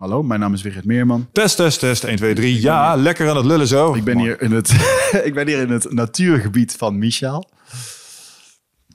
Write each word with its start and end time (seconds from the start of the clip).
Hallo, 0.00 0.22
mijn 0.22 0.40
naam 0.40 0.54
is 0.54 0.62
Wigert 0.62 0.84
Meerman. 0.84 1.28
Test, 1.32 1.56
test, 1.56 1.78
test. 1.78 2.04
1, 2.04 2.16
2, 2.16 2.34
3. 2.34 2.60
Ja, 2.60 2.96
lekker 2.96 3.30
aan 3.30 3.36
het 3.36 3.44
lullen 3.44 3.66
zo. 3.66 3.94
Ik 3.94 4.04
ben 4.04 4.18
hier 4.18 4.42
in 4.42 4.52
het, 4.52 4.70
ik 5.28 5.34
ben 5.34 5.46
hier 5.46 5.60
in 5.60 5.70
het 5.70 5.92
natuurgebied 5.92 6.76
van 6.76 6.98
Michaal. 6.98 7.50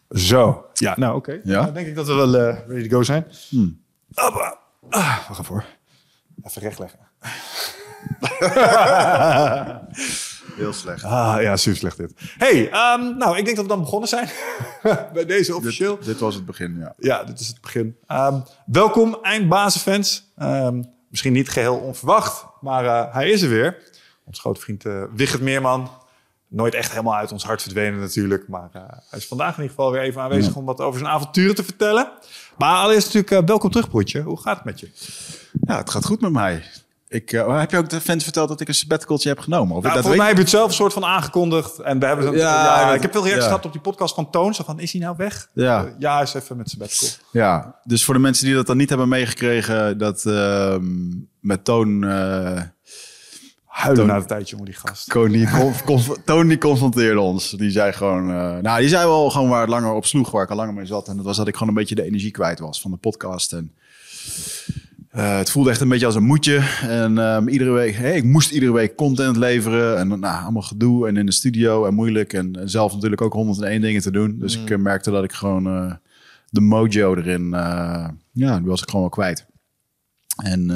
Zo. 0.09 0.65
Ja, 0.73 0.93
nou 0.97 1.15
oké. 1.15 1.41
Ja? 1.43 1.63
Dan 1.63 1.73
denk 1.73 1.87
ik 1.87 1.95
dat 1.95 2.07
we 2.07 2.13
wel 2.13 2.35
eh, 2.35 2.57
ready 2.67 2.87
to 2.87 2.95
go 2.95 3.03
zijn. 3.03 3.25
Hmm. 3.49 3.81
Hoppa. 4.13 4.57
Ah, 4.89 5.27
wacht 5.27 5.39
even 5.39 5.53
hoor. 5.53 5.65
Even 6.43 6.61
recht 6.61 6.79
leggen. 6.79 6.99
Heel 10.57 10.73
slecht. 10.73 11.03
Ah, 11.03 11.41
ja, 11.41 11.55
super 11.55 11.79
slecht 11.79 11.97
dit. 11.97 12.13
hey, 12.37 12.69
ehm, 12.71 13.17
nou, 13.17 13.37
ik 13.37 13.45
denk 13.45 13.55
dat 13.55 13.65
we 13.65 13.71
dan 13.71 13.81
begonnen 13.81 14.09
zijn. 14.09 14.29
Bij 15.13 15.25
deze 15.25 15.55
officieel. 15.55 15.95
Dit, 15.97 16.05
dit 16.05 16.19
was 16.19 16.35
het 16.35 16.45
begin, 16.45 16.77
ja. 16.79 16.93
Ja, 16.97 17.23
dit 17.23 17.39
is 17.39 17.47
het 17.47 17.61
begin. 17.61 17.97
Ehm, 18.07 18.39
welkom, 18.65 19.17
eindbazenfans. 19.21 20.31
Ehm 20.35 20.81
misschien 21.15 21.33
niet 21.33 21.49
geheel 21.49 21.75
onverwacht, 21.75 22.45
maar 22.61 22.85
eh, 22.85 23.13
hij 23.13 23.29
is 23.29 23.41
er 23.41 23.49
weer. 23.49 23.77
Ons 24.25 24.39
grote 24.39 24.61
vriend 24.61 24.85
uh, 24.85 25.03
Wigert 25.13 25.41
Meerman. 25.41 25.89
Nooit 26.47 26.73
echt 26.73 26.89
helemaal 26.91 27.15
uit 27.15 27.31
ons 27.31 27.43
hart 27.43 27.61
verdwenen 27.61 27.99
natuurlijk. 27.99 28.47
Maar 28.47 28.69
uh, 28.75 28.81
hij 29.09 29.19
is 29.19 29.27
vandaag 29.27 29.57
in 29.57 29.61
ieder 29.61 29.75
geval 29.75 29.91
weer 29.91 30.01
even 30.01 30.21
aanwezig 30.21 30.53
Ja. 30.53 30.59
om 30.59 30.65
wat 30.65 30.79
over 30.81 30.99
zijn 30.99 31.11
avonturen 31.11 31.55
te 31.55 31.63
vertellen. 31.63 32.11
Maar 32.57 32.75
allereerst 32.77 33.13
natuurlijk, 33.13 33.47
welkom 33.47 33.69
terug 33.71 33.89
broertje. 33.89 34.21
Hoe 34.21 34.41
gaat 34.41 34.55
het 34.55 34.65
met 34.65 34.79
je? 34.79 34.89
Ja, 35.67 35.77
het 35.77 35.89
gaat 35.89 36.05
goed 36.05 36.21
met 36.21 36.31
mij. 36.31 36.63
Ik, 37.07 37.31
eh, 37.31 37.59
heb 37.59 37.71
je 37.71 37.77
ook 37.77 37.89
de 37.89 38.01
fans 38.01 38.23
verteld 38.23 38.47
dat 38.47 38.61
ik 38.61 38.67
een 38.67 38.73
sabbaticaltje 38.73 39.29
heb 39.29 39.39
genomen? 39.39 39.75
Of 39.75 39.83
Nou, 39.83 39.93
dat 39.95 40.03
volgens 40.03 40.17
mij 40.17 40.27
heb 40.27 40.35
je 40.35 40.41
het 40.41 40.51
zelf 40.51 40.67
een 40.67 40.73
soort 40.73 40.93
van 40.93 41.05
aangekondigd. 41.05 41.79
En 41.79 41.99
we 41.99 42.05
hebben 42.05 42.25
het, 42.25 42.35
Ja, 42.35 42.93
ik 42.93 43.01
heb 43.01 43.11
veel 43.11 43.21
reacties 43.21 43.43
ja. 43.43 43.49
gehad 43.49 43.65
op 43.65 43.71
die 43.71 43.81
podcast 43.81 44.15
van 44.15 44.29
Toon. 44.29 44.53
Zo 44.53 44.63
van, 44.63 44.79
is 44.79 44.91
hij 44.91 45.01
nou 45.01 45.15
weg? 45.17 45.49
Ja. 45.53 45.83
Uh, 45.83 45.91
ja, 45.99 46.21
is 46.21 46.33
even 46.33 46.57
met 46.57 46.69
sabbatical. 46.69 47.07
Ja, 47.31 47.79
dus 47.83 48.05
voor 48.05 48.13
de 48.13 48.19
mensen 48.19 48.45
die 48.45 48.55
dat 48.55 48.67
dan 48.67 48.77
niet 48.77 48.89
hebben 48.89 49.09
meegekregen, 49.09 49.97
dat 49.97 50.25
ehm, 50.25 50.83
met 51.39 51.63
Toon... 51.65 52.03
eh, 52.03 52.61
Huilen 53.65 54.07
na 54.07 54.15
een 54.15 54.25
tijdje 54.25 54.57
om 54.57 54.65
die 54.65 54.73
gast. 54.73 55.09
Toon 55.09 55.29
die, 55.31 55.47
Toon 56.25 56.57
confronteerde 56.57 57.19
ons. 57.19 57.49
Die 57.49 57.71
zei 57.71 57.93
gewoon... 57.93 58.29
eh, 58.29 58.57
nou, 58.57 58.79
die 58.79 58.89
zei 58.89 59.07
wel 59.07 59.29
gewoon 59.29 59.49
waar 59.49 59.61
het 59.61 59.69
langer 59.69 59.91
op 59.91 60.05
sloeg, 60.05 60.31
waar 60.31 60.43
ik 60.43 60.49
al 60.49 60.55
langer 60.55 60.73
mee 60.73 60.85
zat. 60.85 61.07
En 61.07 61.15
dat 61.15 61.25
was 61.25 61.37
dat 61.37 61.47
ik 61.47 61.53
gewoon 61.53 61.69
een 61.69 61.75
beetje 61.75 61.95
de 61.95 62.03
energie 62.03 62.31
kwijt 62.31 62.59
was 62.59 62.81
van 62.81 62.91
de 62.91 62.97
podcast. 62.97 63.53
En 63.53 63.71
eh, 65.15 65.37
het 65.37 65.51
voelde 65.51 65.69
echt 65.69 65.81
een 65.81 65.89
beetje 65.89 66.05
als 66.05 66.15
een 66.15 66.23
moedje. 66.23 66.57
En 66.81 67.17
ehm, 67.17 67.47
iedere 67.47 67.71
week... 67.71 67.95
Hey, 67.95 68.15
ik 68.15 68.23
moest 68.23 68.51
iedere 68.51 68.71
week 68.71 68.95
content 68.95 69.37
leveren. 69.37 69.97
En 69.97 70.07
nou, 70.07 70.43
allemaal 70.43 70.61
gedoe. 70.61 71.07
En 71.07 71.17
in 71.17 71.25
de 71.25 71.31
studio 71.31 71.85
en 71.85 71.93
moeilijk. 71.93 72.33
En, 72.33 72.55
en 72.55 72.69
zelf 72.69 72.93
natuurlijk 72.93 73.21
ook 73.21 73.33
101 73.33 73.81
dingen 73.81 74.01
te 74.01 74.11
doen. 74.11 74.39
Dus 74.39 74.57
ik 74.57 74.69
eh, 74.69 74.77
merkte 74.77 75.11
dat 75.11 75.23
ik 75.23 75.31
gewoon 75.31 75.67
eh, 75.67 75.93
de 76.49 76.61
mojo 76.61 77.15
erin... 77.15 77.49
ja, 78.31 78.57
die 78.57 78.67
was 78.67 78.81
ik 78.81 78.89
gewoon 78.89 79.01
wel 79.01 79.09
kwijt. 79.09 79.45
En... 80.43 80.69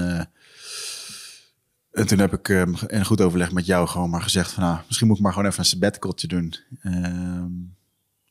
en 1.92 2.08
toen 2.08 2.20
heb 2.20 2.34
ik 2.34 2.50
ehm, 2.50 2.74
in 2.88 3.06
goed 3.06 3.22
overleg 3.22 3.52
met 3.52 3.66
jou 3.66 3.88
gewoon 3.88 4.10
maar 4.10 4.22
gezegd 4.22 4.52
van... 4.52 4.64
Nou, 4.64 4.78
misschien 4.86 5.08
moet 5.08 5.18
ik 5.18 5.24
maar 5.24 5.34
gewoon 5.34 5.48
even 5.48 5.60
een 5.60 5.66
sabbaticaltje 5.66 6.28
doen. 6.28 6.54
Ehm, 6.82 7.52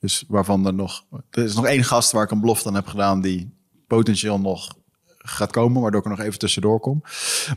dus 0.01 0.25
waarvan 0.29 0.67
er 0.67 0.75
nog... 0.75 1.05
Er 1.31 1.45
is 1.45 1.55
nog 1.55 1.67
één 1.67 1.85
gast 1.85 2.13
waar 2.13 2.25
ik 2.25 2.31
een 2.31 2.41
belofte 2.41 2.69
aan 2.69 2.75
heb 2.75 2.87
gedaan... 2.87 3.21
die 3.21 3.51
potentieel 3.87 4.41
nog 4.41 4.78
gaat 5.29 5.51
komen, 5.53 5.83
waardoor 5.83 6.01
ik 6.01 6.07
er 6.07 6.17
nog 6.17 6.27
even 6.27 6.39
tussendoor 6.39 6.81
kom. 6.81 7.03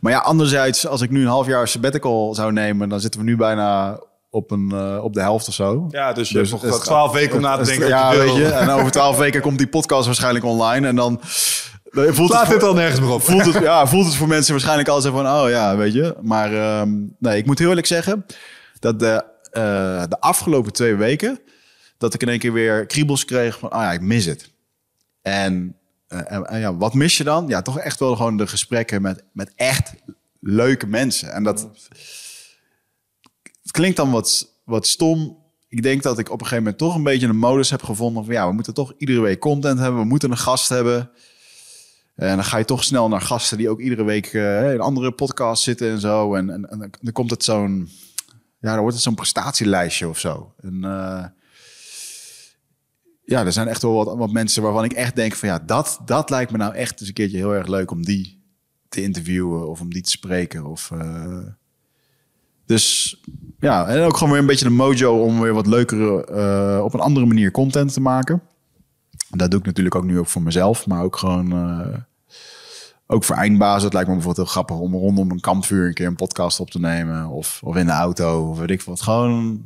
Maar 0.01 0.11
ja, 0.11 0.19
anderzijds, 0.19 0.87
als 0.87 1.01
ik 1.01 1.09
nu 1.09 1.21
een 1.21 1.27
half 1.27 1.47
jaar 1.47 1.67
sabbatical 1.67 2.35
zou 2.35 2.51
nemen... 2.51 2.89
dan 2.89 2.99
zitten 2.99 3.19
we 3.19 3.25
nu 3.25 3.35
bijna 3.35 3.99
op, 4.29 4.51
een, 4.51 4.71
eh, 4.71 5.03
op 5.03 5.13
de 5.13 5.21
helft 5.21 5.47
of 5.47 5.53
zo. 5.53 5.87
Ja, 5.89 6.13
dus 6.13 6.29
je 6.29 6.37
Dus 6.37 6.51
hebt 6.51 6.63
nog 6.63 6.83
twaalf 6.83 7.11
weken 7.11 7.35
om 7.35 7.41
na 7.41 7.57
te 7.57 7.63
denken. 7.63 7.87
Ja, 7.87 8.11
je 8.11 8.17
weet 8.17 8.35
je. 8.35 8.45
En 8.45 8.69
over 8.69 8.91
twaalf 8.91 9.17
weken 9.17 9.41
komt 9.41 9.57
die 9.57 9.67
podcast 9.67 10.05
waarschijnlijk 10.05 10.45
online. 10.45 10.87
En 10.87 10.95
dan... 10.95 11.21
dan 11.83 12.13
voelt 12.13 12.29
Laat 12.29 12.41
het 12.41 12.51
dit 12.51 12.63
al 12.63 12.73
nergens 12.73 12.99
meer 12.99 13.09
op. 13.09 13.21
voelt 13.21 13.45
het, 13.45 13.63
ja, 13.63 13.87
voelt 13.87 14.05
het 14.05 14.15
voor 14.15 14.27
mensen 14.27 14.51
waarschijnlijk 14.51 14.89
al 14.89 15.01
zo 15.01 15.11
van, 15.11 15.27
oh 15.27 15.49
ja, 15.49 15.77
weet 15.77 15.93
je. 15.93 16.15
Maar 16.21 16.53
ehm, 16.53 16.89
nee, 17.19 17.37
ik 17.37 17.45
moet 17.45 17.59
heel 17.59 17.69
eerlijk 17.69 17.87
zeggen 17.87 18.25
dat 18.79 18.99
de, 18.99 19.23
eh, 19.51 20.03
de 20.09 20.19
afgelopen 20.19 20.73
twee 20.73 20.95
weken, 20.95 21.39
dat 21.97 22.13
ik 22.13 22.21
in 22.21 22.29
één 22.29 22.39
keer 22.39 22.53
weer 22.53 22.85
kriebels 22.85 23.25
kreeg 23.25 23.59
van, 23.59 23.69
ah 23.69 23.81
ja, 23.81 23.91
ik 23.91 24.01
mis 24.01 24.25
het. 24.25 24.51
En, 25.21 25.53
eh, 25.63 25.80
en, 26.11 26.45
en 26.45 26.59
ja, 26.59 26.75
wat 26.75 26.93
mis 26.93 27.17
je 27.17 27.23
dan? 27.23 27.47
Ja, 27.47 27.61
toch 27.61 27.79
echt 27.79 27.99
wel 27.99 28.15
gewoon 28.15 28.37
de 28.37 28.47
gesprekken 28.47 29.01
met, 29.01 29.23
met 29.31 29.51
echt 29.55 29.93
leuke 30.39 30.87
mensen. 30.87 31.31
En 31.31 31.43
dat 31.43 31.67
het 33.61 33.71
klinkt 33.71 33.97
dan 33.97 34.11
wat, 34.11 34.53
wat 34.65 34.87
stom. 34.87 35.39
Ik 35.67 35.83
denk 35.83 36.03
dat 36.03 36.19
ik 36.19 36.27
op 36.27 36.33
een 36.33 36.47
gegeven 36.47 36.63
moment 36.63 36.77
toch 36.77 36.95
een 36.95 37.03
beetje 37.03 37.27
een 37.27 37.37
modus 37.37 37.69
heb 37.69 37.83
gevonden 37.83 38.25
van, 38.25 38.33
ja, 38.33 38.47
we 38.47 38.53
moeten 38.53 38.73
toch 38.73 38.93
iedere 38.97 39.21
week 39.21 39.39
content 39.39 39.79
hebben, 39.79 40.01
we 40.01 40.07
moeten 40.07 40.31
een 40.31 40.37
gast 40.37 40.69
hebben. 40.69 41.11
En 42.15 42.35
dan 42.35 42.43
ga 42.43 42.57
je 42.57 42.65
toch 42.65 42.83
snel 42.83 43.07
naar 43.07 43.21
gasten 43.21 43.57
die 43.57 43.69
ook 43.69 43.79
iedere 43.79 44.03
week 44.03 44.25
eh, 44.25 44.73
in 44.73 44.79
andere 44.79 45.11
podcasts 45.11 45.63
zitten 45.63 45.89
en 45.89 45.99
zo. 45.99 46.35
En, 46.35 46.49
en, 46.49 46.69
en 46.69 46.91
dan 47.01 47.13
komt 47.13 47.29
het 47.29 47.43
zo'n, 47.43 47.89
ja, 48.59 48.71
dan 48.71 48.79
wordt 48.79 48.93
het 48.93 49.03
zo'n 49.03 49.15
prestatielijstje 49.15 50.07
of 50.07 50.19
zo. 50.19 50.53
En 50.61 50.83
eh, 50.83 51.25
ja, 53.23 53.45
er 53.45 53.51
zijn 53.51 53.67
echt 53.67 53.81
wel 53.81 53.93
wat, 53.93 54.17
wat 54.17 54.31
mensen 54.31 54.63
waarvan 54.63 54.83
ik 54.83 54.93
echt 54.93 55.15
denk 55.15 55.35
van 55.35 55.49
ja, 55.49 55.59
dat, 55.59 55.99
dat 56.05 56.29
lijkt 56.29 56.51
me 56.51 56.57
nou 56.57 56.73
echt 56.73 56.99
eens 56.99 57.07
een 57.07 57.15
keertje 57.15 57.37
heel 57.37 57.55
erg 57.55 57.67
leuk 57.67 57.91
om 57.91 58.05
die 58.05 58.41
te 58.89 59.01
interviewen 59.01 59.69
of 59.69 59.81
om 59.81 59.93
die 59.93 60.01
te 60.01 60.09
spreken. 60.09 60.65
Of, 60.65 60.91
eh, 60.91 61.45
dus 62.65 63.17
ja, 63.59 63.87
en 63.87 64.01
ook 64.03 64.17
gewoon 64.17 64.31
weer 64.31 64.41
een 64.41 64.47
beetje 64.47 64.65
de 64.65 64.71
mojo 64.71 65.23
om 65.23 65.39
weer 65.39 65.53
wat 65.53 65.67
leukere, 65.67 66.25
eh, 66.25 66.83
op 66.83 66.93
een 66.93 66.99
andere 66.99 67.25
manier 67.25 67.51
content 67.51 67.93
te 67.93 68.01
maken. 68.01 68.41
Dat 69.29 69.51
doe 69.51 69.59
ik 69.59 69.65
natuurlijk 69.65 69.95
ook 69.95 70.03
nu 70.03 70.19
ook 70.19 70.27
voor 70.27 70.41
mezelf, 70.41 70.87
maar 70.87 71.03
ook 71.03 71.15
gewoon 71.15 71.51
eh, 71.51 71.97
ook 73.07 73.23
voor 73.23 73.35
eindbazen. 73.35 73.83
Het 73.83 73.93
lijkt 73.93 74.07
me 74.07 74.15
bijvoorbeeld 74.15 74.45
heel 74.47 74.55
grappig 74.55 74.77
om 74.77 74.93
rondom 74.93 75.31
een 75.31 75.39
kampvuur 75.39 75.87
een 75.87 75.93
keer 75.93 76.07
een 76.07 76.15
podcast 76.15 76.59
op 76.59 76.69
te 76.69 76.79
nemen. 76.79 77.27
Of, 77.27 77.59
of 77.63 77.75
in 77.75 77.85
de 77.85 77.91
auto, 77.91 78.49
of 78.49 78.57
weet 78.57 78.69
ik 78.69 78.81
wat. 78.81 79.01
Gewoon, 79.01 79.63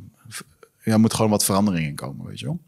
ja, 0.82 0.98
moet 0.98 1.14
gewoon 1.14 1.30
wat 1.30 1.44
verandering 1.44 1.86
in 1.86 1.94
komen, 1.94 2.26
weet 2.26 2.40
je 2.40 2.46
wel. 2.46 2.60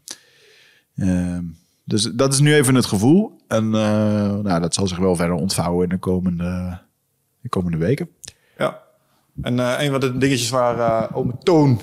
Ehm, 0.99 1.43
dus 1.83 2.03
dat 2.03 2.33
is 2.33 2.39
nu 2.39 2.53
even 2.53 2.75
het 2.75 2.85
gevoel. 2.85 3.41
En 3.47 3.65
eh, 3.65 4.37
nou, 4.37 4.59
dat 4.59 4.73
zal 4.73 4.87
zich 4.87 4.97
wel 4.97 5.15
verder 5.15 5.35
ontvouwen 5.35 5.83
in 5.83 5.89
de 5.89 5.97
komende, 5.97 6.79
de 7.41 7.49
komende 7.49 7.77
weken. 7.77 8.09
Ja. 8.57 8.81
En 9.41 9.59
eh, 9.59 9.85
een 9.85 9.91
van 9.91 9.99
de 9.99 10.17
dingetjes 10.17 10.49
waar 10.49 10.79
eh 10.79 11.17
ome 11.17 11.33
Toon... 11.43 11.81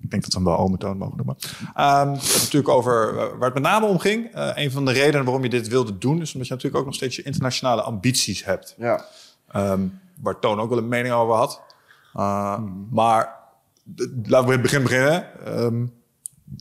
Ik 0.00 0.10
denk 0.10 0.22
dat 0.22 0.32
we 0.32 0.38
hem 0.38 0.48
wel 0.48 0.58
ome 0.58 0.76
Toon 0.76 0.98
mogen 0.98 1.16
noemen. 1.16 1.36
Ehm 1.74 2.12
het 2.12 2.22
is 2.22 2.42
natuurlijk 2.42 2.68
over 2.68 3.14
waar 3.14 3.50
het 3.50 3.54
met 3.54 3.62
name 3.62 3.86
om 3.86 3.98
ging. 3.98 4.32
Eh, 4.32 4.50
een 4.54 4.70
van 4.70 4.84
de 4.84 4.92
redenen 4.92 5.24
waarom 5.24 5.42
je 5.42 5.48
dit 5.48 5.68
wilde 5.68 5.98
doen... 5.98 6.20
is 6.20 6.32
omdat 6.32 6.48
je 6.48 6.54
natuurlijk 6.54 6.80
ook 6.80 6.86
nog 6.86 6.94
steeds 6.94 7.16
je 7.16 7.22
internationale 7.22 7.82
ambities 7.82 8.44
hebt. 8.44 8.74
Ja. 8.78 9.04
Ehm, 9.48 9.86
waar 10.20 10.38
Toon 10.38 10.60
ook 10.60 10.68
wel 10.68 10.78
een 10.78 10.88
mening 10.88 11.14
over 11.14 11.34
had. 11.34 11.62
Uh, 12.14 12.58
Maar 12.90 13.34
laten 14.22 14.48
we 14.48 14.54
in 14.54 14.60
het 14.60 14.62
begin 14.62 14.82
beginnen. 14.82 15.44
Ehm, 15.44 15.86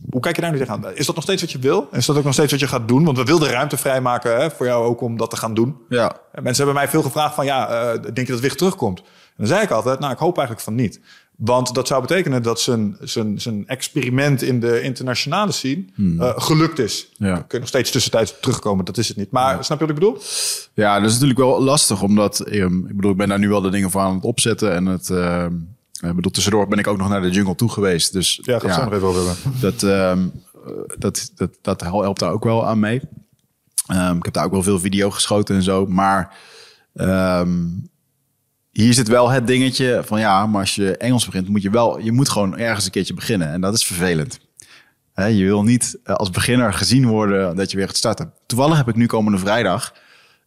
hoe 0.10 0.22
kijk 0.22 0.36
je 0.36 0.42
daar 0.42 0.52
nu 0.52 0.58
tegenaan? 0.58 0.96
Is 0.96 1.06
dat 1.06 1.16
nog 1.16 1.24
steeds 1.24 1.42
wat 1.42 1.52
je 1.52 1.60
wil? 1.60 1.88
Is 1.92 2.06
dat 2.06 2.18
ook 2.18 2.24
nog 2.24 2.34
steeds 2.34 2.52
wat 2.52 2.60
je 2.60 2.68
gaat 2.68 2.88
doen? 2.88 3.04
Want 3.04 3.18
we 3.18 3.24
wilden 3.24 3.50
ruimte 3.50 3.78
vrijmaken 3.78 4.38
hè, 4.38 4.52
voor 4.52 4.66
jou 4.66 4.86
ook 4.86 5.02
om 5.02 5.18
dat 5.18 5.30
te 5.30 5.38
gaan 5.38 5.54
doen. 5.54 5.76
Ja. 5.90 6.18
En 6.32 6.44
mensen 6.44 6.64
hebben 6.64 6.84
mij 6.84 6.92
veel 6.92 7.02
gevraagd 7.02 7.36
van... 7.36 7.46
ja, 7.46 7.68
eh, 7.68 8.02
denk 8.14 8.28
je 8.28 8.34
dat 8.34 8.42
Wig 8.42 8.56
terugkomt? 8.56 9.00
En 9.00 9.06
dan 9.38 9.48
zei 9.48 9.62
ik 9.62 9.72
altijd, 9.72 10.00
nou, 10.00 10.14
ik 10.14 10.20
hoop 10.20 10.38
eigenlijk 10.38 10.66
van 10.68 10.76
niet. 10.76 11.00
Want 11.38 11.74
dat 11.74 11.88
zou 11.88 12.02
betekenen 12.02 12.44
dat 12.44 12.60
zijn, 12.60 12.98
zijn, 13.00 13.42
zijn 13.42 13.68
experiment 13.68 14.42
in 14.42 14.60
de 14.60 14.82
internationale 14.82 15.52
scene 15.52 15.86
eh, 16.20 16.34
gelukt 16.36 16.80
is. 16.80 17.10
Ja. 17.18 17.28
Dan 17.34 17.38
kun 17.38 17.48
je 17.50 17.60
nog 17.60 17.68
steeds 17.68 17.92
tussentijds 17.92 18.36
terugkomen, 18.42 18.86
dat 18.86 18.98
is 18.98 19.08
het 19.08 19.18
niet. 19.18 19.32
Maar 19.32 19.64
snap 19.64 19.80
je 19.80 19.86
wat 19.86 19.96
ik 19.96 20.02
bedoel? 20.02 20.18
Ja, 20.74 21.00
dat 21.00 21.08
is 21.08 21.14
natuurlijk 21.14 21.40
wel 21.40 21.64
lastig, 21.64 22.02
omdat 22.02 22.40
ehm, 22.40 22.78
ik 22.78 22.96
bedoel, 22.96 23.12
ik 23.12 23.18
ben 23.18 23.28
daar 23.28 23.40
nu 23.40 23.50
wel 23.50 23.62
de 23.62 23.70
dingen 23.70 23.92
voor 23.92 24.02
aan 24.02 24.16
het 24.16 24.24
opzetten. 24.24 24.74
En 24.74 24.86
het, 24.86 25.10
ehm, 25.10 25.54
ik 26.02 26.16
bedoel, 26.16 26.32
tussendoor 26.32 26.68
ben 26.68 26.80
ik 26.80 26.88
ook 26.88 26.98
nog 26.98 27.10
naar 27.10 27.22
de 27.22 27.30
jungle 27.30 27.56
toe 27.56 27.70
geweest. 27.70 28.14
Dus 28.14 28.40
Ja, 28.44 28.60
ga 28.60 28.68
ik 28.68 28.74
zo 28.74 28.84
nog 28.84 28.94
even 28.94 29.08
over 29.08 29.26
hebben. 29.28 29.60
dat, 29.60 29.84
ehm, 29.84 30.28
eh, 30.66 30.98
dat, 30.98 31.32
dat, 31.36 31.58
dat 31.62 31.82
helpt 31.82 32.20
daar 32.20 32.32
ook 32.32 32.44
wel 32.44 32.68
aan 32.68 32.80
mee. 32.80 33.02
Ehm, 33.88 34.18
ik 34.18 34.26
heb 34.26 34.34
daar 34.34 34.46
ook 34.46 34.52
wel 34.52 34.64
veel 34.64 34.80
video 34.80 35.10
geschoten 35.10 35.56
en 35.56 35.64
zo. 35.64 35.86
Maar 35.86 36.38
ehm, 36.94 37.64
hier 38.72 38.94
zit 38.94 39.08
wel 39.08 39.30
het 39.30 39.48
dingetje 39.48 40.02
van 40.06 40.20
ja, 40.20 40.46
maar 40.46 40.62
als 40.62 40.76
je 40.76 40.98
Engels 40.98 41.26
begint, 41.26 41.48
moet 41.48 41.62
je 41.62 41.70
wel, 41.70 42.00
je 42.00 42.12
moet 42.12 42.30
gewoon 42.30 42.58
ergens 42.58 42.86
een 42.86 42.92
keertje 42.92 43.14
beginnen. 43.14 43.52
En 43.52 43.62
dat 43.62 43.74
is 43.74 43.86
vervelend. 43.86 44.40
Je 45.16 45.44
wil 45.44 45.64
niet 45.64 45.98
eh, 46.04 46.16
als 46.16 46.30
beginner 46.30 46.74
gezien 46.74 47.08
worden 47.08 47.56
dat 47.56 47.72
je 47.72 47.78
weer 47.78 47.88
gaat 47.88 47.96
starten. 47.98 48.34
Toevallig 48.46 48.78
heb 48.78 48.88
ik 48.88 48.96
nu 48.96 49.06
komende 49.06 49.38
vrijdag 49.38 49.94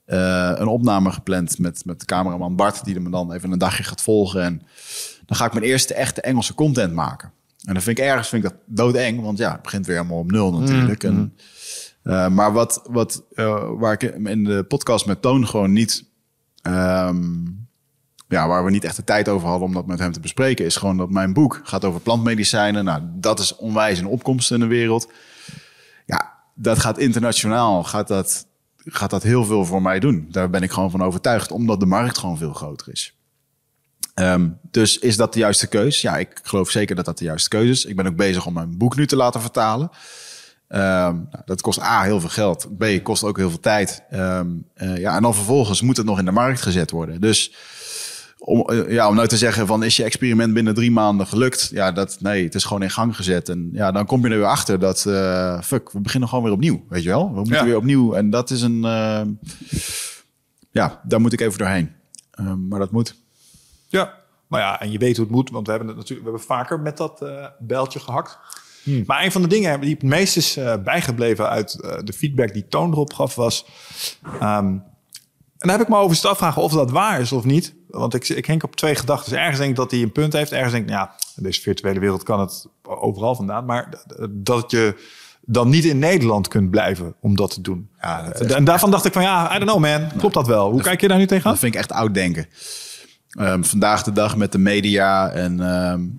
eh, 0.04 0.52
een 0.54 0.66
opname 0.66 1.12
gepland 1.12 1.58
met, 1.58 1.84
met 1.84 2.00
de 2.00 2.06
cameraman 2.06 2.56
Bart, 2.56 2.84
die 2.84 3.00
me 3.00 3.10
dan 3.10 3.32
even 3.32 3.52
een 3.52 3.58
dagje 3.58 3.82
gaat 3.82 4.02
volgen. 4.02 4.42
En 4.42 4.62
dan 5.28 5.36
ga 5.36 5.44
ik 5.44 5.52
mijn 5.52 5.64
eerste 5.64 5.94
echte 5.94 6.20
Engelse 6.20 6.54
content 6.54 6.92
maken. 6.92 7.32
En 7.64 7.74
dan 7.74 7.82
vind 7.82 7.98
ik 7.98 8.04
ergens 8.04 8.28
vind 8.28 8.44
ik 8.44 8.50
dat 8.50 8.58
doodeng, 8.66 9.22
want 9.22 9.38
ja, 9.38 9.52
het 9.52 9.62
begint 9.62 9.86
weer 9.86 9.96
helemaal 9.96 10.18
op 10.18 10.30
nul 10.30 10.52
natuurlijk. 10.52 11.04
En, 11.04 11.36
eh, 12.02 12.28
maar 12.28 12.52
wat, 12.52 12.82
wat 12.90 13.22
eh, 13.34 13.70
waar 13.76 13.92
ik 13.92 14.02
in 14.02 14.44
de 14.44 14.64
podcast 14.68 15.06
met 15.06 15.22
Toon 15.22 15.46
gewoon 15.46 15.72
niet, 15.72 16.04
ehm, 16.62 17.24
ja, 18.28 18.48
waar 18.48 18.64
we 18.64 18.70
niet 18.70 18.84
echt 18.84 18.96
de 18.96 19.04
tijd 19.04 19.28
over 19.28 19.48
hadden 19.48 19.68
om 19.68 19.74
dat 19.74 19.86
met 19.86 19.98
hem 19.98 20.12
te 20.12 20.20
bespreken, 20.20 20.64
is 20.64 20.76
gewoon 20.76 20.96
dat 20.96 21.10
mijn 21.10 21.32
boek 21.32 21.60
gaat 21.64 21.84
over 21.84 22.00
plantmedicijnen. 22.00 22.84
Nou, 22.84 23.02
dat 23.04 23.38
is 23.38 23.56
onwijs 23.56 23.98
een 23.98 24.06
opkomst 24.06 24.50
in 24.50 24.60
de 24.60 24.66
wereld. 24.66 25.12
Ja, 26.06 26.34
dat 26.54 26.78
gaat 26.78 26.98
internationaal, 26.98 27.84
gaat 27.84 28.08
dat 28.08 28.46
gaat 28.76 29.10
dat 29.10 29.22
heel 29.22 29.44
veel 29.44 29.64
voor 29.64 29.82
mij 29.82 29.98
doen. 29.98 30.26
Daar 30.30 30.50
ben 30.50 30.62
ik 30.62 30.70
gewoon 30.70 30.90
van 30.90 31.02
overtuigd, 31.02 31.50
omdat 31.50 31.80
de 31.80 31.86
markt 31.86 32.18
gewoon 32.18 32.38
veel 32.38 32.52
groter 32.52 32.92
is. 32.92 33.17
Ehm, 34.18 34.48
dus 34.70 34.98
is 34.98 35.16
dat 35.16 35.32
de 35.32 35.38
juiste 35.38 35.66
keus? 35.66 36.00
Ja, 36.00 36.16
ik 36.16 36.40
geloof 36.42 36.70
zeker 36.70 36.96
dat 36.96 37.04
dat 37.04 37.18
de 37.18 37.24
juiste 37.24 37.48
keuze 37.48 37.70
is. 37.70 37.84
Ik 37.84 37.96
ben 37.96 38.06
ook 38.06 38.16
bezig 38.16 38.46
om 38.46 38.52
mijn 38.52 38.78
boek 38.78 38.96
nu 38.96 39.06
te 39.06 39.16
laten 39.16 39.40
vertalen. 39.40 39.90
Ehm, 40.68 41.14
nou, 41.30 41.42
dat 41.44 41.60
kost 41.60 41.80
A, 41.80 42.02
heel 42.02 42.20
veel 42.20 42.28
geld. 42.28 42.68
B, 42.78 42.84
kost 43.02 43.24
ook 43.24 43.36
heel 43.36 43.48
veel 43.48 43.60
tijd. 43.60 44.02
Ehm, 44.10 44.46
eh, 44.74 44.96
ja, 44.96 45.16
en 45.16 45.22
dan 45.22 45.34
vervolgens 45.34 45.82
moet 45.82 45.96
het 45.96 46.06
nog 46.06 46.18
in 46.18 46.24
de 46.24 46.30
markt 46.30 46.62
gezet 46.62 46.90
worden. 46.90 47.20
Dus 47.20 47.54
om, 48.38 48.60
eh, 48.60 48.92
ja, 48.92 49.08
om 49.08 49.14
nou 49.14 49.28
te 49.28 49.36
zeggen 49.36 49.66
van 49.66 49.82
is 49.82 49.96
je 49.96 50.04
experiment 50.04 50.54
binnen 50.54 50.74
drie 50.74 50.90
maanden 50.90 51.26
gelukt? 51.26 51.70
Ja, 51.72 51.92
dat, 51.92 52.16
nee, 52.20 52.44
het 52.44 52.54
is 52.54 52.64
gewoon 52.64 52.82
in 52.82 52.90
gang 52.90 53.16
gezet. 53.16 53.48
En 53.48 53.70
ja, 53.72 53.92
dan 53.92 54.06
kom 54.06 54.26
je 54.26 54.32
er 54.32 54.38
weer 54.38 54.46
achter 54.46 54.78
dat, 54.78 55.04
uh, 55.08 55.60
fuck, 55.62 55.92
we 55.92 56.00
beginnen 56.00 56.28
gewoon 56.28 56.44
weer 56.44 56.52
opnieuw. 56.52 56.84
Weet 56.88 57.02
je 57.02 57.08
wel? 57.08 57.32
We 57.34 57.40
moeten 57.40 57.64
weer 57.64 57.76
opnieuw. 57.76 58.14
En 58.14 58.30
dat 58.30 58.50
is 58.50 58.62
een, 58.62 58.80
ja, 60.70 61.00
daar 61.04 61.20
moet 61.20 61.32
ik 61.32 61.40
even 61.40 61.58
doorheen. 61.58 61.90
maar 62.68 62.78
dat 62.78 62.90
moet. 62.90 63.14
Ja, 63.88 64.14
maar 64.46 64.60
ja, 64.60 64.80
en 64.80 64.90
je 64.90 64.98
weet 64.98 65.16
hoe 65.16 65.24
het 65.24 65.34
moet, 65.34 65.50
want 65.50 65.66
we 65.66 65.72
hebben 65.72 65.88
het 65.88 65.98
natuurlijk, 65.98 66.26
we 66.26 66.32
hebben 66.34 66.56
vaker 66.56 66.80
met 66.80 66.96
dat 66.96 67.22
uh, 67.22 67.46
bijltje 67.58 68.00
gehakt. 68.00 68.38
Hmm. 68.82 69.02
Maar 69.06 69.24
een 69.24 69.32
van 69.32 69.42
de 69.42 69.48
dingen 69.48 69.80
die 69.80 69.94
het 69.94 70.02
meest 70.02 70.36
is 70.36 70.56
uh, 70.56 70.74
bijgebleven 70.84 71.48
uit 71.48 71.78
uh, 71.80 71.96
de 72.04 72.12
feedback 72.12 72.52
die 72.52 72.68
Toon 72.68 72.92
erop 72.92 73.12
gaf, 73.12 73.34
was. 73.34 73.66
Um, 74.42 74.82
en 75.58 75.68
daar 75.68 75.78
heb 75.78 75.86
ik 75.86 75.92
me 75.92 75.96
over 75.96 76.12
zitten 76.12 76.30
afvragen 76.30 76.62
of 76.62 76.72
dat 76.72 76.90
waar 76.90 77.20
is 77.20 77.32
of 77.32 77.44
niet. 77.44 77.74
Want 77.88 78.14
ik, 78.14 78.28
ik 78.28 78.46
henk 78.46 78.62
op 78.62 78.76
twee 78.76 78.94
gedachten. 78.94 79.38
Ergens 79.38 79.58
denk 79.58 79.70
ik 79.70 79.76
dat 79.76 79.90
hij 79.90 80.02
een 80.02 80.12
punt 80.12 80.32
heeft. 80.32 80.52
Ergens 80.52 80.72
denk 80.72 80.84
ik, 80.84 80.90
ja, 80.90 81.14
in 81.36 81.42
deze 81.42 81.60
virtuele 81.60 82.00
wereld 82.00 82.22
kan 82.22 82.40
het 82.40 82.66
overal 82.82 83.34
vandaan. 83.34 83.64
Maar 83.64 84.04
dat 84.30 84.70
je 84.70 84.94
dan 85.40 85.68
niet 85.68 85.84
in 85.84 85.98
Nederland 85.98 86.48
kunt 86.48 86.70
blijven 86.70 87.14
om 87.20 87.36
dat 87.36 87.50
te 87.50 87.60
doen. 87.60 87.88
Ja, 88.00 88.32
En 88.32 88.64
daarvan 88.64 88.90
dacht 88.90 89.04
ik 89.04 89.12
van, 89.12 89.22
ja, 89.22 89.56
I 89.56 89.58
don't 89.58 89.70
know 89.70 89.80
man. 89.80 90.08
Klopt 90.18 90.34
dat 90.34 90.46
wel? 90.46 90.70
Hoe 90.70 90.82
kijk 90.82 91.00
je 91.00 91.08
daar 91.08 91.18
nu 91.18 91.26
tegenaan? 91.26 91.52
Dat 91.52 91.60
vind 91.60 91.74
ik 91.74 91.80
echt 91.80 91.92
oud 91.92 92.14
denken. 92.14 92.46
Um, 93.40 93.64
vandaag 93.64 94.02
de 94.02 94.12
dag 94.12 94.36
met 94.36 94.52
de 94.52 94.58
media. 94.58 95.30
En, 95.30 95.60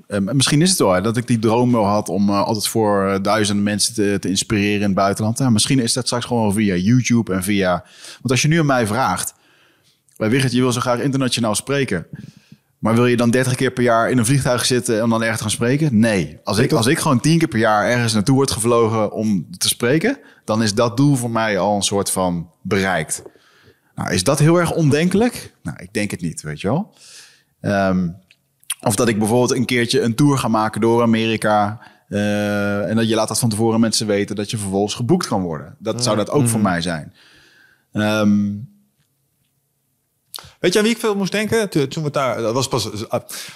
en, 0.07 0.35
misschien 0.35 0.61
is 0.61 0.69
het 0.69 0.79
wel 0.79 1.01
dat 1.01 1.17
ik 1.17 1.27
die 1.27 1.39
droom 1.39 1.71
wel 1.71 1.85
had 1.85 2.09
om 2.09 2.29
uh, 2.29 2.43
altijd 2.43 2.67
voor 2.67 3.05
uh, 3.07 3.15
duizenden 3.21 3.63
mensen 3.63 3.93
te, 3.93 4.17
te, 4.19 4.29
inspireren 4.29 4.75
in 4.75 4.81
het 4.81 4.93
buitenland. 4.93 5.37
Ja, 5.37 5.49
misschien 5.49 5.79
is 5.79 5.93
dat 5.93 6.05
straks 6.05 6.25
gewoon 6.25 6.53
via 6.53 6.75
YouTube 6.75 7.33
en 7.33 7.43
via. 7.43 7.83
Want 8.11 8.31
als 8.31 8.41
je 8.41 8.47
nu 8.47 8.59
aan 8.59 8.65
mij 8.65 8.87
vraagt, 8.87 9.33
bij 10.17 10.29
Wigert, 10.29 10.51
je 10.51 10.61
wil 10.61 10.71
zo 10.71 10.79
graag 10.79 10.99
internationaal 10.99 11.55
spreken. 11.55 12.07
Maar 12.79 12.95
wil 12.95 13.05
je 13.05 13.17
dan 13.17 13.29
30 13.29 13.55
keer 13.55 13.71
per 13.71 13.83
jaar 13.83 14.11
in 14.11 14.17
een 14.17 14.25
vliegtuig 14.25 14.65
zitten 14.65 15.01
en 15.01 15.09
dan 15.09 15.23
ergens 15.23 15.41
gaan 15.41 15.49
spreken? 15.49 15.99
Nee. 15.99 16.39
Als 16.43 16.57
ik, 16.57 16.71
als 16.71 16.87
ik 16.87 16.99
gewoon 16.99 17.19
10 17.19 17.37
keer 17.37 17.47
per 17.47 17.59
jaar 17.59 17.89
ergens 17.89 18.13
naartoe 18.13 18.35
word 18.35 18.51
gevlogen 18.51 19.11
om 19.11 19.47
te 19.57 19.67
spreken, 19.67 20.17
dan 20.45 20.63
is 20.63 20.73
dat 20.73 20.97
doel 20.97 21.15
voor 21.15 21.31
mij 21.31 21.59
al 21.59 21.75
een 21.75 21.81
soort 21.81 22.11
van 22.11 22.49
bereikt. 22.61 23.23
Nou, 23.99 24.11
is 24.11 24.23
dat 24.23 24.39
heel 24.39 24.57
erg 24.59 24.71
ondenkelijk? 24.71 25.53
Nou, 25.63 25.77
ik 25.79 25.93
denk 25.93 26.11
het 26.11 26.21
niet, 26.21 26.41
weet 26.41 26.61
je 26.61 26.67
wel. 26.67 26.93
Um, 27.61 28.15
of 28.81 28.95
dat 28.95 29.07
ik 29.07 29.17
bijvoorbeeld 29.17 29.51
een 29.51 29.65
keertje 29.65 30.01
een 30.01 30.15
tour 30.15 30.37
ga 30.37 30.47
maken 30.47 30.81
door 30.81 31.01
Amerika. 31.01 31.79
Uh, 32.09 32.89
en 32.89 32.95
dat 32.95 33.09
je 33.09 33.15
laat 33.15 33.27
dat 33.27 33.39
van 33.39 33.49
tevoren 33.49 33.79
mensen 33.79 34.07
weten 34.07 34.35
dat 34.35 34.51
je 34.51 34.57
vervolgens 34.57 34.93
geboekt 34.93 35.27
kan 35.27 35.41
worden. 35.41 35.75
Dat 35.79 36.03
zou 36.03 36.17
dat 36.17 36.29
ook 36.29 36.47
voor 36.47 36.59
mhm. 36.59 36.69
mij 36.69 36.81
zijn. 36.81 37.13
Um, 37.93 38.68
Weet 40.59 40.73
je 40.73 40.79
aan 40.79 40.85
wie 40.85 40.93
ik 40.93 40.99
veel 40.99 41.15
moest 41.15 41.31
denken? 41.31 41.89
Toen 41.89 42.03
we 42.03 42.11
daar, 42.11 42.41
dat 42.41 42.53
was 42.53 42.67
pas 42.67 42.89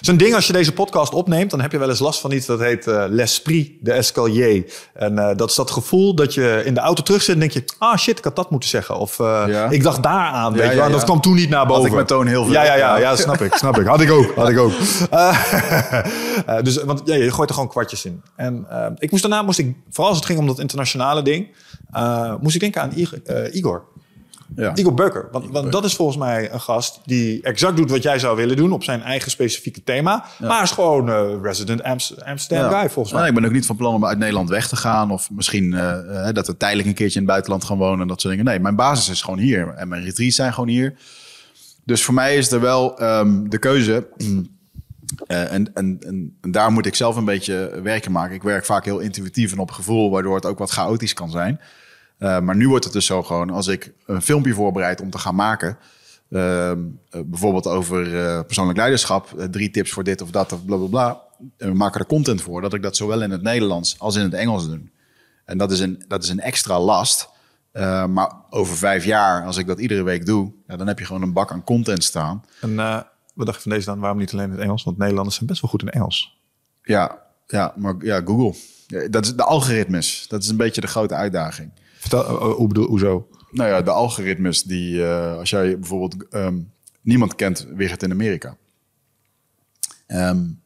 zo'n 0.00 0.16
ding 0.16 0.34
als 0.34 0.46
je 0.46 0.52
deze 0.52 0.72
podcast 0.72 1.12
opneemt, 1.12 1.50
dan 1.50 1.60
heb 1.60 1.72
je 1.72 1.78
wel 1.78 1.88
eens 1.88 1.98
last 1.98 2.20
van 2.20 2.32
iets 2.32 2.46
dat 2.46 2.60
heet 2.60 2.86
uh, 2.86 3.04
l'esprit 3.08 3.72
de 3.80 3.92
escalier. 3.92 4.72
En 4.94 5.12
uh, 5.12 5.30
dat 5.36 5.48
is 5.48 5.54
dat 5.54 5.70
gevoel 5.70 6.14
dat 6.14 6.34
je 6.34 6.62
in 6.64 6.74
de 6.74 6.80
auto 6.80 7.02
terug 7.02 7.22
zit 7.22 7.34
en 7.34 7.40
denk 7.40 7.52
je, 7.52 7.64
ah 7.78 7.96
shit, 7.96 8.18
ik 8.18 8.24
had 8.24 8.36
dat 8.36 8.50
moeten 8.50 8.68
zeggen. 8.68 8.98
Of 8.98 9.18
ja. 9.18 9.70
ik 9.70 9.82
dacht 9.82 10.02
daar 10.02 10.30
aan, 10.30 10.52
weet 10.52 10.70
je, 10.70 10.76
ja, 10.76 10.88
dat 10.88 11.04
kwam 11.04 11.20
toen 11.20 11.34
niet 11.34 11.48
naar 11.48 11.66
boven. 11.66 11.82
Had 11.82 11.90
ik 11.90 11.96
met 11.96 12.06
toon 12.06 12.26
heel 12.26 12.44
veel. 12.44 12.52
Ja, 12.52 12.64
ja, 12.64 12.74
ja, 12.74 12.96
ja, 12.96 13.16
snap 13.16 13.40
ik, 13.40 13.54
snap 13.54 13.78
ik. 13.78 13.86
Had 13.86 14.00
ik 14.00 14.10
ook, 14.10 14.34
had 14.34 14.48
ik 14.48 14.58
ook. 14.58 14.72
dus, 16.64 16.82
want 16.82 17.02
ja, 17.04 17.14
je 17.14 17.32
gooit 17.32 17.48
er 17.48 17.54
gewoon 17.54 17.70
kwartjes 17.70 18.04
in. 18.04 18.22
En 18.36 18.66
ik 18.98 19.10
moest 19.10 19.22
daarna, 19.22 19.42
moest 19.42 19.58
ik, 19.58 19.76
vooral 19.90 20.08
als 20.08 20.16
het 20.16 20.26
ging 20.26 20.38
om 20.38 20.46
dat 20.46 20.58
internationale 20.58 21.22
ding, 21.22 21.48
moest 22.40 22.54
ik 22.54 22.60
denken 22.60 22.82
aan 22.82 22.92
Igor. 23.52 23.84
Ja. 24.56 24.76
Igor 24.76 24.94
Beuker. 24.94 25.28
Want, 25.32 25.50
want, 25.50 25.72
dat 25.72 25.84
is 25.84 25.94
volgens 25.94 26.18
mij 26.18 26.52
een 26.52 26.60
gast 26.60 27.00
die 27.04 27.42
exact 27.42 27.76
doet 27.76 27.90
wat 27.90 28.02
jij 28.02 28.18
zou 28.18 28.36
willen 28.36 28.56
doen 28.56 28.72
op 28.72 28.84
zijn 28.84 29.02
eigen 29.02 29.30
specifieke 29.30 29.82
thema. 29.82 30.24
Maar 30.40 30.62
is 30.62 30.70
gewoon 30.70 31.08
uh, 31.08 31.42
resident 31.42 31.82
Amsterdam 31.82 32.70
guy 32.70 32.90
volgens 32.90 33.14
mij. 33.14 33.28
ik 33.28 33.34
ben 33.34 33.44
ook 33.44 33.52
niet 33.52 33.66
van 33.66 33.76
plan 33.76 33.94
om 33.94 34.06
uit 34.06 34.18
Nederland 34.18 34.48
weg 34.48 34.68
te 34.68 34.76
gaan. 34.76 35.10
Of 35.10 35.30
misschien 35.30 35.72
uh, 35.72 36.28
dat 36.32 36.46
we 36.46 36.56
tijdelijk 36.56 36.88
een 36.88 36.94
keertje 36.94 37.20
in 37.20 37.24
het 37.24 37.30
buitenland 37.30 37.64
gaan 37.64 37.78
wonen 37.78 38.00
en 38.00 38.08
dat 38.08 38.20
soort 38.20 38.34
dingen. 38.34 38.48
Nee, 38.48 38.60
mijn 38.60 38.76
basis 38.76 39.08
is 39.08 39.22
gewoon 39.22 39.38
hier. 39.38 39.68
En 39.68 39.88
mijn 39.88 40.04
retreats 40.04 40.36
zijn 40.36 40.52
gewoon 40.52 40.68
hier. 40.68 40.94
Dus 41.84 42.04
voor 42.04 42.14
mij 42.14 42.36
is 42.36 42.52
er 42.52 42.60
wel 42.60 43.02
um, 43.02 43.50
de 43.50 43.58
keuze. 43.58 44.08
Uh, 44.16 44.28
en, 45.26 45.48
en, 45.50 45.70
en, 45.74 45.98
en, 46.40 46.50
daar 46.50 46.72
moet 46.72 46.86
ik 46.86 46.94
zelf 46.94 47.16
een 47.16 47.24
beetje 47.24 47.80
werken 47.82 48.12
maken. 48.12 48.34
Ik 48.34 48.42
werk 48.42 48.64
vaak 48.64 48.84
heel 48.84 48.98
intuïtief 48.98 49.52
en 49.52 49.58
op 49.58 49.70
gevoel, 49.70 50.10
waardoor 50.10 50.34
het 50.34 50.46
ook 50.46 50.58
wat 50.58 50.70
chaotisch 50.70 51.12
kan 51.12 51.30
zijn. 51.30 51.60
Uh, 52.18 52.40
maar 52.40 52.56
nu 52.56 52.68
wordt 52.68 52.84
het 52.84 52.92
dus 52.92 53.06
zo 53.06 53.22
gewoon, 53.22 53.50
als 53.50 53.66
ik 53.66 53.92
een 54.06 54.22
filmpje 54.22 54.54
voorbereid 54.54 55.00
om 55.00 55.10
te 55.10 55.18
gaan 55.18 55.34
maken, 55.34 55.78
uh, 56.28 56.72
bijvoorbeeld 57.10 57.66
over 57.66 58.06
uh, 58.06 58.40
persoonlijk 58.46 58.78
leiderschap, 58.78 59.46
drie 59.50 59.70
tips 59.70 59.90
voor 59.90 60.04
dit 60.04 60.20
of 60.20 60.30
dat 60.30 60.52
of 60.52 60.64
bla 60.64 60.76
bla 60.76 60.86
bla. 60.86 61.22
En 61.56 61.68
we 61.68 61.74
maken 61.74 62.00
er 62.00 62.06
content 62.06 62.42
voor, 62.42 62.60
dat 62.60 62.74
ik 62.74 62.82
dat 62.82 62.96
zowel 62.96 63.22
in 63.22 63.30
het 63.30 63.42
Nederlands 63.42 63.98
als 63.98 64.16
in 64.16 64.22
het 64.22 64.34
Engels 64.34 64.68
doe. 64.68 64.80
En 65.44 65.58
dat 65.58 65.72
is 65.72 65.80
een, 65.80 66.04
dat 66.08 66.22
is 66.22 66.28
een 66.28 66.40
extra 66.40 66.80
last. 66.80 67.28
maar 68.08 68.32
over 68.50 68.76
vijf 68.76 69.04
jaar, 69.04 69.44
als 69.44 69.56
ik 69.56 69.66
dat 69.66 69.78
iedere 69.78 70.02
week 70.02 70.26
doe, 70.26 70.52
ja, 70.66 70.76
dan 70.76 70.86
heb 70.86 70.98
je 70.98 71.04
gewoon 71.04 71.22
een 71.22 71.32
bak 71.32 71.52
aan 71.52 71.64
content 71.64 72.04
staan. 72.04 72.44
En 72.60 72.76
wat 73.34 73.46
dacht 73.46 73.56
je 73.56 73.62
van 73.62 73.72
deze 73.72 73.86
dan? 73.86 73.98
Waarom 73.98 74.18
niet 74.18 74.32
alleen 74.32 74.44
in 74.44 74.50
het 74.50 74.60
Engels? 74.60 74.84
Want 74.84 74.98
Nederlanders 74.98 75.36
zijn 75.36 75.48
best 75.48 75.60
wel 75.60 75.70
goed 75.70 75.82
in 75.82 75.90
Engels. 75.90 76.38
Ja, 76.82 77.18
ja 77.46 77.72
maar 77.76 77.94
ja, 77.98 78.20
Google. 78.24 78.54
dat 79.10 79.24
is 79.24 79.34
de 79.34 79.44
algoritmes. 79.44 80.26
Dat 80.28 80.42
is 80.42 80.48
een 80.48 80.56
beetje 80.56 80.80
de 80.80 80.86
grote 80.86 81.14
uitdaging. 81.14 81.70
Vertel, 82.04 82.24
eh, 82.24 82.34
eh, 82.34 82.54
hoe 82.54 82.68
bedoel, 82.68 82.86
hoezo? 82.86 83.28
Nou 83.50 83.70
ja, 83.70 83.82
de 83.82 83.90
algoritmes 83.90 84.62
die, 84.62 84.94
uh, 84.94 85.36
als 85.36 85.50
jij 85.50 85.78
bijvoorbeeld, 85.78 86.34
um, 86.34 86.72
niemand 87.00 87.34
kent 87.34 87.66
Wigert 87.74 88.02
in 88.02 88.10
Amerika. 88.10 88.56
Um, 90.06 90.62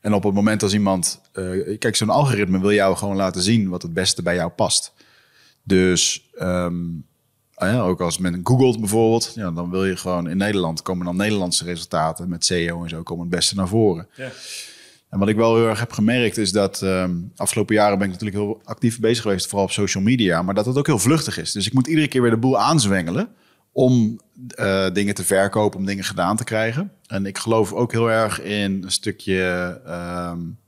en 0.00 0.14
op 0.14 0.22
het 0.22 0.34
moment 0.34 0.62
als 0.62 0.72
iemand, 0.72 1.20
uh, 1.34 1.78
kijk, 1.78 1.96
zo'n 1.96 2.10
algoritme 2.10 2.60
wil 2.60 2.72
jou 2.72 2.96
gewoon 2.96 3.16
laten 3.16 3.42
zien 3.42 3.68
wat 3.68 3.82
het 3.82 3.92
beste 3.92 4.22
bij 4.22 4.34
jou 4.34 4.50
past. 4.50 4.92
Dus 5.62 6.30
um, 6.40 7.06
ja, 7.56 7.80
ook 7.80 8.00
als 8.00 8.18
men 8.18 8.40
googelt 8.42 8.80
bijvoorbeeld, 8.80 9.32
ja, 9.34 9.50
dan 9.50 9.70
wil 9.70 9.84
je 9.84 9.96
gewoon 9.96 10.28
in 10.28 10.36
Nederland 10.36 10.82
komen 10.82 11.06
dan 11.06 11.16
Nederlandse 11.16 11.64
resultaten 11.64 12.28
met 12.28 12.44
SEO 12.44 12.82
en 12.82 12.88
zo 12.88 13.02
komen 13.02 13.26
het 13.26 13.34
beste 13.34 13.54
naar 13.54 13.68
voren. 13.68 14.08
Ja. 14.14 14.30
En 15.10 15.18
wat 15.18 15.28
ik 15.28 15.36
wel 15.36 15.56
heel 15.56 15.68
erg 15.68 15.80
heb 15.80 15.92
gemerkt 15.92 16.36
is 16.36 16.52
dat 16.52 16.80
um, 16.80 17.32
afgelopen 17.36 17.74
jaren 17.74 17.98
ben 17.98 18.06
ik 18.06 18.12
natuurlijk 18.12 18.42
heel 18.42 18.60
actief 18.64 19.00
bezig 19.00 19.22
geweest, 19.22 19.46
vooral 19.46 19.66
op 19.66 19.72
social 19.72 20.02
media, 20.02 20.42
maar 20.42 20.54
dat 20.54 20.66
het 20.66 20.76
ook 20.76 20.86
heel 20.86 20.98
vluchtig 20.98 21.38
is. 21.38 21.52
Dus 21.52 21.66
ik 21.66 21.72
moet 21.72 21.86
iedere 21.86 22.08
keer 22.08 22.22
weer 22.22 22.30
de 22.30 22.36
boel 22.36 22.58
aanzwengelen 22.58 23.28
om 23.72 24.20
uh, 24.58 24.90
dingen 24.92 25.14
te 25.14 25.24
verkopen, 25.24 25.78
om 25.78 25.86
dingen 25.86 26.04
gedaan 26.04 26.36
te 26.36 26.44
krijgen. 26.44 26.92
En 27.06 27.26
ik 27.26 27.38
geloof 27.38 27.72
ook 27.72 27.92
heel 27.92 28.10
erg 28.10 28.42
in 28.42 28.82
een 28.82 28.90
stukje 28.90 29.80
um, 30.32 30.58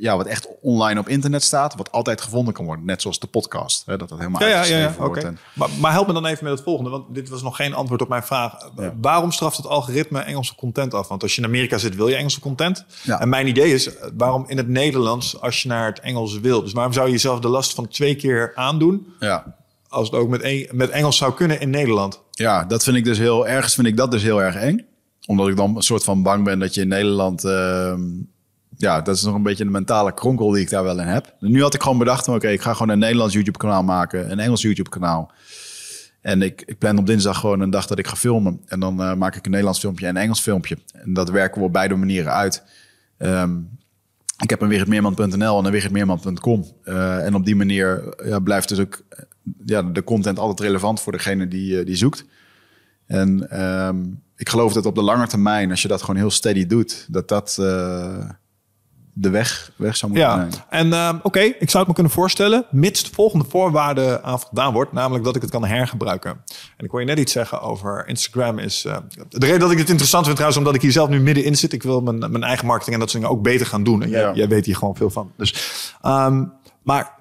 ja, 0.00 0.16
wat 0.16 0.26
echt 0.26 0.48
online 0.60 1.00
op 1.00 1.08
internet 1.08 1.42
staat, 1.42 1.74
wat 1.74 1.92
altijd 1.92 2.20
gevonden 2.20 2.54
kan 2.54 2.64
worden. 2.64 2.84
Net 2.84 3.02
zoals 3.02 3.18
de 3.18 3.26
podcast, 3.26 3.82
hè, 3.86 3.96
dat 3.96 4.08
dat 4.08 4.18
helemaal 4.18 4.42
ja, 4.42 4.64
ja, 4.64 4.76
ja, 4.76 4.94
wordt. 4.98 5.24
En... 5.24 5.38
Maar, 5.54 5.68
maar, 5.80 5.92
help 5.92 6.06
me 6.06 6.12
dan 6.12 6.26
even 6.26 6.44
met 6.44 6.52
het 6.52 6.62
volgende, 6.62 6.90
want 6.90 7.14
dit 7.14 7.28
was 7.28 7.42
nog 7.42 7.56
geen 7.56 7.74
antwoord 7.74 8.02
op 8.02 8.08
mijn 8.08 8.22
vraag. 8.22 8.70
Waarom 9.00 9.32
straft 9.32 9.56
het 9.56 9.66
algoritme 9.66 10.20
Engelse 10.20 10.54
content 10.54 10.94
af? 10.94 11.08
Want 11.08 11.22
als 11.22 11.34
je 11.34 11.40
in 11.40 11.46
Amerika 11.46 11.78
zit, 11.78 11.96
wil 11.96 12.08
je 12.08 12.14
Engelse 12.14 12.40
content. 12.40 12.84
En 13.06 13.28
mijn 13.28 13.46
idee 13.46 13.72
is, 13.72 13.90
waarom 14.16 14.44
in 14.48 14.56
het 14.56 14.68
Nederlands 14.68 15.40
als 15.40 15.62
je 15.62 15.68
naar 15.68 15.86
het 15.86 16.00
Engels 16.00 16.40
wil? 16.40 16.62
Dus 16.62 16.72
waarom 16.72 16.92
zou 16.92 17.06
je 17.06 17.12
jezelf 17.12 17.40
de 17.40 17.48
last 17.48 17.74
van 17.74 17.88
twee 17.88 18.14
keer 18.14 18.52
aandoen? 18.54 19.06
Ja. 19.18 19.56
Als 19.88 20.10
het 20.10 20.20
ook 20.20 20.28
met, 20.28 20.72
met 20.72 20.90
Engels 20.90 21.16
zou 21.16 21.34
kunnen 21.34 21.60
in 21.60 21.70
Nederland. 21.70 22.20
Ja, 22.30 22.64
dat 22.64 22.82
vind 22.82 22.96
ik 22.96 23.04
dus 23.04 23.18
heel 23.18 23.48
ergens 23.48 23.74
vind 23.74 23.86
ik 23.86 23.96
dat 23.96 24.10
dus 24.10 24.22
heel 24.22 24.42
erg 24.42 24.54
eng 24.54 24.90
omdat 25.26 25.48
ik 25.48 25.56
dan 25.56 25.76
een 25.76 25.82
soort 25.82 26.04
van 26.04 26.22
bang 26.22 26.44
ben 26.44 26.58
dat 26.58 26.74
je 26.74 26.80
in 26.80 26.88
Nederland 26.88 27.44
uh, 27.44 27.94
ja, 28.82 29.00
dat 29.00 29.16
is 29.16 29.22
nog 29.22 29.34
een 29.34 29.42
beetje 29.42 29.64
de 29.64 29.70
mentale 29.70 30.14
kronkel 30.14 30.50
die 30.50 30.62
ik 30.62 30.70
daar 30.70 30.82
wel 30.82 31.00
in 31.00 31.06
heb. 31.06 31.34
Nu 31.38 31.62
had 31.62 31.74
ik 31.74 31.82
gewoon 31.82 31.98
bedacht, 31.98 32.28
oké, 32.28 32.48
ik 32.48 32.60
ga 32.60 32.72
gewoon 32.72 32.88
een 32.88 32.98
Nederlands 32.98 33.34
YouTube-kanaal 33.34 33.82
maken, 33.82 34.30
een 34.30 34.38
Engels 34.38 34.62
YouTube-kanaal. 34.62 35.32
En 36.20 36.42
ik, 36.42 36.62
ik 36.66 36.78
plan 36.78 36.98
op 36.98 37.06
dinsdag 37.06 37.38
gewoon 37.38 37.60
een 37.60 37.70
dag 37.70 37.86
dat 37.86 37.98
ik 37.98 38.06
ga 38.06 38.16
filmen. 38.16 38.60
En 38.66 38.80
dan 38.80 39.00
uh, 39.00 39.14
maak 39.14 39.34
ik 39.36 39.44
een 39.44 39.50
Nederlands 39.50 39.80
filmpje 39.80 40.06
en 40.06 40.16
een 40.16 40.22
Engels 40.22 40.40
filmpje. 40.40 40.78
En 40.92 41.12
dat 41.12 41.30
werken 41.30 41.60
we 41.60 41.66
op 41.66 41.72
beide 41.72 41.94
manieren 41.94 42.32
uit. 42.32 42.62
Um, 43.18 43.68
ik 44.38 44.50
heb 44.50 44.60
een 44.60 44.68
wichertmeerman.nl 44.68 45.58
en 45.58 45.64
een 45.64 45.72
wichertmeerman.com. 45.72 46.64
Uh, 46.84 47.26
en 47.26 47.34
op 47.34 47.44
die 47.44 47.56
manier 47.56 48.14
ja, 48.24 48.38
blijft 48.38 48.68
dus 48.68 48.78
ook 48.78 49.02
ja, 49.64 49.82
de 49.82 50.04
content 50.04 50.38
altijd 50.38 50.60
relevant 50.60 51.00
voor 51.00 51.12
degene 51.12 51.48
die, 51.48 51.78
uh, 51.78 51.86
die 51.86 51.96
zoekt. 51.96 52.24
En 53.06 53.62
um, 53.62 54.22
ik 54.36 54.48
geloof 54.48 54.72
dat 54.72 54.86
op 54.86 54.94
de 54.94 55.02
lange 55.02 55.26
termijn, 55.26 55.70
als 55.70 55.82
je 55.82 55.88
dat 55.88 56.00
gewoon 56.00 56.16
heel 56.16 56.30
steady 56.30 56.66
doet, 56.66 57.06
dat 57.10 57.28
dat 57.28 57.58
de 59.14 59.30
weg, 59.30 59.72
weg 59.76 59.96
zou 59.96 60.12
moeten 60.12 60.30
Ja, 60.30 60.36
nemen. 60.36 60.52
en 60.68 60.92
ehm, 60.92 61.18
oké, 61.22 61.40
ik 61.40 61.70
zou 61.70 61.78
het 61.78 61.86
me 61.86 61.94
kunnen 61.94 62.12
voorstellen, 62.12 62.64
mits 62.70 63.02
de 63.04 63.10
volgende 63.14 63.44
voorwaarde 63.48 64.22
aan 64.22 64.40
voldaan 64.40 64.72
wordt, 64.72 64.92
namelijk 64.92 65.24
dat 65.24 65.36
ik 65.36 65.42
het 65.42 65.50
kan 65.50 65.64
hergebruiken. 65.64 66.30
En 66.76 66.84
ik 66.84 66.90
hoor 66.90 67.00
je 67.00 67.06
net 67.06 67.18
iets 67.18 67.32
zeggen 67.32 67.60
over 67.60 68.08
Instagram 68.08 68.58
is. 68.58 68.84
eh, 68.84 68.96
de 69.28 69.46
reden 69.46 69.60
dat 69.60 69.70
ik 69.70 69.78
het 69.78 69.88
interessant 69.88 70.22
vind 70.24 70.36
trouwens, 70.36 70.60
omdat 70.62 70.74
ik 70.76 70.82
hier 70.82 70.92
zelf 70.92 71.08
nu 71.08 71.20
middenin 71.20 71.56
zit. 71.56 71.72
Ik 71.72 71.82
wil 71.82 72.00
mijn, 72.00 72.18
mijn 72.18 72.42
eigen 72.42 72.66
marketing 72.66 72.94
en 72.94 73.00
dat 73.00 73.10
soort 73.10 73.22
dingen 73.22 73.38
ook 73.38 73.44
beter 73.44 73.66
gaan 73.66 73.84
doen. 73.84 74.02
En 74.02 74.08
jij, 74.10 74.20
Ja. 74.20 74.32
jij 74.34 74.48
weet 74.48 74.66
hier 74.66 74.76
gewoon 74.76 74.96
veel 74.96 75.10
van. 75.10 75.32
Dus, 75.36 75.54
ehm, 76.02 76.44
maar 76.82 77.12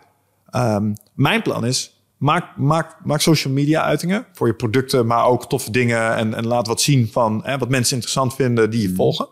ehm, 0.49 0.93
mijn 1.13 1.41
plan 1.41 1.65
is. 1.65 1.95
Maak, 2.17 2.57
maak, 2.57 2.95
maak 3.03 3.21
social 3.21 3.53
media 3.53 3.83
uitingen 3.83 4.25
voor 4.33 4.47
je 4.47 4.53
producten, 4.53 5.05
maar 5.07 5.25
ook 5.25 5.49
toffe 5.49 5.71
dingen. 5.71 6.15
En, 6.15 6.33
en 6.33 6.47
laat 6.47 6.67
wat 6.67 6.81
zien 6.81 7.09
van 7.11 7.41
hè, 7.43 7.57
wat 7.57 7.69
mensen 7.69 7.93
interessant 7.93 8.35
vinden 8.35 8.69
die 8.69 8.81
je 8.89 8.95
volgen. 8.95 9.27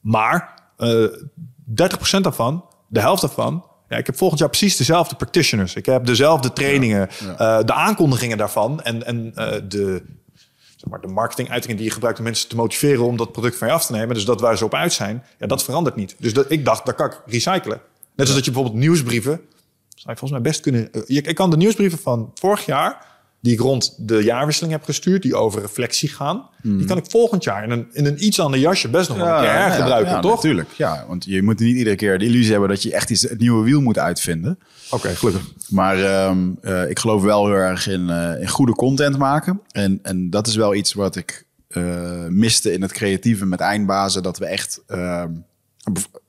Maar 0.00 0.62
eh 0.76 1.04
30% 1.68 2.20
daarvan, 2.20 2.64
de 2.88 3.00
helft 3.00 3.20
daarvan. 3.20 3.66
Ja, 3.88 3.96
ik 3.96 4.06
heb 4.06 4.16
volgend 4.16 4.40
jaar 4.40 4.48
precies 4.48 4.76
dezelfde 4.76 5.16
practitioners. 5.16 5.74
Ik 5.74 5.86
heb 5.86 6.06
dezelfde 6.06 6.52
trainingen, 6.52 7.08
eh, 7.38 7.58
de 7.64 7.72
aankondigingen 7.72 8.38
daarvan 8.38 8.82
en, 8.82 9.06
en 9.06 9.32
eh, 9.34 9.60
de, 9.68 10.02
zeg 10.76 10.88
maar, 10.90 11.00
de 11.00 11.06
marketinguitingen 11.06 11.76
die 11.76 11.84
je 11.86 11.90
gebruikt 11.92 12.18
om 12.18 12.24
mensen 12.24 12.48
te 12.48 12.56
motiveren 12.56 13.04
om 13.04 13.16
dat 13.16 13.32
product 13.32 13.56
van 13.56 13.68
je 13.68 13.74
af 13.74 13.86
te 13.86 13.92
nemen. 13.92 14.14
Dus 14.14 14.24
dat 14.24 14.40
waar 14.40 14.56
ze 14.58 14.64
op 14.64 14.74
uit 14.74 14.92
zijn, 14.92 15.24
ja, 15.38 15.46
dat 15.46 15.64
verandert 15.64 15.96
niet. 15.96 16.16
Dus 16.18 16.32
dat, 16.32 16.50
ik 16.50 16.64
dacht, 16.64 16.86
dat 16.86 16.94
kan 16.94 17.06
ik 17.06 17.20
recyclen. 17.26 17.80
Net 18.16 18.26
zoals 18.26 18.34
dat 18.34 18.44
je 18.44 18.50
bijvoorbeeld 18.50 18.82
nieuwsbrieven, 18.82 19.40
zou 19.94 20.12
ik 20.12 20.18
volgens 20.18 20.30
mij 20.30 20.40
best 20.40 20.60
kunnen. 20.60 20.92
eh, 20.92 21.02
je- 21.06 21.22
Ik 21.22 21.34
kan 21.34 21.50
de 21.50 21.56
nieuwsbrieven 21.56 21.98
van 21.98 22.30
vorig 22.34 22.66
jaar, 22.66 23.06
die 23.44 23.52
ik 23.52 23.60
rond 23.60 23.94
de 23.98 24.22
jaarwisseling 24.22 24.72
heb 24.72 24.84
gestuurd, 24.84 25.22
die 25.22 25.34
over 25.34 25.60
reflectie 25.60 26.08
gaan, 26.08 26.48
die 26.62 26.84
kan 26.84 26.96
ik 26.96 27.04
volgend 27.08 27.44
jaar 27.44 27.64
in 27.64 27.70
een, 27.70 27.86
in 27.92 28.06
een 28.06 28.24
iets 28.24 28.40
ander 28.40 28.60
jasje 28.60 28.88
best 28.88 29.08
nog 29.08 29.18
wel 29.18 29.26
een 29.26 29.40
keer 29.40 29.52
hergebruiken, 29.52 30.12
ja, 30.12 30.20
toch? 30.20 30.34
Natuurlijk, 30.34 30.70
ja. 30.76 31.04
Want 31.08 31.24
je 31.24 31.42
moet 31.42 31.58
niet 31.58 31.76
iedere 31.76 31.96
keer 31.96 32.18
de 32.18 32.24
illusie 32.24 32.50
hebben 32.50 32.68
dat 32.68 32.82
je 32.82 32.92
echt 32.92 33.10
iets, 33.10 33.22
het 33.22 33.38
nieuwe 33.38 33.64
wiel 33.64 33.80
moet 33.80 33.98
uitvinden. 33.98 34.58
Oké, 34.90 35.08
gelukkig. 35.08 35.52
Maar 35.68 36.04
ehm, 36.04 36.38
eh, 36.60 36.90
ik 36.90 36.98
geloof 36.98 37.22
wel 37.22 37.46
heel 37.46 37.54
erg 37.54 37.88
in, 37.88 38.10
eh, 38.10 38.40
in 38.40 38.48
goede 38.48 38.72
content 38.72 39.18
maken. 39.18 39.60
En, 39.70 39.98
en 40.02 40.30
dat 40.30 40.46
is 40.46 40.56
wel 40.56 40.74
iets 40.74 40.92
wat 40.92 41.16
ik 41.16 41.46
eh, 41.68 42.26
miste 42.28 42.72
in 42.72 42.82
het 42.82 42.92
creatieve 42.92 43.46
met 43.46 43.60
eindbazen. 43.60 44.22
Dat 44.22 44.38
we 44.38 44.46
echt... 44.46 44.82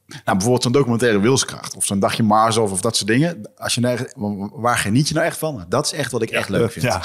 nou, 0.08 0.22
bijvoorbeeld 0.24 0.64
zo'n 0.64 0.72
documentaire 0.72 1.20
Wilskracht. 1.20 1.76
Of 1.76 1.86
zo'n 1.86 2.00
dagje 2.00 2.24
Mars 2.24 2.58
of, 2.58 2.72
of 2.72 2.82
dat 2.82 2.96
soort 2.96 3.10
dingen. 3.10 3.50
Als 3.58 3.76
je 3.76 3.88
echt, 3.88 4.14
waar 4.54 4.78
geniet 4.78 5.08
je 5.08 5.14
nou 5.14 5.26
echt 5.26 5.38
van? 5.38 5.66
Dat 5.70 5.86
is 5.86 5.92
echt 5.92 6.12
wat 6.12 6.22
ik 6.22 6.30
echt 6.30 6.50
leuk 6.50 6.72
vind. 6.72 6.86
Ja. 6.94 7.02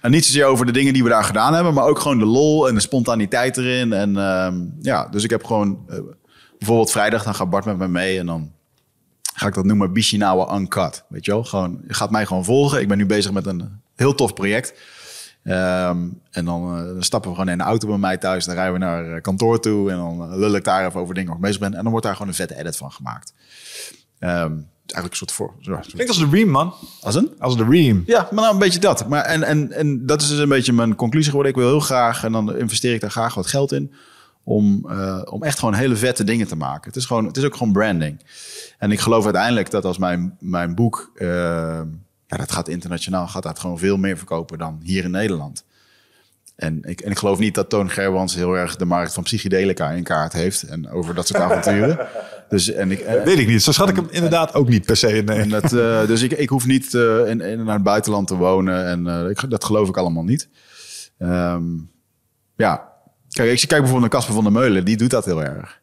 En 0.00 0.10
niet 0.10 0.24
zozeer 0.24 0.44
over 0.44 0.66
de 0.66 0.72
dingen 0.72 0.92
die 0.92 1.02
we 1.02 1.08
daar 1.08 1.24
gedaan 1.24 1.54
hebben, 1.54 1.74
maar 1.74 1.84
ook 1.84 1.98
gewoon 1.98 2.18
de 2.18 2.24
lol 2.24 2.68
en 2.68 2.74
de 2.74 2.80
spontaniteit 2.80 3.56
erin. 3.56 3.92
En 3.92 4.16
ehm, 4.16 4.64
ja, 4.80 5.08
dus 5.08 5.24
ik 5.24 5.30
heb 5.30 5.44
gewoon 5.44 5.84
eh, 5.88 5.98
bijvoorbeeld 6.58 6.90
vrijdag, 6.90 7.24
dan 7.24 7.34
gaat 7.34 7.50
Bart 7.50 7.64
met 7.64 7.78
me 7.78 7.88
mee 7.88 8.18
en 8.18 8.26
dan 8.26 8.52
ga 9.34 9.46
ik 9.46 9.54
dat 9.54 9.64
noemen 9.64 9.92
Bishinawa 9.92 10.56
Uncut. 10.56 11.04
Weet 11.08 11.24
je 11.24 11.30
wel? 11.30 11.44
Gewoon, 11.44 11.80
je 11.86 11.94
gaat 11.94 12.10
mij 12.10 12.26
gewoon 12.26 12.44
volgen. 12.44 12.80
Ik 12.80 12.88
ben 12.88 12.98
nu 12.98 13.06
bezig 13.06 13.32
met 13.32 13.46
een 13.46 13.80
heel 13.94 14.14
tof 14.14 14.34
project. 14.34 14.74
Ehm, 15.44 15.98
en 16.30 16.44
dan, 16.44 16.76
eh, 16.76 16.84
dan 16.84 17.02
stappen 17.02 17.30
we 17.30 17.36
gewoon 17.36 17.52
in 17.52 17.58
de 17.58 17.64
auto 17.64 17.88
bij 17.88 17.98
mij 17.98 18.16
thuis. 18.16 18.44
Dan 18.44 18.54
rijden 18.54 18.72
we 18.72 18.78
naar 18.78 19.12
eh, 19.12 19.22
kantoor 19.22 19.60
toe. 19.60 19.90
En 19.90 19.96
dan 19.96 20.30
eh, 20.30 20.36
lul 20.36 20.54
ik 20.54 20.64
daar 20.64 20.86
even 20.86 21.00
over 21.00 21.14
dingen 21.14 21.28
waar 21.28 21.38
ik 21.38 21.44
bezig 21.44 21.60
ben. 21.60 21.74
En 21.74 21.82
dan 21.82 21.90
wordt 21.90 22.06
daar 22.06 22.14
gewoon 22.14 22.28
een 22.28 22.34
vette 22.34 22.58
edit 22.58 22.76
van 22.76 22.92
gemaakt. 22.92 23.34
Ehm, 24.18 24.52
eigenlijk 24.86 25.10
een 25.10 25.16
soort 25.16 25.32
voor. 25.32 25.54
Klinkt 25.60 26.08
als 26.08 26.18
de 26.18 26.28
Ream, 26.30 26.48
man. 26.48 26.74
Als 27.00 27.14
een? 27.14 27.32
Als 27.38 27.56
de 27.56 27.64
Ream. 27.64 28.02
Ja, 28.06 28.28
maar 28.30 28.42
nou 28.42 28.52
een 28.52 28.58
beetje 28.58 28.78
dat. 28.78 29.08
Maar 29.08 29.24
en, 29.24 29.42
en, 29.42 29.72
en 29.72 30.06
dat 30.06 30.22
is 30.22 30.28
dus 30.28 30.38
een 30.38 30.48
beetje 30.48 30.72
mijn 30.72 30.94
conclusie 30.94 31.28
geworden. 31.28 31.52
Ik 31.52 31.58
wil 31.58 31.68
heel 31.68 31.80
graag, 31.80 32.24
en 32.24 32.32
dan 32.32 32.56
investeer 32.56 32.94
ik 32.94 33.00
daar 33.00 33.10
graag 33.10 33.34
wat 33.34 33.46
geld 33.46 33.72
in, 33.72 33.92
om, 34.42 34.90
om 35.24 35.42
echt 35.42 35.58
gewoon 35.58 35.74
hele 35.74 35.96
vette 35.96 36.24
dingen 36.24 36.46
te 36.46 36.56
maken. 36.56 36.86
Het 36.86 36.96
is, 36.96 37.04
gewoon, 37.04 37.26
het 37.26 37.36
is 37.36 37.44
ook 37.44 37.56
gewoon 37.56 37.72
branding. 37.72 38.20
En 38.78 38.92
ik 38.92 39.00
geloof 39.00 39.24
uiteindelijk 39.24 39.70
dat 39.70 39.84
als 39.84 39.98
mijn, 39.98 40.36
mijn 40.40 40.74
boek, 40.74 41.10
eh, 41.14 41.80
ja, 42.26 42.36
dat 42.36 42.52
gaat 42.52 42.68
internationaal, 42.68 43.26
gaat 43.28 43.42
dat 43.42 43.58
gewoon 43.58 43.78
veel 43.78 43.96
meer 43.96 44.16
verkopen 44.16 44.58
dan 44.58 44.80
hier 44.82 45.04
in 45.04 45.10
Nederland. 45.10 45.64
En 46.56 46.82
ik, 46.82 47.00
en 47.00 47.10
ik 47.10 47.18
geloof 47.18 47.38
niet 47.38 47.54
dat 47.54 47.68
Toon 47.68 47.90
Gerwans 47.90 48.34
heel 48.34 48.54
erg 48.54 48.76
de 48.76 48.84
markt 48.84 49.12
van 49.14 49.22
psychedelica 49.22 49.90
in 49.90 50.02
kaart 50.02 50.32
heeft. 50.32 50.62
En 50.62 50.90
over 50.90 51.14
dat 51.14 51.26
soort 51.26 51.42
avonturen. 51.42 51.98
Dus, 52.48 52.72
en 52.72 52.90
ik, 52.90 53.00
eh, 53.00 53.22
Weet 53.22 53.38
ik 53.38 53.46
niet. 53.48 53.62
Zo 53.62 53.72
schat 53.72 53.88
ik 53.88 53.96
hem 53.96 54.08
inderdaad 54.10 54.54
ook 54.54 54.68
niet 54.68 54.86
per 54.86 54.96
se. 54.96 55.06
Nee. 55.06 55.38
en 55.38 55.48
dat, 55.48 55.72
eh, 55.72 56.06
dus 56.10 56.22
ik, 56.22 56.32
ik 56.32 56.48
hoef 56.48 56.66
niet 56.66 56.94
eh, 56.94 57.26
in, 57.26 57.40
in, 57.40 57.64
naar 57.64 57.74
het 57.74 57.82
buitenland 57.82 58.26
te 58.26 58.36
wonen. 58.36 58.86
En 58.86 59.06
eh, 59.06 59.28
ik, 59.30 59.50
dat 59.50 59.64
geloof 59.64 59.88
ik 59.88 59.96
allemaal 59.96 60.22
niet. 60.24 60.48
Ehm, 61.18 61.64
ja, 62.56 62.88
kijk, 63.28 63.50
ik 63.50 63.58
zie- 63.58 63.68
kijk 63.68 63.80
bijvoorbeeld 63.80 64.12
naar 64.12 64.20
Casper 64.20 64.34
van 64.34 64.44
der 64.44 64.52
Meulen. 64.62 64.84
Die 64.84 64.96
doet 64.96 65.10
dat 65.10 65.24
heel 65.24 65.42
erg. 65.42 65.80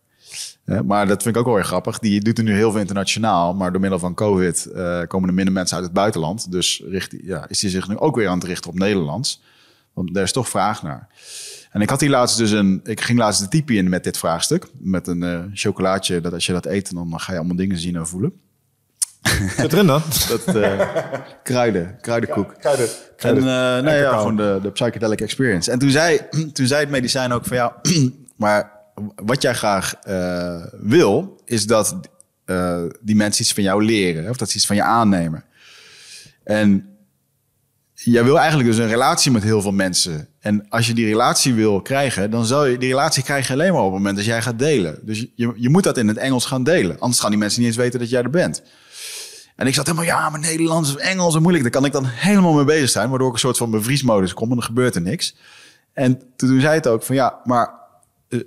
Eh, 0.65 0.80
maar 0.80 1.08
dat 1.08 1.24
vind 1.24 1.36
ik 1.36 1.41
ook 1.41 1.48
wel 1.48 1.56
weer 1.56 1.65
grappig. 1.65 2.00
Die 2.00 2.22
doet 2.22 2.38
er 2.38 2.44
nu 2.44 2.53
heel 2.53 2.72
veel 2.72 2.80
internationaal. 2.80 3.53
Maar 3.53 3.72
door 3.72 3.82
middel 3.82 4.00
van 4.00 4.13
COVID 4.13 4.65
eh, 4.65 5.01
komen 5.08 5.30
er 5.30 5.36
minder 5.36 5.53
mensen 5.53 5.75
uit 5.75 5.86
het 5.86 5.94
buitenland. 5.94 6.51
Dus 6.51 6.84
richt, 6.86 7.15
ja, 7.24 7.48
is 7.48 7.62
hij 7.62 7.72
zich 7.72 7.88
nu 7.88 7.98
ook 7.98 8.15
weer 8.15 8.27
aan 8.27 8.38
het 8.38 8.48
richten 8.48 8.70
op 8.70 8.77
Nederlands. 8.77 9.41
Want 9.94 10.13
daar 10.13 10.24
is 10.24 10.32
toch 10.32 10.50
vraag 10.50 10.84
naar. 10.84 11.08
En 11.72 11.82
ik 11.82 11.89
had 11.89 12.01
hier 12.01 12.10
laatst 12.10 12.38
dus 12.38 12.51
een... 12.51 12.80
Ik 12.84 13.01
ging 13.01 13.20
laatst 13.20 13.41
de 13.41 13.48
typie 13.48 13.77
in 13.77 13.89
met 13.89 14.03
dit 14.03 14.18
vraagstuk. 14.18 14.68
Met 14.80 15.08
een 15.08 15.24
eh, 15.24 15.39
chocolaatje. 15.53 16.22
Dat 16.22 16.34
als 16.34 16.46
je 16.46 16.53
dat 16.53 16.65
eet, 16.65 16.94
dan 16.94 17.20
ga 17.20 17.32
je 17.32 17.38
allemaal 17.38 17.58
dingen 17.58 17.77
zien 17.77 17.96
en 17.96 18.08
voelen. 18.08 18.34
Zit 19.58 19.74
erin 19.74 19.88
dan? 19.88 20.01
Dat 20.30 20.56
eh, 20.56 20.88
kruiden, 21.44 21.98
kruidenkoek. 22.01 22.56
Kruiden. 22.60 22.88
En 23.18 23.38
uh, 23.38 23.44
nou 23.44 23.91
ja, 23.91 24.18
gewoon 24.18 24.36
de, 24.36 24.60
de 24.62 24.72
psychedelic 24.72 25.22
experience. 25.22 25.72
En 25.72 25.80
toen 25.80 25.89
zei, 25.89 26.20
toen 26.53 26.68
zei 26.68 26.82
het 26.82 26.89
medicijn 26.89 27.32
ook 27.32 27.46
van 27.46 27.58
ja, 27.58 27.75
maar 28.36 28.72
wat 29.15 29.41
jij 29.41 29.53
graag 29.53 29.93
eh, 29.93 30.63
wil, 30.72 31.41
is 31.46 31.65
dat 31.65 32.00
eh, 32.46 32.84
die 33.01 33.15
mensen 33.15 33.43
iets 33.43 33.53
van 33.53 33.63
jou 33.63 33.84
leren. 33.84 34.29
Of 34.29 34.38
dat 34.38 34.50
ze 34.50 34.55
iets 34.55 34.65
van 34.65 34.75
je 34.75 34.84
aannemen. 34.84 35.43
En 36.43 36.91
jij 37.93 38.24
wil 38.24 38.39
eigenlijk 38.39 38.70
dus 38.70 38.77
een 38.77 38.88
relatie 38.88 39.31
met 39.31 39.43
heel 39.43 39.62
veel 39.62 39.72
mensen. 39.72 40.27
En 40.39 40.70
als 40.70 40.88
je 40.88 40.93
die 40.93 41.05
relatie 41.05 41.53
wil 41.53 41.81
krijgen, 41.81 42.31
dan 42.31 42.46
zal 42.46 42.65
je 42.65 42.77
die 42.77 42.89
relatie 42.89 43.24
krijgen 43.24 43.53
alleen 43.53 43.74
maar 43.74 43.81
op 43.81 43.88
het 43.88 43.98
moment 43.98 44.15
dat 44.15 44.25
jij 44.25 44.41
gaat 44.41 44.60
delen. 44.60 45.00
Dus 45.01 45.25
je, 45.36 45.53
je 45.55 45.70
moet 45.70 45.84
dat 45.84 45.98
in 45.98 46.08
het 46.08 46.17
Engels 46.17 46.46
gaan 46.46 46.63
delen. 46.63 47.00
Anders 47.00 47.20
gaan 47.20 47.29
die 47.29 47.39
mensen 47.39 47.60
niet 47.60 47.70
eens 47.70 47.77
weten 47.77 48.00
dat 48.00 48.10
jij 48.10 48.22
er 48.22 48.29
bent. 48.29 48.63
En 49.55 49.67
ik 49.67 49.74
zat 49.74 49.86
helemaal, 49.86 50.08
ja, 50.08 50.29
maar 50.29 50.39
Nederlands 50.39 50.96
of 50.96 51.01
Engels, 51.01 51.36
en 51.36 51.41
moeilijk. 51.41 51.63
Daar 51.63 51.74
kan 51.74 51.86
ik 51.86 51.91
dan 51.91 52.05
helemaal 52.05 52.53
mee 52.53 52.65
bezig 52.65 52.89
zijn, 52.89 53.10
waardoor 53.10 53.27
ik 53.27 53.34
een 53.34 53.39
soort 53.39 53.58
van 53.58 53.72
bevriesmodus 53.72 54.34
kom 54.34 54.51
en 54.51 54.58
er 54.58 54.63
gebeurt 54.63 54.96
er 54.96 55.01
niks. 55.01 55.36
En 55.93 56.22
toen 56.36 56.62
zei 56.62 56.74
het 56.74 56.88
ook 56.88 57.03
van, 57.03 57.15
ja, 57.15 57.39
maar 57.43 57.81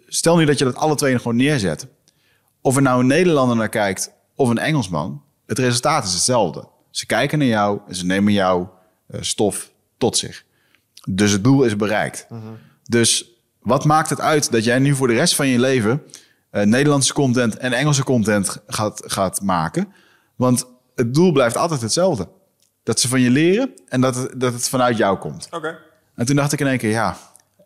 stel 0.07 0.37
nu 0.37 0.45
dat 0.45 0.59
je 0.59 0.65
dat 0.65 0.77
alle 0.77 0.95
twee 0.95 1.17
gewoon 1.17 1.37
neerzet. 1.37 1.87
Of 2.61 2.77
er 2.77 2.83
nou 2.83 3.01
een 3.01 3.07
Nederlander 3.07 3.57
naar 3.57 3.69
kijkt 3.69 4.13
of 4.35 4.49
een 4.49 4.59
Engelsman, 4.59 5.23
het 5.47 5.59
resultaat 5.59 6.05
is 6.05 6.13
hetzelfde. 6.13 6.69
Ze 6.91 7.07
kijken 7.07 7.39
naar 7.39 7.49
jou 7.49 7.81
en 7.89 7.95
ze 7.95 8.07
nemen 8.07 8.33
jouw 8.33 8.79
eh, 9.07 9.21
stof 9.23 9.73
tot 9.99 10.17
zich. 10.17 10.45
Dus 11.09 11.31
het 11.31 11.45
doel 11.45 11.63
is 11.63 11.77
bereikt. 11.77 12.27
Dus 12.83 13.35
wat 13.61 13.85
maakt 13.85 14.11
het 14.11 14.21
uit 14.21 14.53
dat 14.53 14.65
jij 14.65 14.79
nu 14.79 14.95
voor 14.95 15.09
de 15.09 15.15
rest 15.15 15.35
van 15.35 15.47
je 15.47 15.59
leven 15.59 16.03
eh, 16.51 16.63
Nederlandse 16.63 17.13
content 17.13 17.57
en 17.57 17.73
Engelse 17.73 18.05
content 18.05 18.63
gaat, 18.67 19.03
gaat 19.07 19.41
maken? 19.41 19.93
Want 20.37 20.67
het 20.95 21.15
doel 21.15 21.33
blijft 21.33 21.57
altijd 21.57 21.81
hetzelfde. 21.81 22.29
Dat 22.83 23.01
ze 23.01 23.09
van 23.09 23.21
je 23.21 23.31
leren 23.31 23.73
en 23.89 24.01
dat 24.01 24.15
het, 24.15 24.41
dat 24.41 24.53
het 24.53 24.69
vanuit 24.69 24.97
jou 24.97 25.19
komt. 25.19 25.49
Oké. 25.51 25.79
En 26.15 26.27
toen 26.27 26.37
dacht 26.37 26.53
ik 26.53 26.61
in 26.61 26.67
één 26.67 26.79
keer, 26.79 26.91
ja, 26.91 27.17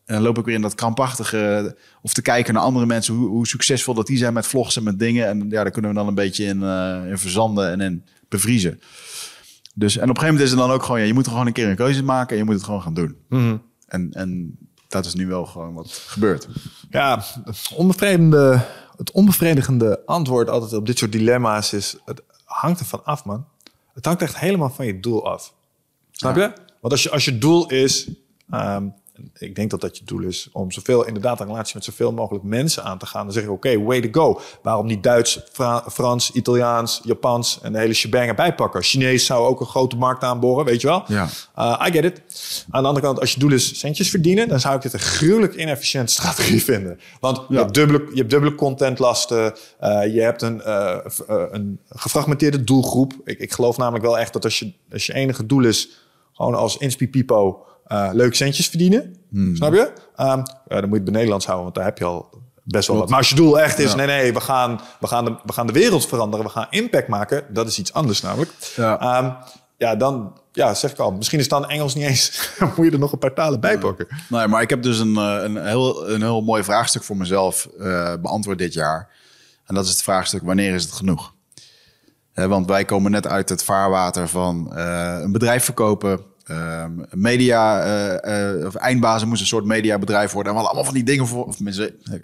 en 0.09 0.15
dan 0.15 0.23
loop 0.23 0.38
ik 0.38 0.45
weer 0.45 0.55
in 0.55 0.62
dat 0.62 0.75
krampachtige... 0.75 1.77
of 2.03 2.12
te 2.12 2.23
kijken 2.23 2.55
naar 2.55 2.62
andere 2.62 2.87
mensen, 2.87 3.15
hoe, 3.15 3.29
hoe 3.29 3.47
succesvol 3.47 3.95
dat 3.95 4.07
die 4.07 4.17
zijn 4.17 4.33
met 4.33 4.47
vlogs 4.47 4.77
en 4.77 4.83
met 4.83 4.99
dingen. 4.99 5.27
En 5.27 5.38
ja, 5.38 5.62
daar 5.62 5.71
kunnen 5.71 5.91
we 5.91 5.97
dan 5.97 6.07
een 6.07 6.15
beetje 6.15 6.45
in, 6.45 6.62
eh, 6.62 7.11
in 7.11 7.19
verzanden 7.19 7.71
en 7.71 7.81
in 7.81 8.05
bevriezen. 8.29 8.81
Dus, 9.75 9.97
en 9.97 10.03
op 10.03 10.09
een 10.09 10.15
gegeven 10.15 10.27
moment 10.27 10.45
is 10.45 10.50
het 10.50 10.59
dan 10.59 10.71
ook 10.71 10.83
gewoon... 10.83 11.00
Ja, 11.00 11.07
je 11.07 11.15
moet 11.15 11.25
er 11.27 11.31
gewoon 11.31 11.47
een 11.47 11.53
keer 11.53 11.69
een 11.69 11.77
keuze 11.77 12.03
maken 12.03 12.31
en 12.31 12.37
je 12.37 12.45
moet 12.45 12.55
het 12.55 12.65
gewoon 12.65 12.83
gaan 12.83 12.95
doen. 12.95 13.17
en, 13.87 14.12
en 14.12 14.59
dat 14.88 15.07
is 15.07 15.15
nu 15.15 15.27
wel 15.27 15.47
gewoon 15.47 15.75
wat 15.75 15.91
gebeurt. 16.07 16.49
Ja, 16.91 17.25
het 17.45 17.71
onbevredigende, 17.75 18.65
het 18.97 19.11
onbevredigende 19.11 20.03
antwoord 20.07 20.50
altijd 20.50 20.73
op 20.73 20.87
dit 20.87 20.99
soort 20.99 21.12
dilemma's 21.12 21.73
is... 21.73 21.97
het 22.05 22.23
hangt 22.45 22.81
ervan 22.81 23.05
af, 23.05 23.25
man. 23.25 23.47
Het 23.93 24.05
hangt 24.05 24.23
echt 24.23 24.38
helemaal 24.38 24.71
van 24.71 24.87
je 24.87 25.00
doel 25.00 25.31
af. 25.31 25.55
Snap 26.11 26.37
je? 26.37 26.53
Want 26.81 26.93
als 26.93 27.03
je, 27.03 27.11
als 27.11 27.25
je 27.25 27.38
doel 27.38 27.71
is... 27.71 28.09
ehm, 28.50 28.87
ik 29.39 29.55
denk 29.55 29.71
dat 29.71 29.81
dat 29.81 29.99
je 29.99 30.05
doel 30.05 30.23
is 30.23 30.49
om 30.53 30.71
zoveel, 30.71 31.05
inderdaad 31.07 31.41
een 31.41 31.47
relatie 31.47 31.75
met 31.75 31.85
zoveel 31.85 32.13
mogelijk 32.13 32.45
mensen 32.45 32.85
aan 32.85 32.99
te 32.99 33.07
gaan. 33.07 33.25
Dan 33.25 33.33
zeg 33.33 33.43
je, 33.43 33.51
oké, 33.51 33.83
way 33.83 34.01
to 34.01 34.21
go. 34.23 34.41
Waarom 34.63 34.87
niet 34.87 35.03
Duits, 35.03 35.41
Fra- 35.53 35.85
Frans, 35.91 36.31
Italiaans, 36.33 37.01
Japans 37.05 37.59
en 37.63 37.73
de 37.73 37.79
hele 37.79 37.95
shebang 37.95 38.29
erbij 38.29 38.55
pakken? 38.55 38.83
Chinees 38.83 39.27
zou 39.27 39.47
ook 39.47 39.61
een 39.61 39.67
grote 39.67 39.97
markt 39.97 40.23
aanboren, 40.23 40.65
weet 40.65 40.81
je 40.81 40.87
wel? 40.87 41.05
Ja. 41.07 41.29
Uh, 41.59 41.87
I 41.89 41.93
get 41.93 42.05
it. 42.05 42.23
Aan 42.71 42.83
de 42.83 42.89
andere 42.89 43.07
kant, 43.07 43.21
als 43.21 43.33
je 43.33 43.41
doel 43.41 43.53
is 43.53 43.79
centjes 43.79 44.11
verdienen, 44.11 44.49
dan 44.49 44.61
zou 44.61 44.77
ik 44.77 44.83
dit 44.83 44.93
een 44.93 44.99
gruwelijk 44.99 45.55
inefficiënte 45.55 46.13
strategie 46.13 46.65
vinden. 46.65 47.01
Want 47.21 47.41
je, 47.49 47.57
hebt 47.57 47.75
dubbele, 47.75 48.07
je 48.11 48.19
hebt 48.19 48.31
dubbele 48.31 48.55
contentlasten, 48.55 49.55
uh, 49.83 50.15
je 50.15 50.21
hebt 50.21 50.43
een, 50.43 50.63
uh, 50.67 50.97
een 51.51 51.81
gefragmenteerde 51.89 52.65
doelgroep. 52.65 53.13
Ik, 53.25 53.39
ik 53.39 53.53
geloof 53.53 53.77
namelijk 53.77 54.05
wel 54.05 54.19
echt 54.19 54.33
dat 54.33 54.45
als 54.45 54.59
je, 54.59 54.73
als 54.93 55.07
je 55.07 55.15
enige 55.15 55.47
doel 55.47 55.65
is, 55.65 55.89
gewoon 56.33 56.55
als 56.55 56.77
Inspi 56.77 57.09
Pipo, 57.09 57.67
uh, 57.92 58.09
leuk 58.12 58.35
centjes 58.35 58.68
verdienen. 58.68 59.16
Snap 59.54 59.73
je? 59.73 59.80
Um, 59.80 59.92
ja, 60.16 60.45
dan 60.66 60.80
moet 60.80 60.88
je 60.88 60.95
het 60.95 61.04
bij 61.04 61.12
Nederlands 61.12 61.47
houden, 61.47 61.64
want 61.64 61.76
daar 61.76 61.85
heb 61.85 61.99
je 61.99 62.04
al 62.04 62.30
best 62.64 62.88
wel 62.88 62.97
wat. 62.97 63.09
Maar 63.09 63.18
als 63.18 63.28
je 63.28 63.35
doel 63.35 63.61
echt 63.61 63.78
is, 63.78 63.90
Ja. 63.90 63.97
nee, 63.97 64.07
nee, 64.07 64.33
we 64.33 64.40
gaan, 64.40 64.80
we, 65.00 65.07
gaan 65.07 65.25
de, 65.25 65.37
we 65.45 65.52
gaan 65.52 65.66
de 65.66 65.73
wereld 65.73 66.07
veranderen, 66.07 66.47
we 66.47 66.52
gaan 66.52 66.66
impact 66.71 67.09
maken, 67.09 67.45
dat 67.49 67.66
is 67.68 67.78
iets 67.78 67.92
anders 67.92 68.23
namelijk. 68.23 68.50
Ja. 68.76 69.00
Ehm, 69.00 69.30
ja, 69.76 69.97
dan 69.97 70.40
ja, 70.52 70.75
zeg 70.75 70.90
ik 70.90 70.99
al, 70.99 71.12
misschien 71.12 71.38
is 71.38 71.49
dan 71.49 71.68
Engels 71.68 71.95
niet 71.95 72.04
eens, 72.04 72.50
moet 72.76 72.87
je 72.87 72.92
er 72.92 72.99
nog 72.99 73.12
een 73.12 73.18
paar 73.18 73.35
talen 73.35 73.61
bij 73.61 73.78
pakken. 73.78 74.07
Nee, 74.28 74.47
maar 74.47 74.62
ik 74.62 74.71
heb 74.71 74.83
dus 74.83 74.99
een, 74.99 75.16
eh, 75.16 75.38
een, 75.42 75.66
heel, 75.66 76.09
een 76.09 76.23
heel 76.23 76.42
mooi 76.42 76.64
vraagstuk 76.64 77.02
voor 77.02 77.16
mezelf 77.16 77.68
eh, 77.78 78.14
beantwoord 78.21 78.59
dit 78.59 78.73
jaar. 78.73 79.09
En 79.64 79.75
dat 79.75 79.85
is 79.85 79.90
het 79.90 80.02
vraagstuk, 80.02 80.42
wanneer 80.42 80.75
is 80.75 80.83
het 80.83 80.92
genoeg? 80.92 81.35
Want 82.35 82.66
wij 82.66 82.85
komen 82.85 83.11
net 83.11 83.26
uit 83.26 83.49
het 83.49 83.64
vaarwater 83.64 84.28
van 84.28 84.76
een 84.76 85.33
bedrijf 85.33 85.64
verkopen. 85.64 86.21
Ehm, 86.49 86.93
media, 87.11 87.83
eh, 87.83 88.59
eh, 88.61 88.67
of 88.67 88.75
eindbazen 88.75 89.28
moest 89.28 89.40
een 89.40 89.47
soort 89.47 89.64
mediabedrijf 89.64 90.33
worden. 90.33 90.52
En 90.52 90.59
we 90.59 90.64
hadden 90.64 90.76
allemaal 90.76 90.85
van 90.85 91.05
die 91.05 91.14
dingen 91.14 91.26
voor... 91.26 91.45
Of 91.45 91.61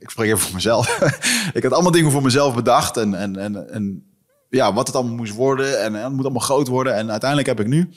ik 0.01 0.11
spreek 0.11 0.27
even 0.27 0.39
voor 0.39 0.55
mezelf. 0.55 0.99
ik 1.55 1.63
had 1.63 1.73
allemaal 1.73 1.93
dingen 1.93 2.11
voor 2.11 2.23
mezelf 2.23 2.55
bedacht. 2.55 2.97
En, 2.97 3.15
en, 3.15 3.37
en, 3.37 3.71
en 3.71 4.05
ja, 4.51 4.73
wat 4.73 4.87
het 4.87 4.97
allemaal 4.97 5.17
moest 5.17 5.35
worden. 5.35 5.83
En, 5.83 5.95
en 5.95 6.03
het 6.03 6.13
moet 6.13 6.25
allemaal 6.25 6.43
groot 6.43 6.69
worden. 6.69 6.95
En 6.95 7.11
uiteindelijk 7.11 7.49
heb 7.49 7.61
ik 7.61 7.67
nu 7.67 7.91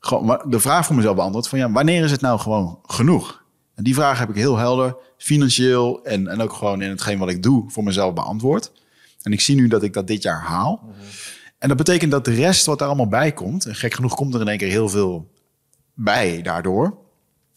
gewoon 0.00 0.42
de 0.46 0.60
vraag 0.60 0.86
voor 0.86 0.96
mezelf 0.96 1.16
beantwoord 1.16 1.48
van 1.48 1.58
ja, 1.58 1.70
wanneer 1.70 2.04
is 2.04 2.10
het 2.10 2.20
nou 2.20 2.38
gewoon 2.38 2.78
genoeg? 2.82 3.42
En 3.74 3.84
die 3.84 3.94
vraag 3.94 4.18
heb 4.18 4.28
ik 4.28 4.34
heel 4.34 4.56
helder, 4.56 4.96
financieel 5.16 6.04
en, 6.04 6.28
en 6.28 6.40
ook 6.40 6.52
gewoon 6.52 6.82
in 6.82 6.90
hetgeen 6.90 7.18
wat 7.18 7.30
ik 7.30 7.42
doe 7.42 7.70
voor 7.70 7.84
mezelf 7.84 8.14
beantwoord. 8.14 8.72
En 9.22 9.32
ik 9.32 9.40
zie 9.40 9.56
nu 9.56 9.68
dat 9.68 9.82
ik 9.82 9.92
dat 9.92 10.06
dit 10.06 10.22
jaar 10.22 10.40
haal. 10.40 10.94
En 11.60 11.68
dat 11.68 11.76
betekent 11.76 12.10
dat 12.10 12.24
de 12.24 12.34
rest 12.34 12.66
wat 12.66 12.80
er 12.80 12.86
allemaal 12.86 13.08
bij 13.08 13.32
komt, 13.32 13.66
en 13.66 13.74
gek 13.74 13.94
genoeg 13.94 14.14
komt 14.14 14.34
er 14.34 14.40
in 14.40 14.48
één 14.48 14.58
keer 14.58 14.68
heel 14.70 14.88
veel 14.88 15.30
bij 15.94 16.42
daardoor. 16.42 16.84
Dan 16.84 16.98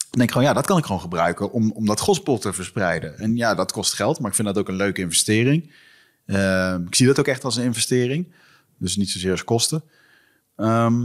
denk 0.10 0.24
ik 0.24 0.32
gewoon, 0.32 0.48
ja, 0.48 0.54
dat 0.54 0.66
kan 0.66 0.78
ik 0.78 0.86
gewoon 0.86 1.02
gebruiken 1.02 1.52
om, 1.52 1.72
om 1.72 1.86
dat 1.86 2.00
gospel 2.00 2.38
te 2.38 2.54
verspreiden. 2.54 3.18
En 3.18 3.36
ja, 3.36 3.56
dat 3.56 3.72
kost 3.72 3.94
geld, 3.94 4.20
maar 4.20 4.30
ik 4.30 4.36
vind 4.36 4.48
dat 4.48 4.58
ook 4.58 4.68
een 4.68 4.76
leuke 4.76 5.02
investering. 5.02 5.72
Ehm, 6.26 6.86
ik 6.88 6.96
zie 6.96 7.08
dat 7.08 7.20
ook 7.20 7.28
echt 7.28 7.44
als 7.44 7.56
een 7.56 7.64
investering. 7.64 8.34
Dus 8.78 8.96
niet 8.96 9.10
zozeer 9.10 9.32
als 9.32 9.44
kosten. 9.44 9.84
Ehm, 10.56 11.04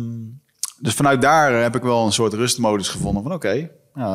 dus 0.81 0.95
vanuit 0.95 1.23
daar 1.23 1.63
heb 1.63 1.77
ik 1.77 1.83
wel 1.83 2.07
een 2.07 2.13
soort 2.13 2.33
rustmodus 2.33 2.89
gevonden 2.89 3.23
van 3.23 3.33
oké, 3.33 3.71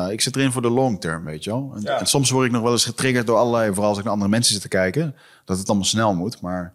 ik 0.10 0.22
zit 0.22 0.36
erin 0.36 0.52
voor 0.52 0.62
de 0.62 0.70
long 0.70 1.02
term, 1.02 1.24
weet 1.26 1.44
je 1.44 1.50
wel. 1.50 1.72
En, 1.76 1.82
Ja. 1.82 2.00
en 2.00 2.06
soms 2.06 2.30
word 2.30 2.46
ik 2.46 2.52
nog 2.52 2.62
wel 2.62 2.72
eens 2.72 2.86
getriggerd 2.86 3.28
door 3.28 3.38
allerlei, 3.38 3.70
vooral 3.74 3.90
als 3.90 3.98
ik 3.98 4.04
naar 4.04 4.14
andere 4.14 4.32
mensen 4.32 4.54
zit 4.54 4.62
te 4.62 4.68
kijken, 4.68 5.16
dat 5.46 5.58
het 5.58 5.68
allemaal 5.68 5.86
snel 5.86 6.14
moet, 6.16 6.42
maar 6.42 6.74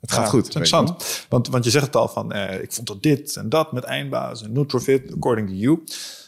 het 0.00 0.12
gaat 0.12 0.24
Ja, 0.24 0.30
goed. 0.30 0.44
interessant. 0.44 1.24
Want, 1.28 1.48
want 1.48 1.64
je 1.64 1.70
zegt 1.70 1.86
het 1.86 1.96
al 1.96 2.08
van, 2.08 2.32
eh, 2.32 2.62
ik 2.62 2.72
vond 2.72 2.86
dat 2.86 3.02
dit 3.02 3.36
en 3.36 3.48
dat 3.48 3.72
met 3.72 3.84
eindbaas 3.84 4.42
en 4.42 4.52
Nutrofit, 4.52 5.12
according 5.14 5.48
to 5.48 5.54
you. 5.54 5.82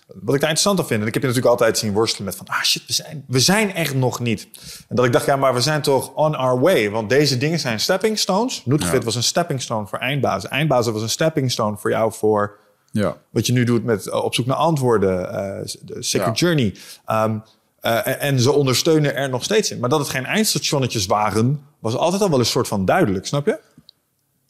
Wat 0.07 0.35
ik 0.35 0.41
daar 0.41 0.50
interessant 0.50 0.79
aan 0.79 0.87
vind, 0.87 1.00
en 1.00 1.07
ik 1.07 1.14
heb 1.14 1.23
je 1.23 1.29
natuurlijk 1.29 1.55
altijd 1.55 1.79
zien 1.79 1.93
worstelen 1.93 2.25
met 2.26 2.37
van, 2.37 2.47
ah 2.47 2.62
shit, 2.62 2.87
we 2.87 2.93
zijn, 2.93 3.25
we 3.29 3.41
zijn 3.41 3.75
echt 3.75 3.95
nog 3.95 4.21
niet. 4.21 4.49
En 4.88 4.97
dat 4.97 5.05
ik 5.05 5.12
dacht, 5.12 5.26
ja, 5.26 5.37
maar 5.37 5.55
we 5.55 5.61
zijn 5.61 5.83
toch 5.83 6.14
on 6.14 6.35
our 6.35 6.61
way. 6.61 6.91
Want 6.91 7.09
deze 7.09 7.38
dingen 7.38 7.59
zijn 7.59 7.81
stepping 7.81 8.19
stones. 8.19 8.62
Nutrofit 8.64 8.99
Ja. 8.99 9.05
was 9.05 9.14
een 9.14 9.23
stepping 9.23 9.62
stone 9.62 9.87
voor 9.87 9.99
eindbazen. 9.99 10.50
Eindbazen 10.50 10.93
was 10.93 11.02
een 11.02 11.11
stepping 11.11 11.50
stone 11.50 11.76
voor 11.76 11.91
jou 11.91 12.12
voor 12.12 12.59
Ja. 12.91 13.17
wat 13.31 13.47
je 13.47 13.52
nu 13.52 13.64
doet 13.64 13.85
met 13.85 14.07
eh, 14.07 14.25
op 14.25 14.35
zoek 14.35 14.47
naar 14.47 14.57
antwoorden, 14.57 15.31
eh, 15.31 15.67
de 15.83 16.02
Secret. 16.02 16.38
Journey. 16.38 16.75
Ehm, 17.05 17.38
eh, 17.83 18.23
en- 18.23 18.41
ze 18.41 18.53
ondersteunen 18.53 19.15
er 19.17 19.29
nog 19.29 19.45
steeds 19.45 19.71
in. 19.71 19.79
Maar 19.81 19.89
dat 19.89 19.99
het 19.99 20.09
geen 20.09 20.25
eindstationnetjes 20.25 21.07
waren, 21.07 21.61
was 21.79 21.95
altijd 21.97 22.23
al 22.23 22.31
wel 22.31 22.39
een 22.39 22.45
soort 22.47 22.69
van 22.69 22.85
duidelijk, 22.85 23.27
snap 23.27 23.47
je? 23.47 23.59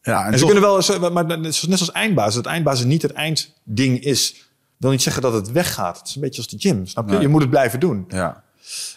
Ja, 0.03 0.21
en, 0.21 0.27
En 0.27 0.39
ze 0.39 0.45
toch- 0.45 0.53
kunnen 0.61 1.01
wel, 1.01 1.11
maar 1.11 1.25
net 1.25 1.41
net 1.41 1.81
als 1.81 1.93
eindbaas, 1.93 2.35
dat 2.35 2.47
eindbazen 2.47 2.89
niet 2.89 3.03
het 3.03 3.13
eindding 3.13 4.01
is, 4.01 4.49
wil 4.77 4.91
niet 4.91 5.03
zeggen 5.03 5.23
dat 5.23 5.33
het 5.33 5.53
weggaat. 5.53 5.99
Het 5.99 6.09
is 6.09 6.15
een 6.15 6.21
beetje 6.21 6.43
als 6.43 6.51
de 6.51 6.59
gym, 6.59 6.87
snap 6.87 7.07
je? 7.07 7.13
Nee. 7.13 7.21
Je 7.23 7.29
moet 7.29 7.41
het 7.41 7.51
blijven 7.51 7.81
doen. 7.81 8.05
Ja. 8.09 8.43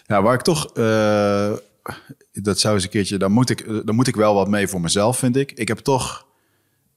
ja, 0.06 0.22
waar 0.22 0.34
ik 0.34 0.40
toch... 0.42 0.72
eh, 0.72 1.52
dat 2.32 2.58
zou 2.58 2.74
eens 2.74 2.84
een 2.84 2.90
keertje... 2.90 3.16
Daar 3.18 3.30
moet, 3.30 3.50
ik, 3.50 3.60
eh, 3.60 3.78
daar 3.84 3.94
moet 3.94 4.06
ik 4.06 4.16
wel 4.16 4.34
wat 4.34 4.48
mee 4.48 4.68
voor 4.68 4.80
mezelf, 4.80 5.18
vind 5.18 5.36
ik. 5.36 5.52
Ik 5.52 5.68
heb 5.68 5.78
toch 5.78 6.26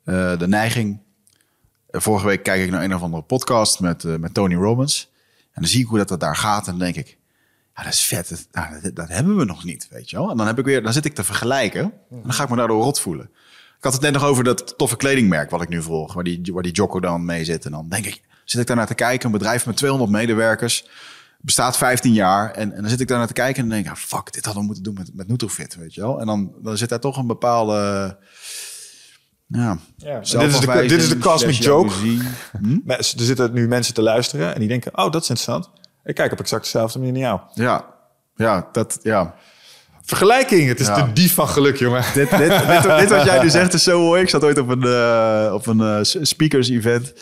de 0.03 0.45
neiging... 0.47 0.99
vorige 1.91 2.25
week 2.25 2.43
kijk 2.43 2.63
ik 2.63 2.71
naar 2.71 2.83
een 2.83 2.95
of 2.95 3.01
andere 3.01 3.23
podcast 3.23 3.79
met, 3.79 4.03
met 4.03 4.33
Tony 4.33 4.55
Robbins. 4.55 5.09
En 5.51 5.61
dan 5.61 5.71
zie 5.71 5.81
ik 5.81 5.87
hoe 5.87 5.97
dat, 5.97 6.07
dat 6.07 6.19
daar 6.19 6.35
gaat. 6.35 6.65
En 6.67 6.71
dan 6.77 6.79
denk 6.91 6.95
ik... 7.07 7.17
Ja, 7.79 7.85
dat 7.85 7.93
is 7.93 8.01
vet. 8.05 8.29
Dat, 8.29 8.47
nou, 8.51 8.81
dat, 8.81 8.95
dat 8.95 9.07
hebben 9.09 9.37
we 9.37 9.45
nog 9.45 9.63
niet, 9.63 9.87
weet 9.91 10.09
je 10.09 10.15
wel. 10.17 10.29
En 10.31 10.37
dan, 10.37 10.47
heb 10.47 10.59
ik 10.59 10.65
weer, 10.65 10.83
dan 10.83 10.93
zit 10.93 11.05
ik 11.05 11.15
te 11.15 11.23
vergelijken. 11.23 11.81
En 11.81 12.21
dan 12.23 12.33
ga 12.33 12.43
ik 12.43 12.49
me 12.49 12.55
daardoor 12.55 12.83
rot 12.83 12.99
voelen. 12.99 13.25
Ik 13.77 13.83
had 13.85 13.93
het 13.93 14.01
net 14.01 14.13
nog 14.13 14.23
over 14.23 14.43
dat 14.43 14.77
toffe 14.77 14.97
kledingmerk 14.97 15.49
wat 15.49 15.61
ik 15.61 15.69
nu 15.69 15.81
volg. 15.81 16.13
Waar 16.13 16.23
die, 16.23 16.41
waar 16.53 16.63
die 16.63 16.71
Jocko 16.71 16.99
dan 16.99 17.25
mee 17.25 17.45
zit. 17.45 17.65
En 17.65 17.71
dan 17.71 17.89
denk 17.89 18.05
ik, 18.05 18.21
zit 18.45 18.61
ik 18.61 18.67
daar 18.67 18.75
naar 18.75 18.87
te 18.87 18.93
kijken. 18.93 19.25
Een 19.25 19.31
bedrijf 19.31 19.65
met 19.65 19.77
200 19.77 20.11
medewerkers. 20.11 20.87
Bestaat 21.41 21.77
15 21.77 22.13
jaar. 22.13 22.51
En, 22.51 22.73
en 22.73 22.81
dan 22.81 22.89
zit 22.89 22.99
ik 22.99 23.07
daar 23.07 23.17
naar 23.17 23.27
te 23.27 23.33
kijken. 23.33 23.63
En 23.63 23.69
dan 23.69 23.77
denk 23.77 23.85
ik, 23.85 23.91
ah, 23.91 23.97
fuck, 24.07 24.33
dit 24.33 24.43
hadden 24.45 24.61
we 24.61 24.67
moeten 24.67 24.83
doen 24.83 24.93
met, 24.93 25.09
met 25.13 25.27
Nutrofit, 25.27 25.75
weet 25.75 25.93
je 25.93 26.01
wel. 26.01 26.19
En 26.19 26.25
dan, 26.25 26.51
dan 26.63 26.77
zit 26.77 26.89
daar 26.89 26.99
toch 26.99 27.17
een 27.17 27.27
bepaalde... 27.27 28.17
Ja, 29.47 29.77
Ja, 29.97 30.39
dit 30.39 30.49
is 30.53 30.59
de- 30.59 30.65
dit 30.89 31.01
is 31.01 31.09
de 31.09 31.17
cosmic 31.17 31.55
joke. 31.55 31.93
Hm? 32.61 32.77
Er 32.87 33.03
zitten 33.03 33.53
nu 33.53 33.67
mensen 33.67 33.93
te 33.93 34.01
luisteren 34.01 34.53
en 34.53 34.59
die 34.59 34.67
denken, 34.69 34.97
oh, 34.97 35.11
dat 35.11 35.21
is 35.23 35.29
interessant. 35.29 35.69
Ik 36.09 36.15
kijk 36.15 36.31
op 36.31 36.39
exact 36.39 36.63
dezelfde 36.63 36.99
manier 36.99 37.13
naar 37.13 37.21
jou. 37.21 37.39
Ja, 37.53 37.85
ja, 38.35 38.69
dat, 38.71 38.99
ja. 39.03 39.35
Vergelijking, 40.01 40.67
het 40.67 40.79
is 40.79 40.87
Ja. 40.87 41.01
de 41.05 41.13
dief 41.13 41.33
van 41.33 41.47
geluk, 41.47 41.75
jongen. 41.77 42.03
dit, 42.13 42.29
dit, 42.29 42.39
dit, 42.39 42.83
dit 42.99 43.09
wat 43.09 43.23
jij 43.25 43.41
nu 43.41 43.49
zegt 43.49 43.73
is 43.73 43.83
zo 43.83 43.99
mooi. 44.01 44.21
Ik 44.21 44.29
zat 44.29 44.43
ooit 44.43 44.57
op 44.57 44.69
een, 44.69 44.83
eh, 44.83 45.51
op 45.53 45.67
een 45.67 45.79
eh, 45.81 45.99
speakers 46.01 46.69
event. 46.69 47.13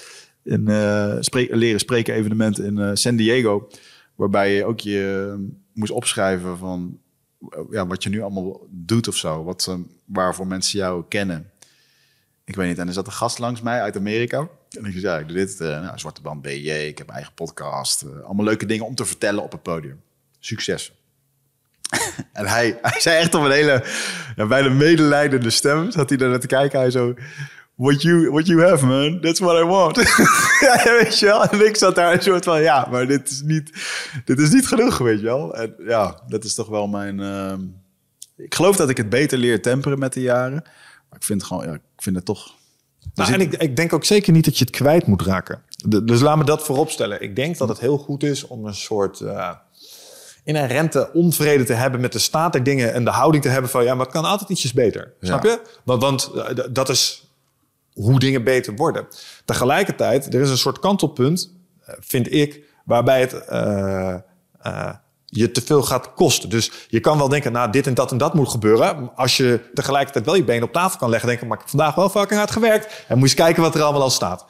Een 0.44 0.68
eh, 0.68 1.16
spreek- 1.20 1.56
leren 1.56 1.80
spreken 1.80 2.14
evenement 2.14 2.60
in 2.60 2.98
San 2.98 3.16
Diego. 3.16 3.68
Waarbij 4.16 4.54
je 4.54 4.66
ook 4.66 4.80
je 4.80 5.36
moest 5.74 5.92
opschrijven 5.92 6.58
van 6.58 6.98
ja, 7.72 7.88
wat 7.88 8.04
je 8.04 8.10
nu 8.10 8.22
allemaal 8.22 8.68
doet 8.70 9.08
of 9.08 9.16
zo. 9.16 9.44
Wat, 9.44 9.78
waarvoor 10.06 10.48
mensen 10.48 10.80
jou 10.80 11.04
kennen. 11.08 11.52
Ik 12.48 12.56
weet 12.56 12.68
niet. 12.68 12.78
En 12.78 12.88
er 12.88 12.94
zat 12.94 13.06
een 13.08 13.14
gast 13.14 13.40
langs 13.40 13.62
mij 13.62 13.82
uit 13.82 13.96
Amerika. 13.98 14.38
En 14.70 14.86
ik 14.86 14.92
zei, 14.92 15.02
ja, 15.02 15.18
ik 15.18 15.28
doe 15.28 15.38
dit. 15.38 15.62
eh, 15.62 15.68
nou, 15.68 16.00
Zwarte 16.00 16.22
Band 16.22 16.42
BJ. 16.42 16.70
Ik 16.72 16.98
heb 16.98 17.08
mijn 17.08 17.18
eigen 17.18 17.34
podcast. 17.34 18.02
eh, 18.02 18.10
allemaal 18.26 18.46
leuke 18.46 18.66
dingen 18.66 18.86
om 18.86 18.96
te 18.96 19.06
vertellen 19.06 19.44
op 19.44 19.52
het 19.52 19.62
podium. 19.64 20.02
Succes. 20.40 20.92
En 22.34 22.46
hij, 22.46 22.78
hij 22.82 23.00
zei 23.00 23.18
echt 23.18 23.36
op 23.36 23.44
een 23.44 23.52
hele 23.52 23.84
ja, 24.36 24.46
bijna 24.46 24.70
medelijdende 24.70 25.50
stem. 25.50 25.92
Zat 25.92 26.10
hij 26.10 26.18
daar 26.18 26.30
naar 26.30 26.40
te 26.40 26.48
kijken. 26.48 26.80
Hij 26.80 26.92
zo... 26.92 27.14
What 27.76 28.02
you, 28.02 28.30
what 28.32 28.48
you 28.48 28.64
have, 28.64 28.86
man. 28.86 29.22
That's 29.22 29.40
what 29.40 29.62
I 29.64 29.66
want. 29.66 29.96
ja, 30.66 30.84
weet 30.84 31.20
je 31.20 31.26
wel. 31.26 31.44
En 31.44 31.66
ik 31.66 31.76
zat 31.76 31.96
daar 31.96 32.14
een 32.14 32.22
soort 32.22 32.44
van... 32.44 32.62
Ja, 32.62 32.88
maar 32.92 33.08
dit 33.08 33.30
is 33.30 33.42
niet, 33.42 33.72
dit 34.26 34.40
is 34.40 34.52
niet 34.52 34.68
genoeg, 34.68 34.98
weet 34.98 35.20
je 35.20 35.26
wel. 35.26 35.56
En 35.56 35.76
ja, 35.86 36.22
dat 36.28 36.44
is 36.44 36.54
toch 36.54 36.68
wel 36.68 36.88
mijn... 36.88 37.20
ehm, 37.20 37.62
ik 38.38 38.56
geloof 38.56 38.76
dat 38.76 38.90
ik 38.90 38.98
het 38.98 39.10
beter 39.10 39.38
leer 39.38 39.62
temperen 39.62 40.00
met 40.00 40.14
de 40.14 40.22
jaren. 40.22 40.64
Maar 41.18 41.20
ik 41.20 41.24
vind, 41.24 41.44
gewoon, 41.44 41.66
ja, 41.68 41.74
ik 41.74 41.82
vind 42.04 42.16
het 42.16 42.26
toch... 42.26 42.56
Nou, 43.14 43.34
en 43.34 43.42
ik, 43.42 43.54
ik 43.54 43.76
denk 43.76 43.94
ook 43.94 44.06
zeker 44.06 44.34
niet 44.34 44.46
dat 44.46 44.58
je 44.58 44.66
het 44.66 44.74
kwijt 44.76 45.08
moet 45.08 45.22
raken. 45.22 45.62
De- 45.86 46.04
dus 46.04 46.22
laat 46.22 46.38
me 46.38 46.44
dat 46.44 46.64
voorop 46.64 46.90
stellen. 46.90 47.22
Ik 47.22 47.36
denk 47.36 47.58
dat 47.58 47.68
het 47.70 47.80
heel 47.80 47.98
goed 47.98 48.24
is 48.24 48.48
om 48.48 48.66
een 48.66 48.76
soort 48.76 49.20
eh 49.20 49.52
inherente 50.44 51.14
onvrede 51.14 51.64
te 51.64 51.74
hebben 51.74 52.02
met 52.02 52.12
de 52.12 52.20
staat 52.20 52.52
der 52.54 52.64
dingen 52.64 52.94
en 52.94 53.04
de 53.04 53.10
houding 53.12 53.44
te 53.44 53.50
hebben 53.50 53.70
van 53.72 53.84
ja, 53.84 53.96
maar 53.96 54.06
het 54.06 54.14
kan 54.14 54.26
altijd 54.26 54.50
ietsjes 54.50 54.74
beter. 54.74 55.14
Snap 55.22 55.44
je? 55.44 55.62
Want, 55.84 56.02
want 56.02 56.32
eh, 56.36 56.66
dat 56.72 56.90
is 56.90 57.32
hoe 57.94 58.20
dingen 58.20 58.44
beter 58.44 58.76
worden. 58.76 59.08
Tegelijkertijd, 59.46 60.34
er 60.34 60.42
is 60.42 60.50
een 60.50 60.58
soort 60.58 60.80
kantelpunt, 60.80 61.54
eh, 61.82 61.96
vind 62.00 62.34
ik, 62.34 62.64
waarbij 62.86 63.20
het 63.20 63.34
je 65.30 65.52
te 65.52 65.62
veel 65.62 65.84
gaat 65.84 66.14
kosten. 66.14 66.50
Dus 66.50 66.72
je 66.88 67.00
kan 67.00 67.18
wel 67.18 67.30
denken, 67.30 67.52
nou, 67.52 67.72
dit 67.72 67.88
en 67.88 67.94
dat 67.94 68.12
en 68.12 68.18
dat 68.18 68.34
moet 68.34 68.50
gebeuren. 68.50 69.12
Als 69.16 69.38
je 69.38 69.60
tegelijkertijd 69.74 70.26
wel 70.26 70.36
je 70.36 70.44
benen 70.44 70.64
op 70.64 70.72
tafel 70.74 70.98
kan 71.00 71.10
leggen, 71.10 71.28
denken, 71.30 71.48
maar 71.48 71.56
ik 71.58 71.62
heb 71.64 71.72
vandaag 71.72 71.96
wel 71.96 72.10
fucking 72.10 72.40
hard 72.40 72.52
gewerkt. 72.52 72.86
En 72.86 73.18
moet 73.18 73.30
je 73.30 73.36
eens 73.36 73.44
kijken 73.46 73.62
wat 73.64 73.76
er 73.76 73.82
allemaal 73.82 74.02
al 74.02 74.10
staat. 74.10 74.46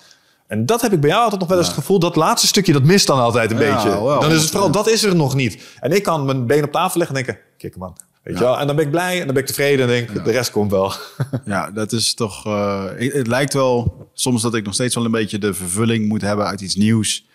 En 0.47 0.65
dat 0.65 0.81
heb 0.81 0.93
ik 0.93 0.99
bij 0.99 1.09
jou 1.09 1.21
altijd 1.21 1.39
nog 1.39 1.49
wel 1.49 1.57
eens 1.57 1.67
het 1.67 1.75
gevoel. 1.77 1.99
Dat 1.99 2.15
laatste 2.15 2.47
stukje, 2.47 2.73
dat 2.73 2.83
mist 2.83 3.07
dan 3.07 3.19
altijd 3.19 3.51
een 3.51 3.59
Ja, 3.59 3.73
beetje. 3.73 3.89
dan 4.19 4.31
is 4.31 4.41
het 4.41 4.49
vooral, 4.51 4.67
100%. 4.69 4.71
dat 4.71 4.89
is 4.89 5.03
er 5.03 5.15
nog 5.15 5.35
niet. 5.35 5.63
En 5.79 5.91
ik 5.91 6.03
kan 6.03 6.25
mijn 6.25 6.45
been 6.47 6.63
op 6.63 6.71
tafel 6.71 6.97
leggen 6.99 7.17
en 7.17 7.23
denken, 7.23 7.43
kijk 7.57 7.77
man. 7.77 7.97
Weet 8.23 8.37
je 8.37 8.43
wel? 8.43 8.59
En 8.59 8.67
dan 8.67 8.75
ben 8.75 8.85
ik 8.85 8.91
blij 8.91 9.11
en 9.19 9.25
dan 9.25 9.33
ben 9.33 9.43
ik 9.43 9.45
tevreden 9.49 9.81
en 9.81 9.87
denk, 10.07 10.25
de 10.25 10.31
rest 10.31 10.51
komt 10.51 10.71
wel. 10.71 10.93
Ja, 11.45 11.71
dat 11.71 11.91
is 11.91 12.13
toch. 12.13 12.45
eh, 12.45 12.83
het, 12.97 13.13
het 13.13 13.27
lijkt 13.27 13.53
wel 13.53 14.07
soms 14.13 14.41
dat 14.41 14.53
ik 14.55 14.65
nog 14.65 14.73
steeds 14.73 14.95
wel 14.95 15.05
een 15.05 15.11
beetje 15.11 15.37
de 15.37 15.53
vervulling 15.53 16.07
moet 16.07 16.21
hebben 16.21 16.45
uit 16.45 16.61
iets 16.61 16.75
nieuws, 16.75 17.25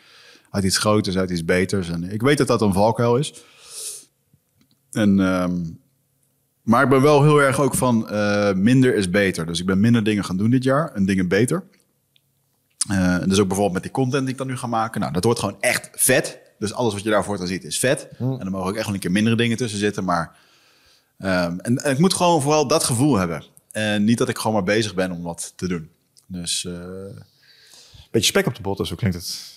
uit 0.53 0.65
iets 0.65 0.79
groters, 0.79 1.17
uit 1.17 1.31
iets 1.31 1.45
beters. 1.45 1.89
En 1.89 2.13
ik 2.13 2.23
weet 2.23 2.39
dat 2.39 2.47
dat 2.47 2.61
een 2.61 2.73
valkuil 2.73 3.17
is. 3.17 3.35
En, 4.91 5.21
ehm, 5.21 5.61
maar 6.63 6.83
ik 6.83 6.89
ben 6.89 7.03
wel 7.03 7.23
heel 7.23 7.43
erg 7.43 7.61
ook 7.61 7.75
van 7.75 8.09
eh, 8.09 8.53
minder 8.53 8.95
is 8.95 9.11
beter. 9.11 9.47
Dus 9.47 9.61
ik 9.61 9.67
ben 9.67 9.81
minder 9.81 10.05
dingen 10.05 10.25
gaan 10.25 10.37
doen 10.37 10.51
dit 10.51 10.65
jaar 10.65 10.93
en 10.95 11.05
dingen 11.05 11.29
beter. 11.29 11.65
En 12.89 13.29
dus 13.29 13.39
ook 13.39 13.47
bijvoorbeeld 13.47 13.73
met 13.73 13.83
die 13.83 13.93
content 13.93 14.23
die 14.23 14.33
ik 14.33 14.39
dan 14.39 14.47
nu 14.47 14.57
ga 14.57 14.67
maken. 14.67 15.01
Nou, 15.01 15.13
dat 15.13 15.25
wordt 15.25 15.39
gewoon 15.41 15.57
echt 15.61 15.91
vet. 15.93 16.39
Dus 16.59 16.73
alles 16.73 16.93
wat 16.93 17.03
je 17.03 17.11
daarvoor 17.11 17.39
dan 17.39 17.47
ziet 17.47 17.65
is 17.65 17.79
vet. 17.79 18.09
En 18.19 18.39
dan 18.39 18.51
mogen 18.51 18.69
ook 18.69 18.77
echt 18.77 18.85
wel 18.85 18.95
een 18.95 19.01
keer 19.01 19.11
mindere 19.11 19.37
dingen 19.37 19.57
tussen 19.57 19.79
zitten. 19.79 20.05
Maar 20.05 20.37
Ehm, 21.23 21.59
en, 21.59 21.77
en 21.77 21.93
ik 21.93 21.99
moet 21.99 22.15
gewoon 22.15 22.43
vooral 22.43 22.67
dat 22.67 22.85
gevoel 22.85 23.17
hebben. 23.17 23.45
En 23.71 24.05
niet 24.05 24.19
dat 24.19 24.29
ik 24.29 24.37
gewoon 24.37 24.53
maar 24.53 24.63
bezig 24.63 24.95
ben 24.95 25.11
om 25.11 25.23
wat 25.23 25.53
te 25.57 25.69
doen. 25.69 25.91
Dus, 26.27 26.65
eh, 26.65 27.21
Beetje 28.11 28.29
spek 28.29 28.47
op 28.47 28.55
de 28.55 28.63
botten, 28.63 28.87
zo 28.87 28.95
klinkt 28.95 29.17
het. 29.17 29.52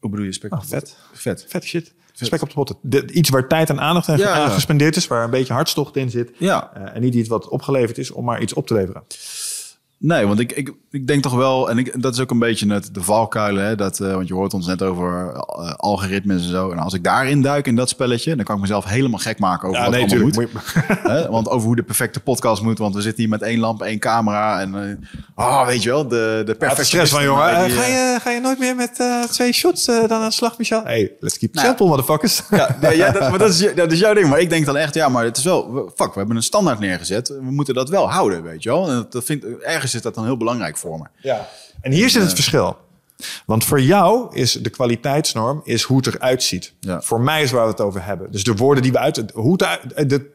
Hoe 0.00 0.10
bedoel 0.10 0.26
je? 0.26 0.32
Spek 0.32 0.52
Oh, 0.52 0.60
vet. 0.62 0.96
Vet. 1.12 1.44
Vet 1.48 1.64
shit. 1.64 1.94
Spek 2.12 2.42
op 2.42 2.48
de 2.48 2.54
botten. 2.54 2.76
De- 2.82 3.12
iets 3.12 3.28
waar 3.30 3.48
tijd 3.48 3.70
en 3.70 3.80
aandacht 3.80 4.08
aan 4.08 4.18
Ja, 4.18 4.32
aan 4.32 4.40
ja. 4.40 4.48
gespendeerd 4.48 4.96
is, 4.96 5.06
waar 5.06 5.24
een 5.24 5.30
beetje 5.30 5.52
hartstocht 5.52 5.96
in 5.96 6.10
zit. 6.10 6.30
Ja, 6.38 6.70
Eh, 6.74 6.94
en 6.94 7.00
niet 7.00 7.14
iets 7.14 7.28
wat 7.28 7.48
opgeleverd 7.48 7.98
is 7.98 8.10
om 8.10 8.24
maar 8.24 8.40
iets 8.40 8.52
op 8.52 8.66
te 8.66 8.74
leveren. 8.74 9.02
Nee, 9.98 10.26
want 10.26 10.40
ik, 10.40 10.52
ik, 10.52 10.72
ik 10.90 11.06
denk 11.06 11.22
toch 11.22 11.34
wel, 11.34 11.70
en 11.70 11.78
ik, 11.78 12.02
dat 12.02 12.14
is 12.14 12.20
ook 12.20 12.30
een 12.30 12.38
beetje 12.38 12.72
het, 12.72 12.94
de 12.94 13.02
valkuilen, 13.02 13.64
hè, 13.64 13.74
dat, 13.74 14.00
eh, 14.00 14.12
want 14.14 14.28
je 14.28 14.34
hoort 14.34 14.54
ons 14.54 14.66
net 14.66 14.82
over 14.82 15.32
eh, 15.34 15.72
algoritmes 15.74 16.42
en 16.42 16.48
zo. 16.50 16.70
En 16.70 16.78
als 16.78 16.94
ik 16.94 17.04
daarin 17.04 17.42
duik 17.42 17.66
in 17.66 17.76
dat 17.76 17.88
spelletje, 17.88 18.36
dan 18.36 18.44
kan 18.44 18.54
ik 18.54 18.60
mezelf 18.60 18.84
helemaal 18.84 19.18
gek 19.18 19.38
maken 19.38 19.68
over 19.68 19.80
wat 19.80 19.94
allemaal 19.94 20.18
moet. 20.18 21.28
Want 21.30 21.48
over 21.48 21.66
hoe 21.66 21.76
de 21.76 21.82
perfecte 21.82 22.20
podcast 22.20 22.62
moet, 22.62 22.78
want 22.78 22.94
we 22.94 23.00
zitten 23.00 23.20
hier 23.20 23.30
met 23.30 23.42
één 23.42 23.58
lamp, 23.58 23.82
één 23.82 23.98
camera. 23.98 24.60
En 24.60 25.00
oh, 25.34 25.66
weet 25.66 25.82
je 25.82 25.88
wel, 25.90 26.08
de, 26.08 26.42
de 26.46 26.54
perfecte 26.54 26.84
stress 26.84 27.12
van 27.12 27.22
jongen. 27.22 27.64
die, 27.64 27.74
ga, 27.76 27.84
je, 27.86 28.18
ga 28.20 28.30
je 28.30 28.40
nooit 28.40 28.58
meer 28.58 28.76
met 28.76 29.00
twee 29.30 29.52
shots 29.52 29.84
dan 29.84 30.10
aan 30.12 30.28
de 30.28 30.32
slag, 30.34 30.58
Michel? 30.58 30.82
Hey, 30.84 31.12
let's 31.20 31.38
keep 31.38 31.48
it 31.50 31.54
Nou, 31.54 31.66
simple, 31.66 31.86
motherfuckers. 31.86 32.42
Ja, 32.50 32.76
nee, 32.80 32.96
ja, 32.96 33.10
dat, 33.10 33.30
maar 33.30 33.38
dat, 33.38 33.50
is, 33.50 33.68
dat 33.74 33.92
is 33.92 33.98
jouw 33.98 34.14
ding. 34.14 34.28
Maar 34.28 34.40
ik 34.40 34.50
denk 34.50 34.66
dan 34.66 34.76
echt, 34.76 34.94
ja, 34.94 35.08
maar 35.08 35.24
het 35.24 35.36
is 35.36 35.44
wel... 35.44 35.72
we- 35.72 35.90
Fuck, 35.94 36.12
we 36.12 36.18
hebben 36.18 36.36
een 36.36 36.42
standaard 36.42 36.78
neergezet. 36.78 37.28
We 37.28 37.50
moeten 37.50 37.74
dat 37.74 37.88
wel 37.88 38.10
houden, 38.10 38.42
weet 38.42 38.62
je 38.62 38.68
wel. 38.68 38.88
En 38.88 38.94
dat, 38.94 39.12
dat 39.12 39.24
vind, 39.24 39.44
ergens 39.44 39.85
is 39.94 40.02
dat 40.02 40.14
dan 40.14 40.24
heel 40.24 40.36
belangrijk 40.36 40.76
voor 40.76 40.98
me. 40.98 41.04
Ja. 41.20 41.48
En 41.80 41.92
hier 41.92 42.10
zit 42.10 42.22
het 42.22 42.34
verschil. 42.34 42.76
Want 43.46 43.64
voor 43.64 43.80
jou 43.80 44.34
is 44.36 44.52
de 44.52 44.70
kwaliteitsnorm 44.70 45.60
is 45.64 45.82
hoe 45.82 45.96
het 45.96 46.06
eruit 46.06 46.42
ziet. 46.42 46.72
Ja. 46.80 47.00
Voor 47.02 47.20
mij 47.20 47.42
is 47.42 47.50
waar 47.50 47.64
we 47.64 47.70
het 47.70 47.80
over 47.80 48.04
hebben. 48.04 48.32
Dus 48.32 48.44
de 48.44 48.54
woorden 48.54 48.82
die 48.82 48.92
we 48.92 48.98
uit... 48.98 49.22
Hoe 49.34 49.52
het 49.52 49.62
uit 49.94 50.10
de 50.10 50.30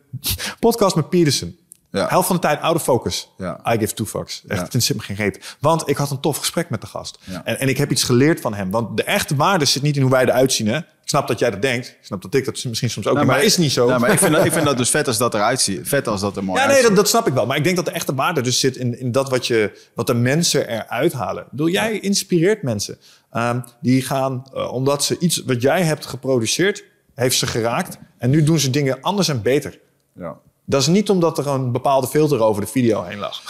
podcast 0.60 0.96
met 0.96 1.10
Peterson. 1.10 1.56
Ja. 1.92 2.08
Helft 2.08 2.28
van 2.28 2.36
de 2.36 2.42
tijd 2.42 2.62
out 2.62 2.76
of 2.76 2.84
focus. 2.84 3.30
Ja. 3.38 3.74
I 3.74 3.78
give 3.78 3.94
two 3.94 4.06
fucks. 4.06 4.44
Echt, 4.48 4.60
Ja. 4.60 4.68
het 4.72 4.84
zit 4.84 4.96
me 4.98 5.02
geen 5.04 5.16
reet. 5.16 5.56
Want 5.60 5.90
ik 5.90 5.98
had 5.98 6.12
een 6.12 6.20
tof 6.20 6.38
gesprek 6.38 6.70
met 6.70 6.82
de 6.82 6.88
gast. 6.88 7.20
En, 7.44 7.60
en 7.60 7.68
ik 7.70 7.78
heb 7.78 7.92
iets 7.92 8.04
geleerd 8.04 8.42
van 8.42 8.54
hem. 8.54 8.72
Want 8.72 8.98
de 8.98 9.04
echte 9.04 9.36
waarde 9.36 9.66
zit 9.66 9.82
niet 9.82 9.96
in 9.96 10.02
hoe 10.02 10.12
wij 10.12 10.24
eruit 10.24 10.54
zien. 10.54 10.68
Hè? 10.68 10.80
Ik 11.12 11.18
snap 11.18 11.30
dat 11.30 11.40
jij 11.40 11.52
dat 11.52 11.62
denkt. 11.62 11.88
Ik 11.88 12.06
snap 12.06 12.22
dat 12.22 12.34
ik 12.34 12.46
dat 12.46 12.64
misschien 12.64 12.90
soms 12.90 13.08
ook 13.08 13.14
Nou. 13.14 13.26
Maar, 13.26 13.44
is 13.44 13.58
niet 13.58 13.72
zo. 13.72 13.88
Nou, 13.88 14.00
maar 14.00 14.12
ik 14.12 14.20
vind, 14.20 14.34
dat, 14.34 14.46
ik 14.46 14.52
vind 14.52 14.66
dat 14.66 14.78
dus 14.84 14.90
vet 14.90 15.08
als 15.08 15.18
dat 15.18 15.34
eruit 15.34 15.62
ziet. 15.62 15.88
Vet 15.88 16.08
als 16.08 16.22
dat 16.22 16.38
er 16.38 16.44
mooi 16.44 16.62
Ja, 16.62 16.68
nee, 16.68 16.82
dat, 16.82 16.96
dat 16.96 17.10
snap 17.10 17.28
ik 17.28 17.34
wel. 17.34 17.46
Maar 17.46 17.58
ik 17.58 17.64
denk 17.64 17.76
dat 17.76 17.86
de 17.86 17.92
echte 17.92 18.16
waarde 18.16 18.42
dus 18.42 18.60
zit 18.60 18.76
in, 18.76 19.00
in 19.00 19.12
dat 19.12 19.30
wat, 19.30 19.48
je, 19.48 19.90
wat 19.94 20.08
de 20.08 20.14
mensen 20.14 20.70
eruit 20.70 21.14
halen. 21.14 21.44
Ik 21.44 21.50
bedoel, 21.50 21.70
jij 21.70 22.00
inspireert 22.00 22.64
mensen. 22.64 22.98
Ehm, 23.32 23.60
die 23.82 24.02
gaan, 24.02 24.44
eh, 24.54 24.74
omdat 24.74 25.04
ze 25.04 25.18
iets 25.20 25.44
wat 25.46 25.62
jij 25.62 25.84
hebt 25.84 26.06
geproduceerd, 26.06 26.84
heeft 27.16 27.38
ze 27.38 27.48
geraakt. 27.48 27.98
En 28.18 28.30
nu 28.30 28.44
doen 28.44 28.60
ze 28.60 28.70
dingen 28.70 29.02
anders 29.02 29.28
en 29.28 29.42
beter. 29.42 29.80
Ja. 30.16 30.38
Dat 30.66 30.82
is 30.82 30.88
niet 30.88 31.10
omdat 31.10 31.38
er 31.38 31.48
een 31.48 31.72
bepaalde 31.72 32.08
filter 32.08 32.40
over 32.42 32.62
de 32.62 32.68
video 32.68 33.04
heen 33.04 33.18
lag. 33.18 33.42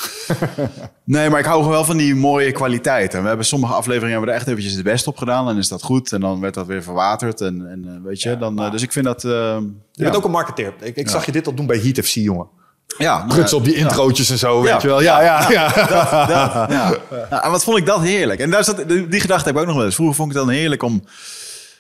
Nee, 1.04 1.30
maar 1.30 1.40
ik 1.40 1.46
hou 1.46 1.58
gewoon 1.58 1.74
wel 1.74 1.86
van 1.86 1.98
die 1.98 2.16
mooie 2.16 2.52
kwaliteit. 2.52 3.14
En 3.14 3.22
we 3.22 3.28
hebben 3.28 3.46
sommige 3.46 3.74
afleveringen 3.74 4.10
hebben 4.12 4.28
we 4.30 4.34
er 4.34 4.40
echt 4.42 4.50
eventjes 4.50 4.76
de 4.76 4.84
best 4.84 5.08
op 5.08 5.18
gedaan. 5.18 5.50
En 5.50 5.58
is 5.58 5.68
dat 5.68 5.84
goed. 5.84 6.12
En 6.12 6.20
dan 6.22 6.40
werd 6.40 6.54
dat 6.54 6.66
weer 6.68 6.84
verwaterd. 6.84 7.42
En, 7.42 7.70
en 7.72 7.86
eh, 7.88 8.04
weet 8.04 8.22
je, 8.22 8.38
dan, 8.38 8.62
eh, 8.62 8.72
dus 8.72 8.82
ik 8.82 8.92
vind 8.92 9.06
dat... 9.06 9.24
eh, 9.24 9.32
Je 9.32 9.70
ja. 9.92 10.04
bent 10.04 10.16
ook 10.16 10.24
een 10.26 10.32
marketeer. 10.32 10.74
Ik, 10.82 10.96
ik 10.96 11.10
zag 11.10 11.26
je 11.26 11.32
dit 11.32 11.48
al 11.48 11.54
doen 11.54 11.66
bij 11.66 11.78
Heat 11.78 12.00
FC, 12.06 12.14
jongen. 12.14 12.48
ja, 12.98 13.18
nou, 13.18 13.30
Prutsen 13.30 13.58
op 13.58 13.64
die 13.64 13.76
introotjes 13.76 14.30
en 14.30 14.38
zo, 14.38 14.64
Ja. 14.64 14.72
weet 14.74 14.82
je 14.82 14.88
wel. 14.88 15.02
Ja, 15.02 15.22
ja, 15.22 15.50
ja. 15.52 15.68
dat, 15.74 16.70
ja. 16.72 16.98
Nou, 17.30 17.44
en 17.44 17.52
wat 17.52 17.64
vond 17.64 17.78
ik 17.78 17.86
dat 17.86 18.02
heerlijk. 18.02 18.40
En 18.40 18.50
daar 18.50 18.64
zat, 18.64 18.84
die, 18.88 19.08
die 19.08 19.20
gedachte 19.20 19.46
heb 19.48 19.56
ik 19.56 19.62
ook 19.62 19.68
nog 19.68 19.76
wel 19.76 19.86
eens. 19.86 19.96
Vroeger 19.96 20.16
vond 20.16 20.32
ik 20.32 20.38
het 20.38 20.46
dan 20.46 20.56
heerlijk 20.56 20.84
om 20.84 21.04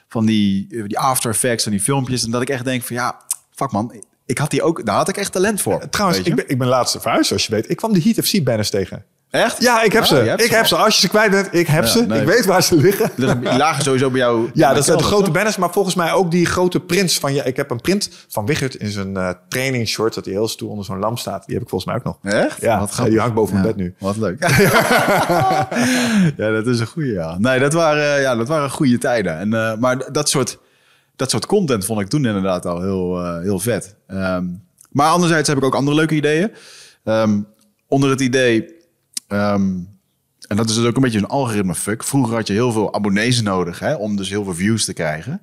van 0.08 0.26
die, 0.26 0.67
die 0.88 1.00
After 1.00 1.30
Effects 1.32 1.65
en 1.65 1.72
die 1.72 1.82
filmpjes. 1.82 2.24
En 2.24 2.32
dat 2.32 2.41
ik 2.41 2.50
echt 2.50 2.65
denk 2.65 2.84
van 2.84 2.96
ja, 2.96 3.22
fuck 3.56 3.72
man. 3.72 3.94
Ik 4.32 4.38
had 4.38 4.50
die 4.52 4.62
ook, 4.63 4.86
daar 4.86 4.96
had 4.96 5.10
ik 5.10 5.17
echt 5.17 5.32
talent 5.32 5.62
voor. 5.62 5.89
Trouwens, 5.89 6.17
Weet 6.22 6.28
je? 6.28 6.34
ik 6.34 6.38
ben, 6.41 6.50
ik 6.50 6.58
ben 6.60 6.67
laatst 6.67 6.98
verhuisd, 7.02 7.28
zoals 7.28 7.46
je 7.46 7.52
weet. 7.52 7.70
Ik 7.70 7.78
kwam 7.78 7.94
de 7.94 8.02
Heat 8.02 8.26
FC 8.26 8.44
banners 8.44 8.70
tegen. 8.70 9.04
Echt? 9.30 9.62
Ja, 9.62 9.82
ik 9.84 9.91
heb 9.91 10.02
Oh, 10.02 10.08
ze. 10.08 10.15
Ik 10.38 10.41
ze 10.41 10.50
heb 10.54 10.62
al. 10.62 10.67
ze. 10.67 10.76
Als 10.76 10.96
je 10.96 11.02
ze 11.02 11.08
kwijt 11.10 11.32
bent, 11.32 11.48
ik 11.52 11.67
heb 11.67 11.84
Ja, 11.84 11.89
ze. 11.89 12.06
nee. 12.06 12.20
Ik 12.22 12.26
weet 12.28 12.46
waar 12.46 12.63
ze 12.63 12.76
liggen. 12.76 13.12
Die 13.15 13.58
lagen 13.58 13.84
sowieso 13.84 14.10
bij 14.10 14.20
jou. 14.20 14.50
Ja, 14.54 14.74
dat 14.74 14.86
zijn 14.86 14.98
de 14.98 15.04
grote 15.04 15.24
toch? 15.24 15.34
banners, 15.34 15.58
maar 15.58 15.72
volgens 15.72 15.96
mij 15.96 16.12
ook 16.12 16.32
die 16.32 16.46
grote 16.46 16.80
prints 16.80 17.20
van 17.20 17.34
je. 17.34 17.44
Ik 17.44 17.56
heb 17.56 17.72
een 17.72 17.82
print 17.82 18.10
van 18.30 18.46
Wichert 18.46 18.76
in 18.76 18.89
zijn 18.89 19.17
eh 19.17 19.30
training 19.50 19.88
short, 19.88 20.13
dat 20.13 20.26
hij 20.26 20.34
heel 20.34 20.48
stoer 20.48 20.70
onder 20.70 20.86
zo'n 20.86 21.00
lamp 21.00 21.20
staat. 21.20 21.46
Die 21.46 21.54
heb 21.54 21.63
ik 21.63 21.70
volgens 21.70 21.91
mij 21.91 22.00
ook 22.00 22.22
nog. 22.22 22.34
Echt? 22.34 22.62
Ja, 22.62 22.80
Wat 22.80 22.88
ja, 22.88 22.94
grappig. 22.94 23.06
die 23.13 23.20
hangt 23.20 23.36
boven 23.36 23.54
mijn 23.54 23.67
bed 23.67 23.76
nu. 23.76 23.96
Wat 24.00 24.17
leuk. 24.17 24.39
ja, 26.38 26.52
dat 26.52 26.67
is 26.67 26.80
een 26.80 26.88
goede. 26.88 27.12
Ja. 27.12 27.36
Nee, 27.39 27.60
dat 27.60 27.74
waren, 27.74 28.22
ja, 28.22 28.36
dat 28.36 28.48
waren 28.48 28.70
goede 28.70 28.98
tijden. 28.98 29.38
En, 29.39 29.54
eh, 29.54 29.78
maar 29.80 30.12
dat 30.12 30.30
soort, 30.30 30.58
dat 31.15 31.30
soort 31.30 31.45
content 31.45 31.86
vond 31.86 32.02
ik 32.02 32.08
toen 32.08 32.26
inderdaad 32.26 32.65
al 32.65 32.82
heel, 32.82 33.19
eh, 33.24 33.41
heel 33.41 33.60
vet. 33.60 33.95
Ehm, 34.08 34.45
maar 34.89 35.10
anderzijds 35.10 35.47
heb 35.47 35.58
ik 35.58 35.63
ook 35.63 35.76
andere 35.76 35.95
leuke 35.95 36.15
ideeën. 36.15 36.52
Ehm, 37.04 37.41
onder 37.88 38.10
het 38.10 38.21
idee... 38.21 38.65
ehm, 39.28 39.69
en 40.47 40.58
dat 40.58 40.69
is 40.69 40.76
dus 40.76 40.86
ook 40.86 40.95
een 40.95 41.02
beetje 41.02 41.17
een 41.17 41.26
algoritme 41.28 41.76
fuck. 41.76 42.04
Vroeger 42.04 42.36
had 42.36 42.47
je 42.47 42.54
heel 42.54 42.71
veel 42.71 42.93
abonnees 42.93 43.41
nodig 43.41 43.80
hè, 43.80 43.93
om 43.95 44.15
dus 44.15 44.30
heel 44.30 44.43
veel 44.43 44.54
views 44.56 44.86
te 44.86 44.93
krijgen. 44.93 45.41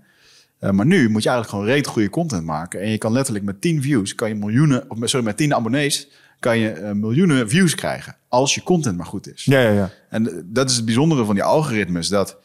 Eh, 0.58 0.70
maar 0.70 0.86
nu 0.86 1.08
moet 1.10 1.22
je 1.22 1.28
eigenlijk 1.28 1.48
gewoon 1.58 1.74
reet 1.74 1.86
goede 1.86 2.10
content 2.10 2.44
maken. 2.44 2.80
En 2.80 2.90
je 2.90 2.98
kan 2.98 3.12
letterlijk 3.12 3.44
met 3.44 3.60
10 3.60 3.82
views, 3.82 4.14
kan 4.14 4.28
je 4.28 4.34
miljoenen, 4.34 4.84
of 4.90 4.98
met- 4.98 5.10
sorry, 5.10 5.24
met 5.26 5.36
10 5.36 5.54
abonnees, 5.54 6.08
kan 6.38 6.58
je 6.58 6.70
eh, 6.70 6.92
miljoenen 6.92 7.48
views 7.48 7.74
krijgen. 7.74 8.16
Als 8.28 8.54
je 8.54 8.62
content 8.62 8.96
maar 8.96 9.06
goed 9.06 9.32
is. 9.32 9.44
Ja, 9.44 9.60
ja, 9.60 9.70
ja. 9.70 9.90
En 10.10 10.46
dat 10.52 10.70
is 10.70 10.76
het 10.76 10.84
bijzondere 10.84 11.24
van 11.24 11.34
die 11.34 11.44
algoritmes. 11.44 12.08
Dat, 12.08 12.36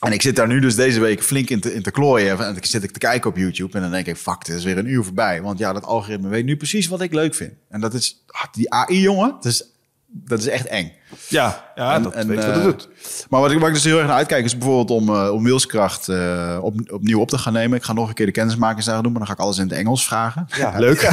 en 0.00 0.12
ik 0.12 0.22
zit 0.22 0.36
daar 0.36 0.46
nu 0.46 0.60
dus 0.60 0.74
deze 0.74 1.00
week 1.00 1.22
flink 1.22 1.48
in 1.50 1.60
te, 1.60 1.74
in 1.74 1.82
te 1.82 1.90
klooien. 1.90 2.38
En 2.38 2.56
ik 2.56 2.66
zit 2.66 2.82
ik 2.82 2.90
te 2.90 2.98
kijken 2.98 3.30
op 3.30 3.36
YouTube. 3.36 3.76
En 3.76 3.82
dan 3.82 3.90
denk 3.90 4.06
ik, 4.06 4.16
fuck, 4.16 4.36
het 4.38 4.48
is 4.48 4.64
weer 4.64 4.78
een 4.78 4.86
uur 4.90 5.04
voorbij. 5.04 5.42
Want 5.42 5.58
ja, 5.58 5.72
dat 5.72 5.84
algoritme 5.84 6.28
weet 6.28 6.44
nu 6.44 6.56
precies 6.56 6.88
wat 6.88 7.00
ik 7.00 7.12
leuk 7.12 7.34
vind. 7.34 7.52
En 7.68 7.80
dat 7.80 7.94
is, 7.94 8.24
ah, 8.26 8.44
die 8.52 8.72
AI, 8.72 9.00
jongen, 9.00 9.30
dat 9.30 9.44
is, 9.44 9.64
dat 10.06 10.38
is 10.38 10.46
echt 10.46 10.66
eng. 10.66 10.92
Ja, 11.28 11.72
ja 11.74 11.94
En- 11.94 12.02
dat 12.02 12.12
en, 12.14 12.28
weet 12.28 12.40
je 12.42 12.46
wat 12.46 12.56
eh, 12.56 12.64
het 12.64 12.78
doet. 12.78 12.88
Maar 13.30 13.40
wat 13.40 13.50
ik, 13.50 13.58
waar 13.58 13.68
ik 13.68 13.74
dus 13.74 13.84
heel 13.84 13.98
erg 13.98 14.06
naar 14.06 14.16
uitkijk 14.16 14.44
is 14.44 14.58
bijvoorbeeld 14.58 15.00
om, 15.00 15.08
eh, 15.08 15.30
om 15.32 15.44
wilskracht 15.44 16.08
eh, 16.08 16.58
op, 16.62 16.74
opnieuw 16.90 17.20
op 17.20 17.28
te 17.28 17.38
gaan 17.38 17.52
nemen. 17.52 17.78
Ik 17.78 17.84
ga 17.84 17.92
nog 17.92 18.08
een 18.08 18.14
keer 18.14 18.26
de 18.26 18.32
kennismakingsdagen 18.32 19.02
doen, 19.02 19.12
maar 19.12 19.20
dan 19.20 19.30
ga 19.30 19.34
ik 19.36 19.44
alles 19.44 19.58
in 19.58 19.68
het 19.68 19.78
Engels 19.78 20.04
vragen. 20.04 20.46
Ja, 20.56 20.78
leuk. 20.86 21.02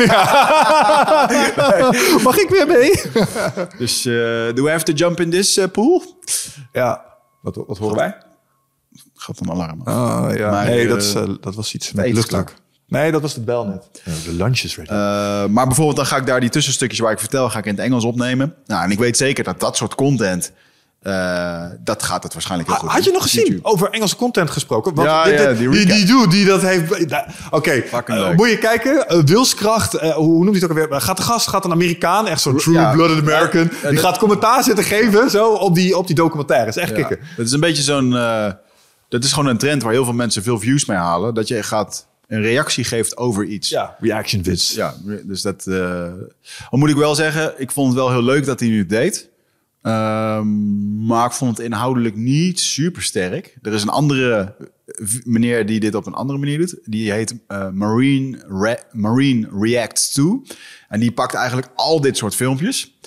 Mag 2.24 2.38
ik 2.38 2.50
weer 2.50 2.68
mee? 2.68 3.02
Dus 3.78 4.02
do 4.54 4.64
we 4.64 4.70
have 4.70 4.84
to 4.84 4.94
jump 4.94 5.20
in 5.20 5.30
this 5.30 5.60
pool? 5.72 6.04
ja, 6.72 7.06
wat, 7.42 7.56
wat 7.68 7.78
horen 7.78 7.98
wij? 7.98 8.18
Gaat 9.28 9.40
een 9.40 9.52
alarm. 9.52 9.82
af. 9.84 9.94
Oh, 9.94 10.36
ja. 10.36 10.50
Maar, 10.50 10.66
nee, 10.66 10.84
eh, 10.84 10.90
dat, 10.90 11.02
is, 11.02 11.14
eh, 11.14 11.24
dat 11.42 11.56
was 11.56 11.74
iets 11.74 11.92
met. 11.92 12.06
Nee, 12.88 13.12
dat 13.12 13.22
was 13.22 13.34
de 13.34 13.42
bel 13.42 13.66
net. 13.66 13.90
de 14.26 14.34
lunch 14.34 14.60
is 14.60 14.76
ready. 14.78 14.90
Eh, 14.92 15.46
maar 15.54 15.66
bijvoorbeeld 15.66 15.96
dan 15.98 16.06
ga 16.06 16.18
ik 16.18 16.26
daar 16.26 16.40
die 16.40 16.50
tussenstukjes 16.50 17.00
waar 17.00 17.12
ik 17.12 17.20
vertel, 17.20 17.50
ga 17.50 17.60
ik 17.60 17.66
in 17.66 17.72
het 17.76 17.84
Engels 17.84 18.04
opnemen. 18.04 18.54
Nou, 18.66 18.84
en 18.84 18.92
ik 18.92 19.00
weet 19.00 19.18
zeker 19.18 19.44
dat 19.44 19.60
dat 19.60 19.78
soort 19.78 19.96
content, 19.96 20.52
eh, 21.02 21.64
dat 21.84 22.04
gaat 22.04 22.24
het 22.24 22.34
waarschijnlijk 22.34 22.70
heel 22.70 22.80
goed 22.80 22.90
Had 22.90 23.04
je 23.04 23.12
nog 23.12 23.22
gezien 23.22 23.46
YouTube. 23.46 23.68
over 23.68 23.90
Engelse 23.90 24.16
content 24.16 24.50
gesproken? 24.50 24.94
Want 24.96 25.08
Ja, 25.08 25.24
dit- 25.24 25.40
ja, 25.40 25.48
dit- 25.48 25.58
die 25.58 25.70
die, 25.70 25.86
die 25.86 26.06
dude 26.06 26.28
die 26.28 26.46
dat 26.46 26.62
heeft... 26.62 26.92
Oké, 27.52 27.72
eh, 27.72 28.36
moet 28.36 28.50
je 28.50 28.58
kijken. 28.58 29.08
eh, 29.08 29.24
wilskracht, 29.24 29.94
eh, 29.94 30.12
hoe 30.14 30.28
noemt 30.44 30.44
hij 30.46 30.54
het 30.54 30.64
ook 30.64 30.70
alweer? 30.84 31.02
Gaat 31.02 31.18
de 31.18 31.24
gast, 31.24 31.48
gaat 31.48 31.66
een 31.66 31.72
Amerikaan, 31.72 32.28
echt 32.28 32.42
zo'n 32.42 32.54
Ja. 32.54 32.60
true-blooded 32.60 33.18
American. 33.22 33.72
Die 33.90 33.98
gaat 34.00 34.18
commentaar 34.18 34.64
zitten 34.64 34.84
geven 34.84 35.30
zo, 35.30 35.48
op, 35.54 35.76
die, 35.76 35.98
op 35.98 36.08
die 36.08 36.16
documentaire. 36.16 36.68
is 36.70 36.78
echt 36.78 36.90
Ja. 36.90 36.96
kicken. 36.96 37.18
Het 37.36 37.46
is 37.48 37.52
een 37.54 37.60
beetje 37.60 37.84
zo'n, 37.84 38.16
eh, 38.16 38.52
dat 39.10 39.24
is 39.24 39.34
gewoon 39.34 39.50
een 39.50 39.58
trend 39.58 39.84
waar 39.84 39.92
heel 39.92 40.04
veel 40.06 40.14
mensen 40.14 40.44
veel 40.44 40.60
views 40.60 40.86
mee 40.86 40.98
halen. 40.98 41.34
Dat 41.34 41.48
je 41.48 41.64
gaat 41.64 42.08
een 42.28 42.42
reactie 42.42 42.84
geeft 42.84 43.18
over 43.18 43.46
iets. 43.46 43.70
Ja, 43.70 43.96
reaction 44.00 44.44
vids. 44.44 44.74
Ja, 44.74 44.96
dus 45.24 45.42
dat. 45.42 45.68
eh 45.68 46.12
al 46.70 46.78
moet 46.78 46.90
ik 46.90 46.96
wel 46.96 47.16
zeggen, 47.16 47.54
ik 47.58 47.72
vond 47.72 47.88
het 47.88 47.98
wel 47.98 48.12
heel 48.12 48.24
leuk 48.24 48.46
dat 48.46 48.60
hij 48.60 48.70
nu 48.70 48.80
het 48.80 48.90
deed. 48.90 49.30
Ehm, 49.82 51.06
maar 51.06 51.26
ik 51.26 51.32
vond 51.32 51.58
het 51.58 51.66
inhoudelijk 51.66 52.16
niet 52.16 52.60
super 52.60 53.02
sterk. 53.02 53.58
Er 53.62 53.74
is 53.74 53.82
een 53.82 53.90
andere 53.90 54.56
v- 54.86 55.20
meneer 55.24 55.66
die 55.66 55.80
dit 55.80 55.96
op 55.96 56.06
een 56.06 56.14
andere 56.14 56.40
manier 56.40 56.58
doet. 56.58 56.78
Die 56.84 57.12
heet 57.12 57.36
eh, 57.48 57.70
Marine, 57.70 58.44
Re- 58.62 58.84
Marine 58.92 59.50
Reacts 59.60 60.10
2. 60.12 60.42
En 60.90 61.00
die 61.00 61.12
pakt 61.12 61.34
eigenlijk 61.34 61.68
al 61.76 62.02
dit 62.02 62.18
soort 62.18 62.36
filmpjes. 62.36 62.98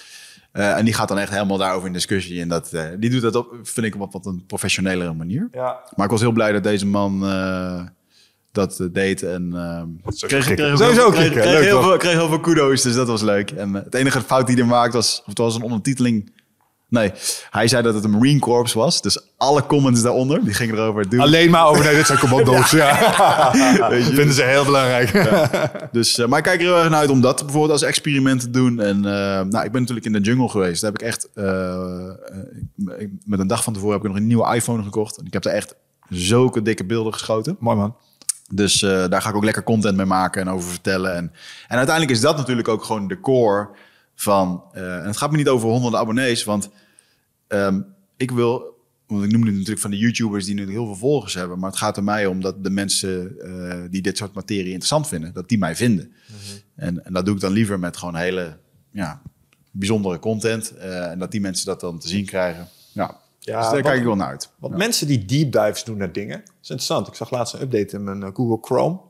Eh, 0.53 0.77
en 0.77 0.85
die 0.85 0.95
gaat 0.95 1.09
dan 1.09 1.19
echt 1.19 1.31
helemaal 1.31 1.59
daarover 1.59 1.87
in 1.87 1.93
discussie. 1.93 2.41
En 2.41 2.49
dat, 2.49 2.73
eh, 2.73 2.85
die 2.99 3.11
doet 3.11 3.23
dat 3.23 3.37
op, 3.37 3.55
vind 3.63 3.87
ik, 3.87 3.95
op 3.95 4.01
wat, 4.01 4.13
wat 4.13 4.27
een 4.27 4.45
professionelere 4.47 5.13
manier. 5.13 5.49
Ja. 5.53 5.81
Maar 5.97 6.05
ik 6.05 6.11
was 6.11 6.21
heel 6.21 6.33
blij 6.33 6.53
dat 6.53 6.63
deze 6.63 6.87
man 6.87 7.25
eh, 7.25 7.83
dat 8.53 8.89
deed. 8.93 9.23
En 9.23 9.51
uh, 9.55 9.83
kreeg, 10.19 10.47
kicken. 10.47 10.65
kreeg, 10.65 10.79
Sowieso 10.79 11.11
kreeg, 11.11 11.25
kicken. 11.25 11.41
kreeg 11.41 11.55
Leuk, 11.55 11.65
heel 11.65 11.83
veel, 11.83 11.97
kreeg 11.97 12.13
heel 12.13 12.29
veel 12.29 12.41
kudo's, 12.41 12.83
dus 12.83 12.95
dat 12.95 13.07
was 13.07 13.23
leuk. 13.23 13.51
En 13.51 13.75
het 13.75 13.95
enige 13.95 14.21
fout 14.21 14.47
die 14.47 14.57
hij 14.57 14.65
maakte 14.65 14.97
was, 14.97 15.21
of 15.21 15.27
het 15.27 15.39
was 15.39 15.55
een 15.55 15.63
ondertiteling. 15.63 16.33
Nee, 16.91 17.13
hij 17.51 17.69
zei 17.69 17.83
dat 17.83 17.95
het 17.95 18.05
een 18.05 18.11
Marine 18.11 18.39
Corps 18.39 18.73
was. 18.73 19.03
Dus 19.03 19.19
alle 19.37 19.67
comments 19.67 20.03
daaronder, 20.03 20.45
die 20.45 20.55
gingen 20.55 20.75
erover. 20.75 21.09
Dude, 21.09 21.23
Alleen 21.23 21.51
maar 21.51 21.67
over, 21.67 21.85
nee, 21.85 21.95
dit 21.95 22.07
zijn 22.07 22.19
commando's. 22.29 22.71
ja. 22.71 22.99
Je. 23.55 24.03
Vinden 24.03 24.35
ze 24.35 24.43
heel 24.43 24.65
belangrijk. 24.65 25.13
Dus, 25.93 26.19
eh, 26.19 26.27
maar 26.27 26.39
ik 26.39 26.45
kijk 26.45 26.61
er 26.61 26.67
heel 26.67 26.79
erg 26.79 26.91
naar 26.91 26.99
uit 26.99 27.11
om 27.11 27.21
dat 27.21 27.41
bijvoorbeeld 27.43 27.73
als 27.73 27.83
experiment 27.83 28.41
te 28.41 28.51
doen. 28.51 28.81
En 28.81 28.97
eh, 28.97 29.45
nou, 29.45 29.65
ik 29.65 29.73
ben 29.73 29.81
natuurlijk 29.81 30.07
in 30.07 30.13
de 30.13 30.21
jungle 30.21 30.49
geweest. 30.49 30.81
Daar 30.81 30.93
heb 30.93 31.01
ik 31.01 31.07
echt, 31.07 31.29
eh, 31.35 32.11
met 33.25 33.39
een 33.41 33.47
dag 33.47 33.65
van 33.65 33.73
tevoren 33.73 33.95
heb 33.95 34.03
ik 34.05 34.09
nog 34.09 34.19
een 34.21 34.27
nieuwe 34.27 34.55
iPhone 34.55 34.83
gekocht. 34.83 35.17
En 35.17 35.27
ik 35.27 35.33
heb 35.33 35.45
er 35.45 35.53
echt 35.53 35.75
zulke 36.09 36.63
dikke 36.63 36.85
beelden 36.85 37.13
geschoten. 37.13 37.57
Mooi 37.61 37.77
man. 37.77 37.97
Dus 38.53 38.79
daar 38.81 39.23
ga 39.23 39.29
ik 39.29 39.37
ook 39.37 39.45
lekker 39.45 39.63
content 39.63 39.97
mee 39.97 40.07
maken 40.07 40.41
en 40.41 40.51
over 40.51 40.71
vertellen. 40.71 41.15
En, 41.15 41.33
en 41.69 41.77
uiteindelijk 41.77 42.17
is 42.17 42.23
dat 42.23 42.37
natuurlijk 42.37 42.69
ook 42.69 42.85
gewoon 42.85 43.09
de 43.09 43.21
core 43.21 43.69
van... 44.15 44.63
en 44.73 45.07
het 45.07 45.17
gaat 45.17 45.31
me 45.31 45.37
niet 45.37 45.49
over 45.49 45.69
honderden 45.69 46.01
abonnees, 46.01 46.45
want 46.45 46.71
ehm, 47.51 47.81
ik 48.17 48.31
wil 48.31 48.69
want 49.07 49.25
ik 49.25 49.31
noemde 49.31 49.47
het 49.47 49.55
natuurlijk 49.55 49.81
van 49.81 49.91
de 49.91 49.97
YouTubers 49.99 50.45
die 50.45 50.55
nu 50.55 50.71
heel 50.71 50.85
veel 50.87 50.95
volgers 50.97 51.35
hebben. 51.35 51.59
Maar 51.59 51.71
het 51.71 51.79
gaat 51.79 51.97
er 51.97 52.05
mij 52.05 52.27
om 52.27 52.41
dat 52.41 52.65
de 52.65 52.71
mensen 52.71 53.39
eh, 53.41 53.81
die 53.91 54.03
dit 54.03 54.17
soort 54.17 54.33
materie 54.35 54.65
interessant 54.67 55.09
vinden, 55.09 55.33
dat 55.33 55.49
die 55.49 55.59
mij 55.59 55.77
vinden. 55.77 56.13
en, 56.75 57.05
en 57.05 57.13
dat 57.13 57.25
doe 57.25 57.35
ik 57.35 57.41
dan 57.41 57.53
liever 57.53 57.79
met 57.79 57.97
gewoon 57.97 58.15
hele 58.17 58.57
ja, 58.93 59.23
bijzondere 59.71 60.19
content. 60.19 60.71
eh, 60.77 61.11
en 61.11 61.19
dat 61.19 61.31
die 61.31 61.41
mensen 61.41 61.67
dat 61.67 61.81
dan 61.81 61.99
te 61.99 62.09
zien 62.09 62.25
krijgen. 62.27 62.69
Ja, 62.93 63.19
Ja, 63.41 63.57
dus 63.57 63.65
daar 63.65 63.75
wat- 63.75 63.83
kijk 63.83 63.99
ik 63.99 64.05
wel 64.05 64.17
naar 64.17 64.29
uit. 64.29 64.51
Want 64.59 64.73
Ja. 64.73 64.79
mensen 64.79 65.07
die 65.07 65.25
deep 65.25 65.53
dives 65.53 65.85
doen 65.85 65.97
naar 65.97 66.13
dingen, 66.13 66.37
dat 66.37 66.47
is 66.63 66.71
interessant. 66.71 67.07
Ik 67.07 67.15
zag 67.15 67.31
laatst 67.31 67.55
een 67.55 67.61
update 67.61 67.97
in 67.97 68.05
mijn 68.05 68.23
eh, 68.23 68.29
Google 68.35 68.59
Chrome 68.61 69.01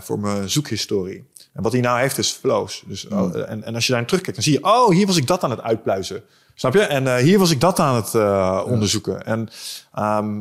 voor 0.00 0.18
mijn 0.20 0.50
zoekhistorie. 0.50 1.24
En 1.52 1.62
wat 1.62 1.72
hij 1.72 1.80
nou 1.80 2.00
heeft 2.00 2.18
is 2.18 2.30
flows. 2.30 2.84
Dus, 2.86 3.02
Hmm. 3.08 3.18
oh, 3.18 3.50
en, 3.50 3.62
en 3.64 3.74
als 3.74 3.84
je 3.84 3.90
daarin 3.90 4.08
terugkijkt, 4.08 4.36
dan 4.38 4.44
zie 4.52 4.58
je, 4.60 4.64
oh, 4.64 4.90
hier 4.90 5.06
was 5.06 5.16
ik 5.16 5.26
dat 5.26 5.42
aan 5.44 5.50
het 5.50 5.60
uitpluizen. 5.60 6.22
Snap 6.60 6.74
je? 6.74 6.80
En 6.80 7.06
eh, 7.06 7.22
hier 7.22 7.38
was 7.38 7.50
ik 7.50 7.60
dat 7.60 7.78
aan 7.78 7.94
het 7.96 8.14
eh, 8.14 8.62
onderzoeken. 8.66 9.24
En 9.26 9.48
ehm, 9.94 10.40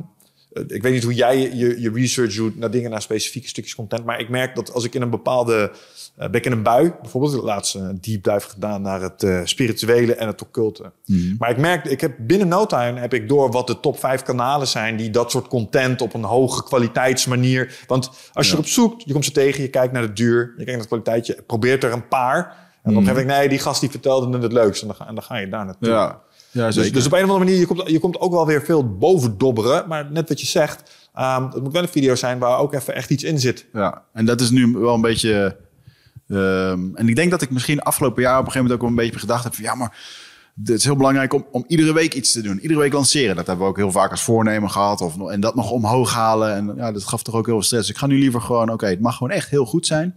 eh, 0.53 0.63
ik 0.67 0.81
weet 0.81 0.93
niet 0.93 1.03
hoe 1.03 1.13
jij 1.13 1.39
je, 1.55 1.81
je 1.81 1.91
research 1.91 2.35
doet 2.35 2.57
naar 2.57 2.71
dingen, 2.71 2.89
naar 2.91 3.01
specifieke 3.01 3.47
stukjes 3.47 3.75
content. 3.75 4.05
Maar 4.05 4.19
ik 4.19 4.29
merk 4.29 4.55
dat 4.55 4.73
als 4.73 4.83
ik 4.83 4.95
in 4.95 5.01
een 5.01 5.09
bepaalde. 5.09 5.71
eh, 6.15 6.29
ben 6.29 6.39
ik 6.39 6.45
in 6.45 6.51
een 6.51 6.63
bui, 6.63 6.93
bijvoorbeeld, 7.01 7.33
ik 7.33 7.39
heb 7.39 7.47
laatst 7.47 7.75
een 7.75 7.97
deep 8.01 8.23
dive 8.23 8.49
gedaan 8.49 8.81
naar 8.81 9.01
het 9.01 9.47
spirituele 9.49 10.15
en 10.15 10.27
het 10.27 10.41
occulte. 10.41 10.91
Maar 11.37 11.49
ik 11.49 11.57
merk, 11.57 11.85
ik 11.85 12.01
heb 12.01 12.13
binnen 12.19 12.47
no 12.47 12.65
time 12.65 12.99
heb 12.99 13.13
ik 13.13 13.27
door 13.29 13.51
wat 13.51 13.67
de 13.67 13.79
top 13.79 13.99
5 13.99 14.21
kanalen 14.21 14.67
zijn 14.67 14.97
die 14.97 15.09
dat 15.09 15.31
soort 15.31 15.47
content 15.47 16.01
op 16.01 16.13
een 16.13 16.23
hoge 16.23 16.63
kwaliteitsmanier. 16.63 17.83
Want 17.87 18.09
als 18.33 18.45
je 18.45 18.51
Ja. 18.51 18.57
erop 18.57 18.71
zoekt, 18.71 19.03
je 19.05 19.11
komt 19.13 19.25
ze 19.25 19.31
tegen, 19.31 19.61
je 19.61 19.69
kijkt 19.69 19.93
naar 19.93 20.01
de 20.07 20.13
duur, 20.13 20.39
je 20.57 20.63
kijkt 20.63 20.71
naar 20.71 20.81
de 20.81 20.87
kwaliteit, 20.87 21.25
je 21.25 21.43
probeert 21.47 21.83
er 21.83 21.91
een 21.91 22.07
paar. 22.07 22.67
En 22.83 22.93
dan 22.93 23.05
heb 23.07 23.17
ik, 23.17 23.25
nee, 23.25 23.49
die 23.49 23.59
gast 23.59 23.81
die 23.81 23.89
vertelde 23.89 24.33
het 24.33 24.43
het 24.43 24.51
leukste. 24.53 24.85
En 24.87 24.93
dan 24.97 25.07
en 25.07 25.15
dan 25.15 25.23
ga 25.23 25.35
je 25.37 25.49
daar 25.49 25.65
naartoe. 25.65 25.89
Ja, 25.89 26.21
ja 26.51 26.71
Dus, 26.71 26.91
dus 26.91 27.05
op 27.05 27.11
een 27.11 27.17
of 27.23 27.29
andere 27.29 27.39
manier, 27.39 27.59
je 27.59 27.65
komt, 27.65 27.89
je 27.89 27.99
komt 27.99 28.19
ook 28.19 28.31
wel 28.31 28.45
weer 28.45 28.61
veel 28.61 28.97
bovendobberen. 28.97 29.87
Maar 29.87 30.11
net 30.11 30.29
wat 30.29 30.39
je 30.39 30.47
zegt, 30.47 30.91
ehm 31.13 31.43
het 31.43 31.63
moet 31.63 31.73
wel 31.73 31.81
een 31.81 31.87
video 31.87 32.15
zijn 32.15 32.39
waar 32.39 32.57
ook 32.59 32.73
even 32.73 32.95
echt 32.95 33.09
iets 33.09 33.23
in 33.23 33.39
zit. 33.39 33.65
Ja, 33.73 34.03
en 34.13 34.25
dat 34.25 34.41
is 34.41 34.49
nu 34.49 34.71
wel 34.77 34.93
een 34.93 35.01
beetje. 35.01 35.57
ehm, 36.29 36.95
en 36.95 37.07
ik 37.07 37.15
denk 37.15 37.31
dat 37.31 37.41
ik 37.41 37.49
misschien 37.51 37.81
afgelopen 37.81 38.21
jaar 38.21 38.39
op 38.39 38.45
een 38.45 38.51
gegeven 38.51 38.61
moment 38.61 38.81
ook 38.81 38.89
wel 38.89 38.97
een 38.97 39.05
beetje 39.05 39.19
gedacht 39.19 39.43
heb 39.43 39.55
van 39.55 39.63
ja, 39.63 39.75
maar 39.75 39.97
het 40.63 40.69
is 40.69 40.83
heel 40.83 40.95
belangrijk 40.95 41.33
om, 41.33 41.45
om 41.51 41.63
iedere 41.67 41.93
week 41.93 42.13
iets 42.13 42.31
te 42.31 42.41
doen. 42.41 42.59
Iedere 42.59 42.79
week 42.79 42.93
lanceren. 42.93 43.35
Dat 43.35 43.47
hebben 43.47 43.65
we 43.65 43.71
ook 43.71 43.77
heel 43.77 43.91
vaak 43.91 44.11
als 44.11 44.21
voornemen 44.23 44.69
gehad. 44.69 45.01
Of, 45.01 45.29
en 45.29 45.39
dat 45.39 45.55
nog 45.55 45.71
omhoog 45.71 46.13
halen. 46.13 46.55
En 46.55 46.73
ja, 46.75 46.91
dat 46.91 47.03
gaf 47.03 47.23
toch 47.23 47.35
ook 47.35 47.45
heel 47.45 47.55
veel 47.55 47.63
stress. 47.63 47.89
Ik 47.89 47.97
ga 47.97 48.07
nu 48.07 48.19
liever 48.19 48.41
gewoon, 48.41 48.71
oké, 48.71 48.85
het 48.85 48.99
mag 48.99 49.17
gewoon 49.17 49.33
echt 49.33 49.49
heel 49.49 49.65
goed 49.65 49.85
zijn. 49.85 50.15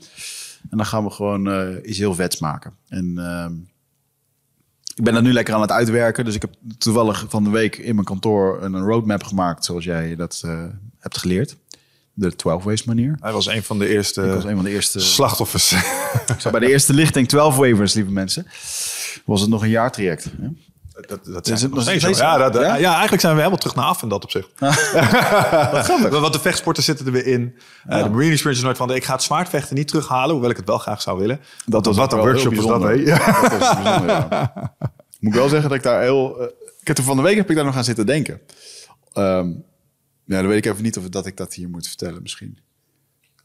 En 0.70 0.76
dan 0.76 0.86
gaan 0.86 1.04
we 1.04 1.10
gewoon 1.10 1.50
eh, 1.50 1.88
iets 1.90 1.98
heel 1.98 2.14
vets 2.14 2.38
maken. 2.38 2.72
En 2.88 3.18
ehm, 3.18 3.52
ik 4.94 5.04
ben 5.04 5.14
dat 5.14 5.22
nu 5.22 5.32
lekker 5.32 5.54
aan 5.54 5.60
het 5.60 5.70
uitwerken. 5.70 6.24
Dus 6.24 6.34
ik 6.34 6.42
heb 6.42 6.54
toevallig 6.78 7.24
van 7.28 7.44
de 7.44 7.50
week 7.50 7.76
in 7.76 7.94
mijn 7.94 8.06
kantoor 8.06 8.62
een, 8.62 8.78
roadmap 8.78 9.22
gemaakt. 9.22 9.64
Zoals 9.64 9.84
jij 9.84 10.16
dat 10.16 10.42
eh, 10.44 10.64
hebt 10.98 11.18
geleerd. 11.18 11.56
De 12.14 12.36
12 12.36 12.64
ways 12.64 12.84
manier. 12.84 13.16
Hij 13.20 13.32
was 13.32 13.46
een 13.46 13.62
van 13.62 13.78
de 13.78 13.88
eerste 13.88 14.22
Ik 14.22 14.32
was 14.34 14.44
een 14.44 14.54
van 14.54 14.64
de 14.64 14.70
eerste. 14.70 15.00
slachtoffers. 15.00 15.72
Ik 15.72 16.34
zat 16.40 16.52
bij 16.52 16.60
de 16.60 16.70
eerste 16.70 16.92
lichting 16.94 17.28
12 17.28 17.56
waivers, 17.56 17.94
lieve 17.94 18.10
mensen. 18.10 18.46
Was 19.24 19.40
het 19.40 19.50
nog 19.50 19.62
een 19.62 19.68
jaartraject. 19.68 20.24
hè? 20.40 20.48
Dat, 20.92 21.24
dat 21.24 21.48
Is 21.48 21.60
zijn 21.60 21.70
nog 21.70 21.82
steeds 21.82 22.04
zo. 22.04 22.10
Ja, 22.10 22.36
dat, 22.38 22.54
Ja? 22.54 22.74
ja? 22.76 22.90
eigenlijk 22.90 23.20
zijn 23.20 23.32
we 23.32 23.38
helemaal 23.38 23.58
terug 23.60 23.74
naar 23.76 23.84
af 23.84 24.02
in 24.02 24.08
dat 24.08 24.24
opzicht. 24.24 24.48
Want 26.10 26.32
de 26.32 26.38
vechtsporten 26.40 26.82
zitten 26.82 27.06
er 27.06 27.12
weer 27.12 27.26
in. 27.26 27.58
Eh, 27.86 28.02
de 28.02 28.08
Marine 28.10 28.32
Experience 28.32 28.50
is 28.50 28.62
nooit 28.62 28.76
van, 28.76 28.94
ik 28.94 29.04
ga 29.04 29.12
het 29.12 29.22
zwaardvechten 29.22 29.76
niet 29.76 29.88
terughalen, 29.88 30.30
hoewel 30.32 30.50
ik 30.50 30.56
het 30.56 30.66
wel 30.66 30.78
graag 30.78 31.02
zou 31.02 31.18
willen. 31.18 31.40
Dat, 31.66 31.86
was 31.86 31.96
wat 31.96 32.12
een 32.12 32.18
workshop 32.18 32.54
was 32.56 32.66
dat. 32.82 32.90
Moet 35.20 35.32
ik 35.32 35.38
wel 35.38 35.48
zeggen 35.48 35.68
dat 35.68 35.78
ik 35.78 35.84
daar 35.84 36.00
heel... 36.02 36.40
eh, 36.40 36.46
ik 36.80 36.86
heb 36.86 36.98
er 36.98 37.04
van 37.04 37.16
de 37.16 37.22
week 37.22 37.36
heb 37.36 37.50
ik 37.50 37.56
daar 37.56 37.64
nog 37.64 37.76
aan 37.76 37.84
zitten 37.84 38.06
denken. 38.06 38.40
Ehm, 39.12 39.48
ja, 40.24 40.36
dan 40.40 40.46
weet 40.46 40.66
ik 40.66 40.72
even 40.72 40.82
niet 40.82 40.96
of 40.98 41.08
dat 41.08 41.26
ik 41.26 41.36
dat 41.36 41.54
hier 41.54 41.68
moet 41.68 41.86
vertellen 41.88 42.22
misschien. 42.22 42.58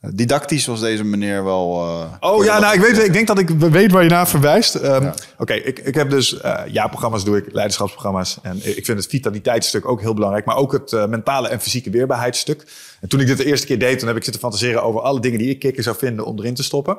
Didactisch 0.02 0.66
was 0.66 0.80
deze 0.80 1.04
meneer 1.04 1.44
wel... 1.44 1.84
eh, 2.22 2.30
Oh 2.30 2.44
ja, 2.44 2.60
nou, 2.60 2.74
ik, 2.76 2.82
weet, 2.82 3.04
ik 3.04 3.14
denk 3.14 3.28
dat 3.28 3.40
ik 3.40 3.50
weet 3.50 3.92
waar 3.92 4.04
je 4.04 4.10
naar 4.10 4.28
verwijst. 4.28 4.76
Ehm, 4.76 5.04
Ja. 5.04 5.14
Oké, 5.38 5.54
ik, 5.54 5.80
ik 5.80 5.96
heb 5.96 6.10
dus 6.10 6.42
eh 6.42 6.60
jaarprogramma's 6.68 7.24
doe 7.24 7.38
ik, 7.38 7.46
leiderschapsprogramma's. 7.52 8.38
En 8.42 8.56
ik 8.64 8.86
vind 8.86 8.98
het 8.98 9.08
vitaliteitsstuk 9.08 9.88
ook 9.88 10.02
heel 10.02 10.14
belangrijk. 10.14 10.46
Maar 10.46 10.56
ook 10.56 10.72
het 10.72 10.94
eh, 10.94 11.06
mentale 11.06 11.48
en 11.48 11.60
fysieke 11.62 11.90
weerbaarheidsstuk. 11.90 12.64
En 13.02 13.08
toen 13.10 13.20
ik 13.20 13.28
dit 13.28 13.38
de 13.38 13.46
eerste 13.46 13.66
keer 13.68 13.80
deed, 13.80 14.00
toen 14.00 14.08
heb 14.08 14.18
ik 14.18 14.24
zitten 14.24 14.42
fantaseren 14.42 14.84
over 14.84 15.02
alle 15.02 15.20
dingen 15.20 15.40
die 15.40 15.50
ik 15.50 15.60
kikker 15.60 15.84
zou 15.84 15.96
vinden 15.98 16.26
om 16.26 16.40
erin 16.40 16.54
te 16.56 16.64
stoppen. 16.64 16.98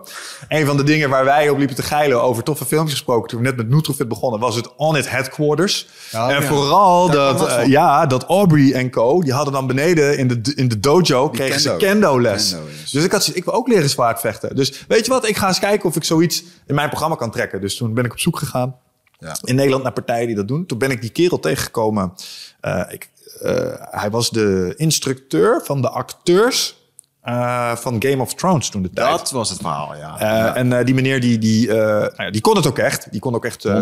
Een 0.49 0.67
van 0.67 0.77
de 0.77 0.83
dingen 0.83 1.11
waar 1.11 1.25
wij 1.25 1.49
op 1.49 1.59
liepen 1.59 1.77
te 1.77 1.83
geilen 1.83 2.23
over 2.23 2.43
toffe 2.43 2.65
filmpjes 2.65 2.95
gesproken, 2.95 3.29
toen 3.29 3.41
we 3.41 3.45
net 3.47 3.57
met 3.57 3.69
Nutrofit 3.69 4.09
begonnen, 4.09 4.41
was 4.41 4.55
het 4.55 4.75
On 4.77 4.97
It 4.97 5.11
Headquarters. 5.11 5.87
Ja, 6.11 6.29
en 6.31 6.43
ja. 6.43 6.49
vooral 6.49 7.11
Daar 7.11 7.37
dat, 7.37 7.67
ja, 7.67 8.07
dat 8.07 8.25
Aubrey 8.25 8.73
en 8.73 8.91
co, 8.91 9.21
die 9.23 9.33
hadden 9.33 9.53
dan 9.53 9.67
beneden 9.67 10.19
in 10.19 10.29
de, 10.29 10.53
in 10.55 10.69
de 10.69 10.81
dojo, 10.81 11.29
kregen 11.29 11.61
ze 11.61 11.75
kendo. 11.79 12.21
les. 12.21 12.51
Kendo. 12.51 12.67
Dus 12.91 13.05
ik 13.05 13.13
had 13.13 13.31
ik 13.35 13.45
wil 13.45 13.55
ook 13.55 13.69
leren 13.69 13.89
zwaardvechten. 13.91 14.57
Dus 14.57 14.85
weet 14.89 15.07
je 15.07 15.13
wat, 15.13 15.29
ik 15.29 15.37
ga 15.37 15.47
eens 15.49 15.59
kijken 15.59 15.89
of 15.89 15.97
ik 15.97 16.05
zoiets 16.05 16.43
in 16.67 16.75
mijn 16.75 16.89
programma 16.89 17.17
kan 17.17 17.31
trekken. 17.31 17.61
Dus 17.61 17.77
toen 17.77 17.95
ben 17.95 18.05
ik 18.05 18.13
op 18.13 18.19
zoek 18.19 18.39
gegaan 18.39 18.77
Ja. 19.19 19.37
in 19.45 19.55
Nederland 19.55 19.83
naar 19.83 19.93
partijen 19.93 20.27
die 20.27 20.37
dat 20.37 20.49
doen. 20.49 20.67
Toen 20.67 20.79
ben 20.79 20.91
ik 20.91 21.01
die 21.01 21.11
kerel 21.11 21.39
tegengekomen. 21.41 22.13
Eh, 22.61 22.83
ik, 22.89 23.09
eh, 23.41 23.73
hij 23.79 24.11
was 24.11 24.31
de 24.31 24.75
instructeur 24.77 25.61
van 25.65 25.81
de 25.83 25.89
acteurs 25.89 26.77
eh, 27.23 27.77
van 27.77 27.97
Game 27.99 28.23
of 28.23 28.35
Thrones 28.35 28.69
toen 28.69 28.83
de 28.83 28.91
tijd. 28.91 29.09
Dat 29.09 29.31
was 29.31 29.51
het 29.51 29.59
verhaal, 29.59 29.97
ja. 29.97 30.55
En 30.55 30.85
die 30.85 30.95
meneer 30.95 31.21
die, 31.21 31.39
die, 31.39 31.67
nou 31.69 32.11
ja, 32.17 32.31
die 32.31 32.41
kon 32.41 32.57
het 32.57 32.67
ook 32.67 32.79
echt. 32.79 33.11
Die 33.11 33.21
kon 33.21 33.35
ook 33.35 33.45
echt 33.45 33.65
eh, 33.65 33.75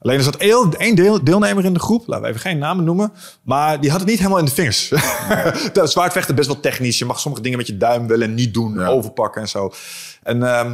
100%. 0.00 0.08
z- 0.08 0.08
zwaard 0.08 0.08
vechten. 0.08 0.08
Alleen 0.08 0.16
er 0.16 0.22
zat 0.24 0.36
één 0.36 0.74
één 0.78 0.94
deel, 0.94 1.24
deelnemer 1.24 1.64
in 1.64 1.72
de 1.72 1.80
groep. 1.80 2.02
Laten 2.06 2.22
we 2.24 2.28
even 2.28 2.40
geen 2.40 2.58
namen 2.58 2.84
noemen. 2.84 3.12
Maar 3.42 3.80
die 3.80 3.90
had 3.90 4.00
het 4.00 4.08
niet 4.08 4.18
helemaal 4.18 4.38
in 4.38 4.44
de 4.44 4.50
vingers. 4.50 4.92
dat 5.72 5.90
zwaardvechten 5.90 6.34
best 6.34 6.48
wel 6.48 6.60
technisch. 6.60 6.98
Je 6.98 7.04
mag 7.04 7.20
sommige 7.20 7.42
dingen 7.42 7.58
met 7.58 7.66
je 7.66 7.76
duim 7.76 8.06
wel 8.06 8.20
en 8.20 8.34
niet 8.34 8.54
doen. 8.54 8.74
Ja. 8.74 8.86
Overpakken 8.86 9.40
en 9.42 9.48
zo. 9.48 9.72
En 10.22 10.42
ehm, 10.42 10.68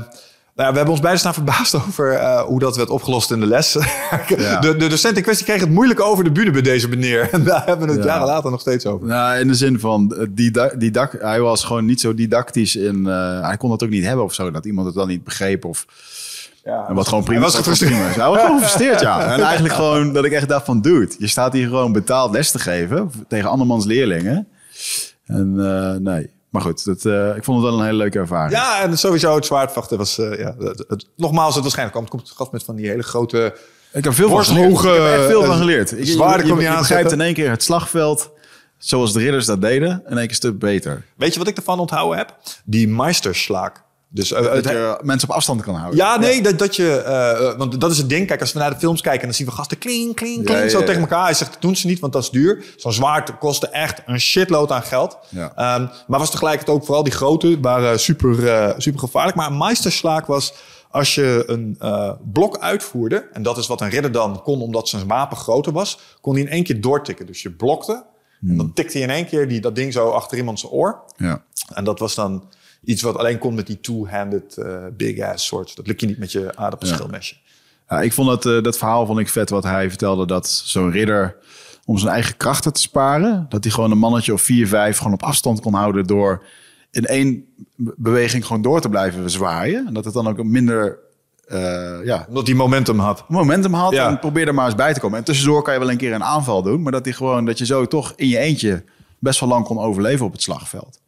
nou 0.55 0.69
ja, 0.69 0.71
we 0.71 0.77
hebben 0.77 0.89
ons 0.95 1.01
beiden 1.01 1.21
staan 1.21 1.35
verbaasd 1.35 1.75
over 1.89 2.13
eh, 2.13 2.41
hoe 2.43 2.59
dat 2.59 2.77
werd 2.77 2.91
opgelost 2.91 3.31
in 3.31 3.41
de 3.41 3.47
les. 3.47 3.73
de, 4.61 4.75
de 4.79 4.87
docent 4.87 5.17
in 5.17 5.23
kwestie 5.23 5.47
kreeg 5.47 5.61
het 5.61 5.71
moeilijk 5.71 6.01
over 6.01 6.25
de 6.25 6.33
bühne 6.33 6.51
bij 6.51 6.63
deze 6.63 6.89
meneer. 6.89 7.29
En 7.33 7.45
daar 7.45 7.67
hebben 7.67 7.87
we 7.87 7.93
het 7.95 8.03
Ja. 8.05 8.09
jaren 8.11 8.27
later 8.27 8.51
nog 8.51 8.61
steeds 8.61 8.87
over. 8.87 9.07
Nou, 9.07 9.39
in 9.39 9.49
de 9.49 9.55
zin 9.55 9.81
van, 9.81 10.15
eh, 10.17 10.69
didac 10.79 11.13
hij 11.21 11.41
was 11.41 11.65
gewoon 11.65 11.85
niet 11.85 12.01
zo 12.01 12.15
didactisch 12.15 12.77
in... 12.77 13.07
eh, 13.07 13.41
hij 13.47 13.57
kon 13.57 13.71
dat 13.71 13.83
ook 13.83 13.91
niet 13.91 14.05
hebben 14.05 14.25
of 14.25 14.35
zo, 14.35 14.51
dat 14.51 14.65
iemand 14.65 14.87
het 14.87 14.97
dan 14.97 15.09
niet 15.09 15.25
begreep. 15.25 15.65
Of, 15.65 15.87
Ja, 16.67 16.89
en 16.89 16.95
wat 16.95 17.09
gewoon 17.09 17.25
prima 17.25 17.41
Hij 17.41 17.49
was 17.51 17.57
gefrustreerd. 17.57 17.93
prima. 17.93 18.07
Hij 18.09 18.29
was 18.31 18.41
gewoon 18.41 18.55
gefrustreerd, 18.61 19.01
ja. 19.01 19.33
En 19.33 19.41
eigenlijk 19.41 19.75
gewoon 19.75 20.13
dat 20.13 20.25
ik 20.25 20.33
echt 20.33 20.49
dacht 20.49 20.65
van, 20.65 20.81
dude, 20.81 21.15
je 21.19 21.27
staat 21.27 21.53
hier 21.53 21.69
gewoon 21.69 21.93
betaald 21.93 22.31
les 22.33 22.51
te 22.51 22.59
geven 22.59 23.11
tegen 23.29 23.49
andermans 23.51 23.85
leerlingen. 23.85 24.49
En 25.27 25.55
eh, 25.59 26.01
nee, 26.13 26.31
maar 26.51 26.63
goed, 26.63 26.85
dat, 26.85 27.05
eh, 27.05 27.37
ik 27.37 27.45
vond 27.45 27.63
het 27.63 27.71
wel 27.71 27.79
een 27.79 27.85
hele 27.85 27.97
leuke 27.99 28.19
ervaring. 28.19 28.53
Ja, 28.53 28.81
en 28.83 28.99
sowieso 28.99 29.35
het 29.35 29.47
zwaardvechten 29.47 29.99
was... 29.99 30.19
eh, 30.19 30.39
ja, 30.39 30.55
het, 30.59 30.85
het- 30.89 31.09
nogmaals, 31.17 31.53
het 31.55 31.63
waarschijnlijk 31.63 31.99
kwam, 31.99 32.09
komt 32.11 32.29
het 32.29 32.37
gast 32.37 32.53
met 32.53 32.63
van 32.65 32.77
die 32.77 32.89
hele 32.89 33.03
grote... 33.03 33.57
Ik 33.93 34.05
heb 34.05 34.13
veel 34.15 34.29
van 34.29 34.45
geleerd. 34.45 34.71
Ik 34.73 34.81
heb 34.81 35.19
echt 35.19 35.27
veel 35.27 35.45
van 35.45 35.57
geleerd. 35.57 35.93
Ik, 35.93 35.99
je, 35.99 36.05
zwaarden 36.13 36.47
je, 36.47 36.53
kon 36.53 36.61
je 36.63 36.69
je 36.69 36.77
begrijpt 36.77 36.91
aanzetten. 36.93 37.19
in 37.19 37.25
één 37.25 37.35
keer 37.35 37.51
het 37.51 37.63
slagveld, 37.63 38.31
zoals 38.79 39.13
de 39.13 39.19
ridders 39.19 39.47
dat 39.47 39.61
deden, 39.61 39.91
in 39.91 40.05
één 40.07 40.17
keer 40.17 40.29
een 40.29 40.35
stuk 40.35 40.59
beter. 40.59 41.05
Weet 41.17 41.33
je 41.33 41.39
wat 41.39 41.49
ik 41.49 41.57
ervan 41.57 41.79
onthouden 41.79 42.19
heb? 42.19 42.35
Die 42.65 42.89
Meisterschlag. 42.89 43.73
Dus 44.09 44.33
eh, 44.33 44.43
Dat 44.43 44.55
het, 44.55 44.65
je 44.65 44.99
mensen 45.03 45.29
op 45.29 45.35
afstand 45.35 45.63
kan 45.63 45.75
houden. 45.75 45.99
ja, 45.99 46.19
nee, 46.19 46.43
Dat, 46.43 46.59
dat 46.59 46.77
je... 46.77 47.03
eh, 47.03 47.49
eh, 47.51 47.59
want 47.59 47.81
dat 47.81 47.91
is 47.91 47.99
het 47.99 48.09
ding. 48.09 48.27
Kijk, 48.27 48.41
als 48.41 48.53
we 48.53 48.59
naar 48.59 48.71
de 48.71 48.79
films 48.79 49.01
kijken... 49.01 49.25
dan 49.27 49.35
zien 49.35 49.47
we 49.47 49.53
gasten 49.53 49.79
kling, 49.79 50.15
kling, 50.15 50.45
kling... 50.45 50.59
Ja, 50.59 50.65
ja, 50.65 50.71
zo 50.71 50.79
ja. 50.79 50.85
tegen 50.85 51.01
elkaar. 51.01 51.25
Hij 51.25 51.35
zegt, 51.35 51.53
dat 51.53 51.63
doen 51.63 51.77
ze 51.77 51.87
niet, 51.87 51.99
want 52.01 52.13
dat 52.13 52.23
is 52.23 52.31
duur. 52.31 52.65
Zo'n 52.77 52.93
zwaard 52.93 53.39
kostte 53.39 53.69
echt 53.69 54.03
een 54.07 54.21
shitload 54.21 54.73
aan 54.73 54.83
geld. 54.83 55.19
Ehm, 55.35 55.87
maar 56.07 56.19
was 56.19 56.31
tegelijkertijd 56.31 56.77
ook 56.77 56.85
vooral 56.85 57.03
die 57.03 57.13
grote... 57.13 57.61
waren 57.61 58.01
super, 58.01 58.49
eh, 58.49 58.75
super 58.77 59.01
gevaarlijk. 59.01 59.37
Maar 59.37 59.51
een 59.51 59.59
Meisterschlag 59.59 60.27
was... 60.27 60.55
Als 60.91 61.15
je 61.15 61.45
een 61.47 61.77
eh, 61.79 62.13
blok 62.33 62.59
uitvoerde... 62.59 63.29
en 63.33 63.43
dat 63.43 63.59
is 63.59 63.67
wat 63.67 63.81
een 63.81 63.89
ridder 63.89 64.13
dan 64.13 64.43
kon... 64.43 64.63
omdat 64.63 64.89
zijn 64.89 65.07
wapen 65.07 65.37
groter 65.37 65.73
was... 65.73 65.99
kon 66.21 66.35
hij 66.35 66.43
in 66.43 66.49
één 66.49 66.65
keer 66.65 66.81
doortikken. 66.81 67.27
Dus 67.27 67.43
je 67.43 67.51
blokte... 67.51 68.05
en 68.49 68.57
dan 68.57 68.73
tikte 68.73 68.99
hij 68.99 69.07
in 69.07 69.13
één 69.15 69.27
keer 69.27 69.49
die, 69.49 69.61
dat 69.61 69.75
ding 69.75 69.93
zo 69.93 70.11
achter 70.11 70.39
iemand 70.39 70.61
zijn 70.61 70.73
oor... 70.73 71.03
Ja. 71.17 71.43
en 71.75 71.85
dat 71.85 71.99
was 71.99 72.15
dan 72.15 72.49
iets 72.87 73.03
wat 73.03 73.17
alleen 73.17 73.39
kon 73.39 73.55
met 73.55 73.67
die 73.67 73.81
two-handed 73.81 74.57
eh, 74.57 74.77
big 74.97 75.21
ass 75.21 75.47
swords. 75.47 75.75
Dat 75.75 75.87
lukt 75.87 76.01
je 76.01 76.07
niet 76.07 76.19
met 76.19 76.33
je 76.33 76.57
aardappelschilmesje. 76.57 77.35
Ja, 77.89 78.01
ik 78.01 78.13
vond 78.13 78.29
dat, 78.29 78.47
eh, 78.47 78.63
dat 78.63 78.79
verhaal 78.79 79.07
vond 79.07 79.19
ik 79.19 79.29
vet 79.29 79.51
wat 79.51 79.65
hij 79.65 79.89
vertelde. 79.89 80.27
Dat 80.27 80.49
zo'n 80.49 80.91
ridder, 80.91 81.37
om 81.85 81.99
zijn 81.99 82.13
eigen 82.13 82.37
krachten 82.37 82.73
te 82.73 82.81
sparen... 82.81 83.47
dat 83.49 83.65
hij 83.65 83.73
gewoon 83.73 83.91
een 83.91 83.99
mannetje 83.99 84.33
of 84.33 84.43
vier, 84.43 84.69
vijf 84.69 84.97
gewoon 84.99 85.13
op 85.13 85.23
afstand 85.23 85.61
kon 85.61 85.75
houden... 85.75 86.07
door 86.07 86.45
in 86.91 87.05
één 87.05 87.45
be- 87.77 87.95
beweging 87.97 88.47
gewoon 88.47 88.63
door 88.63 88.81
te 88.81 88.89
blijven 88.89 89.31
zwaaien. 89.31 89.87
En 89.87 89.95
dat 89.95 90.05
het 90.05 90.15
dan 90.15 90.29
ook 90.29 90.45
minder 90.45 90.99
eh, 91.47 92.05
ja, 92.05 92.25
Omdat 92.29 92.47
die 92.47 92.55
momentum 92.55 92.99
had. 92.99 93.25
momentum 93.29 93.73
had. 93.75 93.93
Ja. 93.93 94.09
En 94.09 94.19
probeer 94.19 94.47
er 94.47 94.55
maar 94.55 94.67
eens 94.67 94.75
bij 94.75 94.95
te 94.95 95.01
komen. 95.01 95.19
En 95.19 95.25
tussendoor 95.25 95.63
kan 95.63 95.73
je 95.75 95.81
wel 95.81 95.91
een 95.91 95.97
keer 95.97 96.13
een 96.13 96.25
aanval 96.25 96.63
doen... 96.63 96.83
maar 96.83 96.93
dat, 96.93 97.05
hij 97.05 97.15
gewoon, 97.15 97.45
dat 97.45 97.59
je 97.59 97.67
zo 97.67 97.87
toch 97.87 98.13
in 98.17 98.29
je 98.29 98.39
eentje 98.39 98.85
best 99.19 99.41
wel 99.41 99.49
lang 99.49 99.65
kon 99.65 99.79
overleven 99.79 100.27
op 100.27 100.33
het 100.33 100.43
slagveld. 100.43 101.01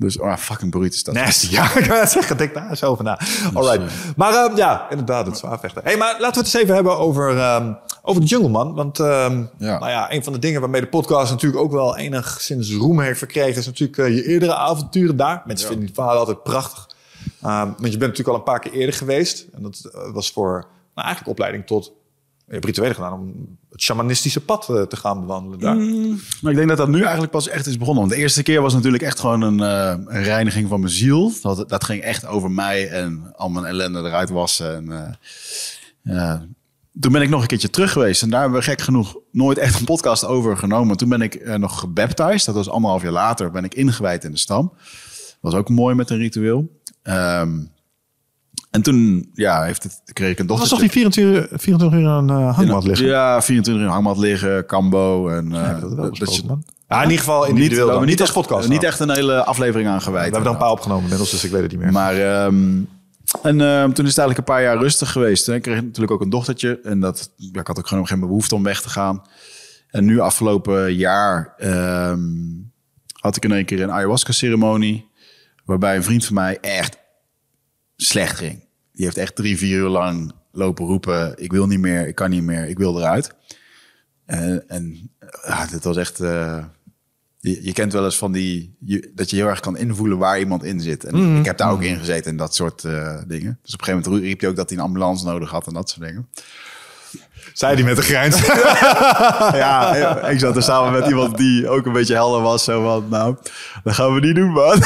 Dus 0.00 0.18
oh, 0.18 0.36
fucking 0.36 0.70
bruut 0.70 0.94
is 0.94 1.04
dat. 1.04 1.14
Nasty, 1.14 1.50
ja. 1.56 1.76
Ik 1.76 1.88
net 1.88 2.10
zeggen, 2.10 2.36
denk 2.36 2.54
daar 2.54 2.70
eens 2.70 2.84
over 2.84 3.04
na. 3.04 3.20
Alright. 3.54 4.16
Maar 4.16 4.34
eh, 4.34 4.56
ja, 4.56 4.90
inderdaad, 4.90 5.26
het 5.26 5.38
zwaar 5.38 5.58
vechten. 5.58 5.82
hey, 5.84 5.96
maar 5.96 6.12
laten 6.12 6.20
we 6.20 6.46
het 6.46 6.54
eens 6.54 6.62
even 6.62 6.74
hebben 6.74 6.98
over, 6.98 7.38
ehm, 7.38 7.72
over 8.02 8.20
de 8.20 8.26
Jungle 8.26 8.48
Man. 8.48 8.74
Want 8.74 8.98
ehm, 9.00 9.44
Ja. 9.56 9.78
Nou 9.78 9.90
ja, 9.90 10.12
een 10.12 10.24
van 10.24 10.32
de 10.32 10.38
dingen 10.38 10.60
waarmee 10.60 10.80
de 10.80 10.86
podcast 10.86 11.30
natuurlijk 11.30 11.62
ook 11.62 11.72
wel 11.72 11.96
enigszins 11.96 12.74
roem 12.74 13.00
heeft 13.00 13.18
verkregen... 13.18 13.58
is 13.58 13.66
natuurlijk 13.66 13.98
eh, 13.98 14.14
je 14.14 14.26
eerdere 14.26 14.54
avonturen 14.54 15.16
daar. 15.16 15.42
Mensen 15.46 15.68
vinden 15.68 15.86
die 15.86 15.94
verhalen 15.94 16.18
altijd 16.18 16.42
prachtig. 16.42 16.88
Ehm, 17.42 17.66
want 17.66 17.92
je 17.92 17.98
bent 17.98 18.00
natuurlijk 18.00 18.28
al 18.28 18.34
een 18.34 18.42
paar 18.42 18.60
keer 18.60 18.72
eerder 18.72 18.94
geweest. 18.94 19.46
En 19.52 19.62
dat 19.62 19.90
eh, 19.92 20.12
was 20.12 20.30
voor 20.30 20.66
nou, 20.94 21.06
eigenlijk 21.06 21.28
opleiding 21.28 21.66
tot... 21.66 21.92
Rituelen 22.48 22.94
gedaan 22.94 23.12
om 23.12 23.58
het 23.70 23.82
shamanistische 23.82 24.40
pad 24.40 24.68
eh, 24.68 24.82
te 24.82 24.96
gaan 24.96 25.20
bewandelen 25.20 25.58
daar. 25.58 25.76
Maar 26.42 26.52
ik 26.52 26.56
denk 26.56 26.68
dat 26.68 26.76
dat 26.76 26.88
nu 26.88 27.02
eigenlijk 27.02 27.32
pas 27.32 27.48
echt 27.48 27.66
is 27.66 27.76
begonnen. 27.76 28.02
Want 28.02 28.14
de 28.14 28.20
eerste 28.20 28.42
keer 28.42 28.62
was 28.62 28.74
natuurlijk 28.74 29.02
echt 29.02 29.20
gewoon 29.20 29.40
een, 29.40 29.60
eh, 29.60 30.14
een 30.14 30.22
reiniging 30.22 30.68
van 30.68 30.80
mijn 30.80 30.92
ziel. 30.92 31.32
Dat, 31.42 31.68
dat 31.68 31.84
ging 31.84 32.02
echt 32.02 32.26
over 32.26 32.50
mij 32.50 32.88
en 32.88 33.32
al 33.36 33.48
mijn 33.48 33.64
ellende 33.64 33.98
eruit 33.98 34.30
wassen. 34.30 34.74
En, 34.74 34.92
eh, 34.92 35.12
ja. 36.14 36.46
Toen 37.00 37.12
ben 37.12 37.22
ik 37.22 37.28
nog 37.28 37.40
een 37.40 37.46
keertje 37.46 37.70
terug 37.70 37.92
geweest. 37.92 38.22
En 38.22 38.30
daar 38.30 38.40
hebben 38.40 38.58
we 38.58 38.64
gek 38.64 38.80
genoeg 38.80 39.16
nooit 39.32 39.58
echt 39.58 39.78
een 39.78 39.84
podcast 39.84 40.24
over 40.24 40.56
genomen. 40.56 40.96
Toen 40.96 41.08
ben 41.08 41.20
ik 41.20 41.58
nog 41.58 41.78
gebaptized. 41.78 42.44
Dat 42.44 42.54
was 42.54 42.68
anderhalf 42.68 43.02
jaar 43.02 43.12
later. 43.12 43.50
Ben 43.50 43.64
ik 43.64 43.74
ingewijd 43.74 44.24
in 44.24 44.30
de 44.30 44.38
stam. 44.38 44.72
Was 45.40 45.54
ook 45.54 45.68
mooi 45.68 45.94
met 45.94 46.10
een 46.10 46.18
ritueel. 46.18 46.80
Ehm, 47.02 47.58
en 48.70 48.82
toen 48.82 49.30
ja, 49.34 49.62
heeft 49.62 49.82
het, 49.82 50.00
kreeg 50.12 50.30
ik 50.30 50.38
een 50.38 50.46
Dat 50.46 50.58
was 50.58 50.68
dochter. 50.68 50.88
toch 50.88 50.94
die 50.94 51.02
24, 51.10 51.60
24 51.62 52.00
uur 52.00 52.08
aan 52.08 52.30
uh, 52.30 52.56
hangmat 52.56 52.84
liggen? 52.84 53.06
Ja, 53.06 53.42
24 53.42 53.84
uur 53.84 53.90
hangmat 53.90 54.18
liggen, 54.18 54.66
kambo. 54.66 55.28
En, 55.28 55.46
eh, 55.46 55.60
Ja, 55.60 55.72
dat, 55.80 55.92
wel 55.94 56.14
dat 56.18 56.36
je-. 56.36 56.42
Ja, 56.88 56.96
in 56.96 57.02
ieder 57.02 57.18
geval 57.18 57.44
individueel. 57.46 57.70
we 57.70 57.76
dan. 57.80 57.90
hebben 57.90 58.08
Niet 58.08 58.20
als 58.20 58.28
echt- 58.28 58.38
podcast. 58.38 58.68
Niet 58.68 58.82
echt 58.82 59.00
een 59.00 59.10
hele 59.10 59.44
aflevering 59.44 59.88
aan 59.88 60.00
gewijd. 60.02 60.28
We 60.28 60.34
hebben 60.34 60.50
er 60.50 60.56
een 60.58 60.62
paar 60.62 60.72
opgenomen 60.72 61.02
inmiddels, 61.02 61.30
dus 61.30 61.44
ik 61.44 61.50
weet 61.50 61.62
het 61.62 61.70
niet 61.70 61.80
meer. 61.80 61.92
Maar 61.92 62.14
ehm, 62.14 62.80
en, 63.42 63.60
ehm, 63.60 63.92
toen 63.92 64.04
is 64.04 64.10
het 64.10 64.18
eigenlijk 64.18 64.38
een 64.38 64.44
paar 64.54 64.62
jaar 64.62 64.78
rustig 64.78 65.12
geweest. 65.12 65.46
hè. 65.46 65.54
Ik 65.54 65.62
kreeg 65.62 65.82
natuurlijk 65.82 66.10
ook 66.10 66.20
een 66.20 66.30
dochtertje. 66.30 66.80
En 66.82 67.00
dat, 67.00 67.30
ja, 67.36 67.60
ik 67.60 67.66
had 67.66 67.78
ook 67.78 67.86
gewoon 67.86 68.06
geen 68.06 68.20
behoefte 68.20 68.54
om 68.54 68.62
weg 68.62 68.80
te 68.82 68.88
gaan. 68.88 69.22
En 69.90 70.04
nu 70.04 70.20
afgelopen 70.20 70.94
jaar 70.94 71.54
ehm, 71.56 72.20
had 73.20 73.36
ik 73.36 73.44
in 73.44 73.52
één 73.52 73.64
keer 73.64 73.82
een 73.82 73.92
ayahuasca-ceremonie. 73.92 75.06
Waarbij 75.64 75.96
een 75.96 76.02
vriend 76.02 76.24
van 76.24 76.34
mij 76.34 76.58
echt 76.60 76.96
slecht 78.02 78.36
ging. 78.36 78.64
Die 78.92 79.04
heeft 79.04 79.16
echt 79.16 79.34
drie, 79.34 79.58
vier 79.58 79.78
uur 79.78 79.88
lang 79.88 80.32
lopen 80.52 80.86
roepen... 80.86 81.34
ik 81.36 81.52
wil 81.52 81.66
niet 81.66 81.80
meer, 81.80 82.06
ik 82.06 82.14
kan 82.14 82.30
niet 82.30 82.42
meer, 82.42 82.68
ik 82.68 82.78
wil 82.78 82.98
eruit. 82.98 83.34
En, 84.24 84.68
en 84.68 85.10
ja, 85.46 85.66
dit 85.66 85.84
was 85.84 85.96
echt... 85.96 86.20
eh, 86.20 86.64
je, 87.38 87.64
je 87.64 87.72
kent 87.72 87.92
wel 87.92 88.04
eens 88.04 88.18
van 88.18 88.32
die... 88.32 88.76
Je, 88.80 89.12
dat 89.14 89.30
je 89.30 89.36
heel 89.36 89.46
erg 89.46 89.60
kan 89.60 89.76
invoelen 89.76 90.18
waar 90.18 90.38
iemand 90.38 90.64
in 90.64 90.80
zit. 90.80 91.04
En 91.04 91.38
ik 91.38 91.44
heb 91.44 91.56
daar 91.56 91.70
ook 91.70 91.82
in 91.82 91.98
gezeten 91.98 92.30
in 92.30 92.36
dat 92.36 92.54
soort 92.54 92.84
eh, 92.84 93.22
dingen. 93.26 93.58
Dus 93.62 93.74
op 93.74 93.80
een 93.80 93.86
gegeven 93.86 94.10
moment 94.10 94.28
riep 94.28 94.40
je 94.40 94.48
ook 94.48 94.56
dat 94.56 94.68
hij 94.68 94.78
een 94.78 94.84
ambulance 94.84 95.24
nodig 95.24 95.50
had 95.50 95.66
en 95.66 95.74
dat 95.74 95.90
soort 95.90 96.06
dingen. 96.06 96.28
Zei 97.58 97.76
die 97.76 97.84
met 97.84 97.96
een 97.96 98.02
grijns. 98.02 98.40
Ja, 99.62 100.20
ik 100.28 100.38
zat 100.38 100.56
er 100.56 100.62
samen 100.62 100.92
met 101.00 101.08
iemand 101.08 101.36
die 101.36 101.68
ook 101.68 101.86
een 101.86 101.92
beetje 101.92 102.14
helder 102.14 102.40
was. 102.40 102.64
Zo 102.64 102.82
van, 102.82 103.06
nou, 103.08 103.36
dat 103.84 103.94
gaan 103.94 104.14
we 104.14 104.20
niet 104.20 104.34
doen, 104.34 104.50
man. 104.52 104.82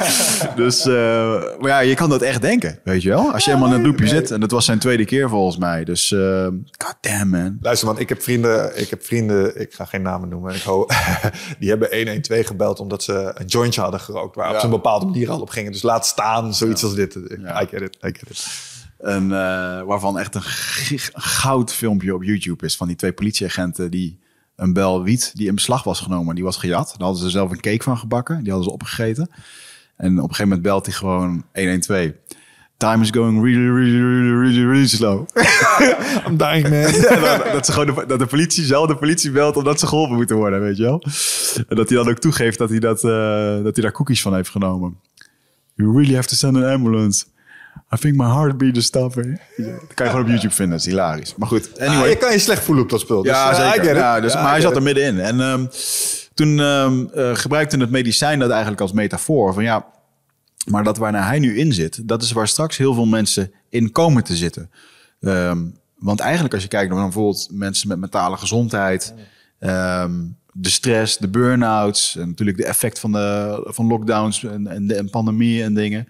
dus, 0.64 0.86
eh, 0.86 0.92
maar 1.58 1.70
ja, 1.70 1.78
je 1.78 1.94
kan 1.94 2.08
dat 2.08 2.22
echt 2.22 2.40
denken, 2.42 2.78
weet 2.84 3.02
je 3.02 3.08
wel. 3.08 3.32
Als 3.32 3.44
je 3.44 3.50
helemaal 3.50 3.72
in 3.72 3.78
het 3.78 3.86
loopje 3.86 4.06
zit. 4.06 4.30
En 4.30 4.40
dat 4.40 4.50
was 4.50 4.64
zijn 4.64 4.78
tweede 4.78 5.04
keer 5.04 5.28
volgens 5.28 5.56
mij. 5.56 5.84
Dus, 5.84 6.12
eh 6.12 6.46
god 6.84 6.96
damn, 7.00 7.28
man. 7.28 7.58
Luister 7.60 7.88
man, 7.88 7.98
ik 7.98 8.08
heb 8.08 8.22
vrienden, 8.22 8.80
ik 8.80 8.90
heb 8.90 9.04
vrienden, 9.04 9.60
ik 9.60 9.74
ga 9.74 9.84
geen 9.84 10.02
namen 10.02 10.28
noemen. 10.28 10.54
Ik 10.54 10.62
die 11.58 11.68
hebben 11.68 11.88
112 11.96 12.46
gebeld 12.46 12.80
omdat 12.80 13.02
ze 13.02 13.32
een 13.34 13.46
jointje 13.46 13.80
hadden 13.80 14.00
gerookt. 14.00 14.36
Waar 14.36 14.46
op 14.48 14.52
Ja. 14.52 14.58
ze 14.58 14.64
een 14.64 14.70
bepaalde 14.70 15.06
manier 15.06 15.30
al 15.30 15.40
op 15.40 15.50
gingen. 15.50 15.72
Dus 15.72 15.82
laat 15.82 16.06
staan, 16.06 16.54
zoiets 16.54 16.84
als 16.84 16.94
dit. 16.94 17.14
I 17.14 17.66
get 17.70 17.80
it, 17.80 17.96
I 18.04 18.08
get 18.18 18.30
it. 18.30 18.46
Eh, 18.98 19.82
waarvan 19.82 20.18
echt 20.18 20.34
een 20.34 20.42
gig- 20.42 21.10
goud 21.14 21.72
filmpje 21.72 22.14
op 22.14 22.22
YouTube 22.22 22.64
is. 22.66 22.76
Van 22.76 22.86
die 22.86 22.96
twee 22.96 23.12
politieagenten 23.12 23.90
die 23.90 24.18
een 24.56 24.72
bel 24.72 25.02
wiet 25.02 25.30
die 25.34 25.48
in 25.48 25.54
beslag 25.54 25.84
was 25.84 26.00
genomen. 26.00 26.34
Die 26.34 26.44
was 26.44 26.56
gejat. 26.56 26.86
Daar 26.98 27.06
hadden 27.06 27.22
ze 27.22 27.30
zelf 27.30 27.50
een 27.50 27.60
cake 27.60 27.82
van 27.82 27.98
gebakken. 27.98 28.36
Die 28.38 28.52
hadden 28.52 28.64
ze 28.64 28.74
opgegeten. 28.74 29.30
En 29.96 30.10
op 30.12 30.16
een 30.16 30.22
gegeven 30.22 30.44
moment 30.44 30.62
belt 30.62 30.86
hij 30.86 30.94
gewoon 30.94 31.44
112. 31.52 32.10
Time 32.76 33.02
is 33.02 33.10
going 33.10 33.42
really, 33.44 33.68
really, 33.70 34.00
really, 34.00 34.40
really, 34.40 34.64
really 34.70 34.86
slow. 34.86 35.26
I'm 36.26 36.36
dying 36.36 36.68
man. 36.68 36.92
Dat, 37.52 37.66
ze 37.66 37.72
gewoon 37.72 37.94
de, 37.94 38.04
dat 38.06 38.18
de 38.18 38.26
politie 38.26 38.64
zelf 38.64 38.86
de 38.88 38.96
politie 38.96 39.30
belt 39.30 39.56
omdat 39.56 39.80
ze 39.80 39.86
geholpen 39.86 40.16
moeten 40.16 40.36
worden, 40.36 40.60
weet 40.60 40.76
je 40.76 40.82
wel. 40.82 41.02
En 41.68 41.76
dat 41.76 41.88
hij 41.88 41.98
dan 41.98 42.08
ook 42.08 42.18
toegeeft 42.18 42.58
dat 42.58 42.70
hij, 42.70 42.78
dat, 42.78 43.04
eh, 43.04 43.10
dat 43.62 43.74
hij 43.76 43.82
daar 43.84 43.92
cookies 43.92 44.22
van 44.22 44.34
heeft 44.34 44.50
genomen. 44.50 44.98
You 45.74 45.92
really 45.92 46.14
have 46.14 46.28
to 46.28 46.34
send 46.34 46.56
an 46.56 46.64
ambulance. 46.64 47.24
I 47.94 47.96
think 47.96 48.16
my 48.16 48.26
heartbeat 48.26 48.76
is 48.76 48.84
stopping. 48.84 49.40
Dat 49.56 49.94
kan 49.94 50.06
je 50.06 50.10
gewoon 50.10 50.24
op 50.24 50.30
YouTube 50.30 50.54
vinden, 50.54 50.76
dat 50.76 50.86
is 50.86 50.92
hilarisch. 50.92 51.34
Maar 51.36 51.48
goed, 51.48 51.80
anyway. 51.80 52.02
Ah, 52.02 52.08
je 52.08 52.16
kan 52.16 52.32
je 52.32 52.38
slecht 52.38 52.64
voelen 52.64 52.84
op 52.84 52.90
dat 52.90 53.00
spul. 53.00 53.22
Dus, 53.22 53.32
Ja, 53.32 53.50
eh, 53.50 53.72
zeker. 53.72 53.96
Ja, 53.96 54.20
dus, 54.20 54.32
Ja, 54.32 54.42
maar 54.42 54.50
hij 54.50 54.60
zat 54.60 54.76
er 54.76 54.82
middenin. 54.82 55.20
En 55.20 55.40
ehm, 55.40 55.66
toen 56.34 56.60
ehm 56.60 57.06
eh, 57.14 57.34
gebruikte 57.34 57.76
het 57.76 57.90
medicijn 57.90 58.38
dat 58.38 58.50
eigenlijk 58.50 58.80
als 58.80 58.92
metafoor. 58.92 59.54
Van 59.54 59.62
ja, 59.62 59.86
maar 60.66 60.84
dat 60.84 60.96
waar 60.96 61.26
hij 61.26 61.38
nu 61.38 61.58
in 61.58 61.72
zit, 61.72 62.08
dat 62.08 62.22
is 62.22 62.32
waar 62.32 62.48
straks 62.48 62.76
heel 62.76 62.94
veel 62.94 63.06
mensen 63.06 63.52
in 63.68 63.92
komen 63.92 64.24
te 64.24 64.36
zitten. 64.36 64.70
Ehm, 65.20 65.64
want 65.98 66.20
eigenlijk 66.20 66.54
als 66.54 66.62
je 66.62 66.68
kijkt 66.68 66.92
naar 66.92 67.02
bijvoorbeeld 67.02 67.48
mensen 67.50 67.88
met 67.88 67.98
mentale 67.98 68.36
gezondheid... 68.36 69.14
ehm, 69.58 70.12
de 70.52 70.70
stress, 70.70 71.16
de 71.16 71.28
burn-outs... 71.28 72.16
en 72.16 72.28
natuurlijk 72.28 72.58
de 72.58 72.64
effect 72.64 72.98
van, 72.98 73.12
de, 73.12 73.60
van 73.64 73.86
lockdowns 73.86 74.44
en, 74.44 74.66
en, 74.66 74.86
de, 74.86 74.94
en 74.94 75.10
pandemie 75.10 75.62
en 75.62 75.74
dingen... 75.74 76.08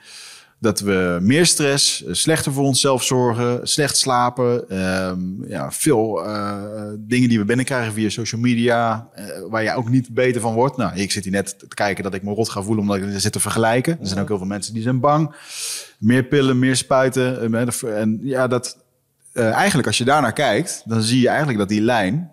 Dat 0.61 0.81
we 0.81 1.19
meer 1.23 1.47
stress, 1.47 2.05
eh, 2.05 2.15
slechter 2.15 2.53
voor 2.53 2.65
onszelf 2.65 3.03
zorgen, 3.03 3.69
slecht 3.69 3.97
slapen. 3.97 4.69
ehm, 4.69 5.21
ja, 5.49 5.73
veel 5.73 6.25
eh, 6.25 6.63
dingen 6.99 7.29
die 7.29 7.39
we 7.39 7.45
binnenkrijgen 7.45 7.93
via 7.93 8.09
social 8.09 8.41
media, 8.41 9.09
eh, 9.13 9.25
waar 9.49 9.63
je 9.63 9.75
ook 9.75 9.89
niet 9.89 10.15
beter 10.15 10.41
van 10.41 10.55
wordt. 10.55 10.77
Nou, 10.77 10.97
ik 10.97 11.11
zit 11.11 11.25
hier 11.25 11.33
net 11.33 11.59
te 11.59 11.69
kijken 11.69 12.05
dat 12.05 12.15
ik 12.15 12.23
me 12.23 12.35
rot 12.35 12.49
ga 12.49 12.63
voelen 12.63 12.83
omdat 12.83 12.97
ik 12.97 13.21
zit 13.21 13.33
te 13.33 13.41
vergelijken. 13.41 13.99
Er 14.01 14.07
zijn 14.07 14.21
ook 14.21 14.29
heel 14.29 14.39
veel 14.39 14.47
mensen 14.47 14.75
die 14.75 14.83
zijn 14.83 15.01
bang. 15.01 15.35
Meer 15.99 16.25
pillen, 16.25 16.59
meer 16.59 16.77
spuiten. 16.77 17.55
En 17.97 18.19
ja, 18.23 18.47
dat, 18.47 18.77
eigenlijk 19.33 19.87
als 19.87 19.99
je 19.99 20.05
daarnaar 20.05 20.33
kijkt, 20.33 20.83
dan 20.85 21.03
zie 21.03 21.21
je 21.21 21.29
eigenlijk 21.29 21.59
dat 21.59 21.69
die 21.69 21.81
lijn 21.81 22.31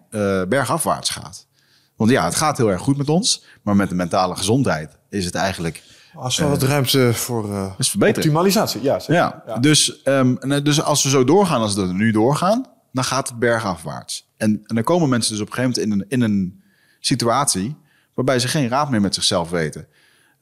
bergafwaarts 0.50 1.10
gaat. 1.10 1.48
Want 1.96 2.12
ja, 2.12 2.26
het 2.26 2.36
gaat 2.36 2.58
heel 2.58 2.72
erg 2.72 2.82
goed 2.82 2.98
met 2.98 3.10
ons, 3.10 3.46
maar 3.62 3.76
met 3.76 3.90
de 3.90 3.96
mentale 3.96 4.36
gezondheid 4.36 4.98
is 5.10 5.26
het 5.26 5.36
eigenlijk 5.36 5.84
Als 6.16 6.38
wel 6.38 6.50
wat 6.50 6.64
ruimte 6.64 7.14
voor 7.14 7.54
eh, 7.54 7.72
optimalisatie. 8.00 8.82
Ja. 8.82 9.00
Ja, 9.08 9.58
Dus, 9.60 10.02
ehm, 10.02 10.36
eh, 10.36 10.64
dus 10.64 10.82
als 10.82 11.04
we 11.04 11.10
zo 11.10 11.24
doorgaan 11.24 11.62
als 11.62 11.76
we 11.76 11.94
nu 11.94 12.12
doorgaan, 12.12 12.66
dan 12.92 13.04
gaat 13.04 13.30
het 13.30 13.40
bergafwaarts. 13.40 14.30
En, 14.38 14.50
en 14.66 14.76
dan 14.76 14.84
komen 14.84 15.10
mensen 15.10 15.32
dus 15.32 15.42
op 15.42 15.48
een 15.48 15.54
gegeven 15.54 15.80
moment 15.80 16.10
in 16.10 16.20
een, 16.20 16.24
in 16.24 16.32
een 16.32 16.64
situatie 17.00 17.76
waarbij 18.14 18.40
ze 18.40 18.48
geen 18.48 18.68
raad 18.68 18.90
meer 18.90 19.02
met 19.02 19.14
zichzelf 19.16 19.50
weten. 19.50 19.88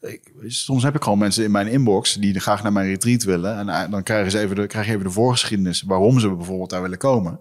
Ik, 0.02 0.32
soms 0.48 0.84
heb 0.84 0.96
ik 0.96 1.04
gewoon 1.04 1.18
mensen 1.18 1.44
in 1.44 1.52
mijn 1.52 1.68
inbox 1.68 2.14
die 2.14 2.40
graag 2.40 2.64
naar 2.64 2.74
mijn 2.74 2.88
retreat 2.88 3.24
willen. 3.24 3.58
En 3.58 3.70
eh, 3.70 3.92
dan 3.92 4.04
krijgen 4.04 4.32
ze 4.32 4.40
even 4.40 4.56
de, 4.56 4.68
krijg 4.68 4.88
even 4.88 5.04
de 5.04 5.10
voorgeschiedenis 5.10 5.82
waarom 5.82 6.20
ze 6.20 6.36
bijvoorbeeld 6.36 6.70
daar 6.70 6.82
willen 6.82 6.98
komen. 6.98 7.32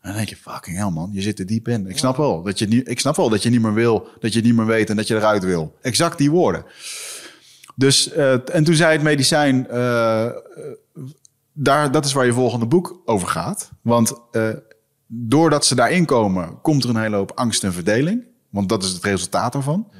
En 0.00 0.12
dan 0.12 0.14
denk 0.16 0.28
je, 0.28 0.36
fucking 0.36 0.76
hell 0.76 0.90
man, 0.90 1.10
je 1.12 1.22
zit 1.22 1.38
er 1.38 1.46
diep 1.46 1.68
in. 1.68 1.86
Ik 1.86 1.98
snap 1.98 2.16
wel 2.16 2.42
dat 2.42 2.58
je, 2.58 2.66
niet, 2.66 2.88
ik 2.88 3.00
snap 3.00 3.16
wel 3.16 3.28
dat 3.28 3.42
je 3.42 3.50
niet 3.50 3.60
meer 3.62 3.74
wil, 3.74 4.08
dat 4.20 4.32
je 4.32 4.40
niet 4.40 4.54
meer 4.54 4.66
weet 4.66 4.90
en 4.90 4.96
dat 4.96 5.06
je 5.06 5.14
eruit 5.14 5.44
wil. 5.44 5.76
Exact 5.82 6.18
die 6.18 6.30
woorden. 6.30 6.64
Dus, 7.78 8.12
eh, 8.12 8.54
en 8.54 8.64
toen 8.64 8.74
zei 8.74 8.92
het 8.92 9.02
medicijn, 9.02 9.68
eh, 9.68 10.30
daar, 11.52 11.90
dat 11.90 12.04
is 12.04 12.12
waar 12.12 12.26
je 12.26 12.32
volgende 12.32 12.66
boek 12.66 13.02
over 13.04 13.28
gaat. 13.28 13.70
Want 13.82 14.20
eh, 14.30 14.48
doordat 15.06 15.66
ze 15.66 15.74
daarin 15.74 16.04
komen, 16.04 16.60
komt 16.60 16.84
er 16.84 16.90
een 16.90 16.96
hele 16.96 17.16
hoop 17.16 17.32
angst 17.34 17.64
en 17.64 17.72
verdeling. 17.72 18.24
Want 18.50 18.68
dat 18.68 18.82
is 18.82 18.90
het 18.90 19.04
resultaat 19.04 19.52
daarvan. 19.52 19.92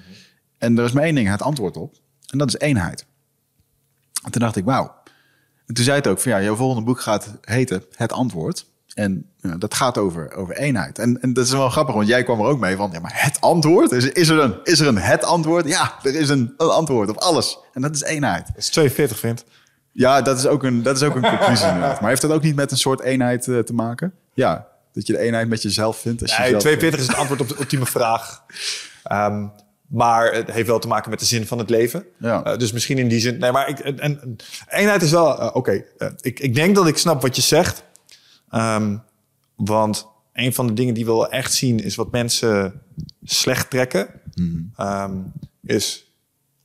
En 0.59 0.79
er 0.79 0.85
is 0.85 0.93
maar 0.93 1.03
één 1.03 1.15
ding, 1.15 1.29
het 1.29 1.43
antwoord 1.43 1.77
op. 1.77 1.95
En 2.27 2.39
dat 2.39 2.49
is 2.49 2.59
eenheid. 2.59 3.07
En 4.25 4.31
toen 4.31 4.41
dacht 4.41 4.57
ik, 4.57 4.65
wauw. 4.65 4.95
En 5.67 5.75
toen 5.75 5.85
zei 5.85 5.97
het 5.97 6.07
ook 6.07 6.21
van 6.21 6.33
ja, 6.33 6.43
jouw 6.43 6.57
volgende 6.57 6.85
boek 6.85 7.01
gaat 7.01 7.39
heten 7.41 7.85
Het 7.93 8.13
Antwoord. 8.13 8.67
En 8.97 9.27
ja, 9.41 9.57
dat 9.57 9.75
gaat 9.75 9.99
over, 9.99 10.35
over 10.35 10.57
eenheid. 10.57 10.99
En, 10.99 11.21
en 11.23 11.33
dat 11.33 11.45
is 11.45 11.51
wel 11.53 11.69
grappig, 11.71 11.95
want 11.95 12.09
jij 12.09 12.23
kwam 12.23 12.41
er 12.41 12.47
ook 12.47 12.59
mee 12.61 12.77
van... 12.77 12.91
ja, 12.93 13.01
maar 13.01 13.13
het 13.15 13.41
antwoord? 13.41 13.93
Is, 13.93 14.11
is, 14.13 14.29
er, 14.29 14.39
een, 14.39 14.55
is 14.65 14.81
er 14.81 14.87
een 14.87 14.99
het 14.99 15.25
antwoord? 15.25 15.69
Ja, 15.69 15.95
er 16.03 16.15
is 16.15 16.29
een, 16.29 16.55
een 16.57 16.69
antwoord 16.69 17.09
op 17.09 17.17
alles. 17.17 17.59
En 17.73 17.83
dat 17.83 17.95
is 17.95 18.03
eenheid. 18.03 18.47
Dat 18.47 18.57
is 18.57 18.69
42, 18.69 19.19
vindt. 19.19 19.45
Ja, 19.93 20.23
dat 20.23 20.39
is 20.39 20.47
ook 20.47 20.63
een, 20.63 20.83
dat 20.83 20.97
is 20.97 21.03
ook 21.03 21.15
een 21.15 21.23
conclusie. 21.37 21.67
Maar 21.67 21.99
heeft 22.09 22.21
dat 22.21 22.31
ook 22.31 22.43
niet 22.43 22.55
met 22.57 22.71
een 22.71 22.77
soort 22.79 23.01
eenheid 23.01 23.49
eh, 23.49 23.59
te 23.59 23.75
maken? 23.75 24.13
Ja, 24.35 24.67
dat 24.93 25.07
je 25.07 25.13
de 25.13 25.19
eenheid 25.19 25.49
met 25.49 25.63
jezelf 25.63 25.99
vindt. 25.99 26.23
Als 26.23 26.31
je 26.37 26.41
Nee, 26.41 26.51
zelf- 26.51 26.63
42 26.63 27.01
is 27.01 27.07
het 27.07 27.17
antwoord 27.17 27.41
op 27.41 27.49
de 27.49 27.57
ultieme 27.59 27.87
vraag. 27.87 28.43
Ehm, 29.03 29.47
maar 29.89 30.33
het 30.33 30.51
heeft 30.51 30.67
wel 30.67 30.79
te 30.79 30.89
maken 30.89 31.11
met 31.11 31.19
de 31.19 31.25
zin 31.25 31.47
van 31.47 31.59
het 31.59 31.71
leven. 31.71 32.05
Ja. 32.19 32.43
Eh, 32.45 32.59
dus 32.59 32.73
misschien 32.73 32.99
in 32.99 33.09
die 33.09 33.21
zin. 33.21 33.39
Nee, 33.39 33.53
maar 33.53 33.69
ik, 33.69 33.79
en, 33.79 33.99
en- 34.01 34.37
eenheid 34.69 35.03
is 35.03 35.11
wel. 35.11 35.41
eh, 35.41 35.51
Oké, 35.57 35.85
ik, 36.21 36.41
ik 36.41 36.55
denk 36.55 36.75
dat 36.75 36.87
ik 36.87 36.99
snap 36.99 37.23
wat 37.23 37.37
je 37.37 37.43
zegt. 37.43 37.85
Ehm, 38.51 38.97
want 39.55 40.07
een 40.33 40.55
van 40.55 40.67
de 40.67 40.73
dingen 40.73 40.95
die 40.95 41.05
we 41.05 41.11
wel 41.13 41.31
echt 41.31 41.53
zien 41.53 41.81
is 41.81 41.95
wat 41.95 42.11
mensen 42.11 42.83
slecht 43.23 43.71
trekken. 43.71 44.09
Ehm, 44.77 45.19
is 45.63 46.13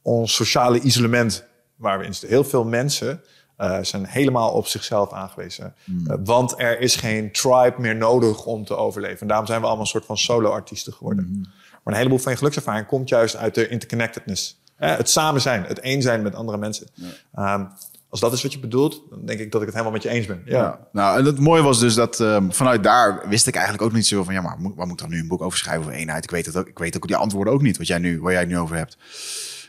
ons 0.01 0.35
sociale 0.35 0.79
isolement 0.79 1.45
waar 1.75 1.99
we 1.99 2.05
in 2.05 2.11
zitten. 2.13 2.29
Heel 2.29 2.43
veel 2.43 2.65
mensen 2.65 3.21
eh, 3.61 3.77
zijn 3.81 4.05
helemaal 4.05 4.51
op 4.51 4.67
zichzelf 4.67 5.11
aangewezen. 5.11 5.75
Hmm. 5.83 6.07
Eh, 6.07 6.17
want 6.23 6.59
er 6.59 6.79
is 6.79 6.95
geen 6.95 7.31
tribe 7.31 7.75
meer 7.77 7.95
nodig 7.95 8.45
om 8.45 8.65
te 8.65 8.75
overleven. 8.75 9.19
En 9.19 9.27
daarom 9.27 9.45
zijn 9.45 9.59
we 9.59 9.65
allemaal 9.65 9.83
een 9.83 9.91
soort 9.91 10.05
van 10.05 10.17
solo-artiesten 10.17 10.93
geworden. 10.93 11.25
Hmm. 11.25 11.41
Maar 11.83 11.93
een 11.93 11.99
heleboel 11.99 12.17
van 12.17 12.31
je 12.31 12.37
gelukservaring 12.37 12.87
komt 12.87 13.09
juist 13.09 13.35
uit 13.35 13.55
de 13.55 13.67
interconnectedness. 13.67 14.59
Eh, 14.75 14.97
het 14.97 15.09
samen 15.09 15.41
zijn, 15.41 15.63
het 15.63 15.79
één 15.79 16.01
zijn 16.01 16.21
met 16.21 16.35
andere 16.35 16.57
mensen. 16.57 16.87
Ehm, 17.33 17.65
als 18.11 18.19
dat 18.19 18.33
is 18.33 18.41
wat 18.41 18.53
je 18.53 18.59
bedoelt, 18.59 19.03
dan 19.09 19.25
denk 19.25 19.39
ik 19.39 19.51
dat 19.51 19.61
ik 19.61 19.67
het 19.67 19.75
helemaal 19.75 19.95
met 19.95 20.03
je 20.03 20.09
eens 20.09 20.25
ben. 20.25 20.41
Ja. 20.45 20.87
Nou, 20.91 21.19
en 21.19 21.25
het 21.25 21.39
mooie 21.39 21.61
was 21.61 21.79
dus 21.79 21.93
dat 21.93 22.19
ehm, 22.19 22.49
vanuit 22.49 22.83
daar 22.83 23.29
wist 23.29 23.47
ik 23.47 23.53
eigenlijk 23.55 23.83
ook 23.83 23.93
niet 23.93 24.07
zo 24.07 24.23
van... 24.23 24.33
ja, 24.33 24.41
maar 24.41 24.57
moet, 24.59 24.75
waar 24.75 24.87
moet 24.87 25.01
ik 25.01 25.07
dan 25.07 25.09
nu 25.09 25.19
een 25.19 25.27
boek 25.27 25.41
over 25.41 25.57
schrijven 25.57 25.83
over 25.83 25.97
eenheid? 25.97 26.23
Ik 26.23 26.31
weet, 26.31 26.45
het 26.45 26.55
ook, 26.55 26.67
ik 26.67 26.79
weet 26.79 26.95
ook 26.95 27.07
die 27.07 27.15
antwoorden 27.15 27.53
ook 27.53 27.61
niet, 27.61 27.77
wat 27.77 27.87
jij 27.87 27.97
nu, 27.97 28.21
waar 28.21 28.31
jij 28.31 28.41
het 28.41 28.49
nu 28.49 28.57
over 28.57 28.75
hebt. 28.75 28.97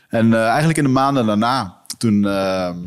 En 0.09 0.33
eh, 0.33 0.47
eigenlijk 0.47 0.77
in 0.77 0.83
de 0.83 0.89
maanden 0.89 1.25
daarna, 1.25 1.81
toen... 1.97 2.25
ehm, 2.25 2.77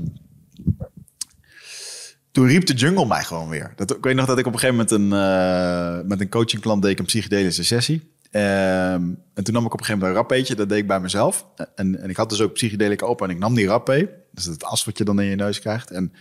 toen 2.33 2.47
riep 2.47 2.67
de 2.67 2.75
jungle 2.75 3.07
mij 3.07 3.25
gewoon 3.25 3.49
weer. 3.49 3.73
Dat, 3.77 3.97
ik 3.97 4.05
weet 4.05 4.15
nog 4.15 4.27
dat 4.27 4.39
ik 4.39 4.47
op 4.47 4.53
een 4.53 4.59
gegeven 4.59 4.87
moment 4.87 5.13
een, 5.13 5.19
eh, 5.19 6.09
met 6.09 6.21
een 6.21 6.29
coachingklant 6.29 6.83
deed 6.83 6.91
ik 6.91 6.99
een 6.99 7.05
psychedelische 7.05 7.65
sessie. 7.65 8.16
Ehm, 8.31 9.03
en 9.35 9.45
toen 9.45 9.55
nam 9.55 9.65
ik 9.67 9.73
op 9.73 9.81
een 9.81 9.85
gegeven 9.85 9.99
moment 9.99 10.11
een 10.11 10.15
rappeetje, 10.15 10.55
dat 10.55 10.69
deed 10.69 10.79
ik 10.79 10.87
bij 10.87 11.01
mezelf. 11.01 11.47
En, 11.75 12.03
en 12.03 12.11
ik 12.11 12.17
had 12.17 12.31
dus 12.31 12.41
ook 12.41 12.53
psychedelica 12.53 13.07
open 13.07 13.29
en 13.29 13.35
ik 13.35 13.41
nam 13.41 13.55
die 13.55 13.67
rappee. 13.67 14.09
Dus 14.33 14.45
het 14.45 14.65
as 14.65 14.85
wat 14.85 14.99
je 14.99 15.05
dan 15.05 15.21
in 15.21 15.27
je 15.27 15.37
neus 15.37 15.61
krijgt. 15.61 15.91
En 15.91 16.13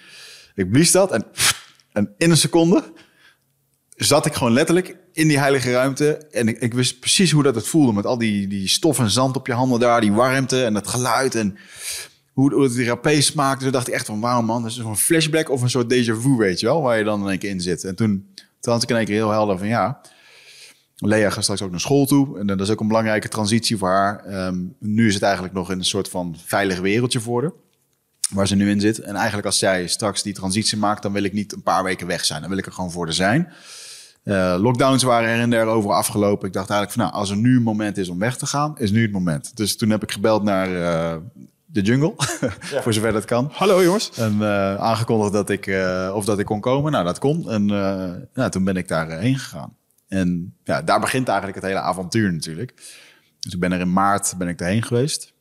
ik 0.55 0.71
blies 0.71 0.91
dat 0.91 1.11
en, 1.11 1.25
en 1.91 2.13
in 2.17 2.29
een 2.29 2.37
seconde 2.37 2.83
zat 3.95 4.25
ik 4.25 4.33
gewoon 4.33 4.53
letterlijk 4.53 4.97
in 5.13 5.27
die 5.27 5.39
heilige 5.39 5.71
ruimte. 5.71 6.27
En 6.31 6.47
ik, 6.47 6.59
ik 6.59 6.73
wist 6.73 6.99
precies 6.99 7.31
hoe 7.31 7.43
dat 7.43 7.55
het 7.55 7.67
voelde 7.67 7.93
met 7.93 8.05
al 8.05 8.17
die, 8.17 8.47
die 8.47 8.67
stof 8.67 8.99
en 8.99 9.09
zand 9.09 9.35
op 9.35 9.47
je 9.47 9.53
handen 9.53 9.79
daar, 9.79 10.01
die 10.01 10.13
warmte 10.13 10.63
en 10.63 10.75
het 10.75 10.87
geluid 10.87 11.35
en 11.35 11.57
hoe, 12.33 12.53
hoe 12.53 12.69
die 12.69 12.85
rapé 12.85 13.21
smaakte. 13.21 13.63
Toen 13.63 13.73
dacht 13.73 13.87
ik 13.87 13.93
echt 13.93 14.05
van, 14.05 14.19
wauw 14.19 14.41
man, 14.41 14.61
dat 14.61 14.71
is 14.71 14.77
zo'n 14.77 14.97
flashback 14.97 15.49
of 15.49 15.61
een 15.61 15.69
soort 15.69 15.93
déjà 15.93 16.21
vu, 16.21 16.35
weet 16.37 16.59
je 16.59 16.65
wel, 16.65 16.81
waar 16.81 16.97
je 16.97 17.03
dan 17.03 17.21
in 17.21 17.29
één 17.29 17.39
keer 17.39 17.49
in 17.49 17.61
zit. 17.61 17.83
En 17.83 17.95
toen, 17.95 18.27
toen 18.59 18.73
had 18.73 18.83
ik 18.83 18.89
in 18.89 18.95
één 18.95 19.05
keer 19.05 19.15
heel 19.15 19.31
helder 19.31 19.57
van, 19.57 19.67
ja, 19.67 20.01
Lea 20.95 21.29
gaat 21.29 21.43
straks 21.43 21.61
ook 21.61 21.71
naar 21.71 21.79
school 21.79 22.05
toe. 22.05 22.39
En 22.39 22.47
dat 22.47 22.59
is 22.59 22.69
ook 22.69 22.79
een 22.79 22.87
belangrijke 22.87 23.27
transitie 23.27 23.77
voor 23.77 23.89
haar. 23.89 24.25
Ehm, 24.25 24.57
nu 24.79 25.07
is 25.07 25.13
het 25.13 25.23
eigenlijk 25.23 25.53
nog 25.53 25.71
in 25.71 25.77
een 25.77 25.85
soort 25.85 26.09
van 26.09 26.35
veilig 26.45 26.79
wereldje 26.79 27.19
voor 27.19 27.41
haar. 27.41 27.51
Waar 28.29 28.47
ze 28.47 28.55
nu 28.55 28.69
in 28.69 28.79
zit. 28.79 28.99
En 28.99 29.15
eigenlijk 29.15 29.45
als 29.45 29.59
zij 29.59 29.87
straks 29.87 30.23
die 30.23 30.33
transitie 30.33 30.77
maakt, 30.77 31.01
dan 31.01 31.11
wil 31.11 31.23
ik 31.23 31.33
niet 31.33 31.53
een 31.53 31.63
paar 31.63 31.83
weken 31.83 32.07
weg 32.07 32.25
zijn. 32.25 32.41
Dan 32.41 32.49
wil 32.49 32.59
ik 32.59 32.65
er 32.65 32.71
gewoon 32.71 32.91
voor 32.91 33.05
de 33.05 33.11
zijn. 33.11 33.53
Eh, 34.23 34.55
lockdowns 34.59 35.03
waren 35.03 35.29
er 35.29 35.39
en 35.39 35.49
der 35.49 35.65
over 35.65 35.91
afgelopen. 35.91 36.47
Ik 36.47 36.53
dacht 36.53 36.69
eigenlijk 36.69 36.99
van, 36.99 37.09
nou, 37.09 37.21
als 37.21 37.29
er 37.29 37.37
nu 37.37 37.55
een 37.55 37.63
moment 37.63 37.97
is 37.97 38.09
om 38.09 38.19
weg 38.19 38.37
te 38.37 38.45
gaan, 38.45 38.77
is 38.77 38.91
nu 38.91 39.01
het 39.01 39.11
moment. 39.11 39.57
Dus 39.57 39.77
toen 39.77 39.89
heb 39.89 40.03
ik 40.03 40.11
gebeld 40.11 40.43
naar 40.43 40.75
eh, 40.75 41.17
de 41.75 41.81
jungle, 41.81 42.13
voor 42.83 42.93
zover 42.93 43.13
dat 43.13 43.25
kan. 43.25 43.49
Hallo 43.51 43.83
jongens. 43.83 44.11
En 44.17 44.41
eh, 44.41 44.75
aangekondigd 44.75 45.33
dat 45.33 45.49
ik, 45.49 45.67
eh, 45.67 46.11
of 46.13 46.25
dat 46.25 46.39
ik 46.39 46.45
kon 46.45 46.59
komen. 46.59 46.91
Nou, 46.91 47.05
dat 47.05 47.19
kon. 47.19 47.49
En 47.49 47.61
eh, 47.69 48.11
nou, 48.33 48.49
toen 48.49 48.63
ben 48.63 48.75
ik 48.75 48.87
daarheen 48.87 49.37
gegaan. 49.37 49.75
En 50.15 50.55
ja, 50.63 50.81
daar 50.81 50.99
begint 50.99 51.27
eigenlijk 51.27 51.57
het 51.57 51.67
hele 51.67 51.79
avontuur 51.79 52.33
natuurlijk. 52.33 52.73
Dus 53.39 53.53
ik 53.53 53.59
ben 53.59 53.71
er 53.71 53.79
in 53.79 53.93
maart 53.93 54.33
ben 54.37 54.47
ik 54.47 54.59
erheen 54.59 54.83
geweest. 54.83 55.33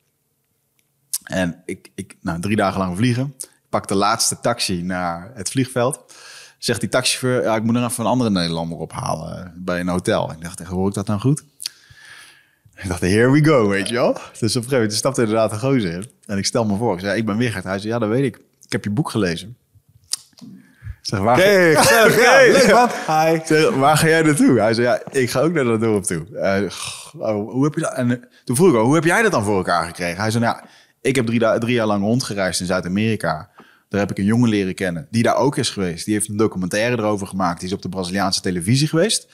En 1.23 1.61
ik, 1.65 1.91
ik 1.95 2.17
nou, 2.21 2.41
drie 2.41 2.55
dagen 2.55 2.79
lang 2.79 2.97
vliegen. 2.97 3.33
Ik 3.37 3.69
pak 3.69 3.87
de 3.87 3.95
laatste 3.95 4.39
taxi 4.39 4.81
naar 4.81 5.31
het 5.33 5.49
vliegveld. 5.49 6.13
Zegt 6.57 6.79
die 6.79 6.89
taxichauffeur, 6.89 7.43
ja, 7.43 7.55
ik 7.55 7.63
moet 7.63 7.75
er 7.75 7.83
even 7.83 8.03
een 8.03 8.09
andere 8.09 8.29
Nederlander 8.29 8.77
ophalen 8.77 9.45
eh, 9.45 9.51
bij 9.55 9.79
een 9.79 9.87
hotel. 9.87 10.31
Ik 10.31 10.41
dacht, 10.41 10.63
hoor 10.63 10.87
ik 10.87 10.93
dat 10.93 11.07
nou 11.07 11.19
goed? 11.19 11.43
Ik 12.75 12.87
dacht, 12.87 13.01
here 13.01 13.31
we 13.31 13.43
go, 13.43 13.67
weet 13.67 13.87
je 13.87 13.93
wel. 13.93 14.13
Dus 14.13 14.23
op 14.23 14.41
een 14.41 14.49
gegeven 14.51 14.71
moment 14.71 14.93
stapte 14.93 15.21
inderdaad 15.21 15.51
een 15.51 15.59
gozer 15.59 15.93
in. 15.93 16.09
En 16.25 16.37
ik 16.37 16.45
stel 16.45 16.65
me 16.65 16.77
voor, 16.77 16.93
ik 16.93 16.99
zei, 16.99 17.17
ik 17.17 17.25
ben 17.25 17.37
Wigert. 17.37 17.63
Hij 17.63 17.79
zei, 17.79 17.93
ja, 17.93 17.99
dat 17.99 18.09
weet 18.09 18.23
ik. 18.23 18.35
Ik 18.65 18.71
heb 18.71 18.83
je 18.83 18.89
boek 18.89 19.09
gelezen. 19.09 19.57
Ik 21.05 21.11
zeg, 21.11 21.19
waar. 21.19 21.39
Ja, 21.49 22.51
leuk 22.51 22.71
man. 22.71 22.89
Hi. 23.07 23.39
zeg, 23.45 23.75
waar 23.75 23.97
ga 23.97 24.07
jij 24.07 24.21
naartoe? 24.21 24.59
Hij 24.59 24.73
zei, 24.73 24.87
ja, 24.87 25.01
ik 25.11 25.29
ga 25.29 25.39
ook 25.39 25.53
naar 25.53 25.63
dat 25.63 25.79
dorp 25.79 26.03
toe. 26.03 26.37
Eh, 26.37 26.61
oh, 27.17 27.51
hoe 27.51 27.63
heb 27.63 27.73
je 27.73 27.81
dat? 27.81 27.93
En 27.93 28.11
eh, 28.11 28.27
toen 28.43 28.55
vroeg 28.55 28.69
ik, 28.69 28.75
ook, 28.75 28.85
hoe 28.85 28.95
heb 28.95 29.03
jij 29.03 29.21
dat 29.21 29.31
dan 29.31 29.43
voor 29.43 29.57
elkaar 29.57 29.85
gekregen? 29.85 30.21
Hij 30.21 30.31
zei, 30.31 30.43
nou, 30.43 30.55
ja, 30.55 30.67
ik 31.01 31.15
heb 31.15 31.25
drie, 31.25 31.73
jaar 31.73 31.87
lang 31.87 32.03
rondgereisd 32.03 32.59
in 32.59 32.65
Zuid-Amerika. 32.65 33.49
Daar 33.89 33.99
heb 33.99 34.11
ik 34.11 34.17
een 34.17 34.25
jongen 34.25 34.49
leren 34.49 34.75
kennen 34.75 35.07
die 35.11 35.23
daar 35.23 35.35
ook 35.35 35.57
is 35.57 35.69
geweest. 35.69 36.05
Die 36.05 36.13
heeft 36.13 36.29
een 36.29 36.37
documentaire 36.37 36.97
erover 36.97 37.27
gemaakt. 37.27 37.59
Die 37.59 37.67
is 37.67 37.75
op 37.75 37.81
de 37.81 37.89
Braziliaanse 37.89 38.41
televisie 38.41 38.87
geweest. 38.87 39.27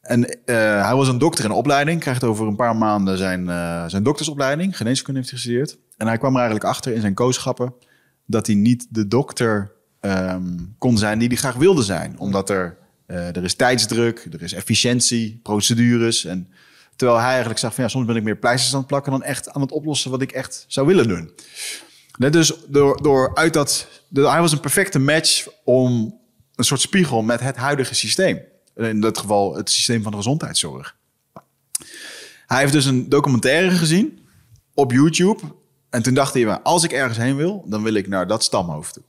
En 0.00 0.44
eh, 0.44 0.84
hij 0.84 0.94
was 0.94 1.08
een 1.08 1.18
dokter 1.18 1.44
in 1.44 1.50
opleiding. 1.50 2.00
Krijgt 2.00 2.24
over 2.24 2.46
een 2.46 2.56
paar 2.56 2.76
maanden 2.76 3.18
zijn, 3.18 3.48
eh, 3.48 3.84
zijn 3.86 4.02
doktersopleiding. 4.02 4.76
Geneeskunde 4.76 5.18
heeft 5.20 5.30
hij 5.30 5.40
gestudeerd. 5.40 5.78
En 5.96 6.06
hij 6.06 6.18
kwam 6.18 6.32
er 6.32 6.40
eigenlijk 6.40 6.68
achter 6.68 6.92
in 6.92 7.00
zijn 7.00 7.14
kooschappen... 7.14 7.74
dat 8.26 8.46
hij 8.46 8.56
niet 8.56 8.86
de 8.90 9.08
dokter 9.08 9.78
ehm, 10.00 10.56
kon 10.78 10.98
zijn 10.98 11.18
die 11.18 11.28
hij 11.28 11.36
graag 11.36 11.54
wilde 11.54 11.82
zijn. 11.82 12.18
Omdat 12.18 12.50
er, 12.50 12.78
eh, 13.06 13.36
er 13.36 13.44
is 13.44 13.54
tijdsdruk, 13.54 14.28
er 14.32 14.42
is 14.42 14.52
efficiëntie, 14.52 15.40
procedures. 15.42 16.24
En 16.24 16.48
terwijl 16.96 17.18
hij 17.20 17.28
eigenlijk 17.28 17.60
zegt 17.60 17.74
van... 17.74 17.84
ja, 17.84 17.90
soms 17.90 18.06
ben 18.06 18.16
ik 18.16 18.22
meer 18.22 18.36
pleisters 18.38 18.72
aan 18.72 18.78
het 18.78 18.88
plakken... 18.88 19.12
dan 19.12 19.22
echt 19.22 19.50
aan 19.50 19.60
het 19.60 19.72
oplossen 19.72 20.10
wat 20.10 20.22
ik 20.22 20.32
echt 20.32 20.64
zou 20.68 20.86
willen 20.86 21.08
doen. 21.08 21.32
Net 22.18 22.32
dus 22.32 22.52
door, 22.68 23.02
door 23.02 23.34
uit 23.34 23.52
dat... 23.52 23.88
hij 24.14 24.40
was 24.40 24.52
een 24.52 24.60
perfecte 24.60 24.98
match 24.98 25.46
om 25.64 26.18
een 26.54 26.64
soort 26.64 26.80
spiegel 26.80 27.22
met 27.22 27.40
het 27.40 27.56
huidige 27.56 27.94
systeem. 27.94 28.40
In 28.74 29.00
dit 29.00 29.18
geval 29.18 29.56
het 29.56 29.70
systeem 29.70 30.02
van 30.02 30.10
de 30.10 30.16
gezondheidszorg. 30.16 30.96
Hij 32.46 32.58
heeft 32.58 32.72
dus 32.72 32.84
een 32.84 33.08
documentaire 33.08 33.70
gezien 33.70 34.18
op 34.74 34.92
YouTube. 34.92 35.40
En 35.90 36.02
toen 36.02 36.14
dacht 36.14 36.34
hij, 36.34 36.44
"Maar 36.44 36.60
als 36.60 36.84
ik 36.84 36.92
ergens 36.92 37.18
heen 37.18 37.36
wil, 37.36 37.64
dan 37.66 37.82
wil 37.82 37.94
ik 37.94 38.08
naar 38.08 38.26
dat 38.26 38.44
stamhoofd 38.44 38.94
toe. 38.94 39.02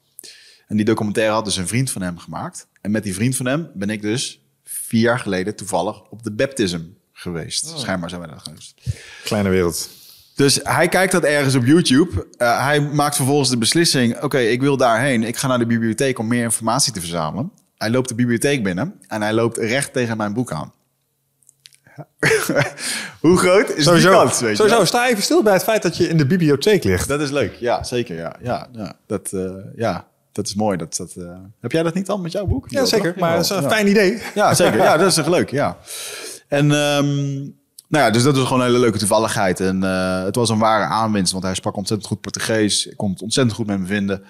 En 0.72 0.78
die 0.78 0.86
documentaire 0.86 1.34
had 1.34 1.46
dus 1.46 1.58
een 1.58 1.68
vriend 1.68 1.92
van 1.92 2.02
hem 2.02 2.18
gemaakt. 2.18 2.68
En 2.82 2.92
met 2.92 3.04
die 3.04 3.14
vriend 3.14 3.36
van 3.36 3.46
hem 3.46 3.70
ben 3.74 3.90
ik 3.90 4.02
dus 4.02 4.42
vier 4.64 5.02
jaar 5.02 5.20
geleden 5.20 5.56
toevallig 5.56 6.02
op 6.10 6.24
de 6.24 6.32
baptism 6.32 6.80
geweest. 7.14 7.74
Schijnbaar 7.76 8.10
zijn 8.10 8.22
we 8.22 8.28
daar 8.28 8.40
geweest. 8.40 8.82
Kleine 9.24 9.50
wereld. 9.50 9.90
Dus 10.36 10.60
hij 10.64 10.88
kijkt 10.88 11.12
dat 11.12 11.24
ergens 11.24 11.56
op 11.56 11.66
YouTube. 11.66 12.28
Eh, 12.38 12.64
hij 12.66 12.82
maakt 12.82 13.16
vervolgens 13.16 13.50
de 13.50 13.58
beslissing: 13.58 14.22
oké, 14.22 14.40
ik 14.40 14.62
wil 14.62 14.78
daarheen. 14.78 15.24
Ik 15.24 15.38
ga 15.38 15.48
naar 15.48 15.60
de 15.60 15.66
bibliotheek 15.66 16.20
om 16.20 16.28
meer 16.28 16.44
informatie 16.44 16.94
te 16.94 17.00
verzamelen. 17.00 17.52
Hij 17.78 17.90
loopt 17.90 18.10
de 18.10 18.16
bibliotheek 18.16 18.64
binnen 18.64 19.00
en 19.08 19.22
hij 19.22 19.34
loopt 19.34 19.58
recht 19.58 19.94
tegen 19.94 20.18
mijn 20.18 20.34
boek 20.34 20.52
aan. 20.52 20.74
Hoe 23.20 23.38
groot 23.38 23.70
is 23.70 23.76
die 23.76 23.84
Sowieso, 23.84 24.12
kans? 24.12 24.40
Weet 24.40 24.50
je 24.50 24.56
sowieso 24.56 24.86
sta 24.86 25.08
even 25.08 25.24
stil 25.24 25.44
bij 25.44 25.54
het 25.54 25.64
feit 25.64 25.82
dat 25.82 25.98
je 25.98 26.08
in 26.08 26.18
de 26.18 26.26
bibliotheek 26.26 26.84
ligt. 26.84 27.08
Dat 27.08 27.22
is 27.22 27.32
leuk. 27.32 27.54
Ja, 27.54 27.84
zeker. 27.84 28.16
Ja, 28.16 28.36
ja, 28.42 28.68
ja. 28.72 28.94
Dat, 29.08 29.34
eh, 29.34 29.52
ja, 29.76 30.10
dat 30.32 30.48
is 30.48 30.56
mooi. 30.56 30.78
Dat, 30.78 30.96
dat, 30.96 31.14
eh, 31.16 31.38
Heb 31.60 31.72
jij 31.72 31.84
dat 31.84 31.94
niet 31.94 32.10
al 32.10 32.18
met 32.18 32.32
jouw 32.32 32.46
boek? 32.46 32.70
Ja, 32.70 32.86
zeker. 32.86 33.14
Maar 33.18 33.36
dat 33.36 33.44
is 33.44 33.50
een 33.50 33.62
Ja. 33.62 33.70
fijn 33.70 33.88
idee. 33.88 34.22
Ja, 34.36 34.54
zeker. 34.54 34.78
Ja, 34.88 34.98
dat 34.98 35.08
is 35.12 35.18
echt 35.18 35.28
leuk. 35.28 35.50
Ja. 35.52 35.78
En 36.48 36.72
ehm, 36.72 37.36
nou 37.88 38.06
ja, 38.06 38.10
dus 38.10 38.24
dat 38.24 38.36
was 38.36 38.44
gewoon 38.46 38.60
een 38.60 38.66
hele 38.68 38.80
leuke 38.80 38.98
toevalligheid. 38.98 39.60
En 39.60 39.84
eh, 39.84 40.24
het 40.24 40.36
was 40.36 40.50
een 40.50 40.60
ware 40.60 40.84
aanwinst, 40.84 41.32
want 41.32 41.44
hij 41.44 41.56
sprak 41.56 41.76
ontzettend 41.78 42.10
goed 42.10 42.22
Portugees. 42.22 42.86
Ik 42.86 42.98
kon 42.98 43.12
het 43.12 43.22
ontzettend 43.22 43.56
goed 43.56 43.68
met 43.68 43.80
me 43.80 43.86
vinden. 43.86 44.24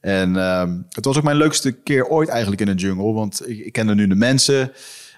En 0.00 0.36
ehm, 0.36 0.76
het 0.88 1.04
was 1.04 1.16
ook 1.16 1.22
mijn 1.22 1.36
leukste 1.36 1.72
keer 1.72 2.06
ooit 2.06 2.28
eigenlijk 2.28 2.60
in 2.60 2.66
de 2.66 2.74
jungle, 2.82 3.12
want 3.12 3.48
ik, 3.48 3.58
ik 3.58 3.72
kende 3.72 3.94
nu 3.94 4.06
de 4.06 4.14
mensen. 4.14 4.72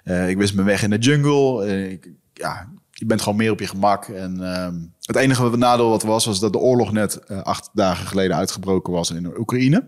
Eh, 0.05 0.28
ik 0.28 0.37
wist 0.37 0.55
mijn 0.55 0.66
weg 0.66 0.83
in 0.83 0.91
de 0.91 0.99
jungle. 0.99 1.66
Ik, 1.91 2.11
ja, 2.33 2.68
je 2.91 3.07
bent 3.07 3.22
gewoon 3.22 3.39
meer 3.39 3.51
op 3.51 3.61
je 3.61 3.66
gemak. 3.66 4.09
En 4.09 4.55
ehm, 4.55 4.74
het 5.01 5.16
enige 5.16 5.57
nadeel 5.57 5.89
wat 5.89 6.03
was, 6.03 6.24
was 6.24 6.41
dat 6.41 6.53
de 6.53 6.59
oorlog 6.59 6.93
net 6.93 7.28
acht 7.28 7.70
dagen 7.72 8.07
geleden 8.07 8.37
uitgebroken 8.37 8.93
was 8.93 9.11
in 9.11 9.39
Oekraïne. 9.39 9.85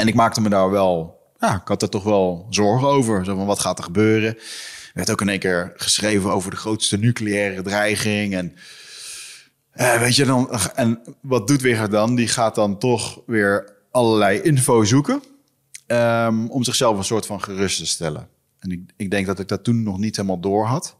En 0.00 0.08
ik 0.08 0.14
maakte 0.14 0.40
me 0.40 0.48
daar 0.48 0.70
wel, 0.70 1.20
ja, 1.38 1.54
ik 1.54 1.68
had 1.68 1.82
er 1.82 1.88
toch 1.88 2.04
wel 2.04 2.46
zorgen 2.50 2.88
over. 2.88 3.24
Zo 3.24 3.36
van, 3.36 3.46
wat 3.46 3.60
gaat 3.60 3.78
er 3.78 3.84
gebeuren? 3.84 4.36
Er 4.36 4.90
werd 4.94 5.10
ook 5.10 5.20
in 5.20 5.28
één 5.28 5.38
keer 5.38 5.72
geschreven 5.76 6.32
over 6.32 6.50
de 6.50 6.56
grootste 6.56 6.98
nucleaire 6.98 7.62
dreiging. 7.62 8.34
En 8.34 8.54
eh, 9.70 10.00
weet 10.00 10.16
je 10.16 10.24
dan, 10.24 10.50
en 10.74 11.00
wat 11.22 11.46
doet 11.46 11.60
Wigert 11.60 11.90
dan? 11.90 12.14
Die 12.14 12.28
gaat 12.28 12.54
dan 12.54 12.78
toch 12.78 13.20
weer 13.26 13.72
allerlei 13.90 14.40
info 14.40 14.84
zoeken. 14.84 15.22
ehm, 15.86 16.46
om 16.46 16.64
zichzelf 16.64 16.98
een 16.98 17.04
soort 17.04 17.26
van 17.26 17.42
gerust 17.42 17.78
te 17.78 17.86
stellen. 17.86 18.28
En 18.58 18.70
ik, 18.70 18.80
ik 18.96 19.10
denk 19.10 19.26
dat 19.26 19.38
ik 19.38 19.48
dat 19.48 19.64
toen 19.64 19.82
nog 19.82 19.98
niet 19.98 20.16
helemaal 20.16 20.40
door 20.40 20.66
had. 20.66 20.96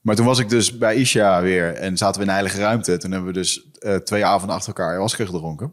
Maar 0.00 0.16
toen 0.16 0.26
was 0.26 0.38
ik 0.38 0.48
dus 0.48 0.78
bij 0.78 0.96
Isha 0.96 1.42
weer 1.42 1.74
en 1.74 1.96
zaten 1.96 2.16
we 2.16 2.22
in 2.22 2.28
een 2.28 2.34
heilige 2.34 2.60
ruimte. 2.60 2.96
Toen 2.96 3.10
hebben 3.10 3.28
we 3.28 3.38
dus 3.38 3.70
eh, 3.78 3.94
twee 3.94 4.24
avonden 4.24 4.56
achter 4.56 4.68
elkaar 4.68 4.88
ayahuasca 4.88 5.24
gedronken. 5.24 5.72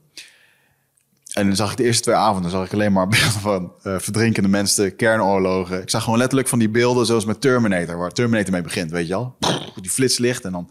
En 1.34 1.48
dan 1.48 1.56
zag 1.56 1.72
ik 1.72 1.78
de 1.78 1.84
eerste 1.84 2.04
twee 2.04 2.16
avonden 2.16 2.52
zag 2.52 2.66
ik 2.66 2.74
alleen 2.74 2.94
maar 2.94 3.08
beelden 3.18 3.32
van 3.32 3.74
eh, 3.84 4.00
verdrinkende 4.00 4.50
mensen, 4.50 4.96
kernoorlogen. 4.96 5.82
Ik 5.82 5.90
zag 5.90 6.04
gewoon 6.04 6.20
letterlijk 6.20 6.50
van 6.50 6.60
die 6.60 6.70
beelden 6.70 7.06
zoals 7.06 7.26
met 7.26 7.42
Terminator, 7.42 7.98
waar 7.98 8.12
Terminator 8.12 8.52
mee 8.52 8.62
begint, 8.62 8.92
weet 8.92 9.08
je 9.08 9.14
wel? 9.14 9.36
Die 9.82 9.92
flitslicht 9.92 10.46
en 10.46 10.52
dan 10.52 10.70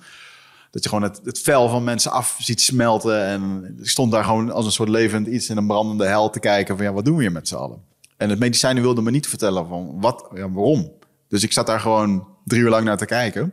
dat 0.72 0.82
je 0.82 0.88
gewoon 0.88 1.04
het, 1.04 1.20
het 1.24 1.38
vel 1.40 1.68
van 1.68 1.84
mensen 1.84 2.10
af 2.10 2.36
ziet 2.38 2.60
smelten. 2.60 3.24
En 3.24 3.74
ik 3.80 3.88
stond 3.88 4.12
daar 4.12 4.24
gewoon 4.24 4.50
als 4.50 4.66
een 4.66 4.72
soort 4.72 4.88
levend 4.88 5.26
iets 5.26 5.48
in 5.48 5.56
een 5.56 5.66
brandende 5.66 6.06
hel 6.06 6.30
te 6.30 6.40
kijken 6.40 6.76
van 6.76 6.86
ja, 6.86 6.92
wat 6.92 7.04
doen 7.04 7.16
we 7.16 7.22
hier 7.22 7.32
met 7.32 7.48
z'n 7.48 7.54
allen? 7.54 7.82
En 8.16 8.30
het 8.30 8.38
medicijn 8.38 8.80
wilde 8.80 9.02
me 9.02 9.10
niet 9.10 9.26
vertellen 9.26 9.66
van 9.66 10.00
wat, 10.00 10.28
ja, 10.34 10.50
waarom. 10.50 10.92
Dus 11.28 11.42
ik 11.42 11.52
zat 11.52 11.66
daar 11.66 11.80
gewoon 11.80 12.26
drie 12.44 12.60
uur 12.60 12.70
lang 12.70 12.84
naar 12.84 12.96
te 12.96 13.04
kijken. 13.04 13.52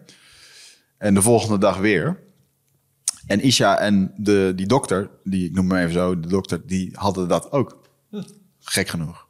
En 0.97 1.13
de 1.13 1.21
volgende 1.21 1.57
dag 1.57 1.77
weer. 1.77 2.19
En 3.29 3.41
Isha 3.41 3.79
en 3.79 4.13
de, 4.17 4.53
die 4.55 4.67
dokter, 4.67 5.09
die, 5.23 5.45
ik 5.45 5.53
noem 5.53 5.71
hem 5.71 5.79
even 5.79 5.93
zo, 5.93 6.19
de 6.19 6.27
dokter, 6.27 6.67
die 6.67 6.89
hadden 6.93 7.27
dat 7.27 7.51
ook. 7.51 7.81
Gek 8.59 8.87
genoeg. 8.87 9.27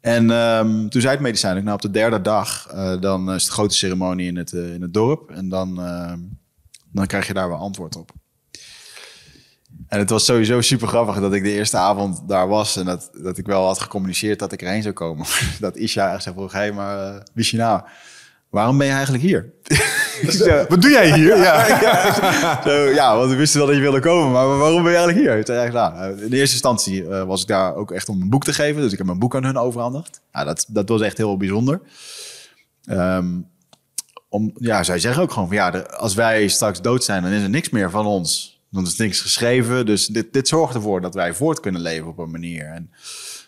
En 0.00 0.30
ehm, 0.30 0.88
toen 0.88 1.00
zei 1.00 1.12
het 1.12 1.22
medicijn, 1.22 1.64
nou 1.64 1.74
op 1.74 1.82
de 1.82 1.90
derde 1.90 2.20
dag, 2.20 2.72
uh, 2.74 3.00
dan 3.00 3.32
is 3.32 3.44
de 3.44 3.50
grote 3.50 3.74
ceremonie 3.74 4.26
in 4.26 4.36
het, 4.36 4.52
uh, 4.52 4.74
in 4.74 4.82
het 4.82 4.94
dorp. 4.94 5.30
En 5.30 5.48
dan, 5.48 5.80
uh, 5.80 6.12
dan 6.92 7.06
krijg 7.06 7.26
je 7.26 7.34
daar 7.34 7.48
wel 7.48 7.58
antwoord 7.58 7.96
op. 7.96 8.10
En 9.88 9.98
het 9.98 10.10
was 10.10 10.24
sowieso 10.24 10.60
super 10.60 10.88
grappig 10.88 11.20
dat 11.20 11.34
ik 11.34 11.42
de 11.42 11.52
eerste 11.52 11.76
avond 11.76 12.28
daar 12.28 12.48
was. 12.48 12.76
En 12.76 12.84
dat, 12.84 13.10
dat 13.22 13.38
ik 13.38 13.46
wel 13.46 13.64
had 13.64 13.80
gecommuniceerd 13.80 14.38
dat 14.38 14.52
ik 14.52 14.62
erheen 14.62 14.82
zou 14.82 14.94
komen. 14.94 15.26
dat 15.60 15.76
Isha 15.76 16.12
echt 16.12 16.22
zei 16.22 16.34
vroeg, 16.34 16.52
hé, 16.52 16.72
maar 16.72 17.24
uh, 17.34 17.80
waarom 18.50 18.78
ben 18.78 18.86
je 18.86 18.92
eigenlijk 18.92 19.24
hier? 19.24 19.52
Wat 20.68 20.82
doe 20.82 20.90
jij 20.90 21.14
hier? 21.14 21.36
Ja. 21.36 22.62
zo, 22.66 22.70
ja, 22.72 23.16
want 23.16 23.30
we 23.30 23.36
wisten 23.36 23.58
wel 23.58 23.68
dat 23.68 23.76
je 23.76 23.82
wilde 23.82 24.00
komen, 24.00 24.32
maar 24.32 24.58
waarom 24.58 24.82
ben 24.82 24.92
je 24.92 24.98
eigenlijk 24.98 25.46
hier? 25.48 25.72
Nou, 25.72 26.10
in 26.10 26.32
eerste 26.32 26.38
instantie 26.38 27.02
uh, 27.02 27.22
was 27.22 27.42
ik 27.42 27.48
daar 27.48 27.74
ook 27.74 27.90
echt 27.90 28.08
om 28.08 28.22
een 28.22 28.30
boek 28.30 28.44
te 28.44 28.52
geven. 28.52 28.82
Dus 28.82 28.92
ik 28.92 28.98
heb 28.98 29.06
mijn 29.06 29.18
boek 29.18 29.34
aan 29.36 29.44
hun 29.44 29.58
overhandigd. 29.58 30.20
Nou, 30.32 30.46
dat, 30.46 30.66
dat 30.68 30.88
was 30.88 31.00
echt 31.00 31.16
heel 31.16 31.36
bijzonder. 31.36 31.80
Um, 32.90 33.48
om, 34.28 34.52
ja, 34.58 34.82
zij 34.82 34.98
zeggen 34.98 35.22
ook 35.22 35.32
gewoon 35.32 35.48
van 35.48 35.56
ja, 35.56 35.70
de, 35.70 35.90
als 35.90 36.14
wij 36.14 36.48
straks 36.48 36.80
dood 36.80 37.04
zijn, 37.04 37.22
dan 37.22 37.32
is 37.32 37.42
er 37.42 37.50
niks 37.50 37.70
meer 37.70 37.90
van 37.90 38.06
ons. 38.06 38.60
Dan 38.70 38.86
is 38.86 38.96
niks 38.96 39.20
geschreven. 39.20 39.86
Dus 39.86 40.06
dit, 40.06 40.32
dit 40.32 40.48
zorgt 40.48 40.74
ervoor 40.74 41.00
dat 41.00 41.14
wij 41.14 41.34
voort 41.34 41.60
kunnen 41.60 41.80
leven 41.80 42.08
op 42.08 42.18
een 42.18 42.30
manier. 42.30 42.64
En 42.64 42.90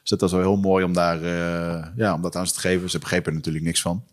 dus 0.00 0.10
dat 0.10 0.20
was 0.20 0.32
wel 0.32 0.40
heel 0.40 0.56
mooi 0.56 0.84
om, 0.84 0.92
daar, 0.92 1.22
uh, 1.22 1.86
ja, 1.96 2.14
om 2.14 2.22
dat 2.22 2.36
aan 2.36 2.46
ze 2.46 2.52
te 2.52 2.60
geven. 2.60 2.90
Ze 2.90 2.98
begrepen 2.98 3.30
er 3.30 3.36
natuurlijk 3.36 3.64
niks 3.64 3.80
van. 3.80 4.04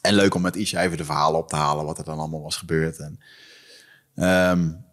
En 0.00 0.14
leuk 0.14 0.34
om 0.34 0.42
met 0.42 0.56
Isha 0.56 0.82
even 0.82 0.96
de 0.96 1.04
verhalen 1.04 1.40
op 1.40 1.48
te 1.48 1.56
halen, 1.56 1.84
wat 1.84 1.98
er 1.98 2.04
dan 2.04 2.18
allemaal 2.18 2.42
was 2.42 2.56
gebeurd. 2.56 2.98
En, 2.98 3.20
um, 4.14 4.84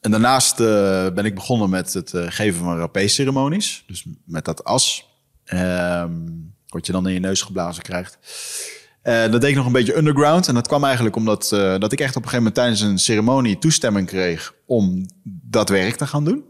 en 0.00 0.10
daarnaast 0.10 0.60
uh, 0.60 0.66
ben 1.10 1.24
ik 1.24 1.34
begonnen 1.34 1.70
met 1.70 1.92
het 1.92 2.12
uh, 2.12 2.24
geven 2.28 2.64
van 2.64 2.78
rapé-ceremonies. 2.78 3.84
Dus 3.86 4.06
met 4.24 4.44
dat 4.44 4.64
as, 4.64 5.08
um, 5.44 6.54
wat 6.68 6.86
je 6.86 6.92
dan 6.92 7.06
in 7.06 7.12
je 7.12 7.20
neus 7.20 7.42
geblazen 7.42 7.82
krijgt. 7.82 8.18
Uh, 9.02 9.30
dat 9.30 9.40
deed 9.40 9.50
ik 9.50 9.56
nog 9.56 9.66
een 9.66 9.72
beetje 9.72 9.96
underground. 9.96 10.48
En 10.48 10.54
dat 10.54 10.68
kwam 10.68 10.84
eigenlijk 10.84 11.16
omdat 11.16 11.48
dat 11.50 11.92
ik 11.92 12.00
echt 12.00 12.16
op 12.16 12.22
een 12.22 12.28
gegeven 12.28 12.36
moment 12.36 12.54
tijdens 12.54 12.80
een 12.80 12.98
ceremonie 12.98 13.58
toestemming 13.58 14.06
kreeg 14.06 14.54
om 14.66 15.06
dat 15.22 15.68
werk 15.68 15.96
te 15.96 16.06
gaan 16.06 16.24
doen. 16.24 16.44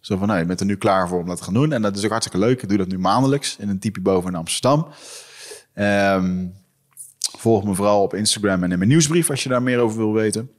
Zo 0.00 0.16
van, 0.16 0.26
nou, 0.26 0.38
je 0.38 0.46
bent 0.46 0.60
er 0.60 0.66
nu 0.66 0.76
klaar 0.76 1.08
voor 1.08 1.20
om 1.20 1.26
dat 1.26 1.36
te 1.36 1.44
gaan 1.44 1.54
doen. 1.54 1.72
En 1.72 1.82
dat 1.82 1.96
is 1.96 2.04
ook 2.04 2.10
hartstikke 2.10 2.46
leuk. 2.46 2.62
Ik 2.62 2.68
doe 2.68 2.78
dat 2.78 2.88
nu 2.88 2.98
maandelijks 2.98 3.56
in 3.56 3.68
een 3.68 3.78
typie 3.78 4.02
boven 4.02 4.30
in 4.30 4.36
Amsterdam. 4.36 4.88
Um, 5.74 6.54
volg 7.38 7.64
me 7.64 7.74
vooral 7.74 8.02
op 8.02 8.14
Instagram 8.14 8.62
en 8.64 8.72
in 8.72 8.78
mijn 8.78 8.90
nieuwsbrief 8.90 9.30
als 9.30 9.42
je 9.42 9.48
daar 9.48 9.62
meer 9.62 9.78
over 9.78 9.96
wil 9.96 10.12
weten. 10.12 10.50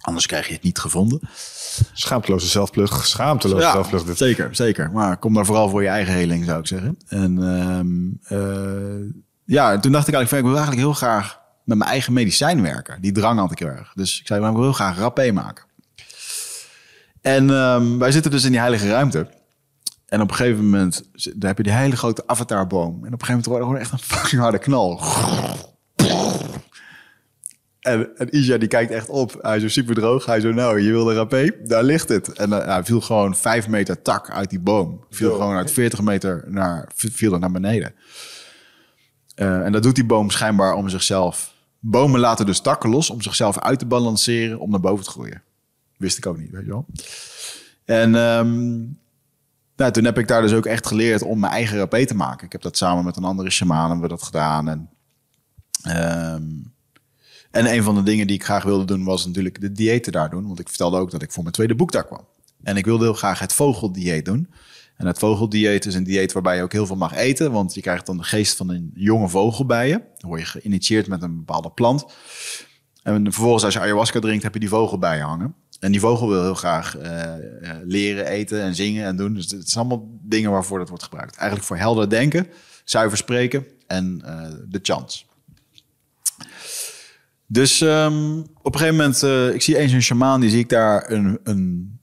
Anders 0.00 0.26
krijg 0.26 0.46
je 0.46 0.52
het 0.52 0.62
niet 0.62 0.78
gevonden. 0.78 1.20
Schaamteloze 1.92 2.46
zelfplug. 2.46 3.06
Schaamteloze 3.06 3.62
ja, 3.62 3.72
zelfplug. 3.72 4.16
Zeker, 4.16 4.54
zeker. 4.54 4.90
Maar 4.92 5.16
kom 5.16 5.34
daar 5.34 5.46
vooral 5.46 5.68
voor 5.68 5.82
je 5.82 5.88
eigen 5.88 6.14
heling, 6.14 6.44
zou 6.44 6.58
ik 6.58 6.66
zeggen. 6.66 6.98
En 7.08 7.38
um, 7.38 8.20
uh, 8.28 9.12
ja, 9.44 9.78
toen 9.78 9.92
dacht 9.92 10.08
ik 10.08 10.14
eigenlijk, 10.14 10.46
ik 10.46 10.52
wil 10.52 10.62
eigenlijk 10.62 10.86
heel 10.86 10.92
graag 10.92 11.40
met 11.64 11.78
mijn 11.78 11.90
eigen 11.90 12.12
medicijn 12.12 12.62
werken. 12.62 13.00
Die 13.00 13.12
drang 13.12 13.38
had 13.38 13.52
ik 13.52 13.58
heel 13.58 13.68
erg. 13.68 13.92
Dus 13.94 14.20
ik 14.20 14.26
zei, 14.26 14.46
ik 14.46 14.52
wil 14.52 14.62
heel 14.62 14.72
graag 14.72 14.98
rapé 14.98 15.32
maken. 15.32 15.64
En 17.20 17.50
um, 17.50 17.98
wij 17.98 18.12
zitten 18.12 18.30
dus 18.30 18.44
in 18.44 18.50
die 18.50 18.60
heilige 18.60 18.88
ruimte. 18.88 19.28
En 20.06 20.20
op 20.20 20.30
een 20.30 20.36
gegeven 20.36 20.64
moment, 20.64 21.02
daar 21.12 21.48
heb 21.48 21.56
je 21.56 21.62
die 21.62 21.72
hele 21.72 21.96
grote 21.96 22.22
avatarboom. 22.26 23.04
En 23.04 23.12
op 23.12 23.20
een 23.20 23.26
gegeven 23.26 23.32
moment 23.32 23.46
er 23.46 23.62
gewoon 23.62 23.78
echt 23.78 23.92
een 23.92 24.16
fucking 24.16 24.42
harde 24.42 24.58
knal. 24.58 25.00
En, 27.86 28.16
en 28.16 28.30
Isha 28.30 28.56
die 28.56 28.68
kijkt 28.68 28.90
echt 28.90 29.08
op. 29.08 29.38
Hij 29.40 29.56
is 29.56 29.62
zo 29.62 29.68
super 29.68 29.94
droog. 29.94 30.26
Hij 30.26 30.40
zo, 30.40 30.52
nou, 30.52 30.80
je 30.80 30.90
wilde 30.90 31.14
rapé? 31.14 31.50
Daar 31.64 31.82
ligt 31.82 32.08
het. 32.08 32.32
En 32.32 32.50
uh, 32.50 32.64
hij 32.64 32.84
viel 32.84 33.00
gewoon 33.00 33.34
vijf 33.34 33.68
meter 33.68 34.02
tak 34.02 34.30
uit 34.30 34.50
die 34.50 34.60
boom. 34.60 35.04
Viel 35.10 35.32
gewoon 35.32 35.56
uit 35.56 35.70
40 35.70 36.00
meter 36.00 36.44
naar, 36.46 36.90
viel 36.94 37.32
er 37.32 37.38
naar 37.38 37.50
beneden. 37.50 37.94
Uh, 39.36 39.64
en 39.64 39.72
dat 39.72 39.82
doet 39.82 39.94
die 39.94 40.04
boom 40.04 40.30
schijnbaar 40.30 40.74
om 40.74 40.88
zichzelf. 40.88 41.54
Bomen 41.80 42.20
laten 42.20 42.46
dus 42.46 42.60
takken 42.60 42.90
los 42.90 43.10
om 43.10 43.22
zichzelf 43.22 43.58
uit 43.58 43.78
te 43.78 43.86
balanceren 43.86 44.58
om 44.58 44.70
naar 44.70 44.80
boven 44.80 45.04
te 45.04 45.10
groeien. 45.10 45.42
Wist 45.96 46.18
ik 46.18 46.26
ook 46.26 46.38
niet, 46.38 46.50
weet 46.50 46.64
je 46.64 46.70
wel. 46.70 46.86
En 47.84 48.14
um, 48.14 48.98
nou, 49.76 49.92
toen 49.92 50.04
heb 50.04 50.18
ik 50.18 50.28
daar 50.28 50.42
dus 50.42 50.52
ook 50.52 50.66
echt 50.66 50.86
geleerd 50.86 51.22
om 51.22 51.40
mijn 51.40 51.52
eigen 51.52 51.78
rapé 51.78 52.06
te 52.06 52.14
maken. 52.14 52.46
Ik 52.46 52.52
heb 52.52 52.62
dat 52.62 52.76
samen 52.76 53.04
met 53.04 53.16
een 53.16 53.24
andere 53.24 53.50
shaman 53.50 53.90
hebben 53.90 54.00
we 54.00 54.14
dat 54.14 54.22
gedaan. 54.22 54.68
En, 54.68 54.90
um, 56.34 56.74
en 57.56 57.72
een 57.72 57.82
van 57.82 57.94
de 57.94 58.02
dingen 58.02 58.26
die 58.26 58.36
ik 58.36 58.44
graag 58.44 58.64
wilde 58.64 58.84
doen 58.84 59.04
was 59.04 59.26
natuurlijk 59.26 59.60
de 59.60 59.72
diëten 59.72 60.12
daar 60.12 60.30
doen. 60.30 60.46
Want 60.46 60.60
ik 60.60 60.68
vertelde 60.68 60.98
ook 60.98 61.10
dat 61.10 61.22
ik 61.22 61.32
voor 61.32 61.42
mijn 61.42 61.54
tweede 61.54 61.74
boek 61.74 61.92
daar 61.92 62.06
kwam. 62.06 62.26
En 62.62 62.76
ik 62.76 62.84
wilde 62.84 63.04
heel 63.04 63.14
graag 63.14 63.38
het 63.38 63.52
vogeldieet 63.52 64.24
doen. 64.24 64.50
En 64.96 65.06
het 65.06 65.18
vogeldieet 65.18 65.86
is 65.86 65.94
een 65.94 66.04
dieet 66.04 66.32
waarbij 66.32 66.56
je 66.56 66.62
ook 66.62 66.72
heel 66.72 66.86
veel 66.86 66.96
mag 66.96 67.14
eten. 67.14 67.52
Want 67.52 67.74
je 67.74 67.80
krijgt 67.80 68.06
dan 68.06 68.16
de 68.16 68.22
geest 68.22 68.56
van 68.56 68.68
een 68.68 68.90
jonge 68.94 69.28
vogel 69.28 69.66
bij 69.66 69.88
je. 69.88 70.00
Dan 70.18 70.28
word 70.28 70.40
je 70.40 70.46
geïnitieerd 70.46 71.08
met 71.08 71.22
een 71.22 71.36
bepaalde 71.36 71.70
plant. 71.70 72.04
En 73.02 73.24
vervolgens 73.24 73.64
als 73.64 73.74
je 73.74 73.80
ayahuasca 73.80 74.20
drinkt, 74.20 74.42
heb 74.42 74.54
je 74.54 74.60
die 74.60 74.68
vogel 74.68 74.98
bij 74.98 75.16
je 75.16 75.22
hangen. 75.22 75.54
En 75.80 75.92
die 75.92 76.00
vogel 76.00 76.28
wil 76.28 76.42
heel 76.42 76.54
graag 76.54 76.96
uh, 76.98 77.34
leren 77.84 78.26
eten 78.26 78.62
en 78.62 78.74
zingen 78.74 79.04
en 79.04 79.16
doen. 79.16 79.34
Dus 79.34 79.50
het 79.50 79.70
zijn 79.70 79.84
allemaal 79.86 80.08
dingen 80.22 80.50
waarvoor 80.50 80.78
dat 80.78 80.88
wordt 80.88 81.04
gebruikt. 81.04 81.36
Eigenlijk 81.36 81.68
voor 81.68 81.76
helder 81.76 82.10
denken, 82.10 82.46
zuiver 82.84 83.18
spreken 83.18 83.66
en 83.86 84.22
uh, 84.24 84.42
de 84.68 84.78
chance. 84.82 85.24
Dus 87.46 87.80
um, 87.80 88.38
op 88.62 88.74
een 88.74 88.80
gegeven 88.80 88.96
moment, 88.96 89.22
uh, 89.22 89.54
ik 89.54 89.62
zie 89.62 89.76
eens 89.76 89.92
een 89.92 90.02
shamaan, 90.02 90.40
die 90.40 90.50
zie 90.50 90.58
ik 90.58 90.68
daar 90.68 91.10
een, 91.10 91.38
een 91.42 91.98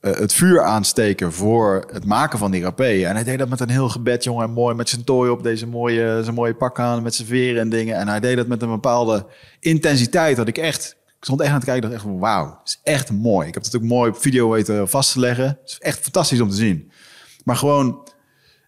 uh, 0.00 0.14
het 0.14 0.32
vuur 0.32 0.62
aansteken 0.62 1.32
voor 1.32 1.84
het 1.92 2.04
maken 2.04 2.38
van 2.38 2.50
die 2.50 2.62
rapé. 2.62 3.04
En 3.04 3.14
hij 3.14 3.24
deed 3.24 3.38
dat 3.38 3.48
met 3.48 3.60
een 3.60 3.68
heel 3.68 3.88
gebed, 3.88 4.24
jongen, 4.24 4.50
mooi 4.50 4.74
met 4.74 4.88
zijn 4.88 5.04
tooi 5.04 5.30
op, 5.30 5.42
deze 5.42 5.66
mooie, 5.66 6.20
zijn 6.22 6.34
mooie 6.34 6.54
pak 6.54 6.78
aan, 6.78 7.02
met 7.02 7.14
zijn 7.14 7.28
veren 7.28 7.60
en 7.60 7.68
dingen. 7.68 7.96
En 7.96 8.08
hij 8.08 8.20
deed 8.20 8.36
dat 8.36 8.46
met 8.46 8.62
een 8.62 8.68
bepaalde 8.68 9.26
intensiteit, 9.60 10.36
dat 10.36 10.48
ik 10.48 10.58
echt, 10.58 10.96
ik 11.06 11.24
stond 11.24 11.40
echt 11.40 11.50
aan 11.50 11.56
het 11.56 11.64
kijken, 11.64 11.82
dacht 11.82 11.94
echt 11.94 12.02
van, 12.02 12.18
wauw, 12.18 12.60
is 12.64 12.80
echt 12.82 13.12
mooi. 13.12 13.48
Ik 13.48 13.54
heb 13.54 13.64
het 13.64 13.76
ook 13.76 13.82
mooi 13.82 14.10
op 14.10 14.20
video 14.20 14.50
weten 14.50 14.88
vast 14.88 15.12
te 15.12 15.20
leggen. 15.20 15.46
Het 15.46 15.70
is 15.70 15.78
echt 15.78 15.98
fantastisch 16.00 16.40
om 16.40 16.48
te 16.48 16.56
zien. 16.56 16.90
Maar 17.44 17.56
gewoon, 17.56 18.08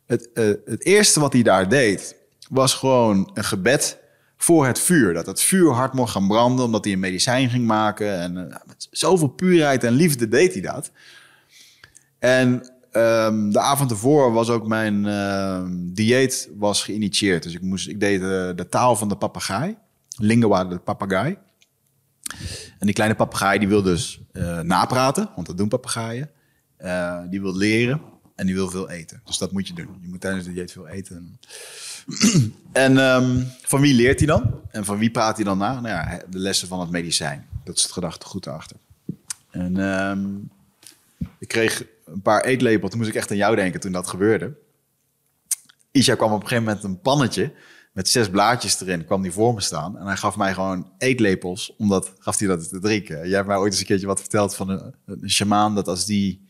het, 0.07 0.29
uh, 0.35 0.55
het 0.65 0.85
eerste 0.85 1.21
wat 1.21 1.33
hij 1.33 1.43
daar 1.43 1.69
deed, 1.69 2.17
was 2.49 2.75
gewoon 2.75 3.31
een 3.35 3.45
gebed 3.45 3.99
voor 4.37 4.67
het 4.67 4.79
vuur. 4.79 5.15
Dat 5.15 5.27
het 5.27 5.41
vuur 5.41 5.73
hard 5.73 5.93
mocht 5.93 6.13
gaan 6.13 6.29
branden, 6.29 6.65
omdat 6.65 6.85
hij 6.85 6.93
een 6.93 6.99
medicijn 6.99 7.51
ging 7.51 7.67
maken. 7.67 8.19
En 8.19 8.37
uh, 8.37 8.57
met 8.67 8.89
zoveel 8.91 9.29
puurheid 9.29 9.85
en 9.85 9.93
liefde 9.93 10.29
deed 10.29 10.53
hij 10.53 10.63
dat. 10.63 10.91
En 12.19 12.49
um, 12.93 13.53
de 13.53 13.61
avond 13.61 13.91
ervoor 13.91 14.33
was 14.33 14.49
ook 14.49 14.67
mijn 14.67 15.05
uh, 15.05 15.63
dieet 15.95 16.49
was 16.57 16.83
geïnitieerd. 16.83 17.43
Dus 17.43 17.55
ik, 17.55 17.63
moest, 17.63 17.89
ik 17.89 18.01
deed 18.01 18.21
de, 18.21 18.53
de 18.57 18.69
taal 18.69 18.97
van 18.97 19.09
de 19.09 19.17
papegaai. 19.17 19.77
Lingua 20.17 20.65
de 20.65 20.79
papegaai. 20.79 21.37
En 22.79 22.87
die 22.87 22.95
kleine 22.95 23.17
papegaai 23.17 23.59
die 23.59 23.69
wil 23.69 23.83
dus 23.83 24.21
uh, 24.33 24.61
napraten, 24.61 25.29
want 25.35 25.47
dat 25.47 25.57
doen 25.57 25.69
papegaaien. 25.69 26.31
Die 27.31 27.41
wil 27.41 27.57
leren 27.57 28.01
en 28.35 28.47
die 28.47 28.55
wil 28.55 28.69
veel 28.69 28.91
eten. 28.91 29.21
Dus 29.25 29.39
dat 29.39 29.53
moet 29.53 29.69
je 29.69 29.75
doen. 29.75 29.99
Je 30.01 30.09
moet 30.09 30.21
tijdens 30.21 30.45
de 30.45 30.53
dieet 30.53 30.73
veel 30.73 30.89
eten. 30.89 31.39
en 32.73 32.99
um, 32.99 33.47
van 33.63 33.81
wie 33.81 33.95
leert 33.95 34.19
hij 34.19 34.27
dan? 34.27 34.61
En 34.71 34.85
van 34.85 34.99
wie 34.99 35.11
praat 35.11 35.37
hij 35.37 35.45
dan 35.45 35.59
na? 35.59 35.81
Nou 35.81 35.89
ja, 35.89 36.23
de 36.31 36.39
lessen 36.39 36.69
van 36.69 36.81
het 36.81 36.91
medicijn. 36.91 37.47
Dat 37.65 37.77
is 37.77 37.83
het 37.83 37.93
gedachtegoed 37.93 38.47
erachter. 38.47 38.77
En 39.51 39.77
um, 39.77 40.51
ik 41.39 41.49
kreeg 41.49 41.85
een 42.05 42.23
paar 42.23 42.45
eetlepels. 42.45 42.91
Toen 42.91 42.99
moest 42.99 43.11
ik 43.11 43.17
echt 43.17 43.31
aan 43.31 43.37
jou 43.37 43.57
denken 43.57 43.81
toen 43.81 43.93
dat 43.93 44.07
gebeurde. 44.07 44.57
Isha 45.91 46.15
kwam 46.15 46.33
op 46.33 46.41
een 46.43 46.49
gegeven 46.49 46.65
moment 46.65 46.85
een 46.85 47.01
pannetje 47.01 47.53
met 47.97 48.09
zes 48.09 48.31
blaadjes 48.31 48.81
erin, 48.81 49.05
kwam 49.05 49.23
die 49.23 49.33
voor 49.33 49.55
me 49.55 49.61
staan. 49.61 49.99
En 49.99 50.07
hij 50.07 50.17
gaf 50.17 50.37
mij 50.37 50.55
gewoon 50.55 50.91
eetlepels, 50.99 51.75
omdat 51.77 52.13
gaf 52.19 52.39
hij 52.39 52.49
dat 52.49 52.69
te 52.69 52.81
drinken. 52.81 53.17
Jij 53.17 53.37
hebt 53.37 53.47
mij 53.47 53.57
ooit 53.57 53.73
eens 53.73 53.81
een 53.81 53.87
keertje 53.87 54.07
wat 54.07 54.21
verteld 54.21 54.55
van 54.55 54.69
een, 54.69 54.95
een 55.07 55.31
shamaan, 55.31 55.75
dat 55.75 55.89
als 55.89 56.07
die... 56.07 56.46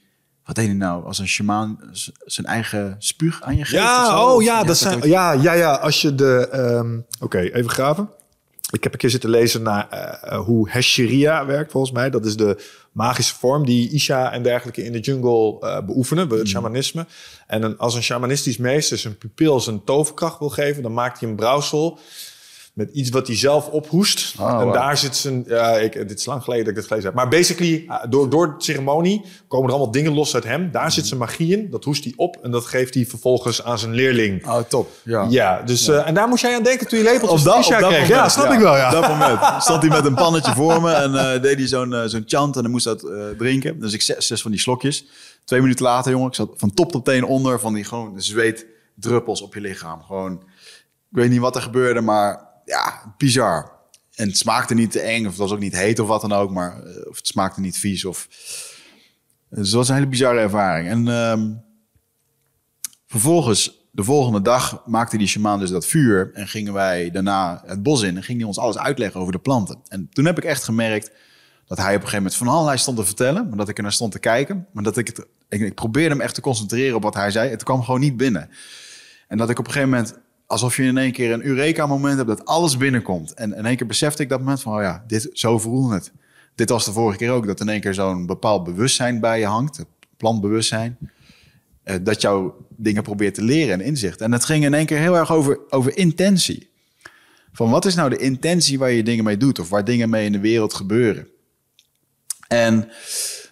Wat 0.46 0.54
deed 0.54 0.66
hij 0.66 0.74
nou? 0.74 1.04
Als 1.04 1.18
een 1.18 1.28
shamaan 1.28 1.78
zijn 2.24 2.46
eigen 2.46 2.96
spuug 2.98 3.42
aan 3.42 3.56
je 3.56 3.64
geeft? 3.64 3.82
Ja, 3.82 4.24
oh 4.24 4.42
ja, 4.42 4.64
dat 4.64 4.76
zijn, 4.76 5.08
ja, 5.08 5.32
ja, 5.32 5.52
ja. 5.52 5.74
Als 5.74 6.02
je 6.02 6.14
de... 6.14 6.48
Um, 6.54 7.06
Oké, 7.20 7.24
okay, 7.24 7.50
even 7.52 7.70
graven. 7.70 8.10
Ik 8.70 8.82
heb 8.82 8.92
een 8.92 8.98
keer 8.98 9.10
zitten 9.10 9.30
lezen 9.30 9.62
naar 9.62 9.88
uh, 10.24 10.38
hoe 10.38 10.70
Hesheria 10.70 11.46
werkt, 11.46 11.70
volgens 11.70 11.92
mij. 11.92 12.10
Dat 12.10 12.26
is 12.26 12.36
de 12.36 12.64
magische 12.92 13.34
vorm 13.34 13.66
die 13.66 13.90
Isha 13.90 14.32
en 14.32 14.42
dergelijke 14.42 14.84
in 14.84 14.92
de 14.92 15.00
jungle 15.00 15.58
uh, 15.60 15.80
beoefenen, 15.86 16.28
het 16.28 16.38
mm. 16.38 16.46
shamanisme. 16.46 17.06
En 17.46 17.62
een, 17.62 17.78
als 17.78 17.94
een 17.94 18.02
shamanistisch 18.02 18.56
meester 18.56 18.98
zijn 18.98 19.18
pupil 19.18 19.60
zijn 19.60 19.84
toverkracht 19.84 20.38
wil 20.38 20.50
geven, 20.50 20.82
dan 20.82 20.94
maakt 20.94 21.20
hij 21.20 21.28
een 21.28 21.36
brouwsel 21.36 21.98
met 22.76 22.90
iets 22.92 23.10
wat 23.10 23.26
hij 23.26 23.36
zelf 23.36 23.68
ophoest. 23.68 24.34
Oh, 24.38 24.48
en 24.48 24.64
wow. 24.64 24.74
daar 24.74 24.96
zit 24.96 25.16
zijn... 25.16 25.44
Ja, 25.46 25.70
ik, 25.70 26.08
dit 26.08 26.18
is 26.18 26.24
lang 26.24 26.42
geleden 26.42 26.64
dat 26.64 26.74
ik 26.74 26.78
dit 26.78 26.88
gelezen 26.88 27.08
heb. 27.08 27.18
Maar 27.18 27.28
basically, 27.28 27.84
uh, 27.88 27.96
door, 28.08 28.30
door 28.30 28.46
de 28.46 28.64
ceremonie 28.64 29.24
komen 29.48 29.66
er 29.66 29.74
allemaal 29.74 29.92
dingen 29.92 30.14
los 30.14 30.34
uit 30.34 30.44
hem. 30.44 30.70
Daar 30.70 30.92
zit 30.92 31.06
zijn 31.06 31.20
magie 31.20 31.56
in. 31.56 31.70
Dat 31.70 31.84
hoest 31.84 32.04
hij 32.04 32.12
op 32.16 32.36
en 32.42 32.50
dat 32.50 32.66
geeft 32.66 32.94
hij 32.94 33.06
vervolgens 33.06 33.62
aan 33.64 33.78
zijn 33.78 33.94
leerling. 33.94 34.46
Oh, 34.46 34.58
top. 34.58 34.90
Ja. 35.02 35.26
Ja, 35.28 35.62
dus, 35.62 35.88
eh, 35.88 36.08
en 36.08 36.14
daar 36.14 36.28
moest 36.28 36.42
jij 36.42 36.56
aan 36.56 36.62
denken 36.62 36.88
toen 36.88 36.98
je 36.98 37.04
lepeltjes 37.04 37.40
Op 37.40 37.44
dat, 37.46 37.54
op 37.54 37.60
Tisha 37.60 37.78
dat 37.78 37.88
kreeg. 37.88 38.00
moment, 38.00 38.22
ja, 38.22 38.28
snap 38.28 38.52
ik 38.52 38.58
wel, 38.58 38.76
ja. 38.76 38.86
Op 38.86 39.00
dat 39.00 39.08
moment 39.08 39.62
stond 39.62 39.82
hij 39.82 39.90
met 39.90 40.04
een 40.04 40.14
pannetje 40.14 40.54
voor 40.54 40.82
me 40.82 40.92
en 40.92 41.14
eh, 41.14 41.42
deed 41.42 41.58
hij 41.58 41.66
zo'n 41.66 41.94
eh, 41.94 42.02
zo'n 42.04 42.24
chant 42.26 42.56
en 42.56 42.62
dan 42.62 42.70
moest 42.70 42.84
dat 42.84 43.02
eh, 43.02 43.28
drinken. 43.38 43.80
Dus 43.80 43.92
ik 43.92 44.02
zes, 44.02 44.26
zes 44.26 44.42
van 44.42 44.50
die 44.50 44.60
slokjes. 44.60 45.06
Twee 45.44 45.60
minuten 45.60 45.84
later, 45.84 46.10
jongen, 46.10 46.28
ik 46.28 46.34
zat 46.34 46.50
van 46.56 46.74
top 46.74 46.92
tot 46.92 47.04
teen 47.04 47.24
onder 47.24 47.60
van 47.60 47.74
die 47.74 47.84
gewoon 47.84 48.20
zweetdruppels 48.20 49.42
op 49.42 49.54
je 49.54 49.60
lichaam. 49.60 50.02
Gewoon, 50.02 50.32
ik 51.10 51.16
weet 51.22 51.30
niet 51.30 51.40
wat 51.40 51.56
er 51.56 51.62
gebeurde, 51.62 52.00
maar 52.00 52.45
ja, 52.66 53.14
bizar. 53.16 53.72
En 54.14 54.28
het 54.28 54.38
smaakte 54.38 54.74
niet 54.74 54.90
te 54.90 55.00
eng, 55.00 55.24
of 55.24 55.30
het 55.30 55.38
was 55.38 55.52
ook 55.52 55.58
niet 55.58 55.76
heet 55.76 55.98
of 55.98 56.08
wat 56.08 56.20
dan 56.20 56.32
ook, 56.32 56.50
maar 56.50 56.82
eh, 56.82 57.08
of 57.08 57.16
het 57.16 57.26
smaakte 57.26 57.60
niet 57.60 57.78
vies. 57.78 58.04
Of... 58.04 58.28
Dus 59.50 59.70
dat 59.70 59.78
was 59.78 59.88
een 59.88 59.94
hele 59.94 60.06
bizarre 60.06 60.40
ervaring. 60.40 60.88
En 60.88 61.08
ehm, 61.08 61.52
vervolgens, 63.06 63.88
de 63.90 64.04
volgende 64.04 64.42
dag, 64.42 64.82
maakte 64.86 65.18
die 65.18 65.26
shamaan 65.26 65.58
dus 65.58 65.70
dat 65.70 65.86
vuur. 65.86 66.30
En 66.34 66.48
gingen 66.48 66.72
wij 66.72 67.10
daarna 67.10 67.62
het 67.66 67.82
bos 67.82 68.02
in 68.02 68.16
en 68.16 68.22
ging 68.22 68.38
hij 68.38 68.46
ons 68.46 68.58
alles 68.58 68.78
uitleggen 68.78 69.20
over 69.20 69.32
de 69.32 69.38
planten. 69.38 69.80
En 69.88 70.08
toen 70.12 70.24
heb 70.24 70.38
ik 70.38 70.44
echt 70.44 70.64
gemerkt 70.64 71.10
dat 71.66 71.78
hij 71.78 71.86
op 71.86 71.94
een 71.94 72.08
gegeven 72.08 72.16
moment 72.16 72.34
van 72.34 72.48
allerlei 72.48 72.78
stond 72.78 72.96
te 72.96 73.04
vertellen. 73.04 73.48
Maar 73.48 73.56
dat 73.56 73.68
ik 73.68 73.76
er 73.76 73.82
naar 73.82 73.92
stond 73.92 74.12
te 74.12 74.18
kijken. 74.18 74.66
Maar 74.72 74.82
dat 74.82 74.96
ik 74.96 75.06
het, 75.06 75.26
ik, 75.48 75.60
ik 75.60 75.74
probeerde 75.74 76.10
hem 76.10 76.20
echt 76.20 76.34
te 76.34 76.40
concentreren 76.40 76.96
op 76.96 77.02
wat 77.02 77.14
hij 77.14 77.30
zei. 77.30 77.50
Het 77.50 77.62
kwam 77.62 77.82
gewoon 77.82 78.00
niet 78.00 78.16
binnen. 78.16 78.50
En 79.28 79.36
dat 79.38 79.50
ik 79.50 79.58
op 79.58 79.66
een 79.66 79.72
gegeven 79.72 79.94
moment, 79.94 80.18
alsof 80.46 80.76
je 80.76 80.82
in 80.82 80.98
één 80.98 81.12
keer 81.12 81.32
een 81.32 81.44
Eureka-moment 81.44 82.16
hebt, 82.16 82.28
dat 82.28 82.44
alles 82.44 82.76
binnenkomt. 82.76 83.34
En 83.34 83.54
in 83.54 83.66
één 83.66 83.76
keer 83.76 83.86
besefte 83.86 84.22
ik 84.22 84.28
dat 84.28 84.38
moment 84.38 84.62
van, 84.62 84.76
oh 84.76 84.82
ja, 84.82 85.04
dit, 85.06 85.28
zo 85.32 85.58
voelde 85.58 85.94
het. 85.94 86.12
Dit 86.54 86.68
was 86.68 86.84
de 86.84 86.92
vorige 86.92 87.18
keer 87.18 87.30
ook, 87.30 87.46
dat 87.46 87.60
in 87.60 87.68
één 87.68 87.80
keer 87.80 87.94
zo'n 87.94 88.26
bepaald 88.26 88.64
bewustzijn 88.64 89.20
bij 89.20 89.38
je 89.38 89.46
hangt. 89.46 89.76
Het 89.76 89.86
plantbewustzijn. 90.16 90.98
Eh, 91.82 91.96
dat 92.02 92.20
jou 92.20 92.52
dingen 92.68 93.02
probeert 93.02 93.34
te 93.34 93.42
leren 93.42 93.72
en 93.72 93.86
inzicht. 93.86 94.20
En 94.20 94.32
het 94.32 94.44
ging 94.44 94.64
in 94.64 94.74
één 94.74 94.86
keer 94.86 94.98
heel 94.98 95.16
erg 95.16 95.32
over, 95.32 95.58
over 95.68 95.96
intentie. 95.96 96.70
Van 97.52 97.70
wat 97.70 97.84
is 97.84 97.94
nou 97.94 98.10
de 98.10 98.16
intentie 98.16 98.78
waar 98.78 98.90
je 98.90 99.02
dingen 99.02 99.24
mee 99.24 99.36
doet? 99.36 99.58
Of 99.58 99.68
waar 99.68 99.84
dingen 99.84 100.10
mee 100.10 100.26
in 100.26 100.32
de 100.32 100.40
wereld 100.40 100.74
gebeuren? 100.74 101.28
En 102.48 102.90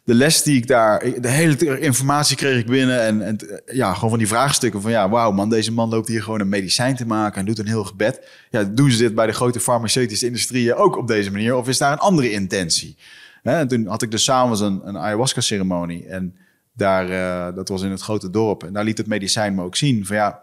de 0.04 0.14
les 0.14 0.42
die 0.42 0.56
ik 0.56 0.66
daar, 0.66 1.20
de 1.20 1.28
hele 1.28 1.80
informatie 1.80 2.36
kreeg 2.36 2.58
ik 2.58 2.66
binnen. 2.66 3.00
En, 3.00 3.22
en 3.22 3.62
ja, 3.66 3.94
gewoon 3.94 4.10
van 4.10 4.18
die 4.18 4.28
vraagstukken 4.28 4.80
van 4.80 4.90
ja, 4.90 5.08
wauw 5.08 5.30
man, 5.30 5.48
deze 5.48 5.72
man 5.72 5.88
loopt 5.88 6.08
hier 6.08 6.22
gewoon 6.22 6.40
een 6.40 6.48
medicijn 6.48 6.96
te 6.96 7.06
maken 7.06 7.40
en 7.40 7.46
doet 7.46 7.58
een 7.58 7.66
heel 7.66 7.84
gebed. 7.84 8.28
Ja, 8.50 8.64
doen 8.64 8.90
ze 8.90 8.98
dit 8.98 9.14
bij 9.14 9.26
de 9.26 9.32
grote 9.32 9.60
farmaceutische 9.60 10.26
industrieën 10.26 10.74
ook 10.74 10.96
op 10.96 11.08
deze 11.08 11.30
manier? 11.30 11.56
Of 11.56 11.68
is 11.68 11.78
daar 11.78 11.92
een 11.92 11.98
andere 11.98 12.30
intentie? 12.30 12.96
Hè, 13.42 13.58
en 13.58 13.68
toen 13.68 13.86
had 13.86 14.02
ik 14.02 14.10
dus 14.10 14.24
s'avonds 14.24 14.60
een, 14.60 14.80
een 14.84 14.98
ayahuasca-ceremonie. 14.98 16.06
En 16.06 16.36
daar, 16.72 17.10
eh, 17.10 17.54
dat 17.54 17.68
was 17.68 17.82
in 17.82 17.90
het 17.90 18.00
grote 18.00 18.30
dorp. 18.30 18.62
En 18.62 18.72
daar 18.72 18.84
liet 18.84 18.98
het 18.98 19.06
medicijn 19.06 19.54
me 19.54 19.62
ook 19.62 19.76
zien 19.76 20.06
van 20.06 20.16
ja, 20.16 20.40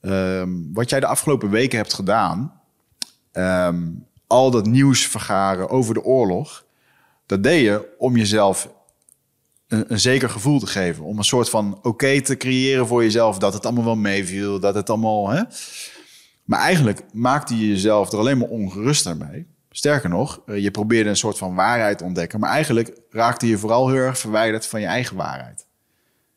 ehm, 0.00 0.50
wat 0.72 0.90
jij 0.90 1.00
de 1.00 1.06
afgelopen 1.06 1.50
weken 1.50 1.78
hebt 1.78 1.94
gedaan, 1.94 2.60
ehm, 3.32 3.86
al 4.26 4.50
dat 4.50 4.66
nieuws 4.66 5.06
vergaren 5.06 5.68
over 5.68 5.94
de 5.94 6.02
oorlog, 6.02 6.64
dat 7.28 7.42
deed 7.42 7.62
je 7.62 7.94
om 7.98 8.16
jezelf 8.16 8.68
een, 9.66 9.84
een 9.92 10.00
zeker 10.00 10.30
gevoel 10.30 10.58
te 10.58 10.66
geven. 10.66 11.04
Om 11.04 11.18
een 11.18 11.24
soort 11.24 11.50
van 11.50 11.78
oké 11.82 12.20
te 12.20 12.36
creëren 12.36 12.86
voor 12.86 13.02
jezelf. 13.02 13.38
Dat 13.38 13.52
het 13.52 13.64
allemaal 13.64 13.84
wel 13.84 13.96
meeviel. 13.96 14.60
Dat 14.60 14.74
het 14.74 14.90
allemaal. 14.90 15.28
Hè? 15.28 15.42
Maar 16.44 16.60
eigenlijk 16.60 17.02
maakte 17.12 17.58
je 17.58 17.68
jezelf 17.68 18.12
er 18.12 18.18
alleen 18.18 18.38
maar 18.38 18.48
ongeruster 18.48 19.16
mee. 19.16 19.46
Sterker 19.70 20.08
nog, 20.08 20.40
eh, 20.46 20.62
je 20.62 20.70
probeerde 20.70 21.08
een 21.08 21.16
soort 21.16 21.38
van 21.38 21.54
waarheid 21.54 21.98
te 21.98 22.04
ontdekken. 22.04 22.40
Maar 22.40 22.50
eigenlijk 22.50 23.00
raakte 23.10 23.48
je 23.48 23.58
vooral 23.58 23.88
heel 23.88 23.96
erg 23.96 24.18
verwijderd 24.18 24.66
van 24.66 24.80
je 24.80 24.86
eigen 24.86 25.16
waarheid. 25.16 25.66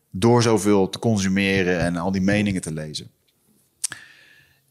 Door 0.09 0.41
zoveel 0.41 0.89
te 0.89 0.99
consumeren 0.99 1.79
en 1.79 1.95
al 1.95 2.11
die 2.11 2.21
meningen 2.21 2.61
te 2.61 2.73
lezen. 2.73 3.11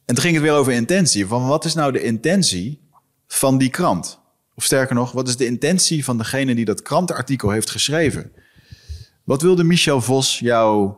En 0.04 0.14
toen 0.14 0.24
ging 0.24 0.34
het 0.34 0.42
weer 0.42 0.52
over 0.52 0.72
intentie. 0.72 1.26
Van 1.26 1.46
wat 1.46 1.64
is 1.64 1.74
nou 1.74 1.92
de 1.92 2.02
intentie 2.02 2.80
van 3.26 3.58
die 3.58 3.70
krant? 3.70 4.19
Of 4.60 4.66
sterker 4.66 4.94
nog, 4.94 5.12
wat 5.12 5.28
is 5.28 5.36
de 5.36 5.46
intentie 5.46 6.04
van 6.04 6.18
degene 6.18 6.54
die 6.54 6.64
dat 6.64 6.82
krantenartikel 6.82 7.50
heeft 7.50 7.70
geschreven? 7.70 8.32
Wat 9.24 9.42
wilde 9.42 9.64
Michel 9.64 10.00
Vos 10.00 10.38
jou, 10.38 10.92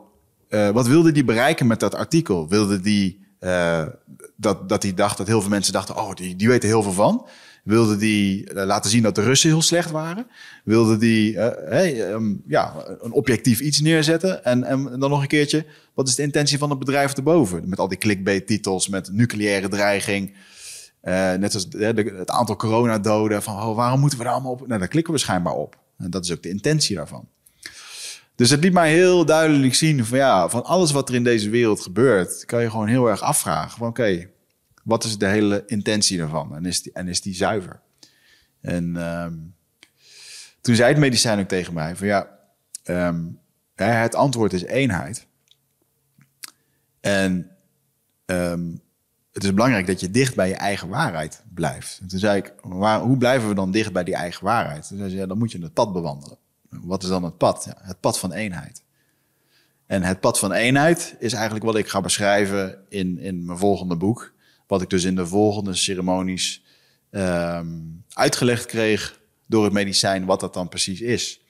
uh, 0.49 0.71
wat 0.71 0.87
wilde 0.87 1.13
die 1.13 1.25
bereiken 1.25 1.67
met 1.67 1.81
dat 1.81 1.95
artikel? 1.95 2.49
Wilde 2.49 2.81
die 2.81 3.27
uh, 3.41 3.87
dat, 4.37 4.69
dat 4.69 4.83
hij 4.83 4.95
dacht 4.95 5.17
dat 5.17 5.27
heel 5.27 5.41
veel 5.41 5.51
mensen 5.51 5.73
dachten, 5.73 5.97
oh, 5.97 6.15
die, 6.15 6.37
die 6.37 6.49
weten 6.49 6.69
heel 6.69 6.83
veel 6.83 6.93
van. 6.93 7.27
Wilde 7.65 7.97
die 7.97 8.53
uh, 8.53 8.65
laten 8.65 8.91
zien 8.91 9.03
dat 9.03 9.15
de 9.15 9.23
Russen 9.23 9.51
heel 9.51 9.63
slecht 9.63 9.91
waren? 9.91 10.27
Wilde 10.65 10.97
die 10.97 11.39
um, 12.11 12.43
ja, 12.47 12.75
een 13.01 13.13
objectief 13.13 13.61
iets 13.61 13.81
neerzetten? 13.81 14.45
En, 14.45 14.65
en 14.65 14.99
dan 14.99 15.11
nog 15.11 15.23
een 15.23 15.29
keertje, 15.29 15.65
wat 15.95 16.09
is 16.09 16.15
de 16.15 16.23
intentie 16.23 16.59
van 16.59 16.71
het 16.71 16.79
bedrijf 16.79 17.13
erboven? 17.13 17.69
Met 17.69 17.79
al 17.79 17.89
die 17.89 17.99
clickbait-titels, 17.99 18.89
met 18.89 19.13
nucleaire 19.13 19.69
dreiging. 19.69 20.35
Uh, 21.03 21.33
net 21.33 21.55
als 21.55 21.71
de, 21.71 22.13
het 22.17 22.31
aantal 22.31 22.57
coronadoden. 22.57 23.43
Van 23.43 23.55
oh, 23.55 23.77
waarom 23.77 24.01
moeten 24.01 24.19
we 24.19 24.25
daar 24.25 24.33
allemaal 24.33 24.53
op? 24.53 24.67
Nou, 24.67 24.79
daar 24.79 24.89
klikken 24.89 25.13
we 25.13 25.19
schijnbaar 25.19 25.55
op. 25.55 25.77
En 25.99 26.11
dat 26.11 26.25
is 26.25 26.33
ook 26.33 26.43
de 26.43 26.49
intentie 26.49 26.97
daarvan. 26.97 27.29
Dus 28.35 28.51
het 28.51 28.61
liet 28.61 28.73
mij 28.73 28.93
heel 28.93 29.25
duidelijk 29.25 29.75
zien 29.75 30.05
van 30.05 30.19
ja, 30.19 30.49
van 30.49 30.65
alles 30.65 30.91
wat 30.93 31.09
er 31.09 31.15
in 31.15 31.25
deze 31.25 31.51
wereld 31.51 31.81
gebeurt, 31.81 32.45
kan 32.45 32.63
je 32.63 32.71
gewoon 32.71 32.87
heel 32.87 33.07
erg 33.07 33.21
afvragen. 33.21 33.79
Van 33.79 33.89
oké, 33.89 34.29
wat 34.83 35.05
is 35.05 35.19
de 35.19 35.27
hele 35.27 35.63
intentie 35.67 36.19
daarvan? 36.19 36.57
En 36.57 36.67
is 36.67 36.83
die, 36.83 36.93
en 36.93 37.09
is 37.09 37.21
die 37.21 37.35
zuiver? 37.35 37.81
En 38.61 38.97
um, 38.97 39.55
toen 40.61 40.75
zei 40.75 40.89
het 40.89 40.99
medicijn 40.99 41.41
ook 41.41 41.49
tegen 41.49 41.75
mij 41.75 41.97
van 41.97 42.07
ja, 42.07 42.39
um, 42.85 43.39
het 43.75 44.15
antwoord 44.15 44.53
is 44.53 44.65
eenheid. 44.65 45.27
En 47.01 47.51
um, 48.27 48.81
het 49.33 49.45
is 49.45 49.55
belangrijk 49.55 49.87
dat 49.87 50.01
je 50.01 50.11
dicht 50.11 50.35
bij 50.35 50.49
je 50.49 50.55
eigen 50.55 50.89
waarheid 50.89 51.43
blijft. 51.55 51.99
En 52.01 52.09
toen 52.09 52.19
zei 52.19 52.39
ik, 52.39 52.55
hoe 53.03 53.17
blijven 53.17 53.49
we 53.49 53.55
dan 53.55 53.71
dicht 53.71 53.93
bij 53.93 54.05
die 54.05 54.15
eigen 54.15 54.45
waarheid? 54.45 54.89
Toen 54.89 54.99
zei 54.99 55.11
ze, 55.11 55.27
dan 55.27 55.39
moet 55.39 55.53
je 55.53 55.63
het 55.63 55.73
pad 55.73 55.93
bewandelen. 55.93 56.39
Wat 56.69 57.03
is 57.03 57.09
dan 57.09 57.25
het 57.25 57.37
pad? 57.37 57.65
Ja, 57.65 57.77
het 57.81 58.01
pad 58.01 58.19
van 58.19 58.33
eenheid. 58.33 58.83
En 59.87 60.03
het 60.03 60.21
pad 60.21 60.39
van 60.39 60.53
eenheid 60.53 61.17
is 61.19 61.33
eigenlijk 61.33 61.65
wat 61.65 61.77
ik 61.77 61.89
ga 61.89 62.01
beschrijven 62.01 62.79
in, 62.89 63.19
in 63.19 63.45
mijn 63.45 63.59
volgende 63.59 63.97
boek. 63.97 64.33
Wat 64.67 64.83
ik 64.83 64.91
dus 64.91 65.05
in 65.05 65.15
de 65.15 65.27
volgende 65.27 65.75
ceremonies 65.75 66.65
um, 67.11 68.05
uitgelegd 68.13 68.67
kreeg 68.67 69.21
door 69.47 69.65
het 69.65 69.73
medicijn, 69.73 70.25
wat 70.25 70.41
dat 70.41 70.55
dan 70.55 70.69
precies 70.69 71.01
is. 71.01 71.41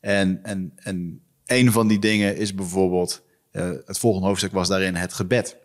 En, 0.00 0.40
en, 0.42 0.72
en 0.76 1.20
een 1.46 1.72
van 1.72 1.88
die 1.88 1.98
dingen 1.98 2.36
is 2.36 2.54
bijvoorbeeld, 2.54 3.22
uh, 3.52 3.70
het 3.84 3.98
volgende 3.98 4.26
hoofdstuk 4.26 4.52
was 4.52 4.68
daarin 4.68 4.94
het 4.94 5.12
gebed. 5.12 5.56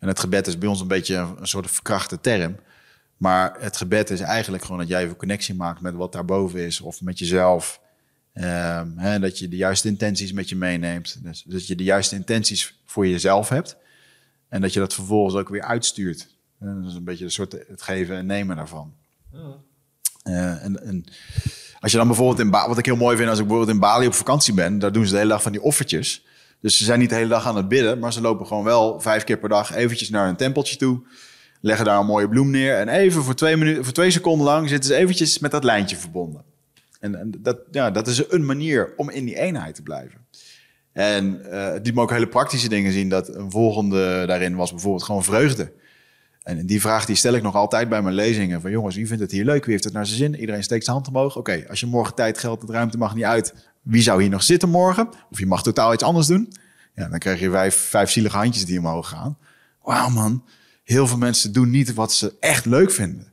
En 0.00 0.08
het 0.08 0.20
gebed 0.20 0.46
is 0.46 0.58
bij 0.58 0.68
ons 0.68 0.80
een 0.80 0.86
beetje 0.86 1.16
een, 1.16 1.36
een 1.40 1.46
soort 1.46 1.70
verkrachte 1.70 2.20
term. 2.20 2.56
Maar 3.16 3.56
het 3.58 3.76
gebed 3.76 4.10
is 4.10 4.20
eigenlijk 4.20 4.62
gewoon 4.62 4.78
dat 4.78 4.88
jij 4.88 5.02
even 5.02 5.16
connectie 5.16 5.54
maakt 5.54 5.80
met 5.80 5.94
wat 5.94 6.12
daarboven 6.12 6.60
is 6.60 6.80
of 6.80 7.00
met 7.00 7.18
jezelf. 7.18 7.80
Um, 8.34 8.94
hè, 8.96 9.18
dat 9.18 9.38
je 9.38 9.48
de 9.48 9.56
juiste 9.56 9.88
intenties 9.88 10.32
met 10.32 10.48
je 10.48 10.56
meeneemt. 10.56 11.24
Dus 11.24 11.42
dat 11.42 11.66
je 11.66 11.74
de 11.74 11.84
juiste 11.84 12.14
intenties 12.14 12.80
voor 12.86 13.06
jezelf 13.06 13.48
hebt. 13.48 13.76
En 14.48 14.60
dat 14.60 14.72
je 14.72 14.80
dat 14.80 14.94
vervolgens 14.94 15.34
ook 15.34 15.48
weer 15.48 15.62
uitstuurt. 15.62 16.28
En 16.60 16.80
dat 16.80 16.90
is 16.90 16.96
een 16.96 17.04
beetje 17.04 17.24
een 17.24 17.30
soort 17.30 17.52
het 17.52 17.82
geven 17.82 18.16
en 18.16 18.26
nemen 18.26 18.56
daarvan. 18.56 18.94
Ja. 19.32 19.56
Uh, 20.24 20.64
en, 20.64 20.82
en, 20.86 21.04
als 21.80 21.92
je 21.92 21.98
dan 21.98 22.06
bijvoorbeeld 22.06 22.40
in 22.40 22.50
Bali, 22.50 22.68
wat 22.68 22.78
ik 22.78 22.86
heel 22.86 22.96
mooi 22.96 23.16
vind 23.16 23.28
als 23.28 23.38
ik 23.38 23.46
bijvoorbeeld 23.46 23.76
in 23.76 23.82
Bali 23.82 24.06
op 24.06 24.14
vakantie 24.14 24.54
ben, 24.54 24.78
daar 24.78 24.92
doen 24.92 25.04
ze 25.04 25.10
de 25.12 25.18
hele 25.18 25.30
dag 25.30 25.42
van 25.42 25.52
die 25.52 25.62
offertjes. 25.62 26.24
Dus 26.60 26.78
ze 26.78 26.84
zijn 26.84 26.98
niet 26.98 27.08
de 27.08 27.14
hele 27.14 27.28
dag 27.28 27.46
aan 27.46 27.56
het 27.56 27.68
bidden, 27.68 27.98
maar 27.98 28.12
ze 28.12 28.20
lopen 28.20 28.46
gewoon 28.46 28.64
wel 28.64 29.00
vijf 29.00 29.24
keer 29.24 29.38
per 29.38 29.48
dag 29.48 29.74
eventjes 29.74 30.10
naar 30.10 30.28
een 30.28 30.36
tempeltje 30.36 30.76
toe. 30.76 31.00
Leggen 31.60 31.84
daar 31.84 31.98
een 31.98 32.06
mooie 32.06 32.28
bloem 32.28 32.50
neer. 32.50 32.76
En 32.76 32.88
even 32.88 33.22
voor 33.22 33.34
twee, 33.34 33.56
minuten, 33.56 33.84
voor 33.84 33.92
twee 33.92 34.10
seconden 34.10 34.46
lang 34.46 34.68
zitten 34.68 34.90
ze 34.90 34.96
eventjes 34.96 35.38
met 35.38 35.50
dat 35.50 35.64
lijntje 35.64 35.96
verbonden. 35.96 36.42
En, 37.00 37.14
en 37.14 37.32
dat, 37.38 37.58
ja, 37.70 37.90
dat 37.90 38.06
is 38.06 38.30
een 38.30 38.46
manier 38.46 38.92
om 38.96 39.10
in 39.10 39.24
die 39.24 39.38
eenheid 39.38 39.74
te 39.74 39.82
blijven. 39.82 40.26
En 40.92 41.42
uh, 41.50 41.72
die 41.82 41.92
me 41.92 42.00
ook 42.00 42.10
hele 42.10 42.28
praktische 42.28 42.68
dingen 42.68 42.92
zien. 42.92 43.08
Dat 43.08 43.34
een 43.34 43.50
volgende 43.50 44.24
daarin 44.26 44.56
was 44.56 44.70
bijvoorbeeld 44.70 45.02
gewoon 45.02 45.24
vreugde. 45.24 45.72
En 46.42 46.66
die 46.66 46.80
vraag 46.80 47.04
die 47.04 47.16
stel 47.16 47.34
ik 47.34 47.42
nog 47.42 47.54
altijd 47.54 47.88
bij 47.88 48.02
mijn 48.02 48.14
lezingen. 48.14 48.60
Van 48.60 48.70
jongens, 48.70 48.96
wie 48.96 49.06
vindt 49.06 49.22
het 49.22 49.32
hier 49.32 49.44
leuk? 49.44 49.64
Wie 49.64 49.72
heeft 49.72 49.84
het 49.84 49.92
naar 49.92 50.06
zijn 50.06 50.18
zin? 50.18 50.34
Iedereen 50.34 50.62
steekt 50.62 50.84
zijn 50.84 50.96
hand 50.96 51.08
omhoog. 51.08 51.36
Oké, 51.36 51.64
als 51.68 51.80
je 51.80 51.86
morgen 51.86 52.14
tijd, 52.14 52.38
geld, 52.38 52.66
de 52.66 52.72
ruimte 52.72 52.98
mag 52.98 53.14
niet 53.14 53.24
uit. 53.24 53.54
Wie 53.82 54.02
zou 54.02 54.20
hier 54.20 54.30
nog 54.30 54.42
zitten 54.42 54.68
morgen? 54.68 55.08
Of 55.30 55.38
je 55.38 55.46
mag 55.46 55.62
totaal 55.62 55.92
iets 55.92 56.02
anders 56.02 56.26
doen. 56.26 56.52
Ja, 56.94 57.08
dan 57.08 57.18
krijg 57.18 57.40
je 57.40 57.50
vijf, 57.50 57.76
vijf 57.76 58.10
zielige 58.10 58.36
handjes 58.36 58.64
die 58.64 58.78
omhoog 58.78 59.08
gaan. 59.08 59.38
Wauw 59.82 60.08
man, 60.08 60.44
heel 60.84 61.06
veel 61.06 61.18
mensen 61.18 61.52
doen 61.52 61.70
niet 61.70 61.94
wat 61.94 62.12
ze 62.12 62.36
echt 62.40 62.64
leuk 62.64 62.90
vinden. 62.90 63.32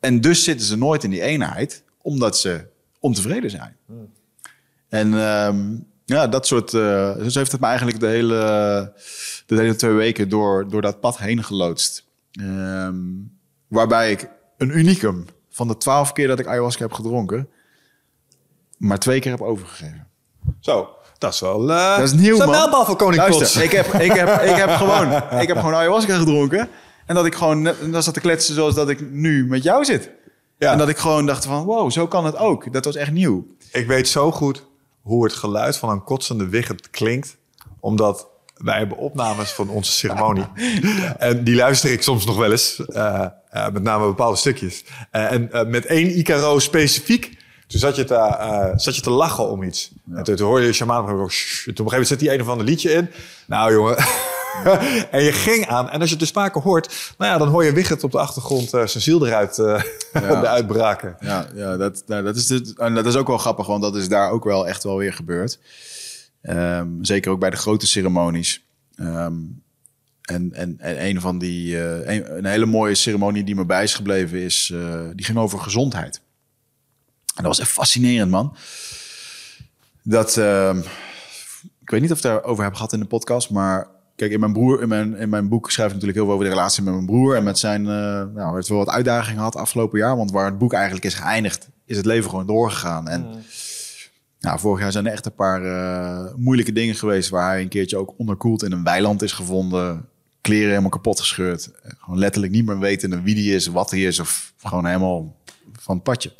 En 0.00 0.20
dus 0.20 0.44
zitten 0.44 0.66
ze 0.66 0.76
nooit 0.76 1.04
in 1.04 1.10
die 1.10 1.20
eenheid, 1.20 1.84
omdat 2.02 2.38
ze 2.38 2.66
ontevreden 3.00 3.50
zijn. 3.50 3.76
En 4.88 5.12
um, 5.12 5.86
ja, 6.04 6.28
dat 6.28 6.46
soort... 6.46 6.72
Uh, 6.72 7.16
dus 7.16 7.34
heeft 7.34 7.52
het 7.52 7.60
me 7.60 7.66
eigenlijk 7.66 8.00
de 8.00 8.06
hele, 8.06 8.92
de 9.46 9.56
hele 9.56 9.76
twee 9.76 9.92
weken 9.92 10.28
door, 10.28 10.68
door 10.68 10.82
dat 10.82 11.00
pad 11.00 11.18
heen 11.18 11.44
geloodst. 11.44 12.06
Um, 12.40 13.32
Waarbij 13.68 14.10
ik 14.10 14.28
een 14.56 14.78
unicum 14.78 15.24
van 15.50 15.68
de 15.68 15.76
twaalf 15.76 16.12
keer 16.12 16.28
dat 16.28 16.38
ik 16.38 16.46
ayahuasca 16.46 16.82
heb 16.82 16.92
gedronken, 16.92 17.48
maar 18.84 18.98
twee 18.98 19.20
keer 19.20 19.30
heb 19.30 19.40
overgegeven. 19.40 20.06
Zo, 20.60 20.88
dat 21.18 21.32
is 21.32 21.40
wel... 21.40 21.70
Uh, 21.70 21.96
dat 21.96 22.04
is 22.04 22.12
nieuw, 22.12 22.38
man. 22.38 22.50
mijlpaal 22.50 22.84
voor 22.84 22.96
Koning 22.96 23.28
Luister, 23.28 23.62
ik 23.62 23.70
heb, 23.70 23.86
ik, 23.86 24.12
heb, 24.12 24.42
ik, 24.42 24.56
heb 24.56 24.70
gewoon, 24.82 25.12
ik 25.40 25.48
heb 25.48 25.56
gewoon 25.56 25.74
ayahuasca 25.74 26.18
gedronken. 26.18 26.68
En 27.06 27.14
dat 27.14 27.26
ik 27.26 27.34
gewoon, 27.34 27.68
dat 27.90 28.04
zat 28.04 28.14
te 28.14 28.20
kletsen 28.20 28.54
zoals 28.54 28.74
dat 28.74 28.88
ik 28.88 29.10
nu 29.10 29.46
met 29.46 29.62
jou 29.62 29.84
zit. 29.84 30.10
Ja. 30.58 30.72
En 30.72 30.78
dat 30.78 30.88
ik 30.88 30.96
gewoon 30.96 31.26
dacht 31.26 31.44
van, 31.44 31.64
wow, 31.64 31.90
zo 31.90 32.06
kan 32.06 32.24
het 32.24 32.36
ook. 32.36 32.72
Dat 32.72 32.84
was 32.84 32.96
echt 32.96 33.10
nieuw. 33.10 33.46
Ik 33.72 33.86
weet 33.86 34.08
zo 34.08 34.32
goed 34.32 34.66
hoe 35.02 35.24
het 35.24 35.32
geluid 35.32 35.76
van 35.76 35.88
een 35.88 36.04
kotsende 36.04 36.48
wigget 36.48 36.90
klinkt. 36.90 37.36
Omdat 37.80 38.28
wij 38.54 38.78
hebben 38.78 38.96
opnames 38.96 39.50
van 39.50 39.68
onze 39.68 39.92
ceremonie. 39.92 40.44
En 41.18 41.44
die 41.44 41.54
luister 41.54 41.92
ik 41.92 42.02
soms 42.02 42.24
nog 42.24 42.36
wel 42.36 42.50
eens. 42.50 42.86
eh, 42.86 43.26
eh, 43.48 43.72
met 43.72 43.82
name 43.82 44.06
bepaalde 44.06 44.36
stukjes. 44.36 44.84
Eh, 45.10 45.32
en 45.32 45.50
met 45.70 45.86
één 45.86 46.18
Icaro 46.18 46.58
specifiek. 46.58 47.42
Toen 47.74 47.82
zat 47.82 47.96
je 47.96 48.04
te, 48.04 48.14
eh, 48.14 48.70
zat 48.76 48.96
je 48.96 49.02
te 49.02 49.10
lachen 49.10 49.48
om 49.48 49.62
iets. 49.62 49.92
En 50.14 50.22
toen, 50.22 50.34
toen 50.34 50.46
hoorde 50.46 50.66
je 50.66 50.72
shaman. 50.72 51.06
Toen 51.06 51.14
op 51.14 51.18
een 51.18 51.30
gegeven 51.30 51.84
moment 51.84 52.06
zet 52.06 52.20
hij 52.20 52.34
een 52.34 52.40
of 52.40 52.48
ander 52.48 52.66
liedje 52.66 52.92
in. 52.92 53.10
Nou 53.46 53.72
jongen. 53.72 53.96
en 55.10 55.22
je 55.22 55.32
ging 55.32 55.66
aan. 55.66 55.90
En 55.90 56.00
als 56.00 56.08
je 56.08 56.16
het 56.16 56.24
dus 56.24 56.30
vaker 56.30 56.62
hoort. 56.62 57.14
Nou 57.18 57.32
ja, 57.32 57.38
dan 57.38 57.48
hoor 57.48 57.64
je 57.64 57.72
Wigget 57.72 58.04
op 58.04 58.12
de 58.12 58.18
achtergrond 58.18 58.74
eh, 58.74 58.86
zijn 58.86 59.02
ziel 59.02 59.26
eruit, 59.26 59.58
eruit 60.12 60.66
braken. 60.66 61.16
Ja, 61.20 61.46
ja 61.54 61.76
dat, 61.76 62.02
nou, 62.06 62.22
dat, 62.22 62.36
is 62.36 62.46
dit, 62.46 62.78
en 62.78 62.94
dat 62.94 63.06
is 63.06 63.16
ook 63.16 63.26
wel 63.26 63.38
grappig, 63.38 63.66
want 63.66 63.82
dat 63.82 63.96
is 63.96 64.08
daar 64.08 64.30
ook 64.30 64.44
wel 64.44 64.68
echt 64.68 64.82
wel 64.82 64.96
weer 64.96 65.12
gebeurd. 65.12 65.58
Ehm, 66.42 66.88
zeker 67.00 67.30
ook 67.30 67.40
bij 67.40 67.50
de 67.50 67.56
grote 67.56 67.86
ceremonies. 67.86 68.64
Ehm, 68.96 69.34
en, 70.22 70.52
en, 70.52 70.76
en 70.78 71.04
een 71.06 71.20
van 71.20 71.38
die, 71.38 71.78
een, 71.78 72.36
een 72.36 72.46
hele 72.46 72.66
mooie 72.66 72.94
ceremonie 72.94 73.44
die 73.44 73.54
me 73.54 73.64
bij 73.64 73.82
is 73.82 73.94
gebleven 73.94 74.38
is, 74.38 74.74
die 75.14 75.24
ging 75.24 75.38
over 75.38 75.58
gezondheid. 75.58 76.22
En 77.34 77.42
dat 77.42 77.44
was 77.44 77.60
echt 77.60 77.70
fascinerend, 77.70 78.30
man. 78.30 78.56
Dat, 80.02 80.36
ehm, 80.36 80.78
ik 81.80 81.90
weet 81.90 82.00
niet 82.00 82.10
of 82.10 82.16
ik 82.16 82.22
daarover 82.22 82.64
heb 82.64 82.74
gehad 82.74 82.92
in 82.92 83.00
de 83.00 83.06
podcast, 83.06 83.50
maar 83.50 83.88
kijk, 84.16 84.32
in 84.32 84.40
mijn 84.40 84.52
broer, 84.52 84.82
in 84.82 84.88
mijn, 84.88 85.16
in 85.16 85.28
mijn 85.28 85.48
boek 85.48 85.70
schrijf 85.70 85.88
ik 85.88 85.94
natuurlijk 85.94 86.18
heel 86.18 86.26
veel 86.26 86.34
over 86.34 86.46
de 86.46 86.54
relatie 86.54 86.82
met 86.82 86.94
mijn 86.94 87.06
broer 87.06 87.36
en 87.36 87.44
met 87.44 87.58
zijn, 87.58 87.80
eh 87.80 88.22
nou, 88.34 88.56
het 88.56 88.68
wel 88.68 88.78
wat 88.78 88.88
uitdagingen 88.88 89.42
had 89.42 89.56
afgelopen 89.56 89.98
jaar, 89.98 90.16
want 90.16 90.30
waar 90.30 90.44
het 90.44 90.58
boek 90.58 90.72
eigenlijk 90.72 91.04
is 91.04 91.14
geëindigd, 91.14 91.68
is 91.86 91.96
het 91.96 92.06
leven 92.06 92.30
gewoon 92.30 92.46
doorgegaan. 92.46 93.08
En 93.08 93.44
nou, 94.40 94.58
vorig 94.58 94.80
jaar 94.80 94.92
zijn 94.92 95.06
er 95.06 95.12
echt 95.12 95.26
een 95.26 95.34
paar 95.34 95.64
eh, 95.64 96.34
moeilijke 96.36 96.72
dingen 96.72 96.94
geweest 96.94 97.28
waar 97.28 97.50
hij 97.50 97.62
een 97.62 97.68
keertje 97.68 97.96
ook 97.96 98.14
onderkoeld 98.16 98.62
in 98.62 98.72
een 98.72 98.84
weiland 98.84 99.22
is 99.22 99.32
gevonden. 99.32 100.08
Kleren 100.40 100.68
helemaal 100.68 100.90
kapot 100.90 101.20
gescheurd. 101.20 101.70
Gewoon 101.98 102.18
letterlijk 102.18 102.52
niet 102.52 102.66
meer 102.66 102.78
weten 102.78 103.22
wie 103.22 103.34
die 103.34 103.54
is, 103.54 103.66
wat 103.66 103.90
hij 103.90 104.00
is 104.00 104.18
of 104.18 104.52
gewoon 104.58 104.86
helemaal 104.86 105.36
van 105.72 105.94
het 105.94 106.04
padje. 106.04 106.32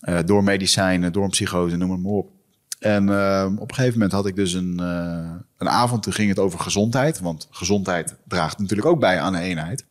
Eh, 0.00 0.18
door 0.24 0.44
medicijnen, 0.44 1.12
door 1.12 1.24
een 1.24 1.30
psychose, 1.30 1.76
noem 1.76 1.90
het 1.90 2.02
maar 2.02 2.12
op. 2.12 2.30
En 2.78 3.08
eh, 3.08 3.52
op 3.58 3.68
een 3.68 3.74
gegeven 3.74 3.92
moment 3.92 4.12
had 4.12 4.26
ik 4.26 4.36
dus 4.36 4.52
een, 4.52 4.80
eh, 4.80 5.32
een 5.56 5.68
avond, 5.68 6.02
toen 6.02 6.12
ging 6.12 6.28
het 6.28 6.38
over 6.38 6.58
gezondheid. 6.58 7.20
Want 7.20 7.48
gezondheid 7.50 8.16
draagt 8.28 8.58
natuurlijk 8.58 8.88
ook 8.88 9.00
bij 9.00 9.20
aan 9.20 9.32
de 9.32 9.38
eenheid. 9.38 9.84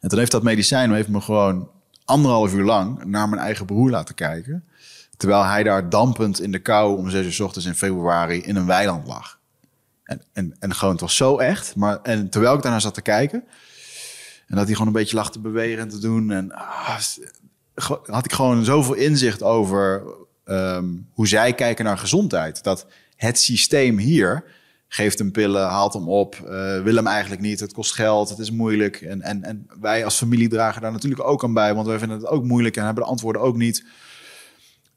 En 0.00 0.08
toen 0.08 0.18
heeft 0.18 0.30
dat 0.30 0.42
medicijn 0.42 0.92
heeft 0.92 1.08
me 1.08 1.20
gewoon 1.20 1.70
anderhalf 2.04 2.54
uur 2.54 2.64
lang 2.64 3.04
naar 3.04 3.28
mijn 3.28 3.42
eigen 3.42 3.66
broer 3.66 3.90
laten 3.90 4.14
kijken. 4.14 4.64
Terwijl 5.16 5.44
hij 5.44 5.62
daar 5.62 5.88
dampend 5.88 6.40
in 6.40 6.52
de 6.52 6.58
kou 6.58 6.98
om 6.98 7.10
zes 7.10 7.24
uur 7.24 7.32
's 7.32 7.40
ochtends 7.40 7.66
in 7.66 7.74
februari 7.74 8.42
in 8.42 8.56
een 8.56 8.66
weiland 8.66 9.06
lag. 9.06 9.38
En, 10.04 10.22
en, 10.32 10.56
en 10.58 10.74
gewoon, 10.74 10.92
het 10.92 11.00
was 11.00 11.16
zo 11.16 11.38
echt. 11.38 11.76
Maar, 11.76 12.00
en 12.02 12.30
terwijl 12.30 12.54
ik 12.54 12.62
daarnaar 12.62 12.80
zat 12.80 12.94
te 12.94 13.02
kijken... 13.02 13.44
en 14.46 14.56
dat 14.56 14.64
hij 14.64 14.72
gewoon 14.72 14.86
een 14.86 15.00
beetje 15.00 15.16
lag 15.16 15.30
te 15.30 15.40
bewegen 15.40 15.78
en 15.78 15.88
te 15.88 15.98
doen... 15.98 16.30
en 16.30 16.52
ah, 16.52 16.98
had 18.04 18.24
ik 18.24 18.32
gewoon 18.32 18.64
zoveel 18.64 18.94
inzicht 18.94 19.42
over 19.42 20.02
ehm, 20.44 20.88
hoe 21.12 21.28
zij 21.28 21.54
kijken 21.54 21.84
naar 21.84 21.98
gezondheid. 21.98 22.62
Dat 22.62 22.86
het 23.16 23.38
systeem 23.38 23.98
hier 23.98 24.44
geeft 24.92 25.18
hem 25.18 25.30
pillen, 25.30 25.68
haalt 25.68 25.92
hem 25.92 26.08
op, 26.08 26.34
eh, 26.34 26.82
wil 26.82 26.94
hem 26.94 27.06
eigenlijk 27.06 27.42
niet. 27.42 27.60
Het 27.60 27.72
kost 27.72 27.94
geld, 27.94 28.28
het 28.28 28.38
is 28.38 28.50
moeilijk. 28.50 29.00
En, 29.00 29.22
en, 29.22 29.44
en 29.44 29.66
wij 29.80 30.04
als 30.04 30.16
familie 30.16 30.48
dragen 30.48 30.82
daar 30.82 30.92
natuurlijk 30.92 31.24
ook 31.24 31.44
aan 31.44 31.54
bij, 31.54 31.74
want 31.74 31.86
wij 31.86 31.98
vinden 31.98 32.16
het 32.16 32.26
ook 32.26 32.44
moeilijk 32.44 32.76
en 32.76 32.84
hebben 32.84 33.02
de 33.02 33.10
antwoorden 33.10 33.42
ook 33.42 33.56
niet. 33.56 33.84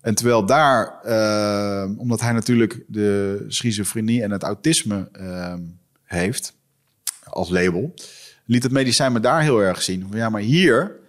En 0.01 0.15
terwijl 0.15 0.45
daar, 0.45 0.99
eh, 1.03 1.89
omdat 1.97 2.21
hij 2.21 2.31
natuurlijk 2.31 2.83
de 2.87 3.43
schizofrenie 3.47 4.23
en 4.23 4.31
het 4.31 4.43
autisme 4.43 5.09
eh, 5.11 5.53
heeft 6.03 6.53
als 7.23 7.49
label, 7.49 7.93
liet 8.45 8.63
het 8.63 8.71
medicijn 8.71 9.11
me 9.11 9.19
daar 9.19 9.41
heel 9.41 9.59
erg 9.59 9.81
zien. 9.81 10.07
Ja, 10.11 10.29
maar 10.29 10.41
hier 10.41 10.99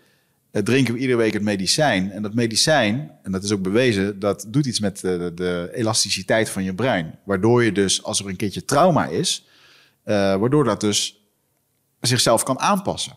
eh, 0.54 0.62
drinken 0.62 0.94
we 0.94 1.00
iedere 1.00 1.18
week 1.18 1.32
het 1.32 1.42
medicijn. 1.42 2.10
En 2.10 2.22
dat 2.22 2.34
medicijn, 2.34 3.10
en 3.22 3.32
dat 3.32 3.44
is 3.44 3.52
ook 3.52 3.62
bewezen, 3.62 4.18
dat 4.18 4.46
doet 4.48 4.66
iets 4.66 4.80
met 4.80 5.00
de, 5.00 5.32
de 5.34 5.70
elasticiteit 5.72 6.50
van 6.50 6.64
je 6.64 6.74
brein. 6.74 7.18
Waardoor 7.24 7.64
je 7.64 7.72
dus, 7.72 8.02
als 8.02 8.20
er 8.20 8.28
een 8.28 8.36
keertje 8.36 8.64
trauma 8.64 9.06
is, 9.06 9.46
eh, 10.02 10.14
waardoor 10.14 10.64
dat 10.64 10.80
dus 10.80 11.26
zichzelf 12.00 12.42
kan 12.42 12.58
aanpassen. 12.58 13.16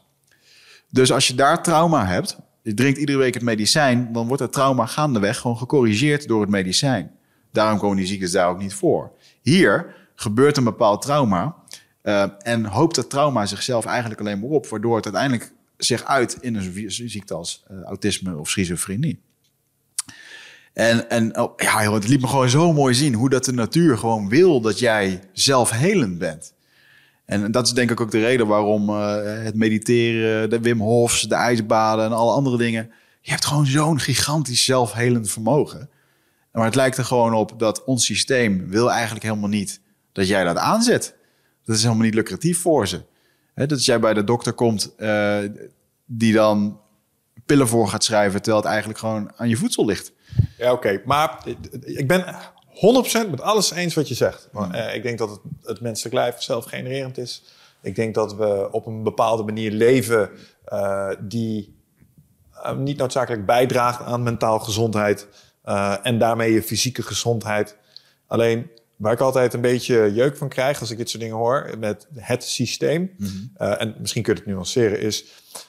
Dus 0.89 1.11
als 1.11 1.27
je 1.27 1.35
daar 1.35 1.63
trauma 1.63 2.05
hebt, 2.05 2.37
je 2.61 2.73
drinkt 2.73 2.99
iedere 2.99 3.17
week 3.17 3.33
het 3.33 3.43
medicijn, 3.43 4.13
dan 4.13 4.27
wordt 4.27 4.41
het 4.41 4.51
trauma 4.51 4.85
gaandeweg 4.85 5.37
gewoon 5.37 5.57
gecorrigeerd 5.57 6.27
door 6.27 6.41
het 6.41 6.49
medicijn. 6.49 7.11
Daarom 7.51 7.79
komen 7.79 7.97
die 7.97 8.05
ziektes 8.05 8.31
daar 8.31 8.49
ook 8.49 8.59
niet 8.59 8.73
voor. 8.73 9.11
Hier 9.41 9.95
gebeurt 10.15 10.57
een 10.57 10.63
bepaald 10.63 11.01
trauma 11.01 11.55
eh, 12.01 12.25
en 12.39 12.65
hoopt 12.65 12.95
dat 12.95 13.09
trauma 13.09 13.45
zichzelf 13.45 13.85
eigenlijk 13.85 14.19
alleen 14.19 14.39
maar 14.39 14.49
op, 14.49 14.67
waardoor 14.67 14.95
het 14.95 15.05
uiteindelijk 15.05 15.55
zich 15.77 16.03
uit 16.03 16.37
in 16.41 16.55
een 16.55 16.91
zie- 16.91 17.09
ziekte 17.09 17.33
als 17.33 17.63
eh, 17.67 17.81
autisme 17.81 18.37
of 18.37 18.49
schizofrenie. 18.49 19.19
En, 20.73 21.09
en 21.09 21.39
oh, 21.39 21.53
ja, 21.55 21.83
joh, 21.83 21.93
het 21.93 22.07
liet 22.07 22.21
me 22.21 22.27
gewoon 22.27 22.49
zo 22.49 22.73
mooi 22.73 22.93
zien 22.93 23.13
hoe 23.13 23.29
dat 23.29 23.45
de 23.45 23.53
natuur 23.53 23.97
gewoon 23.97 24.29
wil 24.29 24.61
dat 24.61 24.79
jij 24.79 25.19
zelfhelend 25.33 26.17
bent. 26.17 26.53
En 27.25 27.51
dat 27.51 27.65
is 27.65 27.73
denk 27.73 27.91
ik 27.91 28.01
ook 28.01 28.11
de 28.11 28.19
reden 28.19 28.47
waarom 28.47 28.89
eh, 28.89 29.43
het 29.43 29.55
mediteren, 29.55 30.49
de 30.49 30.59
Wim 30.59 30.79
Hofs, 30.79 31.21
de 31.21 31.35
ijsbaden 31.35 32.05
en 32.05 32.11
alle 32.11 32.31
andere 32.31 32.57
dingen. 32.57 32.91
Je 33.21 33.31
hebt 33.31 33.45
gewoon 33.45 33.65
zo'n 33.65 33.99
gigantisch 33.99 34.63
zelfhelend 34.63 35.29
vermogen. 35.29 35.89
Maar 36.51 36.65
het 36.65 36.75
lijkt 36.75 36.97
er 36.97 37.05
gewoon 37.05 37.33
op 37.33 37.59
dat 37.59 37.83
ons 37.83 38.05
systeem 38.05 38.69
wil 38.69 38.91
eigenlijk 38.91 39.23
helemaal 39.23 39.49
niet 39.49 39.81
dat 40.11 40.27
jij 40.27 40.43
dat 40.43 40.57
aanzet. 40.57 41.15
Dat 41.65 41.75
is 41.75 41.83
helemaal 41.83 42.03
niet 42.03 42.13
lucratief 42.13 42.61
voor 42.61 42.87
ze. 42.87 43.01
Hè, 43.57 43.65
dat 43.65 43.77
als 43.77 43.85
jij 43.85 43.99
bij 43.99 44.13
de 44.13 44.23
dokter 44.23 44.53
komt 44.53 44.95
eh, 44.95 45.37
die 46.05 46.33
dan 46.33 46.79
pillen 47.45 47.67
voor 47.67 47.87
gaat 47.87 48.03
schrijven... 48.03 48.41
terwijl 48.41 48.63
het 48.63 48.71
eigenlijk 48.71 48.99
gewoon 48.99 49.31
aan 49.35 49.49
je 49.49 49.57
voedsel 49.57 49.85
ligt. 49.85 50.11
Ja, 50.57 50.71
oké. 50.71 51.01
Maar 51.05 51.43
ik 51.81 52.07
ben 52.07 52.25
100% 53.25 53.29
met 53.29 53.41
alles 53.41 53.71
eens 53.71 53.93
wat 53.93 54.07
je 54.07 54.13
zegt. 54.13 54.49
Maar, 54.51 54.71
eh, 54.71 54.95
ik 54.95 55.03
denk 55.03 55.17
dat 55.17 55.29
het, 55.29 55.39
het 55.63 55.81
menselijk 55.81 56.15
lijf 56.15 56.41
zelfgenererend 56.41 57.17
is. 57.17 57.43
Ik 57.81 57.95
denk 57.95 58.15
dat 58.15 58.35
we 58.35 58.67
op 58.71 58.85
een 58.85 59.03
bepaalde 59.03 59.43
manier 59.43 59.71
leven 59.71 60.29
eh, 60.65 61.09
die 61.19 61.75
eh, 62.63 62.75
niet 62.75 62.97
noodzakelijk 62.97 63.45
bijdraagt 63.45 64.01
aan 64.01 64.23
mentaal 64.23 64.59
gezondheid. 64.59 65.27
eh, 65.63 65.95
en 66.03 66.19
daarmee 66.19 66.53
je 66.53 66.63
fysieke 66.63 67.03
gezondheid. 67.03 67.77
Alleen 68.27 68.71
waar 68.97 69.13
ik 69.13 69.19
altijd 69.19 69.53
een 69.53 69.61
beetje 69.61 70.13
jeuk 70.13 70.37
van 70.37 70.49
krijg 70.49 70.79
als 70.79 70.91
ik 70.91 70.97
dit 70.97 71.09
soort 71.09 71.21
dingen 71.21 71.37
hoor 71.37 71.69
met 71.79 72.07
het 72.15 72.43
systeem. 72.43 73.11
eh, 73.57 73.81
en 73.81 73.95
misschien 73.99 74.23
kun 74.23 74.33
je 74.33 74.39
het 74.39 74.49
nuanceren, 74.49 74.99
is 74.99 75.25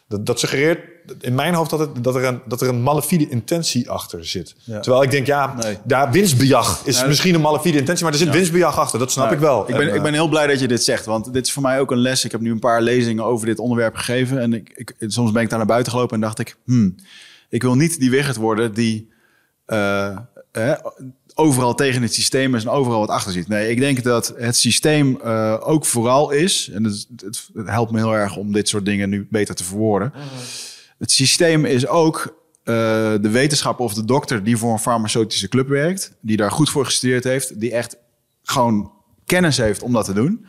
dat, 0.09 0.27
dat 0.27 0.39
suggereert 0.41 0.81
in 1.21 1.35
mijn 1.35 1.55
hoofd 1.55 1.71
dat, 1.71 1.79
het, 1.79 2.05
dat, 2.05 2.15
er 2.15 2.25
een, 2.25 2.41
dat 2.47 2.61
er 2.61 2.69
een 2.69 2.83
malafide 2.83 3.29
intentie 3.29 3.91
achter 3.91 4.27
zit. 4.27 4.55
Ja. 4.65 4.81
Terwijl 4.81 5.03
ik 5.03 5.11
denk, 5.11 5.27
ja, 5.27 5.55
Nee. 5.55 5.79
daar 5.85 6.11
winstbejag 6.11 6.83
is 6.85 7.01
Ja, 7.01 7.07
misschien 7.07 7.35
een 7.35 7.41
malafide 7.41 7.79
intentie, 7.79 8.05
maar 8.05 8.13
er 8.13 8.19
zit 8.19 8.31
winstbejag 8.31 8.79
achter. 8.79 8.99
Dat 8.99 9.11
snap 9.13 9.25
Nou, 9.25 9.37
ik 9.37 9.43
wel. 9.43 9.61
Ik 9.69 9.77
ben, 9.77 9.89
En, 9.89 9.95
ik 9.95 10.03
ben 10.03 10.13
heel 10.13 10.29
blij 10.29 10.47
dat 10.47 10.61
je 10.61 10.69
dit 10.69 10.85
zegt, 10.85 11.05
want 11.05 11.33
dit 11.33 11.47
is 11.47 11.53
voor 11.53 11.63
mij 11.63 11.81
ook 11.81 11.91
een 11.91 11.99
les. 11.99 12.25
Ik 12.25 12.33
heb 12.33 12.41
nu 12.41 12.51
een 12.51 12.59
paar 12.59 12.83
lezingen 12.83 13.25
over 13.25 13.47
dit 13.47 13.59
onderwerp 13.59 13.95
gegeven. 13.95 14.39
En 14.41 14.53
ik, 14.53 14.71
ik, 14.75 14.95
soms 15.07 15.33
ben 15.33 15.43
ik 15.43 15.49
daar 15.49 15.59
naar 15.59 15.67
buiten 15.67 15.93
gelopen 15.93 16.15
en 16.15 16.21
dacht 16.21 16.39
ik... 16.39 16.57
Hmm, 16.65 16.95
ik 17.49 17.63
wil 17.63 17.75
niet 17.75 17.99
die 18.01 18.11
Wigert 18.11 18.37
worden 18.37 18.75
die 18.75 19.09
eh, 19.67 20.17
eh, 20.53 20.73
overal 21.39 21.75
tegen 21.75 22.03
het 22.03 22.15
systeem 22.15 22.55
is 22.55 22.65
en 22.65 22.71
overal 22.71 22.99
wat 23.01 23.09
achter 23.09 23.33
ziet. 23.33 23.49
Nee, 23.49 23.71
ik 23.71 23.79
denk 23.79 24.03
dat 24.03 24.35
het 24.37 24.57
systeem 24.57 25.21
eh, 25.21 25.57
ook 25.61 25.85
vooral 25.85 26.31
is... 26.31 26.71
en 26.73 26.85
het, 26.85 27.07
het, 27.17 27.49
het 27.55 27.69
helpt 27.69 27.93
me 27.93 27.99
heel 27.99 28.15
erg 28.15 28.37
om 28.37 28.53
dit 28.53 28.69
soort 28.69 28.85
dingen 28.85 29.09
nu 29.09 29.27
beter 29.31 29.55
te 29.55 29.65
verwoorden. 29.65 30.13
Het 30.99 31.11
systeem 31.11 31.65
is 31.65 31.87
ook 31.87 32.37
eh, 32.65 32.75
de 33.21 33.31
wetenschapper 33.31 33.85
of 33.85 33.95
de 33.95 34.05
dokter 34.05 34.45
die 34.45 34.57
voor 34.57 34.73
een 34.73 34.79
farmaceutische 34.79 35.49
club 35.49 35.69
werkt, 35.69 36.13
die 36.21 36.37
daar 36.37 36.51
goed 36.51 36.71
voor 36.71 36.85
gestudeerd 36.85 37.25
heeft, 37.25 37.61
die 37.61 37.73
echt 37.73 37.97
gewoon 38.43 38.93
kennis 39.27 39.57
heeft 39.57 39.83
om 39.83 39.93
dat 39.93 40.05
te 40.05 40.13
doen. 40.13 40.47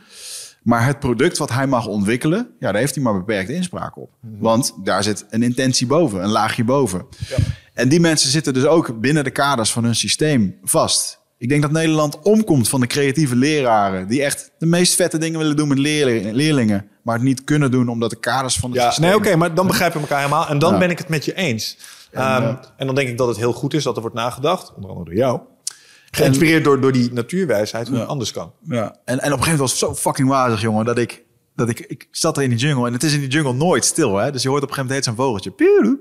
Maar 0.62 0.86
het 0.86 0.98
product 0.98 1.38
wat 1.38 1.50
hij 1.50 1.66
mag 1.66 1.86
ontwikkelen, 1.86 2.50
ja, 2.58 2.72
daar 2.72 2.80
heeft 2.80 2.94
hij 2.94 3.04
maar 3.04 3.18
beperkte 3.18 3.54
inspraak 3.54 3.96
op. 3.96 4.10
Want 4.20 4.74
daar 4.84 5.02
zit 5.02 5.26
een 5.30 5.42
intentie 5.42 5.86
boven, 5.86 6.22
een 6.22 6.30
laagje 6.30 6.64
boven. 6.64 7.06
En 7.80 7.88
die 7.88 8.00
mensen 8.00 8.30
zitten 8.30 8.54
dus 8.54 8.64
ook 8.64 9.00
binnen 9.00 9.24
de 9.24 9.30
kaders 9.30 9.72
van 9.72 9.84
hun 9.84 9.94
systeem 9.94 10.56
vast. 10.62 11.18
Ik 11.38 11.48
denk 11.48 11.62
dat 11.62 11.70
Nederland 11.70 12.18
omkomt 12.22 12.68
van 12.68 12.80
de 12.80 12.86
creatieve 12.86 13.36
leraren... 13.36 14.08
die 14.08 14.22
echt 14.22 14.50
de 14.58 14.66
meest 14.66 14.94
vette 14.94 15.18
dingen 15.18 15.38
willen 15.38 15.56
doen 15.56 15.68
met 15.68 15.78
leerlingen, 15.78 16.88
maar 17.02 17.14
het 17.14 17.24
niet 17.24 17.44
kunnen 17.44 17.70
doen 17.70 17.88
omdat 17.88 18.10
de 18.10 18.16
kaders 18.20 18.56
van 18.56 18.70
het 18.70 18.78
Ja, 18.80 18.86
systeem... 18.86 19.06
nee, 19.08 19.16
oké, 19.16 19.36
maar 19.36 19.54
dan 19.54 19.66
begrijpen 19.66 19.96
we 20.00 20.06
elkaar 20.06 20.18
helemaal. 20.24 20.46
En 20.48 20.58
dan 20.58 20.72
Ja. 20.72 20.78
ben 20.78 20.90
ik 20.90 20.98
het 20.98 21.08
met 21.08 21.24
je 21.24 21.34
eens. 21.34 21.76
En, 22.10 22.20
Ehm, 22.22 22.42
eh, 22.42 22.54
en 22.76 22.86
dan 22.86 22.94
denk 22.94 23.08
ik 23.08 23.18
dat 23.18 23.28
het 23.28 23.36
heel 23.36 23.52
goed 23.52 23.74
is 23.74 23.82
dat 23.82 23.94
er 23.94 24.00
wordt 24.00 24.16
nagedacht, 24.16 24.72
onder 24.74 24.90
andere 24.90 25.08
door 25.10 25.18
jou. 25.18 25.40
Geïnspireerd 26.10 26.64
door, 26.64 26.80
door 26.80 26.92
die 26.92 27.12
natuurwijsheid, 27.12 27.86
hoe 27.86 27.94
Ja. 27.96 28.00
het 28.02 28.10
anders 28.10 28.32
kan. 28.32 28.52
Ja. 28.62 28.82
En, 28.82 28.90
en 29.04 29.14
op 29.14 29.20
een 29.22 29.28
gegeven 29.30 29.40
moment 29.42 29.58
was 29.58 29.70
het 29.70 29.78
zo 29.78 29.94
fucking 29.94 30.28
wazig, 30.28 30.60
jongen, 30.60 30.84
dat 30.84 30.98
ik, 30.98 31.22
dat 31.56 31.68
ik, 31.68 31.78
ik 31.80 32.08
zat 32.10 32.36
er 32.36 32.42
in 32.42 32.50
die 32.50 32.58
jungle 32.58 32.86
en 32.86 32.92
het 32.92 33.02
is 33.02 33.12
in 33.12 33.20
die 33.20 33.28
jungle 33.28 33.52
nooit 33.52 33.84
stil, 33.84 34.16
hè. 34.16 34.30
Dus 34.32 34.42
je 34.42 34.48
hoort 34.48 34.62
op 34.62 34.68
een 34.68 34.74
gegeven 34.74 34.96
moment 34.96 35.16
zo'n 35.16 35.24
vogeltje. 35.26 35.50
Pieudoe. 35.50 35.98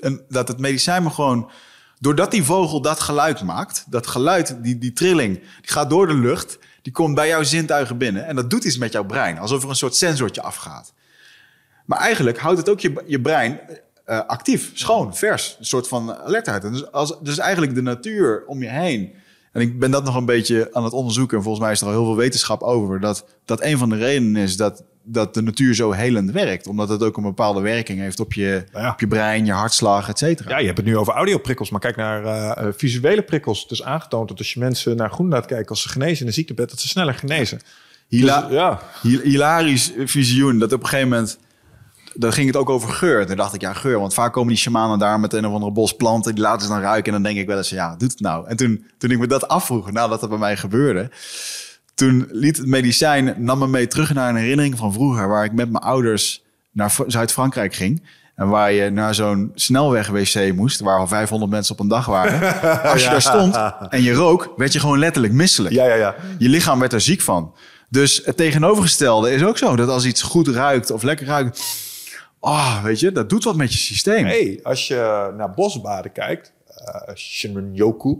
En 0.00 0.24
dat 0.28 0.48
het 0.48 0.58
medicijn 0.58 1.02
me 1.02 1.10
gewoon, 1.10 1.50
doordat 1.98 2.30
die 2.30 2.44
vogel 2.44 2.80
dat 2.80 3.00
geluid 3.00 3.42
maakt, 3.42 3.84
dat 3.88 4.06
geluid, 4.06 4.56
die, 4.62 4.78
die 4.78 4.92
trilling, 4.92 5.38
die 5.38 5.70
gaat 5.70 5.90
door 5.90 6.06
de 6.06 6.14
lucht, 6.14 6.58
die 6.82 6.92
komt 6.92 7.14
bij 7.14 7.28
jouw 7.28 7.42
zintuigen 7.42 7.98
binnen 7.98 8.26
en 8.26 8.36
dat 8.36 8.50
doet 8.50 8.64
iets 8.64 8.78
met 8.78 8.92
jouw 8.92 9.04
brein, 9.04 9.38
alsof 9.38 9.62
er 9.62 9.68
een 9.68 9.76
soort 9.76 9.96
sensortje 9.96 10.42
afgaat. 10.42 10.92
Maar 11.86 11.98
eigenlijk 11.98 12.38
houdt 12.38 12.58
het 12.58 12.68
ook 12.68 12.80
je, 12.80 13.02
je 13.06 13.20
brein 13.20 13.60
eh, 14.10 14.20
actief, 14.26 14.70
schoon, 14.74 15.16
vers. 15.16 15.56
Een 15.58 15.64
soort 15.64 15.88
van 15.88 16.16
alertheid. 16.16 16.62
Dus, 16.62 16.92
als, 16.92 17.18
dus 17.22 17.38
eigenlijk 17.38 17.74
de 17.74 17.82
natuur 17.82 18.44
om 18.46 18.62
je 18.62 18.68
heen. 18.68 19.14
En 19.52 19.60
ik 19.60 19.78
ben 19.78 19.90
dat 19.90 20.04
nog 20.04 20.14
een 20.16 20.24
beetje 20.24 20.68
aan 20.72 20.84
het 20.84 20.92
onderzoeken. 20.92 21.36
En 21.36 21.42
volgens 21.42 21.64
mij 21.64 21.72
is 21.72 21.80
er 21.80 21.86
al 21.86 21.92
heel 21.92 22.04
veel 22.04 22.16
wetenschap 22.16 22.62
over. 22.62 23.00
Dat, 23.00 23.24
dat 23.44 23.62
een 23.62 23.78
van 23.78 23.88
de 23.88 23.96
redenen 23.96 24.42
is 24.42 24.56
dat, 24.56 24.84
dat 25.02 25.34
de 25.34 25.42
natuur 25.42 25.74
zo 25.74 25.90
helend 25.90 26.30
werkt. 26.30 26.66
Omdat 26.66 26.88
het 26.88 27.02
ook 27.02 27.16
een 27.16 27.22
bepaalde 27.22 27.60
werking 27.60 27.98
heeft 28.00 28.20
op 28.20 28.32
je, 28.32 28.64
Nou 28.72 28.84
ja. 28.84 28.90
op 28.90 29.00
je 29.00 29.06
brein, 29.08 29.44
je 29.46 29.52
hartslag, 29.52 30.08
et 30.08 30.18
cetera. 30.18 30.50
Ja, 30.50 30.58
je 30.58 30.64
hebt 30.66 30.76
het 30.76 30.86
nu 30.86 30.96
over 30.96 31.12
audioprikkels, 31.12 31.70
maar 31.70 31.80
kijk 31.80 31.96
naar 31.96 32.24
eh, 32.24 32.66
eh, 32.66 32.72
visuele 32.76 33.22
prikkels. 33.22 33.62
Het 33.62 33.70
is 33.70 33.82
aangetoond 33.82 34.28
dat 34.28 34.38
als 34.38 34.52
je 34.52 34.58
mensen 34.60 34.96
naar 34.96 35.10
groen 35.10 35.28
laat 35.28 35.46
kijken 35.46 35.68
als 35.68 35.82
ze 35.82 35.88
genezen 35.88 36.20
in 36.20 36.26
een 36.26 36.32
ziektebed, 36.32 36.70
dat 36.70 36.80
ze 36.80 36.88
sneller 36.88 37.14
genezen. 37.14 37.60
Hila- 38.08 38.40
Dus, 38.42 38.52
ja. 38.52 38.80
Hi- 39.02 39.20
hilarisch 39.22 39.92
visioen. 40.04 40.58
Dat 40.58 40.72
op 40.72 40.82
een 40.82 40.88
gegeven 40.88 41.08
moment... 41.08 41.38
Dan 42.14 42.32
ging 42.32 42.46
het 42.46 42.56
ook 42.56 42.70
over 42.70 42.88
geur. 42.88 43.26
Toen 43.26 43.36
dacht 43.36 43.54
ik, 43.54 43.60
ja, 43.60 43.72
geur. 43.72 43.98
Want 44.00 44.14
vaak 44.14 44.32
komen 44.32 44.48
die 44.48 44.58
shamanen 44.62 44.98
daar 44.98 45.20
met 45.20 45.32
een 45.32 45.46
of 45.46 45.52
andere 45.52 45.72
bos 45.72 45.96
planten. 45.96 46.34
Die 46.34 46.42
laten 46.44 46.62
ze 46.66 46.72
dan 46.72 46.80
ruiken. 46.80 47.06
En 47.06 47.12
dan 47.12 47.22
denk 47.22 47.38
ik 47.42 47.46
wel 47.46 47.56
eens, 47.56 47.68
ja, 47.68 47.96
doet 47.96 48.10
het 48.10 48.20
nou? 48.20 48.46
En 48.46 48.56
toen, 48.56 48.84
toen 48.98 49.10
ik 49.10 49.18
me 49.18 49.26
dat 49.26 49.48
afvroeg, 49.48 49.90
nadat 49.92 50.20
dat 50.20 50.28
bij 50.28 50.38
mij 50.38 50.56
gebeurde... 50.56 51.10
Toen 51.94 52.28
liet 52.30 52.56
het 52.56 52.66
medicijn, 52.66 53.34
nam 53.38 53.58
me 53.58 53.66
mee 53.66 53.86
terug 53.86 54.14
naar 54.14 54.28
een 54.28 54.36
herinnering 54.36 54.78
van 54.78 54.92
vroeger... 54.92 55.28
waar 55.28 55.44
ik 55.44 55.52
met 55.52 55.70
mijn 55.70 55.84
ouders 55.84 56.42
naar 56.72 56.96
Zuid-Frankrijk 57.06 57.74
ging. 57.74 58.02
En 58.34 58.48
waar 58.48 58.72
je 58.72 58.90
naar 58.90 59.14
zo'n 59.14 59.50
snelweg-wc 59.54 60.52
moest... 60.54 60.80
waar 60.80 60.98
al 60.98 61.06
500 61.06 61.50
mensen 61.50 61.74
op 61.74 61.80
een 61.80 61.88
dag 61.88 62.06
waren. 62.06 62.40
Als 62.90 63.00
je 63.00 63.06
Ja. 63.06 63.10
daar 63.10 63.22
stond 63.22 63.58
en 63.88 64.02
je 64.02 64.12
rook, 64.12 64.52
werd 64.56 64.72
je 64.72 64.80
gewoon 64.80 64.98
letterlijk 64.98 65.32
misselijk. 65.34 65.74
Ja, 65.74 65.84
ja, 65.86 65.94
ja. 65.94 66.14
Je 66.38 66.48
lichaam 66.48 66.78
werd 66.78 66.92
er 66.92 67.00
ziek 67.00 67.20
van. 67.20 67.54
Dus 67.88 68.20
het 68.24 68.36
tegenovergestelde 68.36 69.30
is 69.32 69.44
ook 69.44 69.58
zo. 69.58 69.76
Dat 69.76 69.88
als 69.88 70.04
iets 70.04 70.22
goed 70.22 70.48
ruikt 70.48 70.90
of 70.90 71.02
lekker 71.02 71.26
ruikt... 71.26 71.62
Oh, 72.40 72.82
weet 72.82 73.00
je, 73.00 73.12
dat 73.12 73.28
doet 73.28 73.44
wat 73.44 73.56
met 73.56 73.72
je 73.72 73.78
systeem. 73.78 74.24
Hey, 74.24 74.60
als 74.62 74.88
je 74.88 75.32
naar 75.36 75.50
bosbaden 75.50 76.12
kijkt, 76.12 76.52
eh 76.66 77.14
Shinrin-yoku 77.14 78.18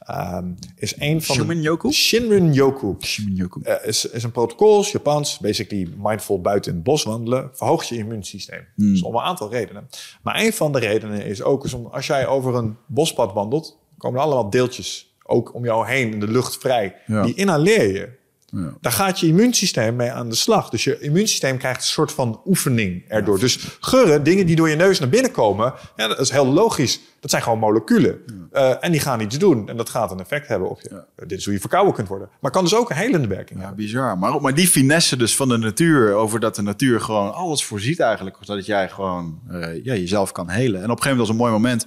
ehm, 0.00 0.46
is 0.76 0.94
een 0.98 1.22
van 1.22 1.34
Shinrin-yoku? 1.34 1.88
de... 1.88 1.94
Shinrin-yoku? 1.94 2.96
Shiminyoku. 3.00 3.60
Eh, 3.62 3.88
is, 3.88 4.04
is 4.04 4.22
een 4.22 4.30
protocol, 4.30 4.84
Japans, 4.84 5.38
basically 5.38 5.88
mindful 5.96 6.40
buiten 6.40 6.70
in 6.70 6.76
het 6.76 6.86
bos 6.86 7.02
wandelen, 7.02 7.50
verhoogt 7.52 7.88
je 7.88 7.96
immuunsysteem. 7.96 8.66
Hmm. 8.74 8.92
Dus 8.92 9.02
om 9.02 9.14
een 9.14 9.20
aantal 9.20 9.50
redenen. 9.50 9.88
Maar 10.22 10.40
een 10.40 10.52
van 10.52 10.72
de 10.72 10.78
redenen 10.78 11.24
is 11.24 11.42
ook, 11.42 11.64
is 11.64 11.74
om, 11.74 11.86
als 11.86 12.06
jij 12.06 12.26
over 12.26 12.54
een 12.54 12.76
bospad 12.86 13.32
wandelt, 13.32 13.78
komen 13.98 14.18
er 14.18 14.24
allemaal 14.24 14.50
deeltjes 14.50 15.16
ook 15.24 15.54
om 15.54 15.64
jou 15.64 15.88
heen 15.88 16.12
in 16.12 16.20
de 16.20 16.28
lucht 16.28 16.58
vrij. 16.58 16.96
Ja. 17.06 17.22
Die 17.22 17.34
inhaleer 17.34 17.94
je. 17.94 18.16
Ja. 18.50 18.74
Daar 18.80 18.92
gaat 18.92 19.20
je 19.20 19.26
immuunsysteem 19.26 19.96
mee 19.96 20.10
aan 20.10 20.28
de 20.28 20.34
slag. 20.34 20.70
Dus 20.70 20.84
je 20.84 20.98
immuunsysteem 20.98 21.58
krijgt 21.58 21.80
een 21.80 21.86
soort 21.86 22.12
van 22.12 22.40
oefening 22.46 23.04
erdoor. 23.08 23.38
Dus 23.38 23.58
geuren, 23.80 24.22
dingen 24.22 24.46
die 24.46 24.56
door 24.56 24.68
je 24.68 24.76
neus 24.76 24.98
naar 24.98 25.08
binnen 25.08 25.30
komen, 25.30 25.74
ja, 25.96 26.08
dat 26.08 26.20
is 26.20 26.30
heel 26.30 26.46
logisch. 26.46 27.00
Dat 27.20 27.30
zijn 27.30 27.42
gewoon 27.42 27.58
moleculen. 27.58 28.18
Eh, 28.52 28.84
en 28.84 28.90
die 28.92 29.00
gaan 29.00 29.20
iets 29.20 29.38
doen. 29.38 29.68
En 29.68 29.76
dat 29.76 29.88
gaat 29.88 30.10
een 30.10 30.20
effect 30.20 30.48
hebben 30.48 30.70
op 30.70 30.80
je. 30.80 30.88
Eh, 30.88 31.26
dit 31.26 31.38
is 31.38 31.44
hoe 31.44 31.54
je 31.54 31.60
verkouden 31.60 31.94
kunt 31.94 32.08
worden. 32.08 32.28
Maar 32.40 32.50
kan 32.50 32.64
dus 32.64 32.74
ook 32.74 32.90
een 32.90 32.96
helende 32.96 33.28
werking 33.28 33.60
Ja, 33.60 33.66
hebben. 33.66 33.84
bizar. 33.84 34.18
Maar, 34.18 34.40
maar 34.40 34.54
die 34.54 34.68
finesse 34.68 35.16
dus 35.16 35.36
van 35.36 35.48
de 35.48 35.56
natuur... 35.56 36.12
over 36.14 36.40
dat 36.40 36.54
de 36.54 36.62
natuur 36.62 37.00
gewoon 37.00 37.34
alles 37.34 37.64
voorziet 37.64 38.00
eigenlijk... 38.00 38.36
zodat 38.40 38.66
jij 38.66 38.88
gewoon 38.88 39.40
eh, 39.50 39.84
ja, 39.84 39.94
jezelf 39.94 40.32
kan 40.32 40.48
helen. 40.48 40.82
En 40.82 40.90
op 40.90 40.96
een 40.96 41.02
gegeven 41.02 41.10
moment 41.10 41.18
was 41.18 41.28
een 41.28 41.36
mooi 41.36 41.52
moment... 41.52 41.86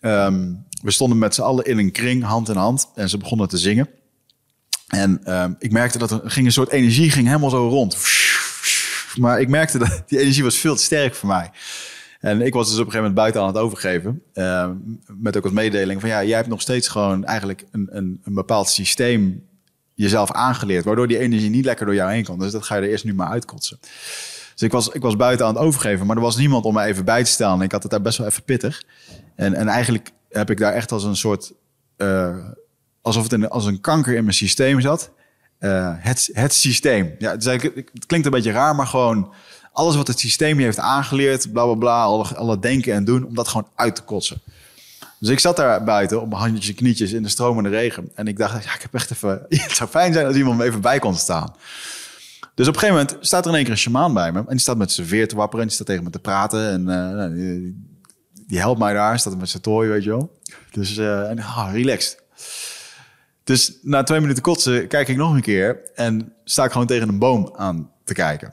Ehm, 0.00 0.52
we 0.82 0.90
stonden 0.90 1.18
met 1.18 1.34
z'n 1.34 1.42
allen 1.42 1.64
in 1.64 1.78
een 1.78 1.92
kring, 1.92 2.24
hand 2.24 2.48
in 2.48 2.56
hand... 2.56 2.90
en 2.94 3.08
ze 3.08 3.18
begonnen 3.18 3.48
te 3.48 3.58
zingen. 3.58 3.88
En 4.90 5.20
ehm, 5.24 5.52
ik 5.58 5.72
merkte 5.72 5.98
dat 5.98 6.10
er 6.10 6.20
ging 6.24 6.46
een 6.46 6.52
soort 6.52 6.70
energie 6.70 7.10
ging 7.10 7.26
helemaal 7.26 7.50
zo 7.50 7.68
rond. 7.68 7.96
Maar 9.16 9.40
ik 9.40 9.48
merkte 9.48 9.78
dat 9.78 10.02
die 10.06 10.18
energie 10.18 10.42
was 10.42 10.56
veel 10.56 10.76
te 10.76 10.82
sterk 10.82 11.14
voor 11.14 11.28
mij. 11.28 11.50
En 12.20 12.40
ik 12.40 12.52
was 12.52 12.68
dus 12.70 12.78
op 12.78 12.86
een 12.86 12.92
gegeven 12.92 13.10
moment 13.10 13.14
buiten 13.14 13.40
aan 13.40 13.46
het 13.46 13.56
overgeven. 13.56 14.22
ehm, 14.32 14.74
met 15.06 15.36
ook 15.36 15.44
als 15.44 15.52
mededeling 15.52 16.00
van 16.00 16.08
ja, 16.10 16.24
jij 16.24 16.36
hebt 16.36 16.48
nog 16.48 16.60
steeds 16.60 16.88
gewoon 16.88 17.24
eigenlijk 17.24 17.64
een, 17.70 17.88
een, 17.90 18.20
een 18.24 18.34
bepaald 18.34 18.68
systeem 18.68 19.48
jezelf 19.94 20.32
aangeleerd. 20.32 20.84
Waardoor 20.84 21.08
die 21.08 21.18
energie 21.18 21.50
niet 21.50 21.64
lekker 21.64 21.86
door 21.86 21.94
jou 21.94 22.10
heen 22.12 22.24
kan. 22.24 22.38
Dus 22.38 22.52
dat 22.52 22.64
ga 22.64 22.76
je 22.76 22.82
er 22.82 22.88
eerst 22.88 23.04
nu 23.04 23.14
maar 23.14 23.28
uitkotsen. 23.28 23.78
Dus 24.52 24.62
ik 24.62 24.72
was, 24.72 24.88
ik 24.88 25.02
was 25.02 25.16
buiten 25.16 25.46
aan 25.46 25.54
het 25.54 25.62
overgeven, 25.62 26.06
maar 26.06 26.16
er 26.16 26.22
was 26.22 26.36
niemand 26.36 26.64
om 26.64 26.74
me 26.74 26.82
even 26.82 27.04
bij 27.04 27.24
te 27.24 27.30
staan. 27.30 27.62
Ik 27.62 27.72
had 27.72 27.82
het 27.82 27.90
daar 27.90 28.02
best 28.02 28.18
wel 28.18 28.26
even 28.26 28.42
pittig. 28.42 28.82
En, 29.36 29.54
en 29.54 29.68
eigenlijk 29.68 30.10
heb 30.28 30.50
ik 30.50 30.58
daar 30.58 30.72
echt 30.72 30.92
als 30.92 31.04
een 31.04 31.16
soort... 31.16 31.52
eh, 31.96 32.36
alsof 33.02 33.22
het 33.22 33.32
in, 33.32 33.48
als 33.48 33.66
een 33.66 33.80
kanker 33.80 34.14
in 34.14 34.22
mijn 34.24 34.36
systeem 34.36 34.80
zat. 34.80 35.10
Eh, 35.58 35.92
het, 35.96 36.30
het 36.32 36.54
systeem. 36.54 37.14
Ja, 37.18 37.30
het, 37.30 37.44
het 37.44 38.06
klinkt 38.06 38.26
een 38.26 38.32
beetje 38.32 38.52
raar, 38.52 38.74
maar 38.74 38.86
gewoon 38.86 39.32
alles 39.72 39.96
wat 39.96 40.06
het 40.06 40.18
systeem 40.18 40.58
heeft 40.58 40.78
aangeleerd, 40.78 41.52
bla 41.52 41.64
bla 41.64 41.74
bla, 41.74 42.02
alle, 42.02 42.24
alle 42.24 42.58
denken 42.58 42.94
en 42.94 43.04
doen, 43.04 43.26
om 43.26 43.34
dat 43.34 43.48
gewoon 43.48 43.68
uit 43.74 43.94
te 43.94 44.02
kotsen. 44.02 44.42
Dus 45.18 45.28
ik 45.28 45.38
zat 45.38 45.56
daar 45.56 45.84
buiten 45.84 46.20
op 46.20 46.28
mijn 46.28 46.40
handjes 46.40 46.68
en 46.68 46.74
knietjes 46.74 47.12
in 47.12 47.22
de 47.22 47.28
stromende 47.28 47.68
regen. 47.68 48.10
En 48.14 48.26
ik 48.26 48.38
dacht, 48.38 48.64
ja, 48.64 48.74
ik 48.74 48.82
heb 48.82 48.94
echt 48.94 49.10
even. 49.10 49.46
Het 49.48 49.76
zou 49.76 49.90
fijn 49.90 50.12
zijn 50.12 50.26
als 50.26 50.36
iemand 50.36 50.58
me 50.58 50.64
even 50.64 50.80
bij 50.80 50.98
kon 50.98 51.14
staan. 51.14 51.54
Dus 52.54 52.68
op 52.68 52.74
een 52.74 52.80
gegeven 52.80 53.06
moment 53.06 53.26
staat 53.26 53.44
er 53.44 53.50
in 53.50 53.56
één 53.56 53.64
keer 53.64 53.72
een 53.72 53.78
shamaan 53.78 54.14
bij 54.14 54.32
me. 54.32 54.38
En 54.38 54.46
die 54.48 54.58
staat 54.58 54.76
met 54.76 54.92
zijn 54.92 55.06
veer 55.06 55.28
te 55.28 55.36
wapperen. 55.36 55.60
En 55.60 55.66
die 55.66 55.74
staat 55.74 55.86
tegen 55.86 56.04
me 56.04 56.10
te 56.10 56.18
praten. 56.18 56.70
En 56.70 56.80
eh, 56.80 57.16
nou, 57.16 57.34
die, 57.34 57.84
die 58.46 58.58
helpt 58.58 58.78
mij 58.78 58.92
daar. 58.92 59.18
Staat 59.18 59.38
met 59.38 59.48
zijn 59.48 59.62
tooi, 59.62 59.88
weet 59.88 60.04
je 60.04 60.10
wel. 60.10 60.38
Dus 60.70 60.96
uh, 60.96 61.30
en, 61.30 61.38
ah, 61.38 61.68
relaxed. 61.72 62.22
Dus 63.50 63.72
na 63.82 64.02
twee 64.02 64.20
minuten 64.20 64.42
kotsen 64.42 64.86
kijk 64.88 65.08
ik 65.08 65.16
nog 65.16 65.34
een 65.34 65.40
keer. 65.40 65.80
En 65.94 66.32
sta 66.44 66.64
ik 66.64 66.72
gewoon 66.72 66.86
tegen 66.86 67.08
een 67.08 67.18
boom 67.18 67.52
aan 67.56 67.90
te 68.04 68.14
kijken. 68.14 68.52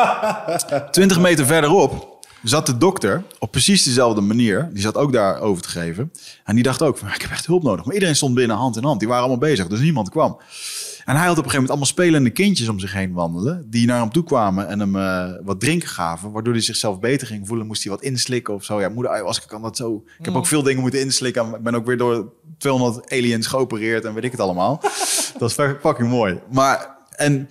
Twintig 0.90 1.20
meter 1.20 1.46
verderop 1.46 2.18
zat 2.42 2.66
de 2.66 2.78
dokter 2.78 3.22
op 3.38 3.50
precies 3.50 3.82
dezelfde 3.82 4.20
manier. 4.20 4.68
Die 4.72 4.82
zat 4.82 4.96
ook 4.96 5.12
daar 5.12 5.40
over 5.40 5.62
te 5.62 5.68
geven. 5.68 6.12
En 6.44 6.54
die 6.54 6.64
dacht 6.64 6.82
ook 6.82 6.98
van, 6.98 7.08
ik 7.08 7.22
heb 7.22 7.30
echt 7.30 7.46
hulp 7.46 7.62
nodig. 7.62 7.84
Maar 7.84 7.94
iedereen 7.94 8.16
stond 8.16 8.34
binnen 8.34 8.56
hand 8.56 8.76
in 8.76 8.84
hand. 8.84 8.98
Die 8.98 9.08
waren 9.08 9.24
allemaal 9.24 9.48
bezig, 9.48 9.66
dus 9.66 9.80
niemand 9.80 10.10
kwam. 10.10 10.38
En 11.08 11.16
hij 11.16 11.26
had 11.26 11.38
op 11.38 11.44
een 11.44 11.50
gegeven 11.50 11.52
moment 11.52 11.70
allemaal 11.70 11.86
spelende 11.86 12.30
kindjes 12.30 12.68
om 12.68 12.78
zich 12.78 12.92
heen 12.92 13.12
wandelen. 13.12 13.70
Die 13.70 13.86
naar 13.86 14.00
hem 14.00 14.10
toe 14.10 14.24
kwamen 14.24 14.68
en 14.68 14.80
hem 14.80 14.96
uh, 14.96 15.30
wat 15.44 15.60
drinken 15.60 15.88
gaven. 15.88 16.32
Waardoor 16.32 16.52
hij 16.52 16.62
zichzelf 16.62 17.00
beter 17.00 17.26
ging 17.26 17.46
voelen. 17.46 17.66
Moest 17.66 17.82
hij 17.82 17.92
wat 17.92 18.02
inslikken 18.02 18.54
of 18.54 18.64
zo. 18.64 18.80
Ja, 18.80 18.88
moeder 18.88 19.12
ayahuasca 19.12 19.46
kan 19.46 19.62
dat 19.62 19.76
zo. 19.76 20.04
Ik 20.18 20.24
heb 20.24 20.34
ook 20.34 20.46
veel 20.46 20.62
dingen 20.62 20.80
moeten 20.80 21.00
inslikken. 21.00 21.54
Ik 21.54 21.62
ben 21.62 21.74
ook 21.74 21.86
weer 21.86 21.96
door 21.96 22.32
200 22.58 23.12
aliens 23.12 23.46
geopereerd 23.46 24.04
en 24.04 24.14
weet 24.14 24.24
ik 24.24 24.30
het 24.30 24.40
allemaal. 24.40 24.80
dat 25.38 25.50
is 25.50 25.54
fucking 25.54 26.08
mooi. 26.08 26.40
Maar, 26.52 26.96
en 27.10 27.50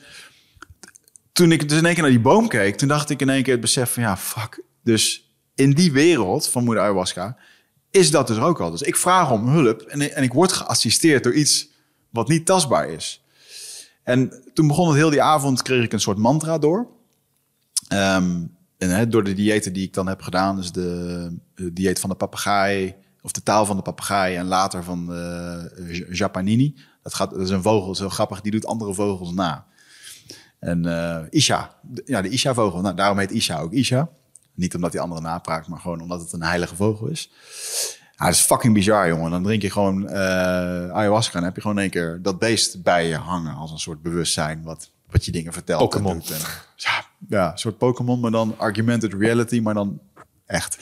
toen 1.32 1.52
ik 1.52 1.70
dus 1.70 1.78
in 1.78 1.86
één 1.86 1.94
keer 1.94 2.04
naar 2.04 2.12
die 2.12 2.22
boom 2.22 2.48
keek, 2.48 2.78
toen 2.78 2.88
dacht 2.88 3.10
ik 3.10 3.22
in 3.22 3.30
één 3.30 3.44
keer 3.44 3.54
het 3.54 3.62
besef 3.62 3.94
van 3.94 4.04
ja, 4.04 4.18
fuck. 4.18 4.62
Dus 4.84 5.32
in 5.56 5.72
die 5.72 5.92
wereld 5.92 6.48
van 6.48 6.64
moeder 6.64 6.84
ayahuasca 6.84 7.38
is 7.92 8.12
dat 8.12 8.28
dus 8.28 8.38
ook 8.38 8.62
al. 8.62 8.72
Dus 8.72 8.82
ik 8.82 8.96
vraag 8.96 9.32
om 9.32 9.48
hulp 9.48 9.82
en, 9.82 10.16
en 10.16 10.24
ik 10.24 10.34
word 10.34 10.52
geassisteerd 10.52 11.24
door 11.24 11.34
iets 11.34 11.70
wat 12.10 12.28
niet 12.28 12.46
tastbaar 12.46 12.90
is. 12.90 13.22
En 14.08 14.44
toen 14.54 14.68
begon 14.68 14.88
het 14.88 14.96
heel 14.96 15.10
die 15.10 15.22
avond, 15.22 15.62
kreeg 15.62 15.84
ik 15.84 15.94
een 15.94 16.00
soort 16.00 16.18
mantra 16.18 16.58
door. 16.58 16.88
Um, 17.94 18.56
en 18.78 19.10
door 19.10 19.24
de 19.24 19.34
diëten 19.34 19.74
die 19.74 19.84
ik 19.84 19.94
dan 19.94 20.08
heb 20.08 20.22
gedaan, 20.22 20.56
dus 20.56 20.72
de, 20.72 21.38
de 21.56 21.74
dieet 21.74 22.00
van 22.00 22.10
de 22.10 22.16
papegaai, 22.16 22.96
of 23.22 23.32
de 23.32 23.44
taal 23.44 23.66
van 23.66 23.76
de 23.76 23.82
papegaai 23.82 24.36
en 24.36 24.46
later 24.46 24.84
van 24.84 25.06
de 25.06 26.08
Japanini. 26.10 26.76
Dat, 27.04 27.14
gaat, 27.14 27.30
dat 27.30 27.40
is 27.40 27.50
een 27.50 27.62
vogel, 27.62 27.96
zo 27.96 28.10
grappig, 28.10 28.42
die 28.42 28.52
doet 28.52 28.66
andere 28.66 28.94
vogels 28.94 29.32
na. 29.32 29.66
En 30.60 30.86
uh, 30.86 31.20
Isha, 31.30 31.76
ja, 32.06 32.22
de 32.22 32.30
Isha-vogel, 32.30 32.82
nou, 32.82 32.96
daarom 32.96 33.18
heet 33.18 33.32
Isha 33.32 33.60
ook 33.60 33.74
Isha. 33.74 34.10
Niet 34.54 34.76
omdat 34.76 34.92
die 34.92 35.02
andere 35.02 35.22
napraakt, 35.22 35.68
maar 35.68 35.80
gewoon 35.80 36.02
omdat 36.02 36.22
het 36.22 36.34
een 36.34 36.44
heilige 36.44 36.76
vogel 36.76 37.08
is. 37.08 37.32
Ja, 38.18 38.26
dat 38.26 38.34
is 38.34 38.40
fucking 38.42 38.74
bizar, 38.74 39.08
jongen. 39.08 39.32
Dan 39.32 39.44
drink 39.44 39.62
je 39.62 39.70
gewoon 39.72 40.04
uh, 40.04 40.12
ayahuasca 40.92 41.38
en 41.38 41.44
heb 41.44 41.56
je 41.56 41.62
gewoon 41.62 41.76
in 41.76 41.82
één 41.82 41.92
keer 41.92 42.20
dat 42.22 42.40
beest 42.40 42.84
bij 42.84 43.08
je 43.08 43.16
hangen 43.16 43.56
als 43.56 43.72
een 43.72 43.80
soort 43.80 44.02
bewustzijn 44.02 44.64
wat, 44.64 44.92
wat 45.10 45.26
je 45.26 45.32
dingen 45.32 45.54
vertelt. 45.54 45.80
Pokémon. 45.82 46.24
Ja, 46.76 47.06
ja, 47.30 47.52
een 47.52 47.58
soort 47.58 47.78
Pokémon, 47.78 48.20
maar 48.20 48.32
dan 48.32 48.54
argumented 48.58 49.14
reality, 49.14 49.60
maar 49.60 49.74
dan 49.74 50.00
echt. 50.46 50.78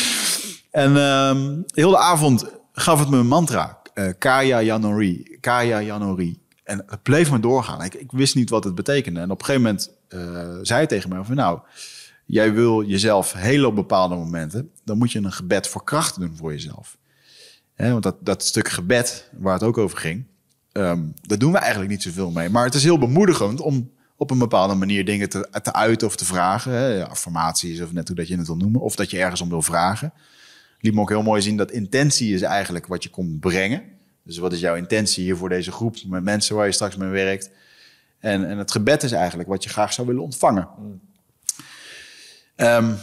en 0.70 0.96
um, 0.96 1.64
heel 1.66 1.90
de 1.90 1.98
avond 1.98 2.44
gaf 2.72 2.98
het 2.98 3.08
me 3.08 3.16
een 3.16 3.26
mantra. 3.26 3.78
eh, 3.94 4.08
Kaya 4.18 4.62
Janori. 4.62 5.36
Kaya 5.40 5.82
Janori. 5.82 6.38
En 6.64 6.82
het 6.86 7.02
bleef 7.02 7.30
maar 7.30 7.40
doorgaan. 7.40 7.82
Ik, 7.82 7.94
ik 7.94 8.12
wist 8.12 8.34
niet 8.34 8.50
wat 8.50 8.64
het 8.64 8.74
betekende. 8.74 9.20
En 9.20 9.30
op 9.30 9.38
een 9.38 9.44
gegeven 9.44 9.62
moment 9.62 9.90
uh, 10.08 10.58
zei 10.62 10.78
hij 10.78 10.86
tegen 10.86 11.08
mij 11.08 11.24
van... 11.24 11.34
nou, 11.34 11.60
jij 12.26 12.52
wil 12.52 12.84
jezelf 12.84 13.32
heel 13.32 13.66
op 13.66 13.74
bepaalde 13.74 14.14
momenten... 14.14 14.70
dan 14.84 14.98
moet 14.98 15.12
je 15.12 15.18
een 15.18 15.32
gebed 15.32 15.68
voor 15.68 15.84
kracht 15.84 16.20
doen 16.20 16.36
voor 16.36 16.52
jezelf. 16.52 16.98
He, 17.74 17.90
want 17.90 18.02
dat, 18.02 18.16
dat 18.20 18.44
stuk 18.44 18.68
gebed, 18.68 19.30
waar 19.38 19.52
het 19.52 19.62
ook 19.62 19.78
over 19.78 19.98
ging... 19.98 20.26
Um, 20.72 21.14
daar 21.22 21.38
doen 21.38 21.52
we 21.52 21.58
eigenlijk 21.58 21.90
niet 21.90 22.02
zoveel 22.02 22.30
mee. 22.30 22.48
Maar 22.48 22.64
het 22.64 22.74
is 22.74 22.82
heel 22.82 22.98
bemoedigend 22.98 23.60
om 23.60 23.90
op 24.16 24.30
een 24.30 24.38
bepaalde 24.38 24.74
manier 24.74 25.04
dingen 25.04 25.28
te, 25.28 25.48
te 25.62 25.72
uiten 25.72 26.06
of 26.06 26.16
te 26.16 26.24
vragen. 26.24 27.08
Affirmaties 27.08 27.80
of 27.80 27.92
net 27.92 28.08
hoe 28.08 28.16
dat 28.16 28.28
je 28.28 28.36
het 28.36 28.46
wil 28.46 28.56
noemen. 28.56 28.80
Of 28.80 28.96
dat 28.96 29.10
je 29.10 29.18
ergens 29.18 29.40
om 29.40 29.48
wil 29.48 29.62
vragen. 29.62 30.12
Liet 30.80 30.94
me 30.94 31.00
ook 31.00 31.08
heel 31.08 31.22
mooi 31.22 31.42
zien 31.42 31.56
dat 31.56 31.70
intentie 31.70 32.34
is 32.34 32.42
eigenlijk 32.42 32.86
wat 32.86 33.02
je 33.02 33.10
komt 33.10 33.40
brengen. 33.40 33.82
Dus 34.22 34.38
wat 34.38 34.52
is 34.52 34.60
jouw 34.60 34.74
intentie 34.74 35.24
hier 35.24 35.36
voor 35.36 35.48
deze 35.48 35.72
groep 35.72 35.96
met 36.06 36.22
mensen 36.22 36.56
waar 36.56 36.66
je 36.66 36.72
straks 36.72 36.96
mee 36.96 37.08
werkt? 37.08 37.50
En, 38.18 38.48
en 38.48 38.58
het 38.58 38.70
gebed 38.70 39.02
is 39.02 39.12
eigenlijk 39.12 39.48
wat 39.48 39.62
je 39.62 39.68
graag 39.68 39.92
zou 39.92 40.06
willen 40.06 40.22
ontvangen. 40.22 40.68
Um, 42.56 42.96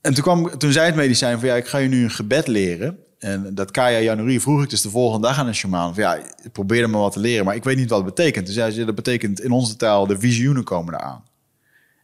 en 0.00 0.14
toen, 0.14 0.22
kwam, 0.22 0.58
toen 0.58 0.72
zei 0.72 0.86
het 0.86 0.94
medicijn 0.94 1.38
van 1.38 1.48
ja, 1.48 1.54
ik 1.54 1.66
ga 1.66 1.78
je 1.78 1.88
nu 1.88 2.02
een 2.02 2.10
gebed 2.10 2.46
leren. 2.46 2.98
En 3.18 3.54
dat 3.54 3.70
Kaya 3.70 3.98
Januari 3.98 4.40
vroeg 4.40 4.62
ik 4.62 4.70
dus 4.70 4.82
de 4.82 4.90
volgende 4.90 5.26
dag 5.26 5.38
aan 5.38 5.46
een 5.46 5.54
shaman. 5.54 5.94
Van, 5.94 6.02
ja, 6.02 6.14
ik 6.14 6.52
probeerde 6.52 6.88
me 6.88 6.98
wat 6.98 7.12
te 7.12 7.20
leren, 7.20 7.44
maar 7.44 7.54
ik 7.54 7.64
weet 7.64 7.76
niet 7.76 7.90
wat 7.90 8.04
het 8.04 8.14
betekent. 8.14 8.46
Dus 8.46 8.54
zei 8.54 8.70
ze, 8.70 8.84
dat 8.84 8.94
betekent 8.94 9.40
in 9.40 9.50
onze 9.50 9.76
taal, 9.76 10.06
de 10.06 10.18
visioenen 10.18 10.64
komen 10.64 10.94
eraan. 10.94 11.24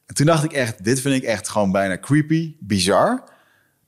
En 0.06 0.14
toen 0.14 0.26
dacht 0.26 0.44
ik 0.44 0.52
echt, 0.52 0.84
dit 0.84 1.00
vind 1.00 1.14
ik 1.14 1.22
echt 1.22 1.48
gewoon 1.48 1.72
bijna 1.72 1.98
creepy, 1.98 2.56
bizar. 2.60 3.24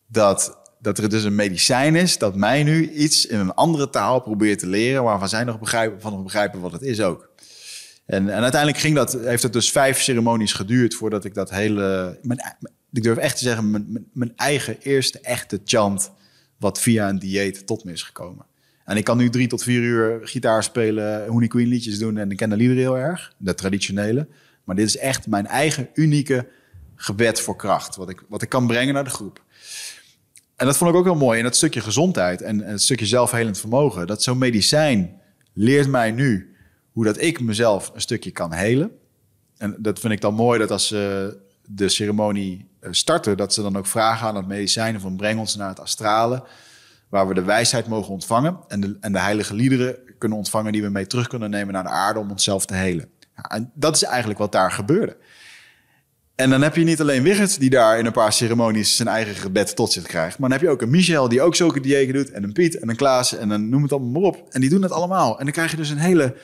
Dat, 0.06 0.58
dat 0.80 0.98
er 0.98 1.08
dus 1.08 1.24
een 1.24 1.34
medicijn 1.34 1.96
is 1.96 2.18
dat 2.18 2.36
mij 2.36 2.62
nu 2.62 2.90
iets 2.90 3.26
in 3.26 3.38
een 3.38 3.54
andere 3.54 3.90
taal 3.90 4.20
probeert 4.20 4.58
te 4.58 4.66
leren... 4.66 5.02
waarvan 5.02 5.28
zij 5.28 5.44
nog 5.44 5.58
begrijpen, 5.58 6.00
van 6.00 6.12
nog 6.12 6.22
begrijpen 6.22 6.60
wat 6.60 6.72
het 6.72 6.82
is 6.82 7.00
ook. 7.00 7.27
En, 8.08 8.28
en 8.28 8.42
uiteindelijk 8.42 8.80
ging 8.80 8.94
dat, 8.94 9.12
heeft 9.12 9.42
het 9.42 9.52
dus 9.52 9.70
vijf 9.70 10.00
ceremonies 10.00 10.52
geduurd 10.52 10.94
voordat 10.94 11.24
ik 11.24 11.34
dat 11.34 11.50
hele... 11.50 12.18
Mijn, 12.22 12.56
ik 12.92 13.02
durf 13.02 13.18
echt 13.18 13.36
te 13.36 13.42
zeggen, 13.42 13.70
mijn, 13.70 14.06
mijn, 14.12 14.32
eigen 14.36 14.76
eerste 14.80 15.20
echte 15.20 15.60
chant 15.64 16.12
wat 16.56 16.80
via 16.80 17.08
een 17.08 17.18
dieet 17.18 17.66
tot 17.66 17.84
me 17.84 17.92
is 17.92 18.02
gekomen. 18.02 18.46
En 18.84 18.96
ik 18.96 19.04
kan 19.04 19.16
nu 19.16 19.30
drie 19.30 19.46
tot 19.46 19.62
vier 19.62 19.80
uur 19.80 20.20
gitaar 20.22 20.62
spelen, 20.62 21.26
Honey 21.26 21.48
Queen 21.48 21.68
liedjes 21.68 21.98
doen 21.98 22.18
en 22.18 22.30
ik 22.30 22.36
ken 22.36 22.50
de 22.50 22.56
liederen 22.56 22.82
heel 22.82 22.98
erg, 22.98 23.32
de 23.36 23.54
traditionele. 23.54 24.28
Maar 24.64 24.76
dit 24.76 24.86
is 24.86 24.96
echt 24.96 25.26
mijn 25.26 25.46
eigen 25.46 25.88
unieke 25.94 26.46
gebed 26.94 27.40
voor 27.40 27.56
kracht, 27.56 27.96
wat 27.96 28.08
ik, 28.08 28.24
wat 28.28 28.42
ik 28.42 28.48
kan 28.48 28.66
brengen 28.66 28.94
naar 28.94 29.04
de 29.04 29.10
groep. 29.10 29.42
En 30.56 30.66
dat 30.66 30.76
vond 30.76 30.90
ik 30.90 30.96
ook 30.96 31.04
heel 31.04 31.14
mooi 31.14 31.38
in 31.38 31.44
dat 31.44 31.56
stukje 31.56 31.80
gezondheid 31.80 32.42
en, 32.42 32.62
en 32.62 32.70
het 32.70 32.82
stukje 32.82 33.06
zelfhelend 33.06 33.58
vermogen. 33.58 34.06
Dat 34.06 34.22
zo'n 34.22 34.38
medicijn 34.38 35.20
leert 35.52 35.88
mij 35.88 36.10
nu 36.10 36.52
hoe 36.98 37.06
dat 37.06 37.20
ik 37.20 37.40
mezelf 37.40 37.90
een 37.94 38.00
stukje 38.00 38.30
kan 38.30 38.52
helen. 38.52 38.90
En 39.56 39.76
dat 39.78 39.98
vind 39.98 40.12
ik 40.12 40.20
dan 40.20 40.34
mooi 40.34 40.58
dat 40.58 40.70
als 40.70 40.86
ze 40.86 41.36
de 41.66 41.88
ceremonie 41.88 42.68
eh, 42.80 42.88
starten, 42.92 43.36
dat 43.36 43.54
ze 43.54 43.62
dan 43.62 43.76
ook 43.76 43.86
vragen 43.86 44.28
aan 44.28 44.36
het 44.36 44.46
medicijn 44.46 45.00
van 45.00 45.16
breng 45.16 45.38
ons 45.38 45.56
naar 45.56 45.68
het 45.68 45.80
astrale, 45.80 46.44
waar 47.08 47.28
we 47.28 47.34
de 47.34 47.42
wijsheid 47.42 47.86
mogen 47.86 48.12
ontvangen 48.12 48.58
en 48.68 48.80
de, 48.80 48.96
en 49.00 49.12
de 49.12 49.18
heilige 49.18 49.54
liederen 49.54 49.96
kunnen 50.18 50.38
ontvangen 50.38 50.72
die 50.72 50.82
we 50.82 50.88
mee 50.88 51.06
terug 51.06 51.28
kunnen 51.28 51.50
nemen 51.50 51.72
naar 51.72 51.82
de 51.82 51.88
aarde 51.88 52.20
om 52.20 52.30
onszelf 52.30 52.66
te 52.66 52.74
helen. 52.74 53.10
Ja, 53.36 53.42
en 53.42 53.70
dat 53.74 53.96
is 53.96 54.02
eigenlijk 54.02 54.38
wat 54.38 54.52
daar 54.52 54.72
gebeurde. 54.72 55.16
En 56.34 56.50
dan 56.50 56.62
heb 56.62 56.76
je 56.76 56.84
niet 56.84 57.00
alleen 57.00 57.22
Wigert 57.22 57.60
die 57.60 57.70
daar 57.70 57.98
in 57.98 58.06
een 58.06 58.12
paar 58.12 58.32
ceremonies 58.32 58.96
zijn 58.96 59.08
eigen 59.08 59.34
gebed 59.34 59.76
tot 59.76 59.92
zich 59.92 60.02
krijgt. 60.02 60.38
Maar 60.38 60.48
dan 60.48 60.58
heb 60.58 60.66
je 60.68 60.72
ook 60.72 60.82
een 60.82 60.90
Michel 60.90 61.28
die 61.28 61.42
ook 61.42 61.54
zulke 61.54 61.80
diëten 61.80 62.14
doet. 62.14 62.30
En 62.30 62.42
een 62.42 62.52
Piet 62.52 62.78
en 62.78 62.88
een 62.88 62.96
Klaas 62.96 63.36
en 63.36 63.48
dan 63.48 63.68
noem 63.68 63.82
het 63.82 63.92
allemaal 63.92 64.10
maar 64.10 64.30
op. 64.30 64.46
En 64.50 64.60
die 64.60 64.70
doen 64.70 64.82
het 64.82 64.92
allemaal. 64.92 65.38
En 65.38 65.44
dan 65.44 65.52
krijg 65.52 65.70
je 65.70 65.76
dus 65.76 65.90
een 65.90 65.98
hele 65.98 66.34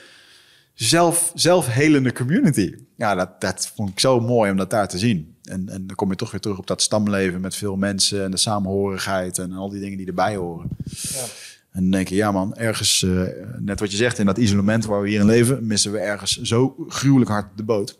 zelf, 0.75 1.31
zelfhelende 1.35 2.13
community. 2.13 2.75
Ja, 2.97 3.15
dat, 3.15 3.41
dat 3.41 3.71
vond 3.75 3.89
ik 3.89 3.99
zo 3.99 4.19
mooi 4.19 4.51
om 4.51 4.57
dat 4.57 4.69
daar 4.69 4.87
te 4.87 4.97
zien. 4.97 5.35
En, 5.43 5.69
en 5.69 5.87
dan 5.87 5.95
kom 5.95 6.09
je 6.09 6.15
toch 6.15 6.31
weer 6.31 6.41
terug 6.41 6.57
op 6.57 6.67
dat 6.67 6.81
stamleven 6.81 7.41
met 7.41 7.55
veel 7.55 7.75
mensen 7.75 8.23
en 8.23 8.31
de 8.31 8.37
samenhorigheid 8.37 9.37
en 9.37 9.51
al 9.51 9.69
die 9.69 9.79
dingen 9.79 9.97
die 9.97 10.07
erbij 10.07 10.35
horen. 10.35 10.69
Ja. 10.85 11.23
En 11.71 11.81
dan 11.81 11.91
denk 11.91 12.07
je, 12.07 12.15
ja 12.15 12.31
man, 12.31 12.55
ergens, 12.55 13.01
uh, 13.01 13.27
net 13.59 13.79
wat 13.79 13.91
je 13.91 13.97
zegt, 13.97 14.19
in 14.19 14.25
dat 14.25 14.37
isolement 14.37 14.85
waar 14.85 15.01
we 15.01 15.09
hier 15.09 15.19
in 15.19 15.25
leven, 15.25 15.67
missen 15.67 15.91
we 15.91 15.97
ergens 15.97 16.41
zo 16.41 16.75
gruwelijk 16.87 17.31
hard 17.31 17.57
de 17.57 17.63
boot. 17.63 17.99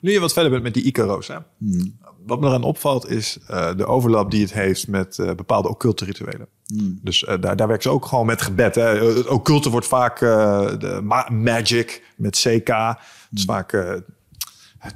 Nu 0.00 0.12
je 0.12 0.20
wat 0.20 0.32
verder 0.32 0.50
bent 0.50 0.62
met 0.62 0.74
die 0.74 0.82
Icaro's, 0.82 1.28
hè? 1.28 1.36
Hmm. 1.58 1.98
Wat 2.28 2.40
me 2.40 2.46
eraan 2.46 2.62
opvalt 2.62 3.10
is 3.10 3.38
uh, 3.50 3.70
de 3.76 3.86
overlap 3.86 4.30
die 4.30 4.42
het 4.42 4.52
heeft 4.52 4.88
met 4.88 5.18
uh, 5.18 5.26
bepaalde 5.34 5.68
occulte 5.68 6.04
rituelen. 6.04 6.48
Hmm. 6.66 6.98
Dus 7.02 7.22
uh, 7.22 7.28
daar, 7.40 7.56
daar 7.56 7.66
werken 7.66 7.82
ze 7.82 7.90
ook 7.90 8.06
gewoon 8.06 8.26
met 8.26 8.42
gebed. 8.42 8.74
Hè? 8.74 8.82
Het 8.82 9.26
occulte 9.26 9.70
wordt 9.70 9.86
vaak 9.86 10.18
de 10.18 11.00
ma 11.02 11.28
magic 11.30 12.02
met 12.16 12.36
CK. 12.36 12.68
Het 12.68 12.98
is 13.38 13.44
hmm. 13.44 13.54
vaak 13.54 14.02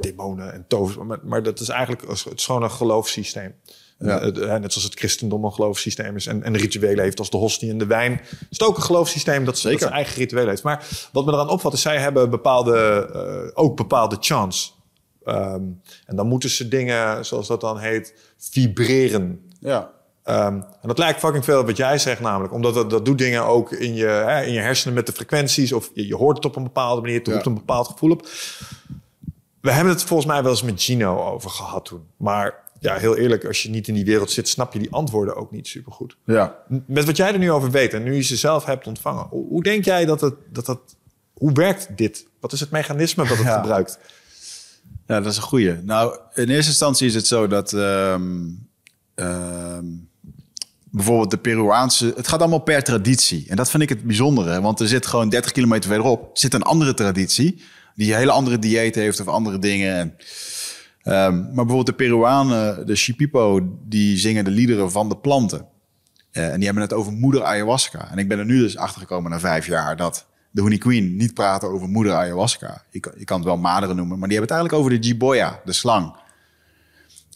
demonen 0.00 0.52
en 0.52 0.64
tovers. 0.68 0.96
Maar, 0.96 1.18
maar, 1.22 1.42
dat 1.42 1.60
is 1.60 1.68
eigenlijk 1.68 2.08
het 2.08 2.32
is 2.34 2.44
gewoon 2.44 2.62
een 2.62 2.70
geloofssysteem. 2.70 3.54
Ja. 3.98 4.18
net 4.58 4.72
zoals 4.72 4.82
het 4.82 4.98
christendom 4.98 5.44
een 5.44 5.52
geloofssysteem 5.52 6.16
is. 6.16 6.26
En, 6.26 6.42
en 6.42 6.56
rituelen 6.56 7.04
heeft 7.04 7.18
als 7.18 7.30
de 7.30 7.36
hostie 7.36 7.70
en 7.70 7.78
de 7.78 7.86
wijn. 7.86 8.20
Is 8.30 8.46
het 8.48 8.62
ook 8.62 8.76
een 8.76 8.82
geloofssysteem 8.82 9.44
dat, 9.44 9.58
Zeker. 9.58 9.70
dat 9.70 9.80
zijn 9.80 10.00
eigen 10.00 10.18
rituelen 10.18 10.48
heeft. 10.48 10.62
Maar 10.62 10.88
wat 11.12 11.26
me 11.26 11.32
eraan 11.32 11.48
opvalt 11.48 11.74
is, 11.74 11.82
zij 11.82 11.98
hebben 11.98 12.30
bepaalde, 12.30 13.50
ook 13.54 13.76
bepaalde 13.76 14.16
chants. 14.20 14.80
Um, 15.26 15.80
en 16.06 16.16
dan 16.16 16.26
moeten 16.26 16.50
ze 16.50 16.68
dingen, 16.68 17.24
zoals 17.24 17.46
dat 17.46 17.60
dan 17.60 17.78
heet, 17.78 18.14
vibreren. 18.38 19.50
Ja. 19.60 19.90
Um, 20.24 20.34
en 20.34 20.88
dat 20.88 20.98
lijkt 20.98 21.18
fucking 21.18 21.44
veel 21.44 21.64
wat 21.64 21.76
jij 21.76 21.98
zegt 21.98 22.20
namelijk. 22.20 22.52
Omdat 22.52 22.74
dat, 22.74 22.90
dat 22.90 23.04
doet 23.04 23.18
dingen 23.18 23.44
ook 23.44 23.72
in 23.72 23.94
je, 23.94 24.06
hè, 24.06 24.42
in 24.42 24.52
je 24.52 24.60
hersenen 24.60 24.94
met 24.94 25.06
de 25.06 25.12
frequenties. 25.12 25.72
Of 25.72 25.90
je, 25.94 26.06
je 26.06 26.16
hoort 26.16 26.36
het 26.36 26.44
op 26.44 26.56
een 26.56 26.62
bepaalde 26.62 27.00
manier. 27.00 27.18
Het 27.18 27.28
roept 27.28 27.46
een 27.46 27.54
bepaald 27.54 27.88
gevoel 27.88 28.10
op. 28.10 28.28
We 29.60 29.72
hebben 29.72 29.92
het 29.92 30.02
volgens 30.02 30.28
mij 30.28 30.42
wel 30.42 30.50
eens 30.50 30.62
met 30.62 30.82
Gino 30.82 31.20
over 31.20 31.50
gehad 31.50 31.84
toen. 31.84 32.06
Maar 32.16 32.54
ja, 32.80 32.96
heel 32.96 33.16
eerlijk, 33.16 33.44
als 33.44 33.62
je 33.62 33.70
niet 33.70 33.88
in 33.88 33.94
die 33.94 34.04
wereld 34.04 34.30
zit, 34.30 34.48
snap 34.48 34.72
je 34.72 34.78
die 34.78 34.92
antwoorden 34.92 35.36
ook 35.36 35.50
niet 35.50 35.66
super 35.66 35.92
goed. 35.92 36.16
Ja. 36.24 36.56
Met 36.86 37.04
wat 37.04 37.16
jij 37.16 37.32
er 37.32 37.38
nu 37.38 37.50
over 37.50 37.70
weet 37.70 37.94
en 37.94 38.02
nu 38.02 38.14
je 38.14 38.22
ze 38.22 38.36
zelf 38.36 38.64
hebt 38.64 38.86
ontvangen. 38.86 39.26
Hoe, 39.30 39.48
hoe 39.48 39.62
denk 39.62 39.84
jij 39.84 40.04
dat 40.04 40.20
het, 40.20 40.34
dat 40.50 40.66
dat, 40.66 40.80
hoe 41.32 41.52
werkt 41.52 41.88
dit? 41.96 42.26
Wat 42.40 42.52
is 42.52 42.60
het 42.60 42.70
mechanisme 42.70 43.26
dat 43.26 43.36
het 43.36 43.46
ja. 43.46 43.60
gebruikt? 43.60 43.98
Ja, 45.06 45.20
dat 45.20 45.32
is 45.32 45.36
een 45.36 45.42
goeie. 45.42 45.78
Nou, 45.82 46.18
in 46.34 46.48
eerste 46.48 46.70
instantie 46.70 47.06
is 47.06 47.14
het 47.14 47.26
zo 47.26 47.46
dat 47.46 47.72
um, 47.72 48.68
um, 49.14 50.08
bijvoorbeeld 50.92 51.30
de 51.30 51.38
Peruaanse... 51.38 52.12
Het 52.16 52.28
gaat 52.28 52.40
allemaal 52.40 52.58
per 52.58 52.82
traditie. 52.82 53.44
En 53.48 53.56
dat 53.56 53.70
vind 53.70 53.82
ik 53.82 53.88
het 53.88 54.04
bijzondere. 54.04 54.60
Want 54.60 54.80
er 54.80 54.88
zit 54.88 55.06
gewoon 55.06 55.28
30 55.28 55.52
kilometer 55.52 55.88
verderop 55.88 56.30
zit 56.38 56.54
een 56.54 56.62
andere 56.62 56.94
traditie... 56.94 57.62
die 57.94 58.12
een 58.12 58.18
hele 58.18 58.30
andere 58.30 58.58
dieet 58.58 58.94
heeft 58.94 59.20
of 59.20 59.28
andere 59.28 59.58
dingen. 59.58 59.96
En, 59.96 60.14
um, 61.14 61.34
maar 61.34 61.54
bijvoorbeeld 61.54 61.86
de 61.86 61.92
Peruanen, 61.92 62.86
de 62.86 62.94
Shipipo... 62.94 63.76
die 63.88 64.18
zingen 64.18 64.44
de 64.44 64.50
liederen 64.50 64.90
van 64.90 65.08
de 65.08 65.16
planten. 65.16 65.66
Uh, 66.32 66.48
en 66.48 66.56
die 66.56 66.64
hebben 66.64 66.82
het 66.82 66.92
over 66.92 67.12
moeder 67.12 67.44
ayahuasca. 67.44 68.10
En 68.10 68.18
ik 68.18 68.28
ben 68.28 68.38
er 68.38 68.44
nu 68.44 68.58
dus 68.58 68.76
achter 68.76 69.00
gekomen 69.00 69.30
na 69.30 69.40
vijf 69.40 69.66
jaar... 69.66 69.96
dat 69.96 70.26
de 70.52 70.60
Honey 70.60 70.78
Queen 70.78 71.16
niet 71.16 71.34
praten 71.34 71.68
over 71.68 71.88
moeder 71.88 72.12
ayahuasca. 72.12 72.84
Je 72.90 73.00
kan, 73.00 73.12
kan 73.24 73.36
het 73.36 73.46
wel 73.46 73.56
maderen 73.56 73.96
noemen, 73.96 74.18
maar 74.18 74.28
die 74.28 74.38
hebben 74.38 74.56
het 74.56 74.66
eigenlijk 74.66 74.90
over 74.90 75.00
de 75.00 75.08
jiboya, 75.08 75.60
de 75.64 75.72
slang. 75.72 76.16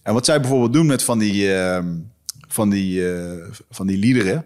En 0.03 0.15
wat 0.15 0.25
zij 0.25 0.41
bijvoorbeeld 0.41 0.73
doen 0.73 0.87
met 0.87 1.03
van 1.03 1.19
die, 1.19 1.55
uh, 1.55 1.79
van 2.49 2.71
die, 2.71 3.01
uh, 3.01 3.45
van 3.71 3.87
die 3.87 3.99
liederen... 3.99 4.45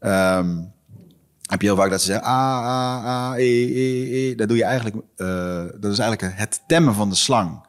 Um, 0.00 0.72
heb 1.44 1.60
je 1.60 1.66
heel 1.66 1.76
vaak 1.76 1.90
dat 1.90 2.00
ze 2.00 2.06
zeggen... 2.06 2.24
Ah, 2.24 2.64
ah, 2.64 3.04
ah, 3.04 3.38
e, 3.38 3.42
e, 3.42 4.30
e. 4.30 4.34
Dat, 4.34 4.48
doe 4.48 4.56
je 4.56 4.64
eigenlijk, 4.64 4.96
uh, 5.16 5.64
dat 5.80 5.92
is 5.92 5.98
eigenlijk 5.98 6.38
het 6.38 6.62
temmen 6.66 6.94
van 6.94 7.10
de 7.10 7.14
slang. 7.14 7.66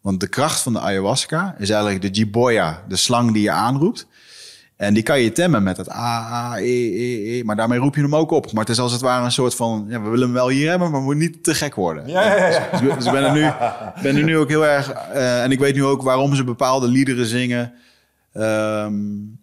Want 0.00 0.20
de 0.20 0.28
kracht 0.28 0.60
van 0.60 0.72
de 0.72 0.80
ayahuasca 0.80 1.54
is 1.58 1.70
eigenlijk 1.70 2.02
de 2.02 2.10
jiboya, 2.10 2.84
de 2.88 2.96
slang 2.96 3.32
die 3.32 3.42
je 3.42 3.50
aanroept. 3.50 4.06
En 4.76 4.94
die 4.94 5.02
kan 5.02 5.20
je 5.20 5.32
temmen 5.32 5.62
met 5.62 5.76
het 5.76 5.90
A, 5.90 6.32
A, 6.32 6.58
E, 6.58 6.90
E, 6.94 7.38
E. 7.38 7.42
Maar 7.42 7.56
daarmee 7.56 7.78
roep 7.78 7.94
je 7.94 8.00
hem 8.00 8.14
ook 8.14 8.30
op. 8.30 8.52
Maar 8.52 8.62
het 8.62 8.72
is 8.72 8.78
als 8.78 8.92
het 8.92 9.00
ware 9.00 9.24
een 9.24 9.32
soort 9.32 9.54
van... 9.54 9.86
Ja, 9.88 10.02
we 10.02 10.08
willen 10.08 10.24
hem 10.24 10.32
wel 10.32 10.48
hier 10.48 10.68
hebben, 10.68 10.90
maar 10.90 10.98
we 11.00 11.04
moeten 11.04 11.24
niet 11.24 11.44
te 11.44 11.54
gek 11.54 11.74
worden. 11.74 12.08
Ja, 12.08 12.36
ja, 12.36 12.46
ja. 12.46 12.68
Dus, 12.70 12.94
dus 12.94 13.06
ik 13.06 13.12
ben 13.12 13.24
er 13.24 13.32
nu, 13.32 13.40
ben 14.02 14.16
er 14.16 14.24
nu 14.24 14.38
ook 14.38 14.48
heel 14.48 14.66
erg... 14.66 14.92
Uh, 15.14 15.42
en 15.42 15.50
ik 15.50 15.58
weet 15.58 15.74
nu 15.74 15.84
ook 15.84 16.02
waarom 16.02 16.34
ze 16.34 16.44
bepaalde 16.44 16.88
liederen 16.88 17.26
zingen... 17.26 17.72
Um, 18.34 19.38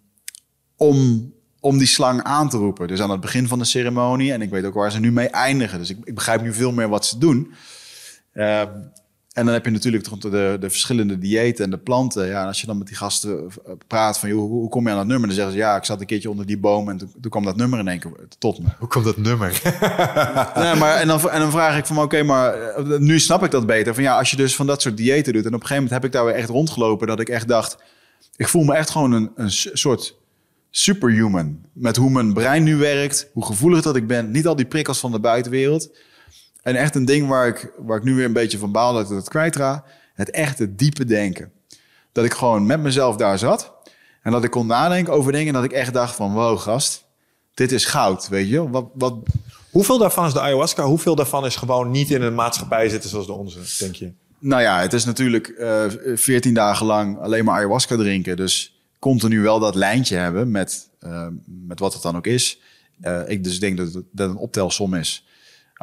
om, 0.76 1.32
om 1.60 1.78
die 1.78 1.86
slang 1.86 2.22
aan 2.22 2.48
te 2.48 2.56
roepen. 2.56 2.88
Dus 2.88 3.00
aan 3.00 3.10
het 3.10 3.20
begin 3.20 3.48
van 3.48 3.58
de 3.58 3.64
ceremonie. 3.64 4.32
En 4.32 4.42
ik 4.42 4.50
weet 4.50 4.64
ook 4.64 4.74
waar 4.74 4.92
ze 4.92 5.00
nu 5.00 5.12
mee 5.12 5.28
eindigen. 5.28 5.78
Dus 5.78 5.90
ik, 5.90 5.98
ik 6.04 6.14
begrijp 6.14 6.42
nu 6.42 6.52
veel 6.52 6.72
meer 6.72 6.88
wat 6.88 7.06
ze 7.06 7.18
doen. 7.18 7.54
Uh, 8.34 8.62
en 9.34 9.44
dan 9.44 9.54
heb 9.54 9.64
je 9.64 9.70
natuurlijk 9.70 10.20
de, 10.20 10.56
de 10.60 10.70
verschillende 10.70 11.18
diëten 11.18 11.64
en 11.64 11.70
de 11.70 11.78
planten. 11.78 12.26
Ja, 12.26 12.40
en 12.40 12.46
als 12.46 12.60
je 12.60 12.66
dan 12.66 12.78
met 12.78 12.86
die 12.86 12.96
gasten 12.96 13.50
eh, 13.66 13.72
praat 13.86 14.18
van, 14.18 14.28
joh, 14.28 14.50
hoe, 14.50 14.68
kom 14.68 14.84
je 14.84 14.90
aan 14.90 14.96
dat 14.96 15.06
nummer? 15.06 15.26
Dan 15.26 15.36
zeggen 15.36 15.52
ze, 15.54 15.58
ja, 15.58 15.76
ik 15.76 15.84
zat 15.84 16.00
een 16.00 16.06
keertje 16.06 16.30
onder 16.30 16.46
die 16.46 16.58
boom 16.58 16.88
en 16.88 16.96
toen, 16.96 17.12
toen 17.20 17.30
kwam 17.30 17.44
dat 17.44 17.56
nummer 17.56 17.78
in 17.78 17.88
één 17.88 17.98
keer 17.98 18.12
tot 18.38 18.58
me. 18.58 18.68
Hoe 18.78 18.88
komt 18.88 19.04
dat 19.04 19.16
nummer? 19.16 19.60
nee, 20.54 20.74
maar, 20.74 20.96
en, 20.96 21.06
dan, 21.06 21.30
en 21.30 21.40
dan 21.40 21.50
vraag 21.50 21.78
ik 21.78 21.86
van, 21.86 21.98
oké, 21.98 22.22
maar 22.22 22.54
eh, 22.54 22.98
nu 22.98 23.20
snap 23.20 23.44
ik 23.44 23.50
dat 23.50 23.66
beter. 23.66 23.94
Van 23.94 24.02
ja, 24.02 24.18
als 24.18 24.30
je 24.30 24.36
dus 24.36 24.56
van 24.56 24.66
dat 24.66 24.82
soort 24.82 24.96
diëten 24.96 25.32
doet. 25.32 25.44
En 25.44 25.54
op 25.54 25.60
een 25.60 25.66
gegeven 25.66 25.82
moment 25.82 26.02
heb 26.02 26.04
ik 26.04 26.12
daar 26.12 26.24
weer 26.24 26.34
echt 26.34 26.48
rondgelopen 26.48 27.06
dat 27.06 27.20
ik 27.20 27.28
echt 27.28 27.48
dacht, 27.48 27.78
ik 28.36 28.48
voel 28.48 28.64
me 28.64 28.74
echt 28.74 28.90
gewoon 28.90 29.12
een, 29.12 29.30
een 29.36 29.50
soort 29.72 30.16
superhuman. 30.70 31.58
Met 31.72 31.96
hoe 31.96 32.10
mijn 32.10 32.32
brein 32.32 32.62
nu 32.62 32.76
werkt, 32.76 33.30
hoe 33.32 33.44
gevoelig 33.44 33.82
dat 33.82 33.96
ik 33.96 34.06
ben. 34.06 34.30
Niet 34.30 34.46
al 34.46 34.56
die 34.56 34.66
prikkels 34.66 34.98
van 34.98 35.12
de 35.12 35.20
buitenwereld. 35.20 35.90
En 36.64 36.76
echt 36.76 36.94
een 36.94 37.04
ding 37.04 37.28
waar 37.28 37.46
ik, 37.46 37.72
waar 37.78 37.96
ik 37.96 38.04
nu 38.04 38.14
weer 38.14 38.24
een 38.24 38.32
beetje 38.32 38.58
van 38.58 38.72
baal 38.72 38.92
dat 38.92 39.10
ik 39.10 39.16
het 39.16 39.28
kwijtra. 39.28 39.84
Het 40.14 40.30
echte 40.30 40.74
diepe 40.74 41.04
denken. 41.04 41.52
Dat 42.12 42.24
ik 42.24 42.32
gewoon 42.32 42.66
met 42.66 42.80
mezelf 42.80 43.16
daar 43.16 43.38
zat. 43.38 43.72
En 44.22 44.32
dat 44.32 44.44
ik 44.44 44.50
kon 44.50 44.66
nadenken 44.66 45.12
over 45.12 45.32
dingen. 45.32 45.46
En 45.46 45.52
dat 45.54 45.64
ik 45.64 45.72
echt 45.72 45.92
dacht 45.92 46.14
van, 46.14 46.32
wow 46.32 46.58
gast, 46.58 47.04
dit 47.54 47.72
is 47.72 47.84
goud, 47.84 48.28
weet 48.28 48.48
je. 48.48 48.70
Wat, 48.70 48.86
wat... 48.94 49.14
Hoeveel 49.70 49.98
daarvan 49.98 50.26
is 50.26 50.32
de 50.32 50.40
ayahuasca? 50.40 50.84
Hoeveel 50.84 51.14
daarvan 51.14 51.46
is 51.46 51.56
gewoon 51.56 51.90
niet 51.90 52.10
in 52.10 52.22
een 52.22 52.34
maatschappij 52.34 52.88
zitten 52.88 53.10
zoals 53.10 53.26
de 53.26 53.32
onze, 53.32 53.58
denk 53.78 53.94
je? 53.94 54.12
Nou 54.38 54.62
ja, 54.62 54.80
het 54.80 54.92
is 54.92 55.04
natuurlijk 55.04 55.54
uh, 55.58 55.84
14 56.14 56.54
dagen 56.54 56.86
lang 56.86 57.18
alleen 57.18 57.44
maar 57.44 57.54
ayahuasca 57.56 57.96
drinken. 57.96 58.36
Dus 58.36 58.84
continu 58.98 59.40
wel 59.40 59.58
dat 59.58 59.74
lijntje 59.74 60.16
hebben 60.16 60.50
met, 60.50 60.88
uh, 61.00 61.26
met 61.44 61.78
wat 61.78 61.92
het 61.92 62.02
dan 62.02 62.16
ook 62.16 62.26
is. 62.26 62.60
Uh, 63.02 63.20
ik 63.26 63.44
dus 63.44 63.60
denk 63.60 63.76
dat 63.76 63.92
het 63.92 64.04
dat 64.10 64.30
een 64.30 64.36
optelsom 64.36 64.94
is. 64.94 65.24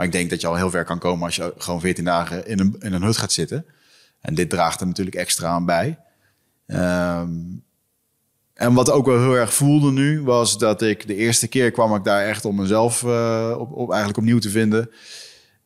Maar 0.02 0.10
ik 0.10 0.16
denk 0.16 0.30
dat 0.30 0.42
je 0.42 0.48
al 0.48 0.56
heel 0.56 0.70
ver 0.70 0.84
kan 0.84 1.00
komen 1.00 1.26
als 1.26 1.36
je 1.36 1.54
gewoon 1.58 1.80
14 1.80 2.04
dagen 2.04 2.48
in 2.48 2.60
een, 2.60 2.76
in 2.80 2.94
een 2.94 3.04
hut 3.04 3.18
gaat 3.18 3.32
zitten. 3.32 3.66
En 4.22 4.36
dit 4.36 4.50
draagt 4.50 4.82
er 4.82 4.88
natuurlijk 4.88 5.16
extra 5.16 5.48
aan 5.48 5.66
bij. 5.66 6.00
Um, 6.68 7.64
en 8.54 8.74
wat 8.74 8.92
ook 8.92 9.06
wel 9.06 9.20
heel 9.20 9.38
erg 9.38 9.54
voelde 9.54 9.92
nu, 9.92 10.22
was 10.22 10.58
dat 10.58 10.82
ik 10.82 11.08
de 11.08 11.16
eerste 11.16 11.48
keer 11.48 11.72
kwam 11.72 11.96
ik 11.96 12.04
daar 12.04 12.26
echt 12.26 12.46
om 12.46 12.56
mezelf 12.56 13.04
uh, 13.04 13.56
op, 13.58 13.72
op, 13.72 13.90
eigenlijk 13.90 14.20
opnieuw 14.20 14.40
te 14.40 14.50
vinden. 14.50 14.90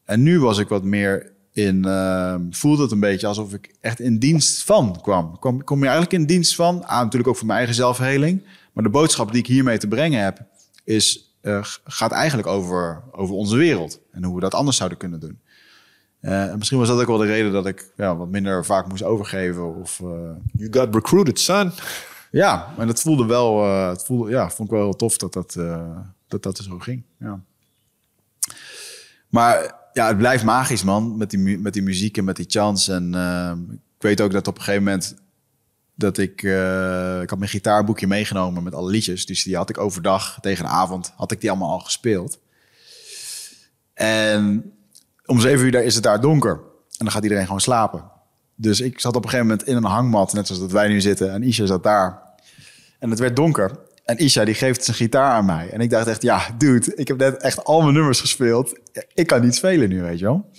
En 0.05 0.23
nu 0.23 0.39
was 0.39 0.57
ik 0.57 0.67
wat 0.67 0.83
meer 0.83 1.31
in, 1.51 1.85
uh, 1.85 2.35
voelde 2.49 2.81
het 2.81 2.91
een 2.91 2.99
beetje 2.99 3.27
alsof 3.27 3.53
ik 3.53 3.75
echt 3.81 3.99
in 3.99 4.19
dienst 4.19 4.63
van 4.63 5.01
kwam. 5.01 5.39
Kom, 5.39 5.63
kom 5.63 5.79
je 5.79 5.87
eigenlijk 5.89 6.13
in 6.13 6.25
dienst 6.25 6.55
van, 6.55 6.83
ah, 6.85 6.97
natuurlijk 6.97 7.27
ook 7.27 7.37
voor 7.37 7.47
mijn 7.47 7.57
eigen 7.57 7.75
zelfheling. 7.75 8.45
Maar 8.73 8.83
de 8.83 8.89
boodschap 8.89 9.31
die 9.31 9.41
ik 9.41 9.47
hiermee 9.47 9.77
te 9.77 9.87
brengen 9.87 10.23
heb, 10.23 10.45
is, 10.83 11.24
uh, 11.45 11.63
gaat 11.83 12.11
eigenlijk 12.11 12.47
over, 12.47 13.03
over 13.11 13.35
onze 13.35 13.57
wereld. 13.57 13.99
En 14.11 14.23
hoe 14.23 14.35
we 14.35 14.41
dat 14.41 14.53
anders 14.53 14.77
zouden 14.77 14.97
kunnen 14.97 15.19
doen. 15.19 15.39
Uh, 16.21 16.49
en 16.51 16.57
misschien 16.57 16.79
was 16.79 16.87
dat 16.87 16.99
ook 16.99 17.07
wel 17.07 17.17
de 17.17 17.25
reden 17.25 17.51
dat 17.51 17.65
ik 17.65 17.91
ja, 17.95 18.15
wat 18.15 18.29
minder 18.29 18.65
vaak 18.65 18.87
moest 18.87 19.03
overgeven. 19.03 19.75
Of, 19.75 19.97
you 20.51 20.67
got 20.71 20.95
recruited, 20.95 21.39
son. 21.39 21.71
Ja, 22.31 22.73
maar 22.77 22.87
dat 22.87 23.01
voelde 23.01 23.25
wel, 23.25 23.65
het 23.89 24.03
voelde, 24.05 24.29
ja, 24.29 24.49
vond 24.49 24.69
ik 24.69 24.75
wel 24.75 24.83
heel 24.83 24.95
tof 24.95 25.17
dat 25.17 25.33
dat, 25.33 25.53
dat, 26.27 26.43
dat 26.43 26.57
zo 26.57 26.79
ging. 26.79 27.03
Ja. 27.19 27.39
Maar 29.29 29.75
ja, 29.93 30.07
het 30.07 30.17
blijft 30.17 30.43
magisch, 30.43 30.83
man, 30.83 31.17
met 31.17 31.29
die, 31.29 31.59
met 31.59 31.73
die 31.73 31.83
muziek 31.83 32.17
en 32.17 32.23
met 32.23 32.35
die 32.35 32.45
chants. 32.49 32.87
En 32.87 33.11
uh, 33.15 33.51
ik 33.95 34.01
weet 34.01 34.21
ook 34.21 34.31
dat 34.31 34.47
op 34.47 34.55
een 34.57 34.63
gegeven 34.63 34.83
moment 34.83 35.15
dat 35.95 36.17
ik, 36.17 36.43
ik 37.21 37.29
had 37.29 37.39
mijn 37.39 37.51
gitaarboekje 37.51 38.07
meegenomen 38.07 38.63
met 38.63 38.73
alle 38.73 38.89
liedjes. 38.89 39.25
Dus 39.25 39.43
die 39.43 39.55
had 39.55 39.69
ik 39.69 39.77
overdag 39.77 40.37
tegen 40.41 40.63
de 40.63 40.69
avond, 40.69 41.13
had 41.15 41.31
ik 41.31 41.41
die 41.41 41.49
allemaal 41.49 41.71
al 41.71 41.79
gespeeld. 41.79 42.39
En 43.93 44.73
om 45.25 45.39
zeven 45.39 45.65
uur 45.65 45.71
daar 45.71 45.83
is 45.83 45.95
het 45.95 46.03
daar 46.03 46.21
donker. 46.21 46.53
En 46.97 47.05
dan 47.05 47.11
gaat 47.11 47.23
iedereen 47.23 47.45
gewoon 47.45 47.61
slapen. 47.61 48.03
Dus 48.55 48.81
ik 48.81 48.99
zat 48.99 49.15
op 49.15 49.23
een 49.23 49.29
gegeven 49.29 49.49
moment 49.49 49.67
in 49.67 49.75
een 49.75 49.83
hangmat, 49.83 50.33
net 50.33 50.47
zoals 50.47 50.61
dat 50.61 50.71
wij 50.71 50.87
nu 50.87 51.01
zitten. 51.01 51.31
En 51.31 51.43
Isha 51.43 51.65
zat 51.65 51.83
daar. 51.83 52.21
En 52.99 53.09
het 53.09 53.19
werd 53.19 53.35
donker. 53.35 53.71
En 54.05 54.17
Isha 54.17 54.45
die 54.45 54.53
geeft 54.53 54.83
zijn 54.83 54.97
gitaar 54.97 55.31
aan 55.31 55.45
mij. 55.45 55.69
En 55.69 55.79
ik 55.79 55.89
dacht 55.89 56.07
echt, 56.07 56.21
ja, 56.21 56.41
dude, 56.57 56.95
ik 56.95 57.07
heb 57.07 57.17
net 57.17 57.37
echt 57.37 57.63
al 57.63 57.81
mijn 57.81 57.93
nummers 57.93 58.19
gespeeld. 58.19 58.79
Ik 59.13 59.27
kan 59.27 59.41
niet 59.41 59.55
spelen 59.55 59.89
nu, 59.89 60.01
weet 60.01 60.19
je 60.19 60.25
wel. 60.25 60.49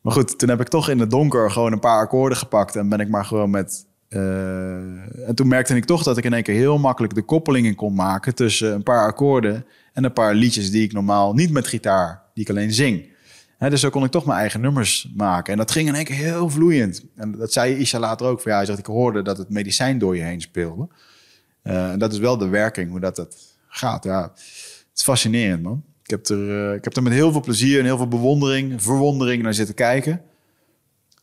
Maar 0.00 0.12
goed, 0.12 0.38
toen 0.38 0.48
heb 0.48 0.60
ik 0.60 0.68
toch 0.68 0.88
in 0.88 0.98
het 0.98 1.10
donker 1.10 1.50
gewoon 1.50 1.72
een 1.72 1.80
paar 1.80 2.00
akkoorden 2.00 2.38
gepakt. 2.38 2.76
En 2.76 2.88
ben 2.88 3.00
ik 3.00 3.08
maar 3.08 3.24
gewoon 3.24 3.50
met... 3.50 3.84
Uh... 4.14 5.28
En 5.28 5.34
toen 5.34 5.48
merkte 5.48 5.76
ik 5.76 5.84
toch 5.84 6.02
dat 6.02 6.18
ik 6.18 6.24
in 6.24 6.32
één 6.32 6.42
keer 6.42 6.54
heel 6.54 6.78
makkelijk 6.78 7.14
de 7.14 7.22
koppelingen 7.22 7.74
kon 7.74 7.94
maken... 7.94 8.34
tussen 8.34 8.74
een 8.74 8.82
paar 8.82 9.06
akkoorden 9.06 9.66
en 9.92 10.04
een 10.04 10.12
paar 10.12 10.34
liedjes 10.34 10.70
die 10.70 10.82
ik 10.82 10.92
normaal 10.92 11.34
niet 11.34 11.50
met 11.50 11.66
gitaar, 11.66 12.22
die 12.34 12.44
ik 12.44 12.50
alleen 12.50 12.72
zing. 12.72 13.10
Dus 13.70 13.80
zo 13.80 13.90
kon 13.90 14.04
ik 14.04 14.10
toch 14.10 14.24
mijn 14.24 14.38
eigen 14.38 14.60
nummers 14.60 15.12
maken. 15.16 15.52
En 15.52 15.58
dat 15.58 15.70
ging 15.70 15.88
in 15.88 15.94
één 15.94 16.04
keer 16.04 16.16
heel 16.16 16.50
vloeiend. 16.50 17.04
En 17.16 17.32
dat 17.32 17.52
zei 17.52 17.76
Isha 17.76 17.98
later 17.98 18.26
ook. 18.26 18.40
Van, 18.40 18.52
hij 18.52 18.64
zegt, 18.64 18.78
ik 18.78 18.86
hoorde 18.86 19.22
dat 19.22 19.38
het 19.38 19.48
medicijn 19.48 19.98
door 19.98 20.16
je 20.16 20.22
heen 20.22 20.40
speelde. 20.40 20.88
Uh, 21.64 21.90
en 21.90 21.98
dat 21.98 22.12
is 22.12 22.18
wel 22.18 22.38
de 22.38 22.48
werking, 22.48 22.90
hoe 22.90 23.00
dat, 23.00 23.16
dat 23.16 23.36
gaat. 23.68 24.04
Ja, 24.04 24.22
het 24.22 24.90
is 24.94 25.02
fascinerend, 25.02 25.62
man. 25.62 25.82
Ik 26.02 26.10
heb, 26.10 26.26
er, 26.26 26.68
uh, 26.68 26.74
ik 26.74 26.84
heb 26.84 26.96
er 26.96 27.02
met 27.02 27.12
heel 27.12 27.32
veel 27.32 27.40
plezier 27.40 27.78
en 27.78 27.84
heel 27.84 27.96
veel 27.96 28.08
bewondering, 28.08 28.82
verwondering 28.82 29.42
naar 29.42 29.54
zitten 29.54 29.74
kijken. 29.74 30.20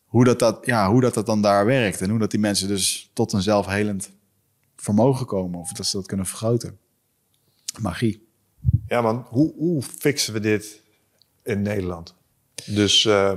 Hoe 0.09 0.23
dat, 0.23 0.39
dat, 0.39 0.65
ja, 0.65 0.89
hoe 0.91 1.01
dat, 1.01 1.13
dat 1.13 1.25
dan 1.25 1.41
daar 1.41 1.65
werkt. 1.65 2.01
En 2.01 2.09
hoe 2.09 2.19
dat 2.19 2.31
die 2.31 2.39
mensen 2.39 2.67
dus 2.67 3.09
tot 3.13 3.33
een 3.33 3.41
zelfhelend 3.41 4.11
vermogen 4.75 5.25
komen. 5.25 5.59
Of 5.59 5.71
dat 5.71 5.85
ze 5.85 5.97
dat 5.97 6.05
kunnen 6.05 6.25
vergroten. 6.25 6.77
Magie. 7.81 8.27
Ja, 8.87 9.01
man. 9.01 9.25
Hoe, 9.29 9.53
hoe 9.55 9.81
fixen 9.81 10.33
we 10.33 10.39
dit 10.39 10.81
in 11.43 11.61
Nederland? 11.61 12.15
Dus 12.65 13.03
uh, 13.03 13.33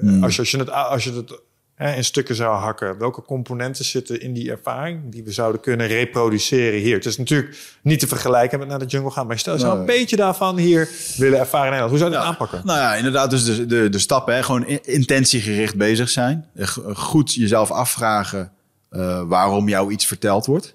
mm. 0.00 0.22
als, 0.22 0.34
je, 0.34 0.40
als, 0.40 0.50
je 0.50 0.58
het, 0.58 0.70
als 0.70 1.04
je 1.04 1.12
het 1.12 1.40
in 1.78 2.04
stukken 2.04 2.34
zou 2.34 2.56
hakken, 2.56 2.98
welke 2.98 3.22
componenten 3.22 3.84
zitten 3.84 4.20
in 4.20 4.32
die 4.32 4.50
ervaring 4.50 5.12
die 5.12 5.24
we 5.24 5.32
zouden 5.32 5.60
kunnen 5.60 5.86
reproduceren 5.86 6.80
hier? 6.80 6.94
Het 6.94 7.06
is 7.06 7.18
natuurlijk 7.18 7.78
niet 7.82 8.00
te 8.00 8.06
vergelijken 8.06 8.58
met 8.58 8.68
naar 8.68 8.78
de 8.78 8.86
jungle 8.86 9.10
gaan, 9.10 9.26
maar 9.26 9.38
stel 9.38 9.54
je 9.54 9.60
zou 9.60 9.78
een 9.78 9.86
beetje 9.86 10.16
daarvan 10.16 10.58
hier 10.58 10.88
willen 11.16 11.38
ervaren 11.38 11.66
in 11.66 11.72
Nederland. 11.72 11.90
Hoe 11.90 11.98
zou 11.98 12.10
je 12.10 12.16
dat 12.16 12.26
aanpakken? 12.26 12.60
Nou 12.64 12.78
ja, 12.78 12.94
inderdaad, 12.94 13.30
dus 13.30 13.44
de, 13.44 13.66
de, 13.66 13.88
de 13.88 13.98
stappen, 13.98 14.34
hè, 14.34 14.42
gewoon 14.42 14.66
intentiegericht 14.66 15.76
bezig 15.76 16.08
zijn. 16.08 16.46
Goed 16.94 17.34
jezelf 17.34 17.70
afvragen 17.70 18.52
uh, 18.90 19.22
waarom 19.22 19.68
jou 19.68 19.92
iets 19.92 20.06
verteld 20.06 20.46
wordt. 20.46 20.74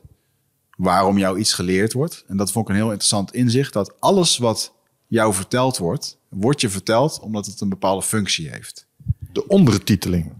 Waarom 0.77 1.17
jou 1.17 1.39
iets 1.39 1.53
geleerd 1.53 1.93
wordt. 1.93 2.23
En 2.27 2.37
dat 2.37 2.51
vond 2.51 2.65
ik 2.65 2.71
een 2.71 2.81
heel 2.81 2.89
interessant 2.89 3.33
inzicht. 3.33 3.73
Dat 3.73 3.93
alles 3.99 4.37
wat 4.37 4.73
jou 5.07 5.33
verteld 5.33 5.77
wordt, 5.77 6.17
wordt 6.29 6.61
je 6.61 6.69
verteld 6.69 7.19
omdat 7.19 7.45
het 7.45 7.61
een 7.61 7.69
bepaalde 7.69 8.03
functie 8.03 8.49
heeft. 8.49 8.87
De 9.31 9.47
ondertiteling. 9.47 10.31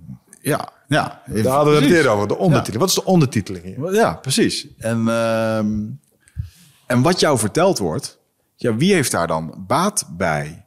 Ja, 0.44 0.70
ja. 0.88 1.22
Daar 1.26 1.46
hadden 1.46 1.74
we 1.74 1.82
het 1.82 1.92
eerder 1.92 2.12
over, 2.12 2.28
de 2.28 2.38
ondertiteling. 2.38 2.80
Wat 2.80 2.90
is 2.90 2.96
de 2.96 3.06
ondertiteling 3.06 3.64
hier? 3.64 3.94
Ja, 3.94 4.14
precies. 4.14 4.68
En, 4.78 5.02
uh, 5.08 5.58
en 5.58 7.02
wat 7.02 7.20
jou 7.20 7.38
verteld 7.38 7.78
wordt, 7.78 8.20
ja, 8.56 8.76
wie 8.76 8.94
heeft 8.94 9.12
daar 9.12 9.28
dan 9.28 9.64
baat 9.68 10.06
bij? 10.18 10.66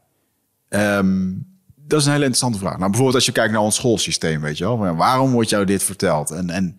Um, 0.69 1.47
dat 1.77 2.01
is 2.01 2.07
een 2.07 2.13
hele 2.13 2.25
interessante 2.25 2.59
vraag. 2.59 2.77
Nou, 2.77 2.87
bijvoorbeeld 2.87 3.15
als 3.15 3.27
je 3.27 3.33
kijkt 3.33 3.53
naar 3.53 3.63
ons 3.63 3.77
schoolsysteem, 3.77 4.41
weet 4.41 4.59
je 4.59 4.65
wel. 4.65 4.97
Waarom 4.97 5.33
wordt 5.33 5.51
jou 5.51 5.65
dit 5.65 5.83
verteld? 5.83 6.31
En, 6.31 6.51
en 6.51 6.77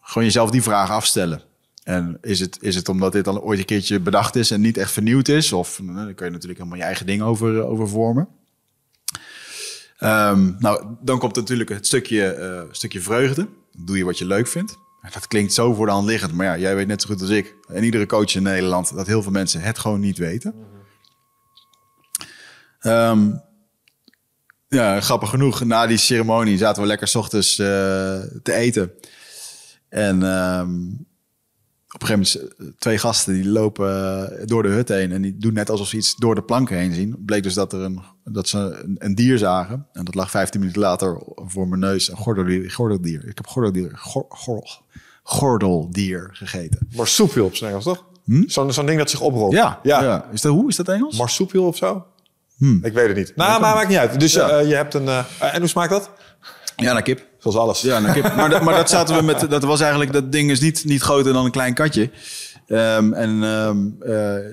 gewoon 0.00 0.24
jezelf 0.24 0.50
die 0.50 0.62
vraag 0.62 0.90
afstellen. 0.90 1.42
En 1.84 2.18
is 2.20 2.40
het, 2.40 2.58
is 2.60 2.74
het 2.74 2.88
omdat 2.88 3.12
dit 3.12 3.28
al 3.28 3.42
ooit 3.42 3.58
een 3.58 3.64
keertje 3.64 4.00
bedacht 4.00 4.36
is 4.36 4.50
en 4.50 4.60
niet 4.60 4.76
echt 4.76 4.90
vernieuwd 4.90 5.28
is? 5.28 5.52
Of 5.52 5.80
nou, 5.82 6.04
dan 6.04 6.14
kun 6.14 6.26
je 6.26 6.32
natuurlijk 6.32 6.58
helemaal 6.58 6.78
je 6.78 6.84
eigen 6.84 7.06
ding 7.06 7.22
over, 7.22 7.64
over 7.64 7.88
vormen. 7.88 8.28
Um, 10.04 10.56
nou, 10.58 10.96
dan 11.00 11.18
komt 11.18 11.34
natuurlijk 11.34 11.68
het 11.68 11.86
stukje, 11.86 12.36
uh, 12.38 12.72
stukje 12.72 13.00
vreugde. 13.00 13.48
Doe 13.72 13.96
je 13.96 14.04
wat 14.04 14.18
je 14.18 14.24
leuk 14.24 14.46
vindt. 14.46 14.76
Dat 15.12 15.26
klinkt 15.26 15.52
zo 15.52 15.74
voor 15.74 15.86
de 15.86 15.92
hand 15.92 16.06
liggend, 16.06 16.32
maar 16.32 16.46
ja, 16.46 16.58
jij 16.58 16.74
weet 16.74 16.86
net 16.86 17.02
zo 17.02 17.08
goed 17.08 17.20
als 17.20 17.30
ik 17.30 17.56
en 17.66 17.84
iedere 17.84 18.06
coach 18.06 18.34
in 18.34 18.42
Nederland 18.42 18.94
dat 18.94 19.06
heel 19.06 19.22
veel 19.22 19.32
mensen 19.32 19.60
het 19.60 19.78
gewoon 19.78 20.00
niet 20.00 20.18
weten. 20.18 20.54
Um, 22.80 23.42
ja, 24.68 25.00
grappig 25.00 25.30
genoeg, 25.30 25.64
na 25.64 25.86
die 25.86 25.96
ceremonie 25.96 26.58
zaten 26.58 26.82
we 26.82 26.88
lekker 26.88 27.08
s 27.08 27.14
ochtends 27.14 27.58
uh, 27.58 27.66
te 28.42 28.52
eten. 28.52 28.92
En 29.88 30.22
um, 30.22 31.06
op 32.02 32.08
een 32.08 32.24
gegeven 32.24 32.48
moment 32.52 32.78
twee 32.78 32.98
gasten 32.98 33.34
die 33.34 33.48
lopen 33.48 34.20
eh, 34.40 34.46
door 34.46 34.62
de 34.62 34.68
hut 34.68 34.88
heen 34.88 35.12
en 35.12 35.22
die 35.22 35.36
doen 35.36 35.52
net 35.52 35.70
alsof 35.70 35.86
ze 35.86 35.96
iets 35.96 36.16
door 36.16 36.34
de 36.34 36.42
planken 36.42 36.76
heen 36.76 36.94
zien. 36.94 37.16
Bleek 37.24 37.42
dus 37.42 37.54
dat, 37.54 37.72
er 37.72 37.80
een, 37.80 38.00
dat 38.24 38.48
ze 38.48 38.58
een, 38.58 38.96
een 38.98 39.14
dier 39.14 39.38
zagen. 39.38 39.86
En 39.92 40.04
dat 40.04 40.14
lag 40.14 40.30
15 40.30 40.60
minuten 40.60 40.82
later 40.82 41.22
voor 41.34 41.68
mijn 41.68 41.80
neus. 41.80 42.10
Een 42.10 42.16
gordeldier. 42.16 42.70
gordeldier. 42.70 43.28
Ik 43.28 43.36
heb 43.36 43.46
gordeldier, 43.46 43.90
gor, 43.94 44.26
gor, 44.28 44.80
gordeldier 45.22 46.28
gegeten. 46.32 46.88
Marsupial 46.96 47.46
op 47.46 47.54
zijn 47.54 47.70
Engels, 47.70 47.84
toch? 47.84 48.04
Hm? 48.24 48.42
Zo'n 48.46 48.72
zo'n 48.72 48.86
ding 48.86 48.98
dat 48.98 49.10
zich 49.10 49.20
oprolt. 49.20 49.52
Ja, 49.52 49.80
ja. 49.82 50.02
ja. 50.02 50.28
Is 50.32 50.40
dat, 50.40 50.52
hoe 50.52 50.68
is 50.68 50.76
dat 50.76 50.88
Engels? 50.88 51.18
Marsupial 51.18 51.66
of 51.66 51.76
zo? 51.76 52.06
Hm. 52.56 52.84
Ik 52.84 52.92
weet 52.92 53.08
het 53.08 53.16
niet. 53.16 53.32
Nou, 53.36 53.60
maar 53.60 53.74
maakt 53.74 53.88
niet 53.88 53.98
uit. 53.98 54.20
Dus 54.20 54.32
ja. 54.32 54.60
uh, 54.60 54.68
je 54.68 54.74
hebt 54.74 54.94
een... 54.94 55.04
Uh, 55.04 55.24
en 55.40 55.58
hoe 55.58 55.68
smaakt 55.68 55.90
dat? 55.90 56.10
Ja, 56.82 56.92
naar 56.92 57.02
kip. 57.02 57.26
Zoals 57.38 57.56
alles. 57.56 57.80
Ja, 57.80 57.98
naar 57.98 58.12
kip. 58.14 58.34
maar, 58.36 58.50
dat, 58.50 58.62
maar 58.62 58.74
dat 58.74 58.90
zaten 58.90 59.16
we 59.16 59.22
met. 59.22 59.50
Dat 59.50 59.62
was 59.62 59.80
eigenlijk. 59.80 60.12
Dat 60.12 60.32
ding 60.32 60.50
is 60.50 60.60
niet, 60.60 60.84
niet 60.84 61.02
groter 61.02 61.32
dan 61.32 61.44
een 61.44 61.50
klein 61.50 61.74
katje. 61.74 62.10
Um, 62.66 63.12
en 63.12 63.42
um, 63.42 63.96
uh, 64.00 64.08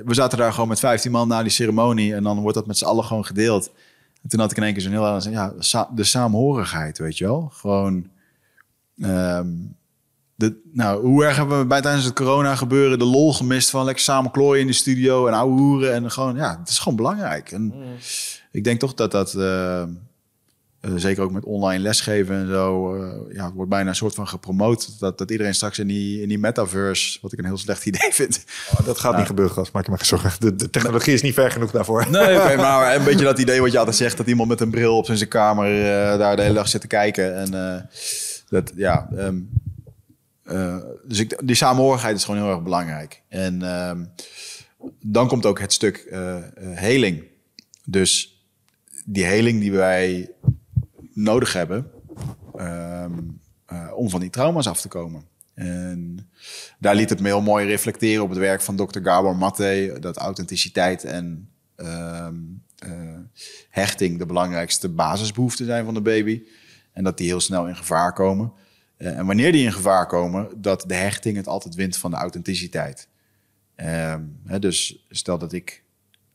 we 0.06 0.14
zaten 0.14 0.38
daar 0.38 0.54
gewoon 0.54 0.68
met 0.68 0.80
15 0.80 1.12
man 1.12 1.28
na 1.28 1.42
die 1.42 1.52
ceremonie. 1.52 2.16
En 2.16 2.24
dan 2.24 2.40
wordt 2.40 2.58
dat 2.58 2.68
met 2.68 2.78
z'n 2.78 2.86
allen 2.86 3.04
gewoon 3.04 3.26
gedeeld. 3.26 3.72
En 4.24 4.30
toen 4.30 4.40
had 4.40 4.52
ik 4.52 4.58
in 4.58 4.64
één 4.64 4.74
keer 4.74 4.82
zo'n 4.82 4.92
heel. 4.92 5.32
Ja, 5.32 5.54
de 5.96 6.04
saamhorigheid, 6.04 6.98
weet 6.98 7.18
je 7.18 7.26
wel. 7.26 7.52
Gewoon. 7.54 8.08
Um, 8.96 9.78
de, 10.40 10.62
nou, 10.72 11.06
hoe 11.06 11.26
erg 11.26 11.36
hebben 11.36 11.60
we 11.60 11.66
bij 11.66 11.82
tijdens 11.82 12.06
het 12.06 12.14
corona 12.14 12.56
gebeuren 12.56 13.00
de 13.00 13.06
lol 13.06 13.34
gemist 13.34 13.70
van 13.70 13.86
lekker 13.86 14.04
samen 14.04 14.32
klooien 14.32 14.62
in 14.62 14.68
de 14.68 14.74
studio 14.74 15.28
en 15.28 15.34
ouwe 15.34 15.60
hoeren 15.60 15.94
en 15.94 16.12
gewoon, 16.12 16.36
ja, 16.36 16.58
het 16.60 16.70
is 16.70 16.80
gewoon 16.80 16.98
belangrijk. 16.98 17.52
En 17.52 17.62
mm. 17.62 17.84
ik 18.52 18.64
denk 18.64 18.80
toch 18.80 18.94
dat 18.94 19.12
dat, 19.12 19.34
uh, 19.34 19.84
eh, 20.80 20.92
zeker 20.96 21.24
ook 21.24 21.32
met 21.32 21.44
online 21.44 21.84
lesgeven 21.84 22.36
en 22.36 22.48
zo, 22.48 22.96
uh, 22.96 23.36
ja, 23.36 23.52
wordt 23.54 23.70
bijna 23.70 23.90
een 23.90 23.96
soort 23.96 24.16
van 24.16 24.28
gepromoot. 24.28 25.00
Dat, 25.00 25.18
dat 25.18 25.32
iedereen 25.32 25.56
straks 25.56 25.80
in 25.80 25.88
die, 25.88 26.22
in 26.22 26.28
die 26.28 26.40
metaverse, 26.40 27.20
wat 27.22 27.34
ik 27.34 27.40
een 27.40 27.46
heel 27.46 27.58
slecht 27.58 27.86
idee 27.92 28.12
vind. 28.14 28.46
Oh, 28.72 28.86
dat 28.86 29.00
gaat 29.00 29.18
niet 29.18 29.26
gebeuren, 29.26 29.54
gast. 29.54 29.72
Maak 29.72 29.86
je 29.86 29.92
maar 29.92 30.06
zorgen. 30.06 30.32
De, 30.40 30.56
de, 30.56 30.70
technologie 30.70 31.14
is 31.14 31.22
niet 31.22 31.34
ver 31.34 31.52
genoeg 31.52 31.72
daarvoor. 31.72 32.10
Nee, 32.10 32.36
okay, 32.36 32.56
maar 32.66 32.96
een 32.96 33.04
beetje 33.04 33.26
dat 33.26 33.40
idee 33.40 33.62
wat 33.62 33.72
je 33.72 33.78
altijd 33.78 33.96
zegt, 33.96 34.18
dat 34.18 34.28
iemand 34.28 34.50
met 34.50 34.62
een 34.62 34.70
bril 34.70 34.98
op 34.98 35.06
zijn 35.06 35.30
kamer 35.30 35.80
uh, 35.80 36.18
daar 36.18 36.36
de 36.36 36.42
hele 36.42 36.54
dag 36.54 36.68
zit 36.68 36.82
te 36.82 36.88
kijken. 36.88 37.36
En 37.36 37.90
dat, 38.50 38.72
ja, 38.76 39.10
um, 39.18 39.50
dus 41.08 41.20
ik, 41.20 41.42
die 41.46 41.56
samenhorigheid 41.56 42.16
is 42.16 42.24
gewoon 42.24 42.42
heel 42.42 42.52
erg 42.52 42.64
belangrijk. 42.64 43.22
En 43.30 43.62
um, 43.62 44.12
dan 45.02 45.28
komt 45.28 45.46
ook 45.46 45.60
het 45.60 45.74
stuk 45.74 46.14
heling. 46.60 47.24
Dus 47.86 48.44
die 49.06 49.26
heling 49.26 49.60
die 49.60 49.72
wij 49.72 50.30
nodig 51.20 51.54
hebben 51.54 51.92
um, 52.56 53.42
uh, 53.72 53.92
om 53.96 54.10
van 54.10 54.20
die 54.20 54.30
trauma's 54.30 54.68
af 54.68 54.82
te 54.82 54.88
komen. 54.88 55.24
En 55.54 56.30
daar 56.80 56.96
liet 56.96 57.10
het 57.10 57.20
me 57.20 57.28
heel 57.28 57.42
mooi 57.42 57.66
reflecteren 57.66 58.24
op 58.24 58.30
het 58.30 58.38
werk 58.38 58.62
van 58.62 58.76
Dr. 58.76 59.00
Gabor 59.02 59.36
Maté. 59.36 60.00
Dat 60.00 60.18
authenticiteit 60.18 61.04
en 61.04 61.50
um, 61.76 62.64
uh, 62.86 63.18
hechting 63.70 64.18
de 64.18 64.26
belangrijkste 64.26 64.90
basisbehoeften 64.90 65.66
zijn 65.66 65.86
van 65.86 65.94
de 65.94 66.02
baby. 66.02 66.44
En 66.92 67.04
dat 67.04 67.18
die 67.18 67.28
heel 67.28 67.40
snel 67.40 67.68
in 67.68 67.76
gevaar 67.76 68.14
komen. 68.14 68.54
Uh, 68.98 69.18
en 69.18 69.26
wanneer 69.26 69.52
die 69.52 69.66
in 69.66 69.74
gevaar 69.74 70.08
komen, 70.08 70.50
dat 70.62 70.84
de 70.88 70.94
hechting 70.94 71.38
het 71.38 71.48
altijd 71.48 71.76
wint 71.76 71.98
van 71.98 72.12
de 72.12 72.18
authenticiteit. 72.18 73.08
Um, 73.76 74.40
hè, 74.46 74.60
dus 74.60 75.06
stel 75.10 75.38
dat 75.38 75.54
ik 75.54 75.84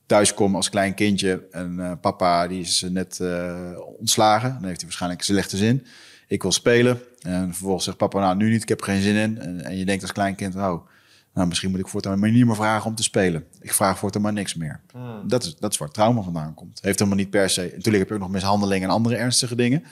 thuis 0.07 0.35
kom 0.35 0.57
als 0.57 0.69
klein 0.69 0.95
kindje 0.95 1.47
en 1.51 1.77
uh, 1.79 1.93
papa 2.01 2.47
die 2.47 2.61
is 2.61 2.87
net 2.91 3.19
uh, 3.23 3.71
ontslagen. 3.99 4.51
Dan 4.53 4.65
heeft 4.65 4.77
hij 4.77 4.85
waarschijnlijk 4.85 5.21
een 5.21 5.27
slechte 5.27 5.57
zin. 5.57 5.87
Ik 6.29 6.43
wil 6.43 6.53
spelen. 6.53 7.01
En 7.21 7.51
vervolgens 7.55 7.85
zegt 7.85 7.97
papa, 7.97 8.21
nou 8.21 8.37
nu 8.37 8.51
niet, 8.51 8.63
ik 8.63 8.69
heb 8.69 8.83
geen 8.83 9.03
zin 9.03 9.15
in. 9.15 9.39
En, 9.39 9.65
en 9.65 9.77
je 9.77 9.85
denkt 9.85 10.03
als 10.03 10.13
klein 10.13 10.35
kind, 10.35 10.55
oh, 10.55 10.87
nou 11.35 11.49
misschien 11.49 11.71
moet 11.71 11.81
ik 11.81 11.89
voortaan 11.89 12.19
maar 12.19 12.31
niet 12.31 12.47
meer 12.47 12.55
vragen 12.55 12.87
om 12.87 12.95
te 12.95 13.03
spelen. 13.03 13.45
Ik 13.61 13.73
vraag 13.73 13.99
voortaan 13.99 14.23
maar 14.23 14.33
niks 14.33 14.55
meer. 14.55 14.81
Hmm. 14.93 15.29
Dat, 15.29 15.45
is, 15.45 15.57
dat 15.57 15.73
is 15.73 15.79
waar 15.79 15.91
trauma 15.91 16.23
vandaan 16.23 16.55
komt. 16.55 16.79
Heeft 16.83 16.99
helemaal 16.99 17.19
niet 17.19 17.31
per 17.31 17.51
se. 17.51 17.61
Natuurlijk 17.61 17.99
heb 17.99 18.09
je 18.09 18.15
ook 18.15 18.21
nog 18.21 18.31
mishandeling 18.31 18.85
en 18.85 18.91
andere 18.91 19.17
ernstige 19.17 19.55
dingen. 19.55 19.85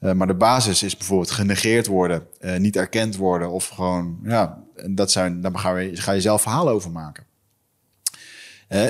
Uh, 0.00 0.12
maar 0.12 0.26
de 0.26 0.34
basis 0.34 0.82
is 0.82 0.96
bijvoorbeeld 0.96 1.30
genegeerd 1.30 1.86
worden, 1.86 2.26
niet 2.58 2.76
erkend 2.76 3.16
worden 3.16 3.50
of 3.50 3.68
gewoon, 3.68 4.18
ja, 4.22 4.62
dat 4.90 5.10
zijn, 5.10 5.40
daar 5.40 5.58
ga 5.58 5.76
je, 5.76 5.96
ga 5.96 6.12
je 6.12 6.20
zelf 6.20 6.42
verhalen 6.42 6.72
over 6.72 6.90
maken 6.90 7.26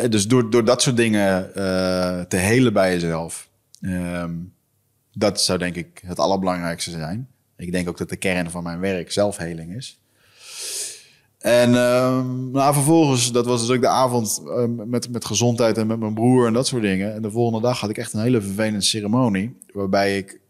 dus 0.08 0.26
door, 0.26 0.50
door 0.50 0.64
dat 0.64 0.82
soort 0.82 0.96
dingen 0.96 1.48
uh, 1.48 2.20
te 2.20 2.36
helen 2.36 2.72
bij 2.72 2.92
jezelf. 2.92 3.48
Um, 3.80 4.52
dat 5.12 5.40
zou 5.40 5.58
denk 5.58 5.74
ik 5.74 6.02
het 6.06 6.18
allerbelangrijkste 6.18 6.90
zijn. 6.90 7.28
Ik 7.56 7.72
denk 7.72 7.88
ook 7.88 7.98
dat 7.98 8.08
de 8.08 8.16
kern 8.16 8.50
van 8.50 8.62
mijn 8.62 8.80
werk 8.80 9.12
zelfheling 9.12 9.76
is. 9.76 10.00
En 11.38 11.74
um, 11.74 12.50
vervolgens, 12.52 13.32
dat 13.32 13.46
was 13.46 13.66
dus 13.66 13.76
ook 13.76 13.82
de 13.82 13.88
avond 13.88 14.42
uh, 14.44 14.64
met, 14.86 15.10
met 15.10 15.24
gezondheid 15.24 15.78
en 15.78 15.86
met 15.86 15.98
mijn 15.98 16.14
broer 16.14 16.46
en 16.46 16.52
dat 16.52 16.66
soort 16.66 16.82
dingen. 16.82 17.14
En 17.14 17.22
de 17.22 17.30
volgende 17.30 17.66
dag 17.66 17.80
had 17.80 17.90
ik 17.90 17.98
echt 17.98 18.12
een 18.12 18.20
hele 18.20 18.40
vervelende 18.40 18.82
ceremonie. 18.82 19.58
Waarbij 19.72 20.16
ik 20.16 20.40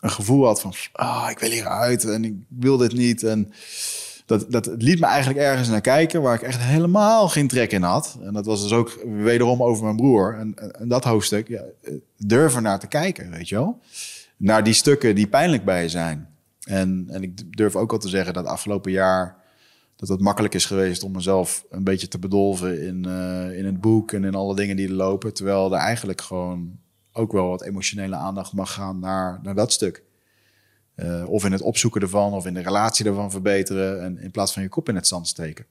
een 0.00 0.10
gevoel 0.10 0.44
had 0.44 0.60
van, 0.60 0.74
oh, 0.92 1.26
ik 1.30 1.38
wil 1.38 1.50
hieruit 1.50 2.04
en 2.04 2.24
ik 2.24 2.34
wil 2.48 2.76
dit 2.76 2.92
niet. 2.92 3.22
En 3.22 3.52
dat, 4.28 4.46
dat 4.48 4.66
liet 4.66 5.00
me 5.00 5.06
eigenlijk 5.06 5.44
ergens 5.44 5.68
naar 5.68 5.80
kijken 5.80 6.22
waar 6.22 6.34
ik 6.34 6.42
echt 6.42 6.60
helemaal 6.60 7.28
geen 7.28 7.48
trek 7.48 7.72
in 7.72 7.82
had. 7.82 8.18
En 8.22 8.32
dat 8.32 8.46
was 8.46 8.62
dus 8.62 8.72
ook 8.72 8.98
wederom 9.04 9.62
over 9.62 9.84
mijn 9.84 9.96
broer. 9.96 10.36
En, 10.38 10.74
en 10.80 10.88
dat 10.88 11.04
hoofdstuk, 11.04 11.48
ja, 11.48 11.62
durven 12.16 12.62
naar 12.62 12.78
te 12.78 12.86
kijken, 12.86 13.30
weet 13.30 13.48
je 13.48 13.54
wel. 13.54 13.80
Naar 14.36 14.64
die 14.64 14.72
stukken 14.72 15.14
die 15.14 15.26
pijnlijk 15.26 15.64
bij 15.64 15.82
je 15.82 15.88
zijn. 15.88 16.28
En, 16.62 17.06
en 17.10 17.22
ik 17.22 17.56
durf 17.56 17.76
ook 17.76 17.92
al 17.92 17.98
te 17.98 18.08
zeggen 18.08 18.34
dat 18.34 18.46
afgelopen 18.46 18.92
jaar 18.92 19.36
dat 19.96 20.08
het 20.08 20.20
makkelijk 20.20 20.54
is 20.54 20.64
geweest 20.64 21.02
om 21.02 21.12
mezelf 21.12 21.64
een 21.70 21.84
beetje 21.84 22.08
te 22.08 22.18
bedolven 22.18 22.86
in, 22.86 23.04
uh, 23.06 23.58
in 23.58 23.64
het 23.64 23.80
boek 23.80 24.12
en 24.12 24.24
in 24.24 24.34
alle 24.34 24.54
dingen 24.54 24.76
die 24.76 24.88
er 24.88 24.94
lopen. 24.94 25.34
Terwijl 25.34 25.72
er 25.72 25.78
eigenlijk 25.78 26.20
gewoon 26.20 26.78
ook 27.12 27.32
wel 27.32 27.48
wat 27.48 27.62
emotionele 27.62 28.16
aandacht 28.16 28.52
mag 28.52 28.72
gaan 28.72 28.98
naar, 28.98 29.40
naar 29.42 29.54
dat 29.54 29.72
stuk. 29.72 30.02
Uh, 31.02 31.28
of 31.28 31.44
in 31.44 31.52
het 31.52 31.60
opzoeken 31.60 32.00
ervan, 32.00 32.32
of 32.32 32.46
in 32.46 32.54
de 32.54 32.60
relatie 32.60 33.06
ervan 33.06 33.30
verbeteren. 33.30 34.02
En 34.02 34.18
in 34.18 34.30
plaats 34.30 34.52
van 34.52 34.62
je 34.62 34.68
kop 34.68 34.88
in 34.88 34.94
het 34.94 35.06
zand 35.06 35.28
steken. 35.28 35.66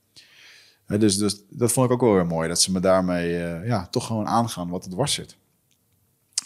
Uh, 0.87 0.99
dus, 0.99 1.17
dus 1.17 1.41
dat 1.49 1.71
vond 1.71 1.85
ik 1.85 1.91
ook 1.91 2.01
wel 2.01 2.13
weer 2.13 2.25
mooi. 2.25 2.47
Dat 2.47 2.61
ze 2.61 2.71
me 2.71 2.79
daarmee 2.79 3.33
uh, 3.33 3.67
ja, 3.67 3.87
toch 3.87 4.05
gewoon 4.05 4.27
aangaan 4.27 4.69
wat 4.69 4.83
het 4.83 4.93
dwars 4.93 5.13
zit. 5.13 5.35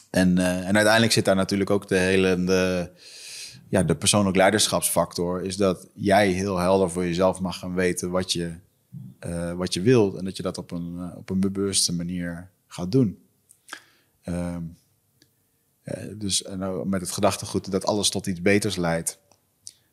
En, 0.10 0.38
en 0.38 0.76
uiteindelijk 0.76 1.14
zit 1.14 1.26
daar 1.26 1.36
natuurlijk 1.36 1.70
ook 1.70 1.88
de 1.88 1.98
hele. 1.98 2.44
De, 2.44 2.90
ja, 3.70 3.84
de 3.84 3.96
persoonlijk 3.96 4.36
leiderschapsfactor. 4.38 5.42
Is 5.42 5.58
dat 5.58 5.88
jij 5.94 6.28
heel 6.28 6.58
helder 6.58 6.92
voor 6.92 7.04
jezelf 7.04 7.40
mag 7.40 7.60
gaan 7.60 7.74
weten 7.74 8.10
wat 8.10 8.34
je, 8.34 8.52
wat 9.56 9.74
je 9.74 9.82
wilt. 9.82 10.16
En 10.16 10.26
dat 10.26 10.38
je 10.38 10.44
dat 10.44 10.58
op 10.58 10.72
een, 10.72 11.16
op 11.16 11.30
een 11.30 11.40
bewuste 11.40 11.94
manier 11.94 12.50
gaat 12.68 12.92
doen. 12.92 13.20
Ehm, 14.22 14.38
eh, 14.38 14.58
dus 16.16 16.46
nou, 16.58 16.88
met 16.88 17.02
het 17.02 17.12
gedachtegoed 17.12 17.72
dat 17.72 17.86
alles 17.86 18.10
tot 18.10 18.28
iets 18.28 18.42
beters 18.42 18.76
leidt. 18.76 19.20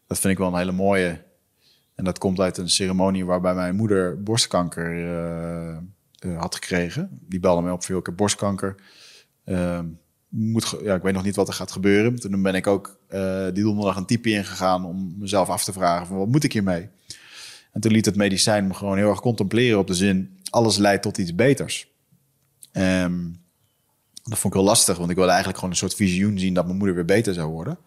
Dat 0.06 0.19
vind 0.19 0.32
ik 0.32 0.39
wel 0.39 0.48
een 0.48 0.59
hele 0.59 0.73
mooie. 0.73 1.27
En 1.94 2.05
dat 2.05 2.19
komt 2.19 2.40
uit 2.40 2.56
een 2.56 2.70
ceremonie 2.70 3.24
waarbij 3.24 3.55
mijn 3.55 3.77
moeder 3.77 4.23
borstkanker 4.23 4.94
uh, 4.94 5.77
uh, 6.27 6.39
had 6.39 6.55
gekregen. 6.55 7.20
Die 7.20 7.40
belde 7.40 7.62
mij 7.62 7.73
op 7.73 7.85
voor 7.85 7.98
ik 8.06 8.16
borstkanker. 8.16 8.74
Uh, 9.44 9.81
moet, 10.28 10.74
ja, 10.82 10.94
ik 10.94 11.02
weet 11.02 11.15
nog 11.15 11.24
niet 11.24 11.36
wat 11.36 11.48
er 11.48 11.55
gaat 11.55 11.73
gebeuren. 11.73 12.16
Toen 12.16 12.43
ben 12.43 12.55
ik 12.55 12.66
ook 12.66 12.98
die 13.52 13.62
donderdag 13.62 13.97
een 13.97 14.06
type 14.06 14.31
ingegaan 14.31 14.85
om 14.85 15.15
mezelf 15.19 15.48
af 15.48 15.65
te 15.65 15.73
vragen 15.73 16.06
van 16.06 16.16
wat 16.16 16.28
moet 16.28 16.44
ik 16.44 16.52
hiermee? 16.52 16.89
En 17.73 17.81
toen 17.81 17.93
liet 17.93 18.05
het 18.05 18.16
medicijn 18.16 18.66
me 18.66 18.74
gewoon 18.74 18.97
heel 18.97 19.10
erg 19.10 19.20
contempleren 19.20 19.78
op 19.78 19.86
de 19.86 19.94
zin 19.94 20.39
alles 20.51 20.77
leidt 20.77 21.02
tot 21.02 21.19
iets 21.19 21.35
beters. 21.35 21.89
Um, 22.73 23.40
dat 24.28 24.38
vond 24.38 24.55
ik 24.55 24.60
heel 24.60 24.68
lastig, 24.68 24.96
want 24.96 25.10
ik 25.10 25.16
wilde 25.16 25.30
eigenlijk 25.30 25.59
gewoon 25.59 25.74
een 25.74 25.80
soort 25.80 25.94
visioen 25.94 26.38
zien 26.38 26.55
dat 26.55 26.64
mijn 26.64 26.76
moeder 26.76 26.94
weer 26.94 27.05
beter 27.05 27.34
zou 27.34 27.50
worden. 27.50 27.78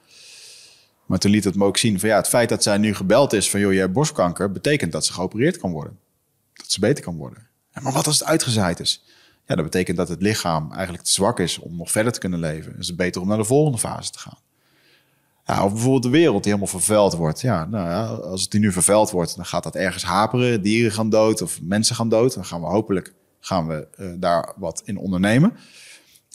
Maar 1.05 1.19
toen 1.19 1.31
liet 1.31 1.43
het 1.43 1.55
me 1.55 1.65
ook 1.65 1.77
zien 1.77 1.99
van 1.99 2.09
ja, 2.09 2.15
het 2.15 2.27
feit 2.27 2.49
dat 2.49 2.63
zij 2.63 2.77
nu 2.77 2.95
gebeld 2.95 3.33
is 3.33 3.49
van 3.49 3.59
joh, 3.59 3.73
je 3.73 3.79
hebt 3.79 3.93
borstkanker, 3.93 4.51
betekent 4.51 4.91
dat 4.91 5.05
ze 5.05 5.13
geopereerd 5.13 5.57
kan 5.57 5.71
worden. 5.71 5.99
Dat 6.53 6.71
ze 6.71 6.79
beter 6.79 7.03
kan 7.03 7.17
worden. 7.17 7.47
maar 7.81 7.93
wat 7.93 8.07
als 8.07 8.19
het 8.19 8.27
uitgezaaid 8.27 8.79
is? 8.79 9.03
Ja, 9.45 9.55
dat 9.55 9.65
betekent 9.65 9.97
dat 9.97 10.09
het 10.09 10.21
lichaam 10.21 10.71
eigenlijk 10.71 11.03
te 11.03 11.11
zwak 11.11 11.39
is 11.39 11.59
om 11.59 11.75
nog 11.75 11.91
verder 11.91 12.13
te 12.13 12.19
kunnen 12.19 12.39
leven. 12.39 12.65
Dus 12.65 12.87
het 12.87 12.89
is 12.89 12.95
beter 12.95 13.21
om 13.21 13.27
naar 13.27 13.37
de 13.37 13.43
volgende 13.43 13.77
fase 13.77 14.11
te 14.11 14.19
gaan. 14.19 14.37
Ja, 15.45 15.63
of 15.63 15.71
bijvoorbeeld 15.71 16.03
de 16.03 16.09
wereld 16.09 16.43
die 16.43 16.53
helemaal 16.53 16.73
vervuild 16.79 17.15
wordt. 17.15 17.41
Ja, 17.41 17.65
nou 17.65 17.89
ja, 17.89 18.05
als 18.05 18.41
het 18.41 18.51
die 18.51 18.59
nu 18.59 18.71
vervuild 18.71 19.11
wordt, 19.11 19.35
dan 19.35 19.45
gaat 19.45 19.63
dat 19.63 19.75
ergens 19.75 20.03
haperen. 20.03 20.61
Dieren 20.61 20.91
gaan 20.91 21.09
dood 21.09 21.41
of 21.41 21.61
mensen 21.61 21.95
gaan 21.95 22.09
dood. 22.09 22.33
Dan 22.33 22.45
gaan 22.45 22.61
we 22.61 22.67
hopelijk 22.67 23.13
gaan 23.39 23.67
we, 23.67 23.87
uh, 23.97 24.11
daar 24.17 24.53
wat 24.55 24.81
in 24.85 24.97
ondernemen. 24.97 25.57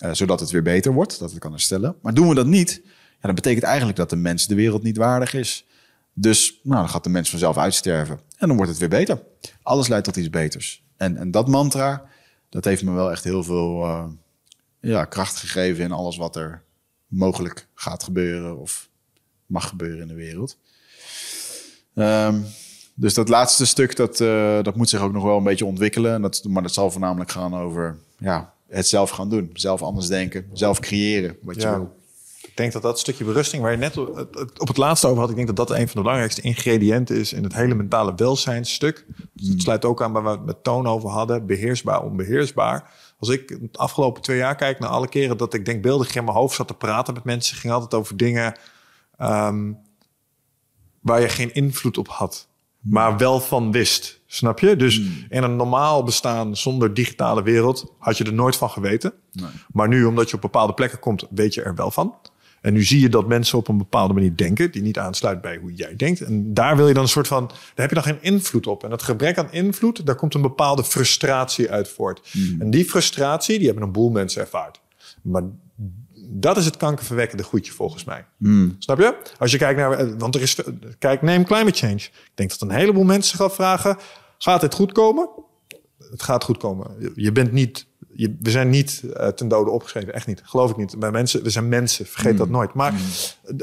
Uh, 0.04 0.12
zodat 0.12 0.40
het 0.40 0.50
weer 0.50 0.62
beter 0.62 0.92
wordt, 0.92 1.18
dat 1.18 1.30
het 1.30 1.38
kan 1.38 1.50
herstellen. 1.50 1.96
Maar 2.02 2.14
doen 2.14 2.28
we 2.28 2.34
dat 2.34 2.46
niet, 2.46 2.80
ja, 2.84 3.20
dan 3.20 3.34
betekent 3.34 3.64
eigenlijk 3.64 3.96
dat 3.96 4.10
de 4.10 4.16
mens 4.16 4.46
de 4.46 4.54
wereld 4.54 4.82
niet 4.82 4.96
waardig 4.96 5.34
is. 5.34 5.66
Dus 6.12 6.60
nou, 6.62 6.80
dan 6.80 6.88
gaat 6.88 7.04
de 7.04 7.10
mens 7.10 7.30
vanzelf 7.30 7.58
uitsterven. 7.58 8.20
En 8.36 8.48
dan 8.48 8.56
wordt 8.56 8.70
het 8.70 8.80
weer 8.80 8.88
beter. 8.88 9.22
Alles 9.62 9.88
leidt 9.88 10.04
tot 10.04 10.16
iets 10.16 10.30
beters. 10.30 10.84
En, 10.96 11.16
en 11.16 11.30
dat 11.30 11.48
mantra, 11.48 12.08
dat 12.48 12.64
heeft 12.64 12.82
me 12.82 12.92
wel 12.92 13.10
echt 13.10 13.24
heel 13.24 13.44
veel 13.44 13.84
uh, 13.84 14.04
ja, 14.80 15.04
kracht 15.04 15.36
gegeven 15.36 15.84
in 15.84 15.92
alles 15.92 16.16
wat 16.16 16.36
er 16.36 16.62
mogelijk 17.06 17.68
gaat 17.74 18.02
gebeuren 18.02 18.58
of 18.58 18.88
mag 19.46 19.68
gebeuren 19.68 20.00
in 20.00 20.08
de 20.08 20.14
wereld. 20.14 20.58
Um, 21.94 22.44
dus 22.94 23.14
dat 23.14 23.28
laatste 23.28 23.66
stuk, 23.66 23.96
dat, 23.96 24.20
uh, 24.20 24.62
dat 24.62 24.76
moet 24.76 24.88
zich 24.88 25.00
ook 25.00 25.12
nog 25.12 25.22
wel 25.22 25.36
een 25.36 25.44
beetje 25.44 25.64
ontwikkelen. 25.64 26.22
Dat, 26.22 26.44
maar 26.48 26.62
dat 26.62 26.72
zal 26.72 26.90
voornamelijk 26.90 27.30
gaan 27.30 27.54
over 27.54 27.96
ja, 28.18 28.54
het 28.68 28.88
zelf 28.88 29.10
gaan 29.10 29.28
doen. 29.28 29.50
Zelf 29.52 29.82
anders 29.82 30.06
denken, 30.06 30.46
zelf 30.52 30.80
creëren 30.80 31.36
wat 31.42 31.62
je 31.62 31.70
wil. 31.70 31.94
Ik 32.42 32.56
denk 32.56 32.72
dat 32.72 32.82
dat 32.82 32.98
stukje 32.98 33.24
berusting 33.24 33.62
waar 33.62 33.70
je 33.70 33.78
net 33.78 33.96
op 34.58 34.68
het 34.68 34.76
laatste 34.76 35.06
over 35.06 35.20
had, 35.20 35.30
ik 35.30 35.36
denk 35.36 35.46
dat 35.46 35.56
dat 35.56 35.70
een 35.70 35.86
van 35.86 35.96
de 35.96 36.00
belangrijkste 36.00 36.40
ingrediënten 36.40 37.16
is 37.16 37.32
in 37.32 37.42
het 37.42 37.54
hele 37.54 37.74
mentale 37.74 38.14
welzijnstuk. 38.14 39.06
Dus 39.32 39.48
het 39.48 39.62
sluit 39.62 39.84
ook 39.84 40.02
aan 40.02 40.12
waar 40.12 40.22
we 40.22 40.28
het 40.28 40.44
met 40.44 40.64
Toon 40.64 40.86
over 40.86 41.08
hadden, 41.08 41.46
beheersbaar, 41.46 42.02
onbeheersbaar. 42.02 42.90
Als 43.18 43.28
ik 43.28 43.48
de 43.48 43.78
afgelopen 43.78 44.22
twee 44.22 44.36
jaar 44.36 44.56
kijk 44.56 44.78
naar 44.78 44.88
alle 44.88 45.08
keren 45.08 45.36
dat 45.36 45.54
ik 45.54 45.64
denk 45.64 45.82
beeldig 45.82 46.14
in 46.14 46.24
mijn 46.24 46.36
hoofd 46.36 46.56
zat 46.56 46.68
te 46.68 46.74
praten 46.74 47.14
met 47.14 47.24
mensen, 47.24 47.56
ging 47.56 47.72
altijd 47.72 47.94
over 47.94 48.16
dingen 48.16 48.58
um, 49.20 49.78
waar 51.00 51.20
je 51.20 51.28
geen 51.28 51.54
invloed 51.54 51.98
op 51.98 52.08
had, 52.08 52.48
maar 52.80 53.16
wel 53.16 53.40
van 53.40 53.72
wist. 53.72 54.20
Snap 54.26 54.58
je? 54.58 54.76
Dus 54.76 54.96
hmm. 54.96 55.26
in 55.28 55.42
een 55.42 55.56
normaal 55.56 56.02
bestaan 56.02 56.56
zonder 56.56 56.94
digitale 56.94 57.42
wereld 57.42 57.94
had 57.98 58.18
je 58.18 58.24
er 58.24 58.32
nooit 58.32 58.56
van 58.56 58.70
geweten. 58.70 59.12
Nee. 59.32 59.48
Maar 59.72 59.88
nu, 59.88 60.04
omdat 60.04 60.28
je 60.30 60.36
op 60.36 60.40
bepaalde 60.40 60.74
plekken 60.74 60.98
komt, 60.98 61.26
weet 61.30 61.54
je 61.54 61.62
er 61.62 61.74
wel 61.74 61.90
van. 61.90 62.14
En 62.60 62.72
nu 62.72 62.84
zie 62.84 63.00
je 63.00 63.08
dat 63.08 63.28
mensen 63.28 63.58
op 63.58 63.68
een 63.68 63.78
bepaalde 63.78 64.14
manier 64.14 64.36
denken, 64.36 64.70
die 64.70 64.82
niet 64.82 64.98
aansluit 64.98 65.40
bij 65.40 65.56
hoe 65.56 65.74
jij 65.74 65.96
denkt. 65.96 66.20
En 66.20 66.54
daar 66.54 66.76
wil 66.76 66.88
je 66.88 66.94
dan 66.94 67.02
een 67.02 67.08
soort 67.08 67.28
van, 67.28 67.46
daar 67.46 67.58
heb 67.74 67.88
je 67.88 67.94
dan 67.94 68.04
geen 68.04 68.22
invloed 68.22 68.66
op. 68.66 68.84
En 68.84 68.90
dat 68.90 69.02
gebrek 69.02 69.38
aan 69.38 69.52
invloed, 69.52 70.06
daar 70.06 70.14
komt 70.14 70.34
een 70.34 70.42
bepaalde 70.42 70.84
frustratie 70.84 71.70
uit 71.70 71.88
voort. 71.88 72.20
Hmm. 72.30 72.60
En 72.60 72.70
die 72.70 72.84
frustratie, 72.84 73.56
die 73.58 73.66
hebben 73.66 73.84
een 73.84 73.92
boel 73.92 74.10
mensen 74.10 74.40
ervaard. 74.40 74.80
Maar 75.22 75.42
Dat 76.28 76.56
is 76.56 76.64
het 76.64 76.76
kankerverwekkende 76.76 77.42
goedje 77.42 77.72
volgens 77.72 78.04
mij. 78.04 78.26
Hmm. 78.38 78.76
Snap 78.78 78.98
je? 78.98 79.16
Als 79.38 79.50
je 79.52 79.58
kijkt 79.58 79.78
naar... 79.78 79.92
eh, 79.92 80.06
Want 80.18 80.34
er 80.34 80.40
is... 80.42 80.56
Kijk, 80.98 81.22
neem 81.22 81.44
climate 81.44 81.78
change. 81.78 81.94
Ik 81.94 82.30
denk 82.34 82.50
dat 82.50 82.60
een 82.60 82.70
heleboel 82.70 83.04
mensen 83.04 83.30
zich 83.36 83.46
afvragen... 83.46 83.96
Gaat 84.38 84.60
dit 84.60 84.74
goed 84.74 84.92
komen? 84.92 85.28
Het 86.10 86.22
gaat 86.22 86.44
goed 86.44 86.56
komen. 86.58 87.12
Je- 87.14 87.32
bent 87.32 87.52
niet... 87.52 87.86
Je, 88.12 88.36
we 88.40 88.50
zijn 88.50 88.68
niet 88.70 89.02
eh, 89.14 89.28
ten 89.28 89.48
dode 89.48 89.70
opgeschreven. 89.70 90.14
Echt 90.14 90.26
niet. 90.26 90.40
Geloof 90.44 90.70
ik 90.70 90.76
niet. 90.76 90.98
Bij 90.98 91.10
mensen, 91.10 91.42
we 91.42 91.50
zijn 91.50 91.68
mensen. 91.68 92.06
Vergeet 92.06 92.36
dat 92.36 92.48
nooit. 92.48 92.74
Maar, 92.74 92.94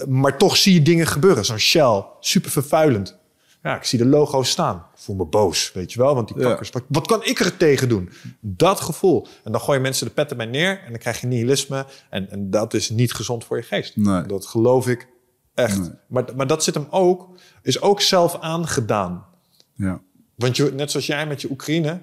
maar 0.07 0.37
toch 0.37 0.57
zie 0.57 0.73
je 0.73 0.81
dingen 0.81 1.07
gebeuren. 1.07 1.45
Zo'n 1.45 1.57
Shell. 1.59 2.03
Super 2.19 2.51
vervuilend. 2.51 3.17
Ja, 3.63 3.75
ik 3.75 3.83
zie 3.83 3.99
de 3.99 4.05
logo's 4.05 4.49
staan. 4.49 4.75
Ik 4.77 4.99
voel 4.99 5.15
me 5.15 5.25
boos, 5.25 5.71
weet 5.71 5.93
je 5.93 5.99
wel. 5.99 6.15
Want 6.15 6.27
die 6.27 6.37
Ja. 6.37 6.43
kakkers, 6.47 6.69
wat, 6.69 6.83
wat 6.87 7.07
kan 7.07 7.23
ik 7.23 7.39
er 7.39 7.57
tegen 7.57 7.89
doen? 7.89 8.09
Dat 8.41 8.79
gevoel. 8.79 9.27
En 9.43 9.51
dan 9.51 9.61
gooien 9.61 9.81
mensen 9.81 10.07
de 10.07 10.13
pet 10.13 10.29
erbij 10.31 10.45
neer. 10.45 10.81
En 10.83 10.89
dan 10.89 10.99
krijg 10.99 11.21
je 11.21 11.27
nihilisme. 11.27 11.85
En, 12.09 12.29
en 12.29 12.49
dat 12.49 12.73
is 12.73 12.89
niet 12.89 13.13
gezond 13.13 13.45
voor 13.45 13.57
je 13.57 13.63
geest. 13.63 13.95
Nee. 13.95 14.23
Dat 14.23 14.45
geloof 14.45 14.87
ik 14.87 15.07
echt. 15.53 15.91
Maar, 16.07 16.25
maar 16.35 16.47
dat 16.47 16.63
zit 16.63 16.73
hem 16.73 16.87
ook, 16.89 17.29
is 17.61 17.81
ook 17.81 18.01
zelf 18.01 18.37
aangedaan. 18.39 19.25
Ja. 19.73 20.01
Want 20.35 20.57
je, 20.57 20.71
net 20.73 20.91
zoals 20.91 21.05
jij 21.05 21.27
met 21.27 21.41
je 21.41 21.49
Oekraïne, 21.51 22.01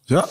Ja. 0.00 0.26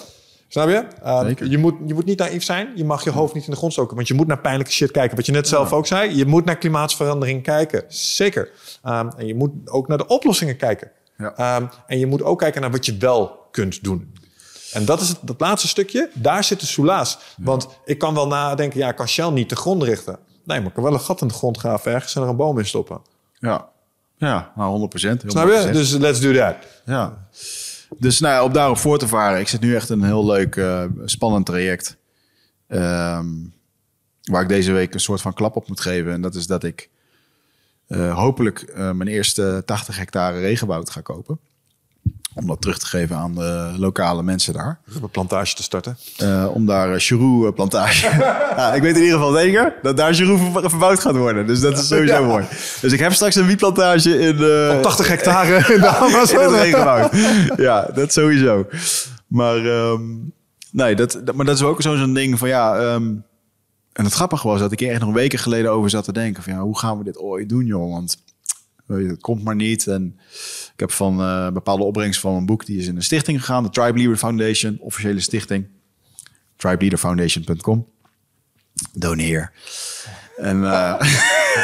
Snap 0.56 0.70
je? 0.70 0.86
Uh, 1.06 1.22
Zeker. 1.22 1.50
je, 1.50 1.58
moet, 1.58 1.74
je 1.86 1.94
moet 1.94 2.06
niet 2.06 2.20
naïef 2.20 2.44
zijn. 2.44 2.72
Je 2.76 2.84
mag 2.84 3.04
je 3.04 3.10
hoofd 3.10 3.34
niet 3.34 3.46
in 3.46 3.52
de 3.52 3.58
grond 3.58 3.74
stoken. 3.74 3.96
Want 3.96 4.08
je 4.08 4.14
moet 4.14 4.28
naar 4.28 4.40
pijnlijke 4.40 4.72
shit 4.72 4.92
kijken. 4.92 5.16
Wat 5.16 5.26
je 5.26 5.32
net 5.32 5.48
zelf 5.48 5.74
ook 5.74 5.88
zei. 5.88 6.18
Je 6.18 6.26
moet 6.26 6.46
naar 6.46 6.58
klimaatsverandering 6.58 7.44
kijken. 7.44 7.84
Zeker. 7.88 8.50
Um, 8.86 9.10
en 9.18 9.28
je 9.28 9.36
moet 9.36 9.52
ook 9.66 9.88
naar 9.88 9.98
de 9.98 10.08
oplossingen 10.08 10.58
kijken. 10.58 10.92
Ja. 11.18 11.58
Um, 11.58 11.70
en 11.88 12.00
je 12.00 12.06
moet 12.06 12.24
ook 12.24 12.40
kijken 12.40 12.62
naar 12.62 12.72
wat 12.72 12.86
je 12.86 12.98
wel 12.98 13.48
kunt 13.52 13.84
doen. 13.84 14.14
En 14.74 14.86
dat 14.86 15.02
is 15.02 15.10
het, 15.10 15.18
dat 15.22 15.40
laatste 15.40 15.68
stukje. 15.68 16.10
Daar 16.14 16.44
zit 16.44 16.60
de 16.60 16.66
soelaas. 16.66 17.18
Want 17.38 17.68
ik 17.86 17.98
kan 17.98 18.14
wel 18.14 18.28
nadenken, 18.28 18.80
ja, 18.80 18.90
ik 18.90 18.96
kan 18.96 19.08
Shell 19.08 19.30
niet 19.30 19.50
de 19.50 19.56
grond 19.56 19.84
richten. 19.84 20.20
Nee, 20.44 20.58
maar 20.58 20.68
ik 20.68 20.74
kan 20.74 20.84
wel 20.84 20.94
een 20.94 21.00
gat 21.00 21.22
in 21.22 21.28
de 21.28 21.34
grond 21.34 21.58
graven 21.58 21.94
ergens 21.94 22.16
en 22.16 22.22
er 22.22 22.28
een 22.28 22.36
boom 22.36 22.60
in 22.60 22.66
stoppen. 22.66 23.02
Ja. 23.40 23.70
Ja, 24.18 24.52
nou 24.56 24.70
100 24.70 24.90
procent. 24.90 25.24
Snap 25.28 25.48
je? 25.48 25.70
Dus 25.72 25.92
let's 25.92 26.20
do 26.20 26.34
that. 26.34 26.56
Ja. 26.86 27.28
Dus 28.00 28.20
nou 28.20 28.46
op 28.46 28.54
daarop 28.54 28.78
voor 28.78 28.98
te 28.98 29.08
varen. 29.08 29.40
Ik 29.40 29.48
zit 29.48 29.62
nu 29.62 29.76
echt 29.76 29.90
een 29.90 30.04
heel 30.04 30.26
leuk, 30.26 30.56
eh, 30.56 30.84
spannend 31.06 31.46
traject. 31.46 31.98
Ehm, 32.68 33.28
waar 34.24 34.42
ik 34.42 34.48
deze 34.48 34.72
week 34.72 34.94
een 34.94 35.00
soort 35.00 35.22
van 35.22 35.34
klap 35.34 35.56
op 35.56 35.68
moet 35.68 35.80
geven. 35.80 36.12
En 36.12 36.22
dat 36.22 36.36
is 36.36 36.48
dat 36.48 36.64
ik 36.64 36.90
eh, 37.88 38.18
hopelijk 38.18 38.62
eh, 38.62 38.92
mijn 38.92 39.10
eerste 39.10 39.64
80 39.66 39.98
hectare 39.98 40.40
regenwoud 40.40 40.90
ga 40.90 41.02
kopen. 41.02 41.40
Om 42.36 42.48
dat 42.48 42.62
terug 42.62 42.78
te 42.80 42.86
geven 42.86 43.16
aan 43.16 43.36
de 43.36 43.74
lokale 43.78 44.24
mensen 44.24 44.54
daar. 44.54 44.80
Om 44.98 45.04
een 45.04 45.10
plantage 45.10 45.56
te 45.56 45.64
starten. 45.64 45.98
Eh, 46.18 46.48
om 46.54 46.66
daar 46.66 46.90
uh, 46.90 46.96
Cheroux 47.00 47.56
plantage. 47.56 48.08
ja, 48.58 48.74
ik 48.74 48.82
weet 48.82 48.96
in 48.96 49.02
ieder 49.04 49.18
geval 49.18 49.34
zeker 49.34 49.74
dat 49.82 49.98
daar 49.98 50.14
Cheroux 50.14 50.42
ver- 50.54 50.70
verbouwd 50.70 51.00
gaat 51.00 51.16
worden. 51.16 51.48
Dus 51.48 51.60
dat 51.60 51.78
is 51.78 51.88
sowieso 51.88 52.14
Ja. 52.22 52.28
mooi. 52.28 52.46
Dus 52.82 52.92
ik 52.94 53.00
heb 53.00 53.14
straks 53.14 53.36
een 53.36 53.46
wietplantage 53.46 54.20
in 54.20 54.38
de... 54.38 54.74
Op 54.78 54.82
80 54.84 55.08
hectare 55.08 55.56
in 55.56 55.62
de 55.64 55.74
in 55.76 55.82
het 55.82 55.96
Amazon. 55.96 56.56
regenwoud. 56.56 57.12
ja, 57.58 57.90
dat 57.94 58.14
sowieso. 58.14 58.66
Maar, 59.28 59.66
ehm, 59.66 60.02
nee, 60.72 60.96
dat, 60.96 61.20
dat- 61.24 61.36
maar 61.36 61.46
dat 61.46 61.56
is 61.56 61.64
ook 61.64 61.82
zo- 61.82 61.96
zo'n 61.96 62.14
ding 62.14 62.40
van 62.40 62.48
ja. 62.48 62.76
ehm, 62.78 63.14
en 63.94 64.04
het 64.04 64.14
grappige 64.14 64.48
was 64.48 64.60
dat 64.60 64.72
ik 64.72 64.80
hier 64.80 64.92
echt 64.92 65.02
nog 65.02 65.14
weken 65.14 65.40
geleden 65.40 65.72
over 65.72 65.90
zat 65.90 66.04
te 66.04 66.14
denken: 66.14 66.44
van 66.44 66.54
ja, 66.54 66.60
hoe 66.60 66.78
gaan 66.80 66.98
we 66.98 67.04
dit 67.04 67.18
ooit 67.20 67.50
doen, 67.50 67.66
joh? 67.66 67.92
Want 67.92 68.18
het 68.88 69.22
komt 69.22 69.44
maar 69.44 69.56
niet. 69.56 69.88
En 69.88 70.20
ik 70.74 70.80
heb 70.80 70.92
van 70.92 71.20
eh, 71.22 71.52
bepaalde 71.52 71.84
opbrengst 71.84 72.20
van 72.20 72.32
mijn 72.34 72.46
boek, 72.46 72.66
die 72.66 72.78
is 72.78 72.88
in 72.88 72.96
een 72.96 73.04
stichting 73.04 73.40
gegaan, 73.40 73.64
de 73.64 73.70
Tribe 73.70 73.98
Leader 73.98 74.18
Foundation, 74.18 74.78
officiële 74.80 75.20
stichting. 75.20 75.66
TribeLeaderFoundation.com. 76.58 77.88
Doneer. 78.94 79.52
En 80.38 80.64
eh 80.66 81.02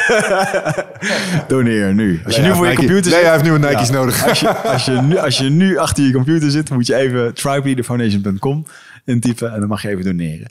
doneer 1.48 1.94
nu. 1.94 2.20
Als 2.24 2.36
je 2.36 2.42
nu 2.42 2.54
voor 2.54 2.66
je 2.66 2.74
computer 2.74 3.10
Nee, 3.10 3.12
zit, 3.12 3.22
hij 3.22 3.30
heeft 3.30 3.42
nieuwe 3.42 3.58
Nike's 3.58 3.88
Ja. 3.88 3.94
nodig. 3.94 4.28
als 4.28 4.40
je, 4.40 4.56
als, 4.56 4.84
je 4.84 4.92
nu, 4.92 5.16
als 5.16 5.38
je 5.38 5.48
nu 5.48 5.76
achter 5.76 6.04
je 6.04 6.12
computer 6.12 6.50
zit, 6.50 6.70
moet 6.70 6.86
je 6.86 6.94
even 6.94 7.34
tribeleaderfoundation.com 7.34 8.66
intypen 9.04 9.52
en 9.52 9.60
dan 9.60 9.68
mag 9.68 9.82
je 9.82 9.88
even 9.88 10.04
doneren. 10.04 10.46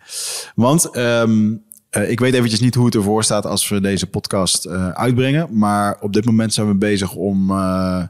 Want 0.55 0.89
ehm, 0.95 1.53
eh, 1.91 2.09
ik 2.09 2.19
weet 2.19 2.33
eventjes 2.33 2.59
niet 2.59 2.75
hoe 2.75 2.85
het 2.85 2.95
ervoor 2.95 3.23
staat 3.23 3.45
als 3.45 3.69
we 3.69 3.81
deze 3.81 4.07
podcast 4.07 4.65
eh, 4.65 4.89
uitbrengen. 4.89 5.57
Maar 5.57 5.97
op 5.99 6.13
dit 6.13 6.25
moment 6.25 6.53
zijn 6.53 6.67
we 6.67 6.75
bezig 6.75 7.13
om 7.13 7.49
eh, 7.49 8.03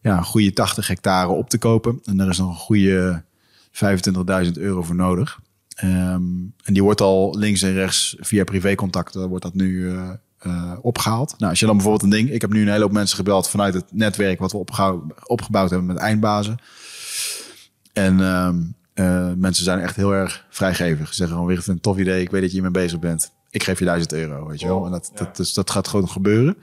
ja, 0.00 0.16
een 0.16 0.24
goede 0.24 0.52
80 0.52 0.86
hectare 0.86 1.28
op 1.28 1.50
te 1.50 1.58
kopen. 1.58 2.00
En 2.04 2.16
daar 2.16 2.28
is 2.28 2.38
nog 2.38 2.48
een 2.48 2.54
goede 2.54 3.22
25.000 4.44 4.52
euro 4.52 4.82
voor 4.82 4.94
nodig. 4.94 5.40
Ehm, 5.74 6.22
en 6.64 6.72
die 6.72 6.82
wordt 6.82 7.00
al 7.00 7.38
links 7.38 7.62
en 7.62 7.72
rechts 7.72 8.16
via 8.18 8.44
privécontacten 8.44 9.28
wordt 9.28 9.44
dat 9.44 9.54
nu 9.54 9.90
eh, 9.90 10.10
eh, 10.38 10.72
opgehaald. 10.82 11.34
Nou, 11.38 11.50
als 11.50 11.60
je 11.60 11.66
dan 11.66 11.76
bijvoorbeeld 11.76 12.12
een 12.12 12.18
ding... 12.18 12.30
Ik 12.30 12.40
heb 12.40 12.52
nu 12.52 12.60
een 12.60 12.68
hele 12.68 12.82
hoop 12.82 12.92
mensen 12.92 13.16
gebeld 13.16 13.48
vanuit 13.48 13.74
het 13.74 13.84
netwerk... 13.90 14.38
wat 14.38 14.52
we 14.52 14.58
opgebouwd, 14.58 15.02
opgebouwd 15.28 15.70
hebben 15.70 15.88
met 15.88 15.96
eindbazen. 15.96 16.56
En 17.92 18.20
ehm, 18.20 18.62
eh, 18.94 19.32
mensen 19.36 19.64
zijn 19.64 19.78
echt 19.80 19.96
heel 19.96 20.12
erg 20.14 20.46
vrijgevig. 20.50 21.08
Ze 21.08 21.14
zeggen 21.14 21.36
gewoon, 21.36 21.50
weer 21.50 21.62
een 21.66 21.80
tof 21.80 21.98
idee. 21.98 22.22
Ik 22.22 22.30
weet 22.30 22.40
dat 22.40 22.50
je 22.50 22.60
hiermee 22.60 22.82
bezig 22.82 22.98
bent. 22.98 23.32
Ik 23.50 23.62
geef 23.62 23.78
je 23.78 23.84
1000 23.84 24.12
euro, 24.12 24.46
weet 24.46 24.60
je 24.60 24.66
wel. 24.66 24.84
En 24.84 24.90
dat, 24.90 25.10
dat, 25.14 25.36
dus, 25.36 25.52
dat 25.54 25.70
gaat 25.70 25.88
gewoon 25.88 26.08
gebeuren. 26.08 26.56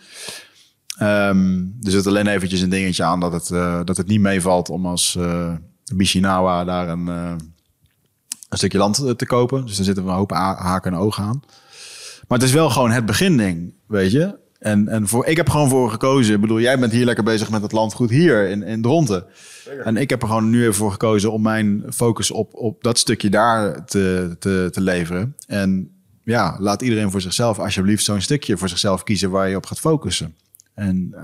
Ehm 0.97 1.59
er 1.81 1.91
zit 1.91 2.07
alleen 2.07 2.27
eventjes 2.27 2.61
een 2.61 2.69
dingetje 2.69 3.03
aan 3.03 3.19
dat 3.19 3.33
het, 3.33 3.51
eh, 3.51 3.79
dat 3.85 3.97
het 3.97 4.07
niet 4.07 4.19
meevalt 4.19 4.69
om 4.69 4.85
als 4.85 5.15
eh 5.15 5.53
Bishinawa 5.95 6.63
daar 6.63 6.89
een, 6.89 7.07
een 7.07 8.57
stukje 8.57 8.77
land 8.77 9.17
te 9.17 9.25
kopen. 9.25 9.65
Dus 9.65 9.75
daar 9.75 9.85
zitten 9.85 10.03
we 10.03 10.09
een 10.09 10.15
hoop 10.15 10.31
ha- 10.31 10.57
haken 10.61 10.93
en 10.93 10.97
ogen 10.99 11.23
aan. 11.23 11.41
Maar 12.27 12.37
het 12.39 12.47
is 12.47 12.53
wel 12.53 12.69
gewoon 12.69 12.91
het 12.91 13.05
beginding, 13.05 13.73
weet 13.87 14.11
je. 14.11 14.39
En, 14.61 14.87
en 14.87 15.07
voor, 15.07 15.25
ik 15.25 15.37
heb 15.37 15.49
gewoon 15.49 15.69
voor 15.69 15.91
gekozen. 15.91 16.35
Ik 16.35 16.41
bedoel, 16.41 16.59
jij 16.59 16.79
bent 16.79 16.91
hier 16.91 17.05
lekker 17.05 17.23
bezig 17.23 17.49
met 17.49 17.61
het 17.61 17.71
landgoed 17.71 18.09
hier 18.09 18.49
in, 18.49 18.63
in 18.63 18.81
Dronten. 18.81 19.25
En 19.83 19.97
ik 19.97 20.09
heb 20.09 20.21
er 20.21 20.27
gewoon 20.27 20.49
nu 20.49 20.61
even 20.61 20.73
voor 20.73 20.91
gekozen 20.91 21.31
om 21.31 21.41
mijn 21.41 21.83
focus 21.93 22.31
op, 22.31 22.53
op 22.53 22.83
dat 22.83 22.97
stukje 22.97 23.29
daar 23.29 23.85
te, 23.85 24.35
te, 24.39 24.67
te 24.71 24.81
leveren. 24.81 25.35
En 25.47 25.91
ja, 26.23 26.55
laat 26.59 26.81
iedereen 26.81 27.11
voor 27.11 27.21
zichzelf 27.21 27.59
alsjeblieft 27.59 28.03
zo'n 28.03 28.21
stukje 28.21 28.57
voor 28.57 28.69
zichzelf 28.69 29.03
kiezen 29.03 29.29
waar 29.29 29.49
je 29.49 29.55
op 29.55 29.65
gaat 29.65 29.79
focussen. 29.79 30.35
En 30.73 31.13
eh, 31.15 31.23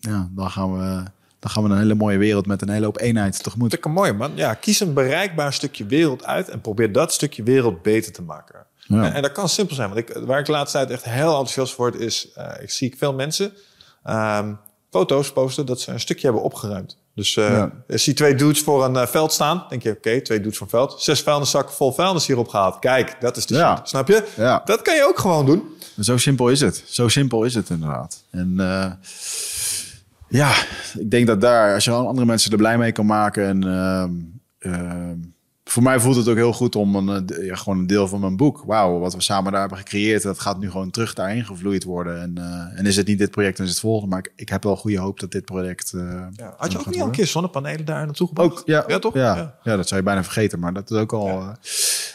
ja, 0.00 0.30
dan 0.34 0.50
gaan, 0.50 0.72
we, 0.72 1.02
dan 1.38 1.50
gaan 1.50 1.62
we 1.62 1.68
een 1.68 1.78
hele 1.78 1.94
mooie 1.94 2.18
wereld 2.18 2.46
met 2.46 2.62
een 2.62 2.68
hele 2.68 2.84
hoop 2.84 3.00
eenheid 3.00 3.42
tegemoet. 3.42 3.72
Lekker 3.72 3.90
mooi, 3.90 4.12
man. 4.12 4.32
Ja, 4.34 4.54
kies 4.54 4.80
een 4.80 4.94
bereikbaar 4.94 5.52
stukje 5.52 5.86
wereld 5.86 6.24
uit 6.24 6.48
en 6.48 6.60
probeer 6.60 6.92
dat 6.92 7.12
stukje 7.12 7.42
wereld 7.42 7.82
beter 7.82 8.12
te 8.12 8.22
maken. 8.22 8.65
Ja. 8.88 9.04
En, 9.04 9.12
en 9.14 9.22
dat 9.22 9.32
kan 9.32 9.48
simpel 9.48 9.74
zijn. 9.74 9.88
Want 9.94 10.00
ik, 10.08 10.16
waar 10.24 10.38
ik 10.38 10.46
de 10.46 10.52
laatste 10.52 10.76
tijd 10.78 10.90
echt 10.90 11.04
heel 11.04 11.28
enthousiast 11.28 11.74
voor 11.74 11.90
word, 11.90 12.02
is... 12.02 12.28
eh, 12.34 12.62
ik 12.62 12.70
zie 12.70 12.94
veel 12.98 13.14
mensen 13.14 13.52
ehm, 14.04 14.52
foto's 14.90 15.32
posten 15.32 15.66
dat 15.66 15.80
ze 15.80 15.90
een 15.92 16.00
stukje 16.00 16.26
hebben 16.26 16.44
opgeruimd. 16.44 16.98
Dus 17.14 17.34
Ja. 17.34 17.70
je 17.86 17.98
ziet 17.98 18.16
twee 18.16 18.34
dudes 18.34 18.60
voor 18.62 18.84
een 18.84 18.96
eh, 18.96 19.06
veld 19.06 19.32
staan. 19.32 19.64
denk 19.68 19.82
je, 19.82 19.90
oké, 19.90 20.20
twee 20.20 20.40
dudes 20.40 20.56
voor 20.58 20.66
een 20.66 20.72
veld. 20.72 21.02
Zes 21.02 21.22
vuilniszakken 21.22 21.74
vol 21.74 21.92
vuilnis 21.92 22.26
hierop 22.26 22.48
gehaald. 22.48 22.78
Kijk, 22.78 23.16
dat 23.20 23.36
is 23.36 23.46
de 23.46 23.54
Ja. 23.54 23.76
shit. 23.76 23.88
Snap 23.88 24.08
je? 24.08 24.26
Ja. 24.36 24.62
Dat 24.64 24.82
kan 24.82 24.94
je 24.94 25.04
ook 25.08 25.18
gewoon 25.18 25.46
doen. 25.46 25.62
Zo 26.00 26.16
simpel 26.16 26.48
is 26.48 26.60
het. 26.60 26.82
Zo 26.86 27.08
simpel 27.08 27.44
is 27.44 27.54
het 27.54 27.70
inderdaad. 27.70 28.22
En 28.30 28.54
ja, 30.28 30.52
ik 30.98 31.10
denk 31.10 31.26
dat 31.26 31.40
daar, 31.40 31.74
als 31.74 31.84
je 31.84 31.90
andere 31.90 32.26
mensen 32.26 32.50
er 32.50 32.56
blij 32.56 32.78
mee 32.78 32.92
kan 32.92 33.06
maken. 33.06 33.44
En 33.46 33.62
ehm, 33.62 34.10
ehm, 34.74 35.18
voor 35.68 35.82
mij 35.82 36.00
voelt 36.00 36.16
het 36.16 36.28
ook 36.28 36.36
heel 36.36 36.52
goed 36.52 36.76
om 36.76 36.94
een, 36.96 37.28
eh, 37.30 37.46
ja, 37.46 37.54
gewoon 37.54 37.78
een 37.78 37.86
deel 37.86 38.08
van 38.08 38.20
mijn 38.20 38.36
boek. 38.36 38.62
Wauw, 38.66 38.98
wat 38.98 39.14
we 39.14 39.20
samen 39.22 39.50
daar 39.52 39.60
hebben 39.60 39.78
gecreëerd. 39.78 40.22
Dat 40.22 40.40
gaat 40.40 40.58
nu 40.58 40.70
gewoon 40.70 40.90
terug 40.90 41.14
daarin 41.14 41.44
gevloeid 41.44 41.84
worden. 41.84 42.20
En, 42.22 42.32
eh, 42.38 42.78
en 42.78 42.86
is 42.86 42.96
het 42.96 43.06
niet 43.06 43.18
dit 43.18 43.30
project, 43.30 43.56
dan 43.56 43.66
is 43.66 43.72
het 43.72 43.80
volgende. 43.80 44.10
Maar 44.14 44.18
ik, 44.24 44.32
ik 44.36 44.48
heb 44.48 44.62
wel 44.64 44.76
goede 44.76 44.98
hoop 44.98 45.20
dat 45.20 45.30
dit 45.30 45.44
project. 45.44 45.92
eh, 45.92 46.00
Ja. 46.36 46.54
Had 46.56 46.72
je 46.72 46.78
ook 46.78 46.86
niet 46.86 47.00
al 47.00 47.06
een 47.06 47.12
keer 47.12 47.26
zonnepanelen 47.26 47.84
daar 47.84 48.04
naartoe 48.04 48.26
gebracht? 48.26 48.50
Ook, 48.50 48.62
ja. 48.64 48.84
Ja, 48.86 48.98
toch? 48.98 49.14
Ja, 49.14 49.54
Ja. 49.62 49.76
dat 49.76 49.88
zou 49.88 50.00
je 50.00 50.06
bijna 50.06 50.22
vergeten. 50.24 50.58
Maar 50.58 50.72
dat 50.72 50.90
is 50.90 50.96
ook 50.98 51.12
al... 51.12 51.42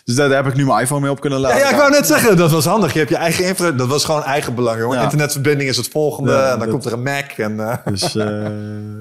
dus 0.05 0.15
daar, 0.15 0.29
daar 0.29 0.43
heb 0.43 0.51
ik 0.51 0.57
nu 0.57 0.65
mijn 0.65 0.81
iPhone 0.81 1.01
mee 1.01 1.11
op 1.11 1.19
kunnen 1.19 1.39
laden. 1.39 1.57
Ja, 1.57 1.69
ik 1.69 1.75
wou 1.75 1.91
net 1.91 2.07
zeggen, 2.07 2.37
dat 2.37 2.51
was 2.51 2.65
handig. 2.65 2.91
Je 2.93 2.97
hebt 2.99 3.11
je 3.11 3.17
eigen 3.17 3.45
infra, 3.45 3.71
dat 3.71 3.87
was 3.87 4.05
gewoon 4.05 4.23
eigen 4.23 4.55
belang. 4.55 4.93
Internetverbinding 5.03 5.69
is 5.69 5.77
het 5.77 5.87
volgende, 5.87 6.33
en 6.35 6.49
dan 6.49 6.59
dat- 6.59 6.69
komt 6.69 6.85
er 6.85 6.93
een 6.93 7.03
Mac. 7.03 7.31
En, 7.31 7.57
Dus 7.91 8.01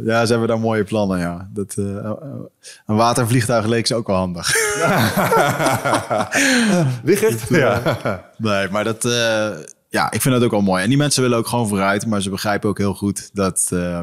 ja, 0.04 0.24
ze 0.24 0.30
hebben 0.30 0.48
daar 0.48 0.60
mooie 0.60 0.84
plannen, 0.84 1.18
ja. 1.18 1.48
Dat, 1.52 1.74
een 1.76 2.96
watervliegtuig 2.96 3.66
leek 3.66 3.86
ze 3.86 3.94
ook 3.94 4.06
wel 4.06 4.16
handig. 4.16 4.39
Wichert? 7.02 7.48
Ja. 7.48 8.30
nee, 8.36 8.68
maar 8.68 8.84
dat... 8.84 9.04
eh, 9.04 9.48
ja, 9.88 10.10
ik 10.10 10.20
vind 10.22 10.34
dat 10.34 10.44
ook 10.44 10.50
wel 10.50 10.60
mooi. 10.62 10.82
En 10.82 10.88
die 10.88 10.98
mensen 10.98 11.22
willen 11.22 11.38
ook 11.38 11.46
gewoon 11.46 11.68
vooruit. 11.68 12.06
Maar 12.06 12.22
ze 12.22 12.30
begrijpen 12.30 12.68
ook 12.68 12.78
heel 12.78 12.94
goed 12.94 13.30
dat... 13.32 13.68
eh, 13.72 14.00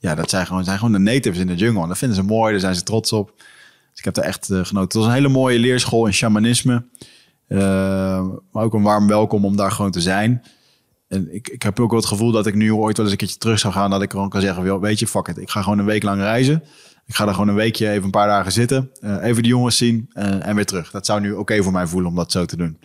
ja, 0.00 0.14
dat 0.14 0.30
zijn 0.30 0.46
gewoon, 0.46 0.64
zijn 0.64 0.78
gewoon 0.78 0.92
de 0.92 0.98
natives 1.12 1.38
in 1.38 1.46
de 1.46 1.54
jungle. 1.54 1.82
En 1.82 1.88
dat 1.88 1.98
vinden 1.98 2.16
ze 2.16 2.22
mooi, 2.22 2.50
daar 2.50 2.60
zijn 2.60 2.74
ze 2.74 2.82
trots 2.82 3.12
op. 3.12 3.32
Dus 3.90 3.98
ik 3.98 4.04
heb 4.04 4.16
er 4.16 4.22
echt 4.22 4.50
eh, 4.50 4.56
genoten. 4.56 4.80
Het 4.80 4.92
was 4.94 5.06
een 5.06 5.12
hele 5.12 5.28
mooie 5.28 5.58
leerschool 5.58 6.06
in 6.06 6.12
shamanisme. 6.12 6.84
Eh, 7.48 7.58
maar 8.52 8.64
ook 8.64 8.74
een 8.74 8.82
warm 8.82 9.06
welkom 9.06 9.44
om 9.44 9.56
daar 9.56 9.70
gewoon 9.72 9.90
te 9.90 10.00
zijn. 10.00 10.42
En 11.08 11.34
ik, 11.34 11.48
ik 11.48 11.62
heb 11.62 11.80
ook 11.80 11.90
wel 11.90 11.98
het 12.00 12.08
gevoel 12.08 12.32
dat 12.32 12.46
ik 12.46 12.54
nu 12.54 12.72
ooit 12.72 12.96
wel 12.96 13.06
eens 13.06 13.14
een 13.14 13.20
keertje 13.20 13.38
terug 13.38 13.58
zou 13.58 13.72
gaan. 13.72 13.90
Dat 13.90 14.02
ik 14.02 14.10
gewoon 14.10 14.28
kan 14.28 14.40
zeggen, 14.40 14.62
"Wel, 14.62 14.80
weet 14.80 14.98
je, 14.98 15.06
fuck 15.06 15.28
it. 15.28 15.38
Ik 15.38 15.50
ga 15.50 15.62
gewoon 15.62 15.78
een 15.78 15.84
week 15.84 16.02
lang 16.02 16.20
reizen. 16.20 16.62
Ik 17.08 17.14
ga 17.14 17.24
daar 17.24 17.34
gewoon 17.34 17.48
een 17.48 17.54
weekje, 17.54 17.90
even 17.90 18.04
een 18.04 18.10
paar 18.10 18.26
dagen 18.26 18.52
zitten. 18.52 18.90
eh, 19.00 19.16
even 19.22 19.42
de 19.42 19.48
jongens 19.48 19.76
zien 19.76 20.10
eh, 20.12 20.46
en 20.46 20.54
weer 20.54 20.66
terug. 20.66 20.90
Dat 20.90 21.06
zou 21.06 21.20
nu 21.20 21.32
oké 21.32 21.62
voor 21.62 21.72
mij 21.72 21.86
voelen 21.86 22.10
om 22.10 22.16
dat 22.16 22.32
zo 22.32 22.44
te 22.44 22.56
doen. 22.56 22.78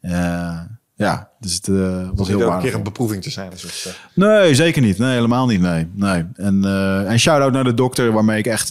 Eh, 0.00 0.60
ja, 0.94 1.30
dus 1.40 1.54
het 1.54 1.66
was 1.66 1.76
heel 1.76 2.06
elke 2.10 2.24
keer 2.24 2.46
waardevol. 2.46 2.78
een 2.78 2.82
beproeving 2.84 3.22
te 3.22 3.30
zijn. 3.30 3.50
Dus, 3.50 3.62
het, 3.84 3.98
Nee, 4.14 4.54
zeker 4.54 4.82
niet. 4.82 4.98
Nee, 4.98 5.12
helemaal 5.14 5.46
niet. 5.46 5.60
Nee, 5.60 5.88
nee. 5.94 6.24
En, 6.34 6.64
en 7.06 7.18
shout-out 7.18 7.52
naar 7.52 7.64
de 7.64 7.74
dokter, 7.74 8.12
waarmee 8.12 8.38
ik 8.38 8.46
echt 8.46 8.68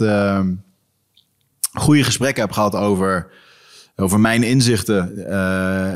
goede 1.74 2.04
gesprekken 2.04 2.44
heb 2.44 2.52
gehad 2.52 2.76
over, 2.76 3.28
over 3.96 4.20
mijn 4.20 4.44
inzichten. 4.44 5.28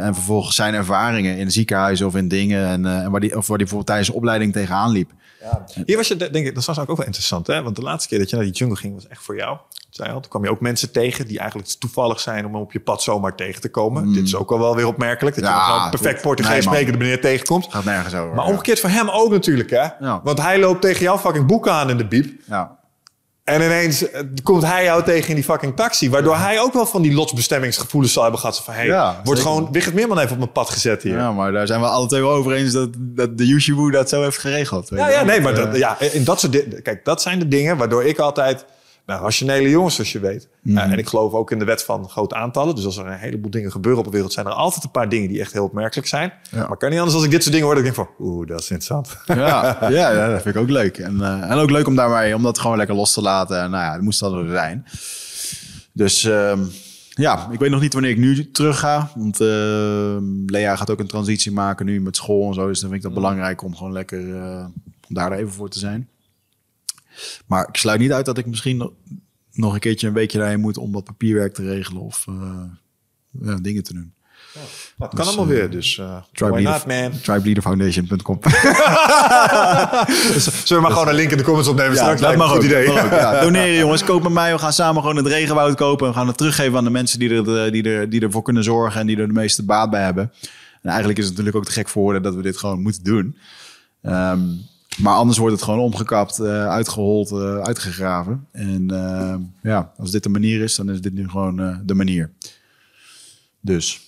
en 0.01 0.13
vervolgens 0.13 0.55
zijn 0.55 0.73
ervaringen 0.73 1.37
in 1.37 1.51
ziekenhuizen 1.51 2.07
of 2.07 2.15
in 2.15 2.27
dingen. 2.27 2.67
En, 2.67 2.85
eh, 2.85 3.03
en 3.03 3.11
waar 3.11 3.19
die, 3.19 3.37
of 3.37 3.47
waar 3.47 3.57
die 3.57 3.67
bijvoorbeeld 3.67 3.85
tijdens 3.87 4.09
de 4.09 4.15
opleiding 4.15 4.53
tegenaan 4.53 4.91
liep. 4.91 5.11
Hier 5.85 5.97
was 5.97 6.07
je, 6.07 6.15
denk 6.15 6.45
ik, 6.45 6.55
dat 6.55 6.65
was 6.65 6.79
ook 6.79 6.87
wel 6.87 7.05
interessant, 7.05 7.47
hè? 7.47 7.63
Want 7.63 7.75
de 7.75 7.81
laatste 7.81 8.09
keer 8.09 8.19
dat 8.19 8.29
je 8.29 8.35
naar 8.35 8.45
die 8.45 8.53
jungle 8.53 8.77
ging, 8.77 8.93
was 8.93 9.07
echt 9.07 9.23
voor 9.23 9.35
jou. 9.35 9.57
Zei 9.89 10.11
al, 10.11 10.19
toen 10.19 10.29
kwam 10.29 10.43
je 10.43 10.49
ook 10.49 10.59
mensen 10.59 10.91
tegen 10.91 11.27
die 11.27 11.39
eigenlijk 11.39 11.69
toevallig 11.69 12.19
zijn 12.19 12.45
om 12.45 12.55
op 12.55 12.71
je 12.71 12.79
pad 12.79 13.03
zomaar 13.03 13.35
tegen 13.35 13.61
te 13.61 13.69
komen. 13.69 14.13
Dit 14.13 14.23
is 14.23 14.35
ook 14.35 14.51
al 14.51 14.59
wel 14.59 14.75
weer 14.75 14.87
opmerkelijk, 14.87 15.35
dat 15.35 15.45
je 15.45 15.51
Ja, 15.51 15.83
een 15.83 15.89
perfect. 15.89 16.21
Portugees 16.21 16.53
Nee, 16.53 16.61
sprekende 16.61 16.97
meneer 16.97 17.21
tegenkomt. 17.21 17.67
Gaat 17.69 17.85
nergens 17.85 18.13
over. 18.13 18.35
Maar 18.35 18.45
ja. 18.45 18.51
omgekeerd 18.51 18.79
voor 18.79 18.89
hem 18.89 19.09
ook 19.09 19.31
natuurlijk, 19.31 19.69
hè? 19.69 19.87
Want 20.23 20.41
hij 20.41 20.59
loopt 20.59 20.81
tegen 20.81 21.01
jouw 21.01 21.17
fucking 21.17 21.45
boek 21.45 21.67
aan 21.67 21.89
in 21.89 21.97
de 21.97 22.07
biep. 22.07 22.41
Ja. 22.47 22.77
En 23.45 23.61
ineens 23.61 24.09
eh, 24.11 24.21
komt 24.43 24.63
hij 24.65 24.83
jou 24.83 25.03
tegen 25.03 25.29
in 25.29 25.35
die 25.35 25.43
fucking 25.43 25.75
taxi. 25.75 26.09
Waardoor 26.09 26.37
hij 26.37 26.59
ook 26.59 26.73
wel 26.73 26.85
van 26.85 27.01
die 27.01 27.13
lotsbestemmingsgevoelens 27.13 28.13
zal 28.13 28.21
hebben 28.23 28.39
gehad. 28.39 28.63
Van, 28.63 28.73
hey, 28.73 28.85
Ja, 28.85 29.21
wordt 29.23 29.41
gewoon 29.41 29.69
Wigert 29.71 29.93
Meerman 29.95 30.17
even 30.19 30.31
op 30.31 30.37
mijn 30.37 30.51
pad 30.51 30.69
gezet 30.69 31.03
hier. 31.03 31.15
ja, 31.17 31.31
maar 31.31 31.51
daar 31.51 31.67
zijn 31.67 31.79
we 31.81 31.87
alle 31.87 32.07
twee 32.07 32.21
wel 32.21 32.31
over 32.31 32.53
eens 32.53 32.73
dat, 32.73 32.89
dat 32.97 33.37
de 33.37 33.47
Yushibu 33.47 33.91
dat 33.91 34.09
zo 34.09 34.21
heeft 34.21 34.37
geregeld. 34.37 34.89
Ja, 34.89 35.09
ja, 35.09 35.23
nee, 35.23 35.41
maar 35.41 35.53
Eh, 35.53 35.63
dat, 35.63 35.77
ja, 35.77 35.99
en 35.99 36.23
dat 36.23 36.39
soort 36.39 36.81
Kijk, 36.83 37.05
dat 37.05 37.21
zijn 37.21 37.39
de 37.39 37.47
dingen 37.47 37.77
waardoor 37.77 38.03
ik 38.05 38.19
altijd... 38.19 38.65
Nou, 39.05 39.21
rationele 39.21 39.69
jongens, 39.69 39.95
zoals 39.95 40.11
je 40.11 40.19
weet. 40.19 40.47
Mhm. 40.61 40.77
Uh, 40.77 40.83
en 40.83 40.97
ik 40.97 41.07
geloof 41.07 41.33
ook 41.33 41.51
in 41.51 41.59
de 41.59 41.65
wet 41.65 41.83
van 41.83 42.09
grote 42.09 42.35
aantallen. 42.35 42.75
Dus 42.75 42.85
als 42.85 42.97
er 42.97 43.05
een 43.05 43.17
heleboel 43.17 43.51
dingen 43.51 43.71
gebeuren 43.71 43.99
op 43.99 44.05
de 44.05 44.11
wereld... 44.11 44.33
zijn 44.33 44.45
er 44.45 44.51
altijd 44.51 44.83
een 44.83 44.91
paar 44.91 45.09
dingen 45.09 45.29
die 45.29 45.39
echt 45.39 45.53
heel 45.53 45.63
opmerkelijk 45.63 46.07
zijn. 46.07 46.33
Ja. 46.51 46.67
Maar 46.67 46.77
kan 46.77 46.89
niet 46.89 46.97
anders 46.97 47.15
als 47.15 47.25
ik 47.25 47.31
dit 47.31 47.41
soort 47.41 47.53
dingen 47.53 47.67
hoor... 47.67 47.75
dat 47.75 47.85
ik 47.85 47.95
denk 47.95 48.07
van, 48.07 48.25
oeh, 48.25 48.47
dat 48.47 48.59
is 48.59 48.69
interessant. 48.69 49.17
Ja, 49.25 49.77
ja, 49.89 50.11
ja, 50.11 50.29
dat 50.29 50.41
vind 50.41 50.55
ik 50.55 50.61
ook 50.61 50.69
leuk. 50.69 50.97
En, 50.97 51.21
eh, 51.21 51.51
en 51.51 51.57
ook 51.57 51.69
leuk 51.69 51.87
om 51.87 51.95
daarbij 51.95 52.33
om 52.33 52.43
dat 52.43 52.59
gewoon 52.59 52.77
lekker 52.77 52.95
los 52.95 53.13
te 53.13 53.21
laten. 53.21 53.61
En 53.61 53.71
nou 53.71 53.83
ja, 53.83 53.93
dat 53.93 54.01
moest 54.01 54.19
dan 54.19 54.37
er 54.37 54.49
zijn. 54.49 54.85
Dus 55.91 56.23
ehm, 56.23 56.59
ja, 57.09 57.49
ik 57.51 57.59
weet 57.59 57.69
nog 57.71 57.81
niet 57.81 57.93
wanneer 57.93 58.11
ik 58.11 58.17
nu 58.17 58.51
terug 58.51 58.79
ga. 58.79 59.11
Want 59.15 59.41
ehm, 59.41 60.23
Lea 60.45 60.75
gaat 60.75 60.89
ook 60.89 60.99
een 60.99 61.07
transitie 61.07 61.51
maken 61.51 61.85
nu 61.85 62.01
met 62.01 62.15
school 62.15 62.47
en 62.47 62.53
zo. 62.53 62.67
Dus 62.67 62.79
dan 62.79 62.89
vind 62.89 63.03
ik 63.03 63.07
dat 63.09 63.21
belangrijk 63.21 63.63
om 63.63 63.75
gewoon 63.75 63.93
lekker 63.93 64.35
eh, 64.35 64.65
om 65.07 65.15
daar 65.15 65.31
even 65.31 65.53
voor 65.53 65.69
te 65.69 65.79
zijn. 65.79 66.09
Maar 67.45 67.67
ik 67.67 67.77
sluit 67.77 67.99
niet 67.99 68.11
uit 68.11 68.25
dat 68.25 68.37
ik 68.37 68.45
misschien 68.45 68.91
nog, 69.51 69.73
een 69.73 69.79
keertje 69.79 70.07
een 70.07 70.13
weekje 70.13 70.37
daarheen 70.37 70.59
moet 70.59 70.77
om 70.77 70.91
wat 70.91 71.03
papierwerk 71.03 71.53
te 71.53 71.63
regelen 71.63 72.01
of 72.01 72.25
eh, 72.27 72.63
ja, 73.41 73.55
dingen 73.55 73.83
te 73.83 73.93
doen. 73.93 74.13
Dat 74.97 75.13
kan 75.13 75.27
allemaal 75.27 75.47
weer, 75.47 75.69
dus 75.69 75.97
uh, 75.97 76.21
man? 76.85 77.11
Tribeleaderfoundation.com 77.21 78.39
Zullen 80.63 80.65
we 80.67 80.79
maar 80.79 80.91
gewoon 80.91 81.07
een 81.07 81.15
link 81.15 81.31
in 81.31 81.37
de 81.37 81.43
comments 81.43 81.69
opnemen 81.69 81.93
Ja, 81.93 82.01
straks? 82.01 82.21
dat 82.21 82.35
mag 82.35 82.49
een 82.49 82.55
goed 82.55 82.65
idee. 82.65 82.87
Mag 82.87 83.03
ook, 83.03 83.11
ja. 83.11 83.39
Doneren 83.43 83.77
jongens, 83.77 84.03
koop 84.03 84.23
met 84.23 84.31
mij. 84.31 84.53
We 84.53 84.59
gaan 84.59 84.73
samen 84.73 85.01
gewoon 85.01 85.15
het 85.17 85.27
regenwoud 85.27 85.75
kopen. 85.75 86.07
We 86.07 86.13
gaan 86.13 86.27
het 86.27 86.37
teruggeven 86.37 86.77
aan 86.77 86.83
de 86.83 86.89
mensen 86.89 87.19
die, 87.19 87.29
er, 87.29 87.71
die, 87.71 87.83
er, 87.83 88.09
die 88.09 88.21
ervoor 88.21 88.41
kunnen 88.41 88.63
zorgen 88.63 89.01
en 89.01 89.07
die 89.07 89.17
er 89.17 89.27
de 89.27 89.33
meeste 89.33 89.63
baat 89.63 89.89
bij 89.89 90.03
hebben. 90.03 90.31
En 90.81 90.89
eigenlijk 90.89 91.19
is 91.19 91.25
het 91.25 91.33
natuurlijk 91.33 91.57
ook 91.57 91.65
te 91.65 91.79
gek 91.79 91.89
voor 91.89 92.01
woorden 92.01 92.21
dat 92.21 92.35
we 92.35 92.41
dit 92.41 92.57
gewoon 92.57 92.81
moeten 92.81 93.03
doen. 93.03 93.37
Ehm, 94.01 94.41
maar 94.97 95.15
anders 95.15 95.37
wordt 95.37 95.53
het 95.55 95.63
gewoon 95.63 95.79
omgekapt, 95.79 96.39
uh, 96.39 96.67
uitgehold, 96.67 97.31
uh, 97.31 97.59
uitgegraven. 97.59 98.47
En 98.51 98.93
uh, 98.93 99.35
ja, 99.61 99.93
als 99.97 100.11
dit 100.11 100.23
de 100.23 100.29
manier 100.29 100.61
is, 100.61 100.75
dan 100.75 100.89
is 100.89 101.01
dit 101.01 101.13
nu 101.13 101.29
gewoon 101.29 101.81
de 101.85 101.93
manier. 101.93 102.31
Dus. 103.61 104.01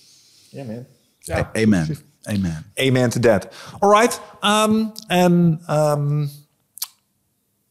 Ja, 0.50 0.64
man. 0.64 0.86
Ja, 1.18 1.50
amen. 1.52 1.98
Amen. 2.22 2.64
Amen 2.74 3.10
to 3.10 3.20
that. 3.20 3.48
All 3.78 3.90
right. 3.90 4.20
Um, 4.40 4.92
en 5.06 5.60
um, 5.70 6.30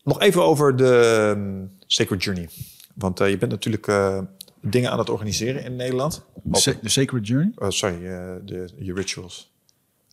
nog 0.03 0.19
even 0.19 0.43
over 0.43 0.75
de 0.75 1.33
um, 1.37 1.71
Sacred 1.85 2.23
Journey. 2.23 2.49
Want 2.93 3.21
uh, 3.21 3.29
je 3.29 3.37
bent 3.37 3.51
natuurlijk 3.51 3.87
uh, 3.87 4.19
dingen 4.61 4.91
aan 4.91 4.99
het 4.99 5.09
organiseren 5.09 5.63
in 5.63 5.75
Nederland. 5.75 6.25
De, 6.43 6.77
Sacred 6.83 7.27
Journey? 7.27 7.51
Uh, 7.57 7.69
sorry, 7.69 7.99
de, 8.45 8.69
je 8.79 8.93
rituals. 8.93 9.53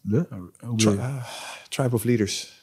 De? 0.00 0.26
Tri 0.76 0.98
Tribe 1.68 1.94
of 1.94 2.04
Leaders. 2.04 2.53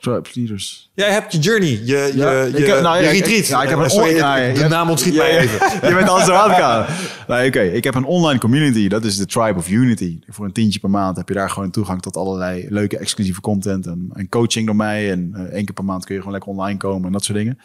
Tribe 0.00 0.28
Leaders. 0.32 0.90
Jij 0.94 1.12
hebt 1.12 1.32
je 1.32 1.38
journey, 1.38 1.68
je, 1.68 1.84
je, 1.84 2.12
ja, 2.14 2.42
je, 2.42 2.58
ik 2.58 2.66
heb, 2.66 2.82
nou, 2.82 2.96
je 2.96 3.02
ja, 3.02 3.10
retreat. 3.10 3.38
Ik, 3.38 3.46
ja, 3.46 3.62
ik 3.62 3.68
heb 3.68 3.78
een 3.78 3.90
Sorry, 3.90 4.12
de 4.12 4.60
ja, 4.60 4.68
naam 4.68 4.90
ontschiet 4.90 5.14
mij 5.14 5.38
even. 5.38 5.58
Je 5.88 5.94
bent 5.94 6.08
alles 6.08 6.24
zo 6.24 6.32
aan 6.32 6.86
nee, 7.28 7.48
Oké, 7.48 7.60
ik 7.60 7.84
heb 7.84 7.94
een 7.94 8.04
online 8.04 8.38
community. 8.38 8.88
Dat 8.88 9.04
is 9.04 9.16
de 9.16 9.26
Tribe 9.26 9.58
of 9.58 9.68
Unity. 9.68 10.18
Voor 10.28 10.44
een 10.44 10.52
tientje 10.52 10.80
per 10.80 10.90
maand 10.90 11.16
heb 11.16 11.28
je 11.28 11.34
daar 11.34 11.50
gewoon 11.50 11.70
toegang 11.70 12.02
tot 12.02 12.16
allerlei 12.16 12.66
leuke 12.68 12.98
exclusieve 12.98 13.40
content. 13.40 13.86
En, 13.86 14.10
en 14.12 14.28
coaching 14.28 14.66
door 14.66 14.76
mij. 14.76 15.10
En 15.10 15.32
uh, 15.36 15.40
één 15.40 15.64
keer 15.64 15.74
per 15.74 15.84
maand 15.84 16.04
kun 16.04 16.14
je 16.14 16.20
gewoon 16.20 16.34
lekker 16.34 16.52
online 16.52 16.78
komen 16.78 17.06
en 17.06 17.12
dat 17.12 17.24
soort 17.24 17.38
dingen. 17.38 17.58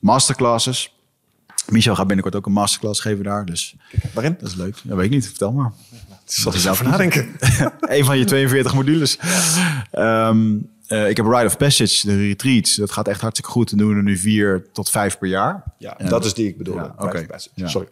Masterclasses. 0.00 0.94
Michel 1.68 1.94
gaat 1.94 2.06
binnenkort 2.06 2.36
ook 2.36 2.46
een 2.46 2.52
masterclass 2.52 3.00
geven 3.00 3.24
daar. 3.24 3.44
Dus 3.44 3.76
Waarin? 4.12 4.36
dat 4.40 4.48
is 4.48 4.54
leuk. 4.54 4.76
Ja, 4.82 4.94
weet 4.94 5.04
ik 5.04 5.10
niet. 5.10 5.26
Vertel 5.26 5.52
maar. 5.52 5.72
Zal 6.24 6.52
er 6.52 6.58
zelf 6.58 6.82
nadenken. 6.82 7.28
een 7.80 8.04
van 8.04 8.18
je 8.18 8.24
42 8.24 8.74
modules. 8.74 9.18
Um, 9.92 10.68
uh, 10.88 11.08
ik 11.08 11.16
heb 11.16 11.26
Rite 11.26 11.44
of 11.44 11.56
Passage, 11.56 12.06
de 12.06 12.16
retreats. 12.16 12.76
Dat 12.76 12.90
gaat 12.90 13.08
echt 13.08 13.20
hartstikke 13.20 13.50
goed. 13.50 13.70
We 13.70 13.76
doen 13.76 13.96
er 13.96 14.02
nu 14.02 14.16
vier 14.16 14.66
tot 14.72 14.90
vijf 14.90 15.18
per 15.18 15.28
jaar. 15.28 15.62
Ja, 15.78 15.98
en 15.98 16.08
dat 16.08 16.24
is 16.24 16.34
die 16.34 16.48
ik 16.48 16.58
bedoel. 16.58 16.74
Ja, 16.74 16.94
Oké. 16.98 17.04
Okay. 17.04 17.26
Ja. 17.54 17.68
Sorry. 17.68 17.88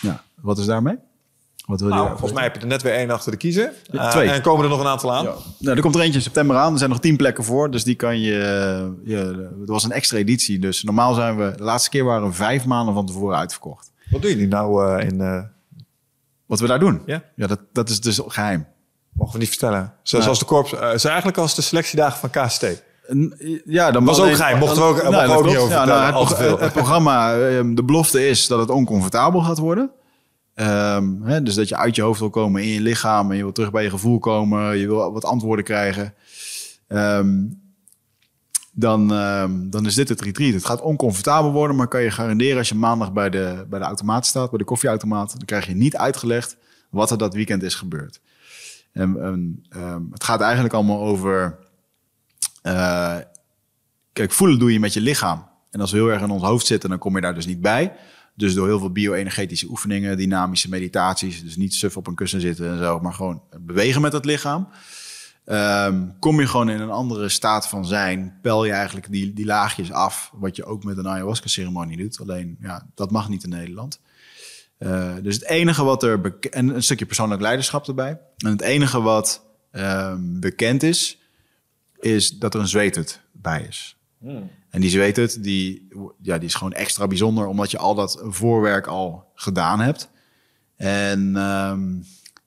Ja, 0.00 0.22
wat 0.40 0.58
is 0.58 0.66
daarmee? 0.66 0.96
Wat 1.66 1.80
wil 1.80 1.88
je 1.88 1.94
nou, 1.94 2.08
volgens 2.08 2.32
mij 2.32 2.42
heb 2.42 2.54
je 2.54 2.60
er 2.60 2.66
net 2.66 2.82
weer 2.82 2.92
één 2.92 3.10
achter 3.10 3.30
de 3.30 3.36
kiezer. 3.36 3.72
Ja, 3.90 4.10
twee. 4.10 4.28
En 4.28 4.42
komen 4.42 4.64
er 4.64 4.70
nog 4.70 4.80
een 4.80 4.86
aantal 4.86 5.14
aan. 5.14 5.24
Ja. 5.24 5.34
Nou, 5.58 5.76
er 5.76 5.82
komt 5.82 5.94
er 5.94 6.00
eentje 6.00 6.18
in 6.18 6.24
september 6.24 6.56
aan. 6.56 6.72
Er 6.72 6.78
zijn 6.78 6.90
nog 6.90 7.00
tien 7.00 7.16
plekken 7.16 7.44
voor. 7.44 7.70
Dus 7.70 7.84
die 7.84 7.94
kan 7.94 8.20
je... 8.20 8.32
je 9.04 9.16
er 9.66 9.72
was 9.72 9.84
een 9.84 9.92
extra 9.92 10.18
editie. 10.18 10.58
Dus 10.58 10.82
normaal 10.82 11.14
zijn 11.14 11.36
we... 11.36 11.52
De 11.56 11.62
laatste 11.62 11.90
keer 11.90 12.04
waren 12.04 12.28
we 12.28 12.34
vijf 12.34 12.64
maanden 12.64 12.94
van 12.94 13.06
tevoren 13.06 13.38
uitverkocht. 13.38 13.92
Wat 14.10 14.22
doen 14.22 14.30
jullie 14.30 14.48
nou 14.48 15.00
uh, 15.02 15.08
in... 15.08 15.48
Wat 16.46 16.60
we 16.60 16.66
daar 16.66 16.78
doen? 16.78 17.02
Ja, 17.06 17.22
ja 17.36 17.46
dat, 17.46 17.60
dat 17.72 17.88
is 17.88 18.00
dus 18.00 18.20
geheim. 18.26 18.66
Mogen 19.14 19.32
we 19.32 19.38
niet 19.38 19.48
vertellen. 19.48 19.92
Zoals 20.02 20.24
nou. 20.24 20.38
de 20.38 20.44
korps... 20.44 20.72
Uh, 20.72 20.92
is 20.92 21.04
eigenlijk 21.04 21.38
als 21.38 21.54
de 21.54 21.62
selectiedagen 21.62 22.30
van 22.30 22.46
KST. 22.46 22.66
Ja, 23.64 23.90
dan 23.90 24.04
was 24.04 24.20
ook 24.20 24.34
geheim. 24.34 24.58
Mochten 24.58 24.82
we 24.82 24.88
ook, 24.88 25.02
nou, 25.10 25.32
ook 25.32 25.46
niet 25.46 25.56
over 25.56 25.74
ja, 25.74 25.84
nou, 25.84 26.26
het, 26.26 26.38
het, 26.38 26.60
het, 26.60 26.72
programma, 26.72 27.38
ehm, 27.38 27.74
de 27.74 27.84
belofte 27.84 28.28
is 28.28 28.46
dat 28.46 28.58
het 28.58 28.70
oncomfortabel 28.70 29.40
gaat 29.40 29.58
worden. 29.58 29.90
Um, 30.54 31.22
hè, 31.22 31.42
dus 31.42 31.54
dat 31.54 31.68
je 31.68 31.76
uit 31.76 31.96
je 31.96 32.02
hoofd 32.02 32.20
wil 32.20 32.30
komen 32.30 32.62
in 32.62 32.68
je 32.68 32.80
lichaam 32.80 33.30
en 33.30 33.36
je 33.36 33.42
wil 33.42 33.52
terug 33.52 33.70
bij 33.70 33.82
je 33.82 33.90
gevoel 33.90 34.18
komen. 34.18 34.78
Je 34.78 34.86
wil 34.86 35.12
wat 35.12 35.24
antwoorden 35.24 35.64
krijgen. 35.64 36.14
Um, 36.88 37.62
dan, 38.72 39.10
um, 39.10 39.70
dan 39.70 39.86
is 39.86 39.94
dit 39.94 40.08
het 40.08 40.20
retreat. 40.20 40.54
Het 40.54 40.64
gaat 40.64 40.80
oncomfortabel 40.80 41.52
worden, 41.52 41.76
maar 41.76 41.88
kan 41.88 42.02
je 42.02 42.10
garanderen 42.10 42.58
als 42.58 42.68
je 42.68 42.74
maandag 42.74 43.12
bij 43.12 43.30
de, 43.30 43.64
bij 43.68 43.78
de 43.78 43.84
automaat 43.84 44.26
staat, 44.26 44.50
bij 44.50 44.58
de 44.58 44.64
koffieautomaat, 44.64 45.30
dan 45.30 45.44
krijg 45.44 45.66
je 45.66 45.74
niet 45.74 45.96
uitgelegd 45.96 46.56
wat 46.90 47.10
er 47.10 47.18
dat 47.18 47.34
weekend 47.34 47.62
is 47.62 47.74
gebeurd. 47.74 48.20
En 48.94 49.66
het 50.10 50.24
gaat 50.24 50.40
eigenlijk 50.40 50.74
allemaal 50.74 51.00
over 51.00 51.58
uh, 52.62 53.16
kijk, 54.12 54.32
voelen 54.32 54.58
doe 54.58 54.72
je 54.72 54.80
met 54.80 54.92
je 54.92 55.00
lichaam. 55.00 55.48
En 55.70 55.80
als 55.80 55.90
we 55.90 55.96
heel 55.96 56.10
erg 56.10 56.22
in 56.22 56.30
ons 56.30 56.42
hoofd 56.42 56.66
zitten, 56.66 56.88
dan 56.88 56.98
kom 56.98 57.14
je 57.14 57.20
daar 57.20 57.34
dus 57.34 57.46
niet 57.46 57.60
bij. 57.60 57.96
Dus 58.34 58.54
door 58.54 58.66
heel 58.66 58.78
veel 58.78 58.92
bio-energetische 58.92 59.68
oefeningen, 59.68 60.16
dynamische 60.16 60.68
meditaties, 60.68 61.42
dus 61.42 61.56
niet 61.56 61.74
suf 61.74 61.96
op 61.96 62.06
een 62.06 62.14
kussen 62.14 62.40
zitten 62.40 62.70
en 62.70 62.78
zo, 62.78 63.00
maar 63.00 63.12
gewoon 63.12 63.42
bewegen 63.60 64.00
met 64.00 64.12
het 64.12 64.24
lichaam. 64.24 64.68
Um, 65.46 66.18
kom 66.18 66.40
je 66.40 66.46
gewoon 66.46 66.68
in 66.68 66.80
een 66.80 66.90
andere 66.90 67.28
staat 67.28 67.68
van 67.68 67.86
zijn, 67.86 68.38
pel 68.42 68.64
je 68.64 68.72
eigenlijk 68.72 69.10
die, 69.10 69.32
die 69.32 69.44
laagjes 69.44 69.92
af, 69.92 70.30
wat 70.34 70.56
je 70.56 70.64
ook 70.64 70.84
met 70.84 70.98
een 70.98 71.08
ayahuasca-ceremonie 71.08 71.96
doet. 71.96 72.20
Alleen, 72.20 72.56
ja, 72.60 72.86
dat 72.94 73.10
mag 73.10 73.28
niet 73.28 73.44
in 73.44 73.50
Nederland. 73.50 74.00
Uh, 74.78 75.14
dus 75.22 75.34
het 75.34 75.44
enige 75.44 75.84
wat 75.84 76.02
er, 76.02 76.38
en 76.50 76.68
een 76.68 76.82
stukje 76.82 77.06
persoonlijk 77.06 77.40
leiderschap 77.40 77.88
erbij. 77.88 78.20
En 78.36 78.50
het 78.50 78.60
enige 78.60 79.00
wat 79.00 79.44
um, 79.72 80.40
bekend 80.40 80.82
is, 80.82 81.18
is 81.98 82.30
dat 82.30 82.54
er 82.54 82.60
een 82.60 82.68
zweethut 82.68 83.20
bij 83.32 83.66
is. 83.68 83.96
Hmm. 84.18 84.50
En 84.70 84.80
die 84.80 84.90
zweethut, 84.90 85.42
die, 85.42 85.88
ja, 86.22 86.38
die 86.38 86.48
is 86.48 86.54
gewoon 86.54 86.72
extra 86.72 87.06
bijzonder, 87.06 87.46
omdat 87.46 87.70
je 87.70 87.78
al 87.78 87.94
dat 87.94 88.22
voorwerk 88.24 88.86
al 88.86 89.30
gedaan 89.34 89.80
hebt. 89.80 90.08
En 90.76 91.36
um, 91.36 92.04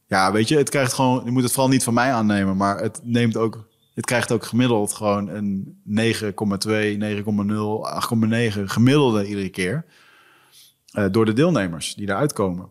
ja, 0.07 0.31
weet 0.31 0.47
je, 0.47 0.57
het 0.57 0.69
krijgt 0.69 0.93
gewoon, 0.93 1.21
je 1.25 1.31
moet 1.31 1.43
het 1.43 1.51
vooral 1.51 1.69
niet 1.69 1.83
van 1.83 1.93
mij 1.93 2.13
aannemen, 2.13 2.57
maar 2.57 2.79
het 2.81 2.99
neemt 3.03 3.37
ook, 3.37 3.67
het 3.93 4.05
krijgt 4.05 4.31
ook 4.31 4.45
gemiddeld 4.45 4.93
gewoon 4.93 5.27
een 5.27 5.81
9,2, 5.89 6.29
9,0, 6.29 6.33
8,9 8.55 8.63
gemiddelde 8.63 9.27
iedere 9.27 9.49
keer. 9.49 9.85
Uh, 10.93 11.05
door 11.11 11.25
de 11.25 11.33
deelnemers 11.33 11.95
die 11.95 12.09
eruit 12.09 12.33
komen. 12.33 12.69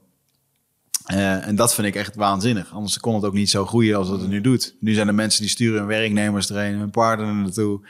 Uh, 1.12 1.46
en 1.46 1.56
dat 1.56 1.74
vind 1.74 1.86
ik 1.86 1.94
echt 1.94 2.14
waanzinnig. 2.14 2.72
Anders 2.72 2.98
kon 2.98 3.14
het 3.14 3.24
ook 3.24 3.32
niet 3.32 3.50
zo 3.50 3.66
groeien 3.66 3.96
als 3.96 4.08
het 4.08 4.20
het 4.20 4.28
nu 4.30 4.40
doet. 4.40 4.76
Nu 4.80 4.94
zijn 4.94 5.08
er 5.08 5.14
mensen 5.14 5.40
die 5.40 5.50
sturen 5.50 5.78
hun 5.78 5.86
werknemers 5.86 6.50
erheen, 6.50 6.78
hun 6.78 6.90
paarden 6.90 7.26
er 7.26 7.34
naartoe. 7.34 7.80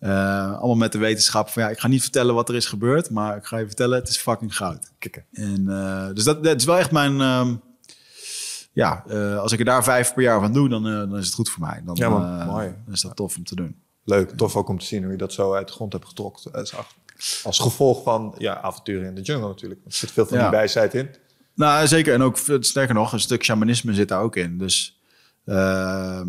Uh, 0.00 0.52
allemaal 0.52 0.74
met 0.74 0.92
de 0.92 0.98
wetenschap 0.98 1.48
van 1.48 1.62
ja, 1.62 1.68
ik 1.68 1.78
ga 1.78 1.88
niet 1.88 2.02
vertellen 2.02 2.34
wat 2.34 2.48
er 2.48 2.54
is 2.54 2.66
gebeurd, 2.66 3.10
maar 3.10 3.36
ik 3.36 3.44
ga 3.44 3.58
je 3.58 3.66
vertellen, 3.66 3.98
het 3.98 4.08
is 4.08 4.16
fucking 4.16 4.56
goud. 4.56 4.92
Kikken. 4.98 5.24
En 5.32 5.64
uh, 5.68 6.08
dus 6.12 6.24
dat, 6.24 6.44
dat 6.44 6.56
is 6.56 6.64
wel 6.64 6.78
echt 6.78 6.90
mijn, 6.90 7.20
um, 7.20 7.62
ja, 8.74 9.04
eh, 9.08 9.38
als 9.38 9.52
ik 9.52 9.58
er 9.58 9.64
daar 9.64 9.84
vijf 9.84 10.14
per 10.14 10.22
jaar 10.22 10.40
van 10.40 10.52
doe, 10.52 10.68
dan, 10.68 10.86
eh, 10.86 10.92
dan 10.92 11.16
is 11.16 11.26
het 11.26 11.34
goed 11.34 11.50
voor 11.50 11.62
mij. 11.62 11.82
Dan, 11.84 11.94
Ja, 11.98 12.08
man. 12.08 12.40
eh, 12.40 12.46
Mooi. 12.46 12.74
dan 12.84 12.94
is 12.94 13.00
dat 13.00 13.16
tof 13.16 13.36
om 13.36 13.44
te 13.44 13.54
doen. 13.54 13.76
Leuk, 14.04 14.30
tof 14.30 14.56
ook 14.56 14.68
om 14.68 14.78
te 14.78 14.84
zien 14.84 15.02
hoe 15.02 15.12
je 15.12 15.18
dat 15.18 15.32
zo 15.32 15.54
uit 15.54 15.66
de 15.66 15.72
grond 15.72 15.92
hebt 15.92 16.06
getrokken. 16.06 16.52
Als 17.44 17.58
gevolg 17.58 18.02
van 18.02 18.34
ja, 18.38 18.60
avonturen 18.60 19.06
in 19.06 19.14
de 19.14 19.20
jungle 19.20 19.48
natuurlijk. 19.48 19.80
Er 19.84 19.92
zit 19.92 20.10
veel 20.10 20.26
van 20.26 20.38
die 20.38 20.48
wijsheid 20.48 20.94
in. 20.94 21.08
Nou, 21.54 21.86
zeker. 21.86 22.14
En 22.14 22.22
ook, 22.22 22.36
sterker 22.60 22.94
nog, 22.94 23.12
een 23.12 23.20
stuk 23.20 23.44
shamanisme 23.44 23.94
zit 23.94 24.08
daar 24.08 24.20
ook 24.20 24.36
in. 24.36 24.58
Dus 24.58 25.00
ehm, 25.44 26.28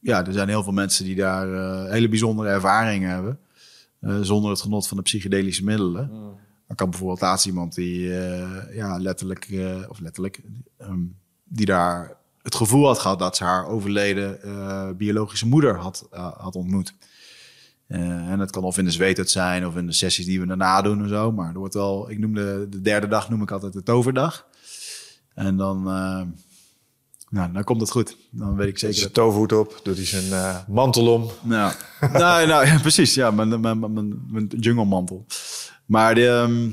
ja, 0.00 0.26
er 0.26 0.32
zijn 0.32 0.48
heel 0.48 0.62
veel 0.62 0.72
mensen 0.72 1.04
die 1.04 1.16
daar 1.16 1.54
eh, 1.54 1.90
hele 1.90 2.08
bijzondere 2.08 2.48
ervaringen 2.48 3.10
hebben. 3.10 3.38
eh, 4.00 4.18
zonder 4.20 4.50
het 4.50 4.60
genot 4.60 4.88
van 4.88 4.96
de 4.96 5.02
psychedelische 5.02 5.64
middelen. 5.64 6.10
Er 6.66 6.74
kan 6.74 6.90
bijvoorbeeld 6.90 7.20
laatst 7.20 7.46
iemand 7.46 7.74
die 7.74 8.18
eh, 8.18 8.76
ja, 8.76 8.98
letterlijk, 8.98 9.48
of 9.88 10.00
letterlijk, 10.00 10.40
ehm, 10.78 11.04
die 11.44 11.66
daar 11.66 12.16
het 12.42 12.54
gevoel 12.54 12.86
had 12.86 12.98
gehad 12.98 13.18
dat 13.18 13.36
ze 13.36 13.44
haar 13.44 13.66
overleden 13.66 14.38
biologische 14.96 15.46
moeder 15.46 15.76
had, 15.76 16.08
had 16.36 16.56
ontmoet. 16.56 16.94
Eh, 17.90 18.30
en 18.30 18.38
dat 18.38 18.50
kan 18.50 18.62
of 18.62 18.78
in 18.78 18.84
de 18.84 18.90
zweethut 18.90 19.30
zijn 19.30 19.66
of 19.66 19.76
in 19.76 19.86
de 19.86 19.92
sessies 19.92 20.26
die 20.26 20.40
we 20.40 20.46
daarna 20.46 20.82
doen 20.82 21.02
en 21.02 21.08
zo. 21.08 21.32
Maar 21.32 21.52
er 21.52 21.58
wordt 21.58 21.74
wel, 21.74 22.10
ik 22.10 22.18
noem 22.18 22.34
de, 22.34 22.66
de 22.70 22.80
derde 22.80 23.08
dag 23.08 23.28
noem 23.28 23.42
ik 23.42 23.50
altijd 23.50 23.72
de 23.72 23.82
toverdag. 23.82 24.46
En 25.34 25.56
dan, 25.56 25.78
eh, 25.88 26.22
nou, 27.28 27.52
dan 27.52 27.64
komt 27.64 27.80
het 27.80 27.90
goed. 27.90 28.16
Dan 28.30 28.56
weet 28.56 28.68
ik 28.68 28.78
zeker 28.78 28.96
zijn 28.96 29.12
toverhoed 29.12 29.52
op, 29.52 29.80
doet 29.82 29.96
hij 29.96 30.06
zijn 30.06 30.32
eh, 30.32 30.56
mantel 30.68 31.12
om. 31.12 31.30
nou, 31.42 31.72
nou, 32.12 32.46
nou 32.46 32.66
ja, 32.66 32.78
precies. 32.78 33.14
Ja, 33.14 33.30
mijn, 33.30 33.60
mijn, 33.60 33.78
mijn, 33.78 34.24
mijn 34.28 34.46
jungle 34.46 34.84
mantel. 34.84 35.26
Maar 35.86 36.14
de, 36.14 36.26
ehm, 36.26 36.70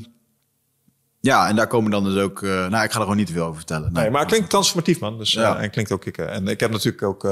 ja, 1.28 1.48
en 1.48 1.56
daar 1.56 1.68
komen 1.68 1.92
dan 1.92 2.04
dus 2.04 2.22
ook... 2.24 2.42
eh, 2.44 2.50
nou, 2.50 2.84
ik 2.84 2.92
ga 2.92 2.96
er 2.96 3.02
gewoon 3.02 3.18
niet 3.18 3.28
te 3.28 3.34
veel 3.34 3.44
over 3.44 3.56
vertellen. 3.56 3.94
Nee, 3.94 4.10
maar 4.10 4.20
het 4.22 4.30
klinkt 4.30 4.50
transformatief, 4.50 5.00
man. 5.00 5.18
Dus, 5.18 5.32
Ja. 5.32 5.58
eh, 5.58 5.64
en 5.64 5.70
klinkt 5.70 5.92
ook 5.92 6.06
ik. 6.06 6.18
eh, 6.18 6.36
En 6.36 6.48
ik 6.48 6.60
heb 6.60 6.72
natuurlijk 6.72 7.04
ook 7.04 7.28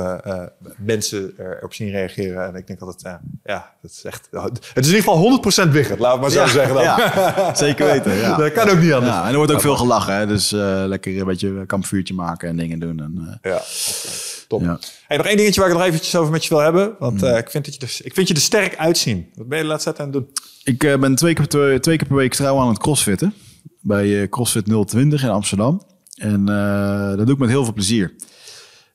mensen 0.78 1.34
erop 1.38 1.74
zien 1.74 1.90
reageren. 1.90 2.46
En 2.48 2.56
ik 2.56 2.68
denk 2.68 2.80
altijd, 2.82 3.02
ja, 3.02 3.22
ja, 3.44 3.74
het 3.82 3.92
is 3.92 4.04
echt. 4.04 4.28
Het 4.32 4.60
is 4.86 4.88
in 4.92 4.96
ieder 4.96 5.12
geval 5.14 5.18
100% 5.68 5.72
Wiggert, 5.72 6.00
laat 6.00 6.22
maar 6.22 6.30
zo 6.32 6.40
Ja, 6.40 6.48
zeggen 6.48 6.74
dan. 6.74 6.84
ja, 6.84 7.56
zeker 7.56 7.86
weten. 7.86 8.14
Ja. 8.16 8.38
Dat 8.38 8.52
kan 8.52 8.70
ook 8.70 8.80
niet 8.80 8.94
anders. 8.94 9.14
Ja, 9.14 9.24
en 9.24 9.30
er 9.30 9.36
wordt 9.38 9.52
ook 9.52 9.62
veel 9.62 9.76
gelachen. 9.78 10.16
Hè? 10.16 10.28
Dus 10.28 10.52
lekker 10.88 11.18
een 11.20 11.26
beetje 11.26 11.48
een 11.48 11.66
kampvuurtje 11.66 12.14
maken 12.14 12.50
en 12.50 12.58
dingen 12.58 12.80
doen. 12.80 13.00
En, 13.00 13.40
Ja, 13.42 13.62
top. 14.48 14.62
Ja. 14.62 14.80
Hey, 15.08 15.18
nog 15.18 15.26
één 15.26 15.38
dingetje 15.38 15.62
waar 15.62 15.70
ik 15.70 15.76
nog 15.76 15.86
eventjes 15.86 16.16
over 16.16 16.32
met 16.32 16.44
je 16.44 16.50
wil 16.50 16.60
hebben. 16.64 16.96
Want 17.00 17.24
eh, 17.24 17.38
ik, 17.38 17.50
vind 17.50 17.66
dat 17.66 17.74
je 17.76 17.80
er, 17.82 18.00
ik 18.06 18.14
vind 18.14 18.28
je 18.28 18.34
er 18.34 18.40
sterk 18.40 18.78
uitzien. 18.78 19.30
Wat 19.36 19.48
ben 19.48 19.58
je 19.58 19.64
de 19.64 19.70
laatste 19.70 19.90
tijd 19.94 20.02
aan 20.08 20.14
het 20.14 20.24
doen? 20.24 20.32
Ik 20.64 21.00
ben 21.00 21.16
twee 21.16 21.34
keer, 21.34 21.48
twee, 21.48 21.80
twee 21.80 21.98
keer 21.98 22.08
per 22.08 22.16
week 22.16 22.34
trouw 22.34 22.60
aan 22.60 22.68
het 22.68 22.78
crossfitten. 22.78 23.34
Bij 23.86 24.22
eh, 24.22 24.30
CrossFit 24.30 24.66
020 24.88 25.24
in 25.24 25.30
Amsterdam. 25.30 25.82
En 26.16 26.50
eh, 26.50 27.16
dat 27.18 27.26
doe 27.26 27.34
ik 27.34 27.38
met 27.38 27.50
heel 27.50 27.64
veel 27.64 27.74
plezier. 27.74 28.16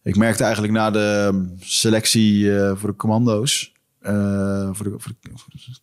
Ik 0.03 0.17
merkte 0.17 0.43
eigenlijk 0.43 0.73
na 0.73 0.91
de 0.91 1.29
ehm, 1.29 1.45
selectie 1.59 2.59
eh, 2.59 2.77
voor 2.77 2.89
de 2.89 2.97
commando's... 2.97 3.73
eh, 4.01 4.69
voor 4.73 4.85
de, 4.85 4.95
voor 4.97 5.13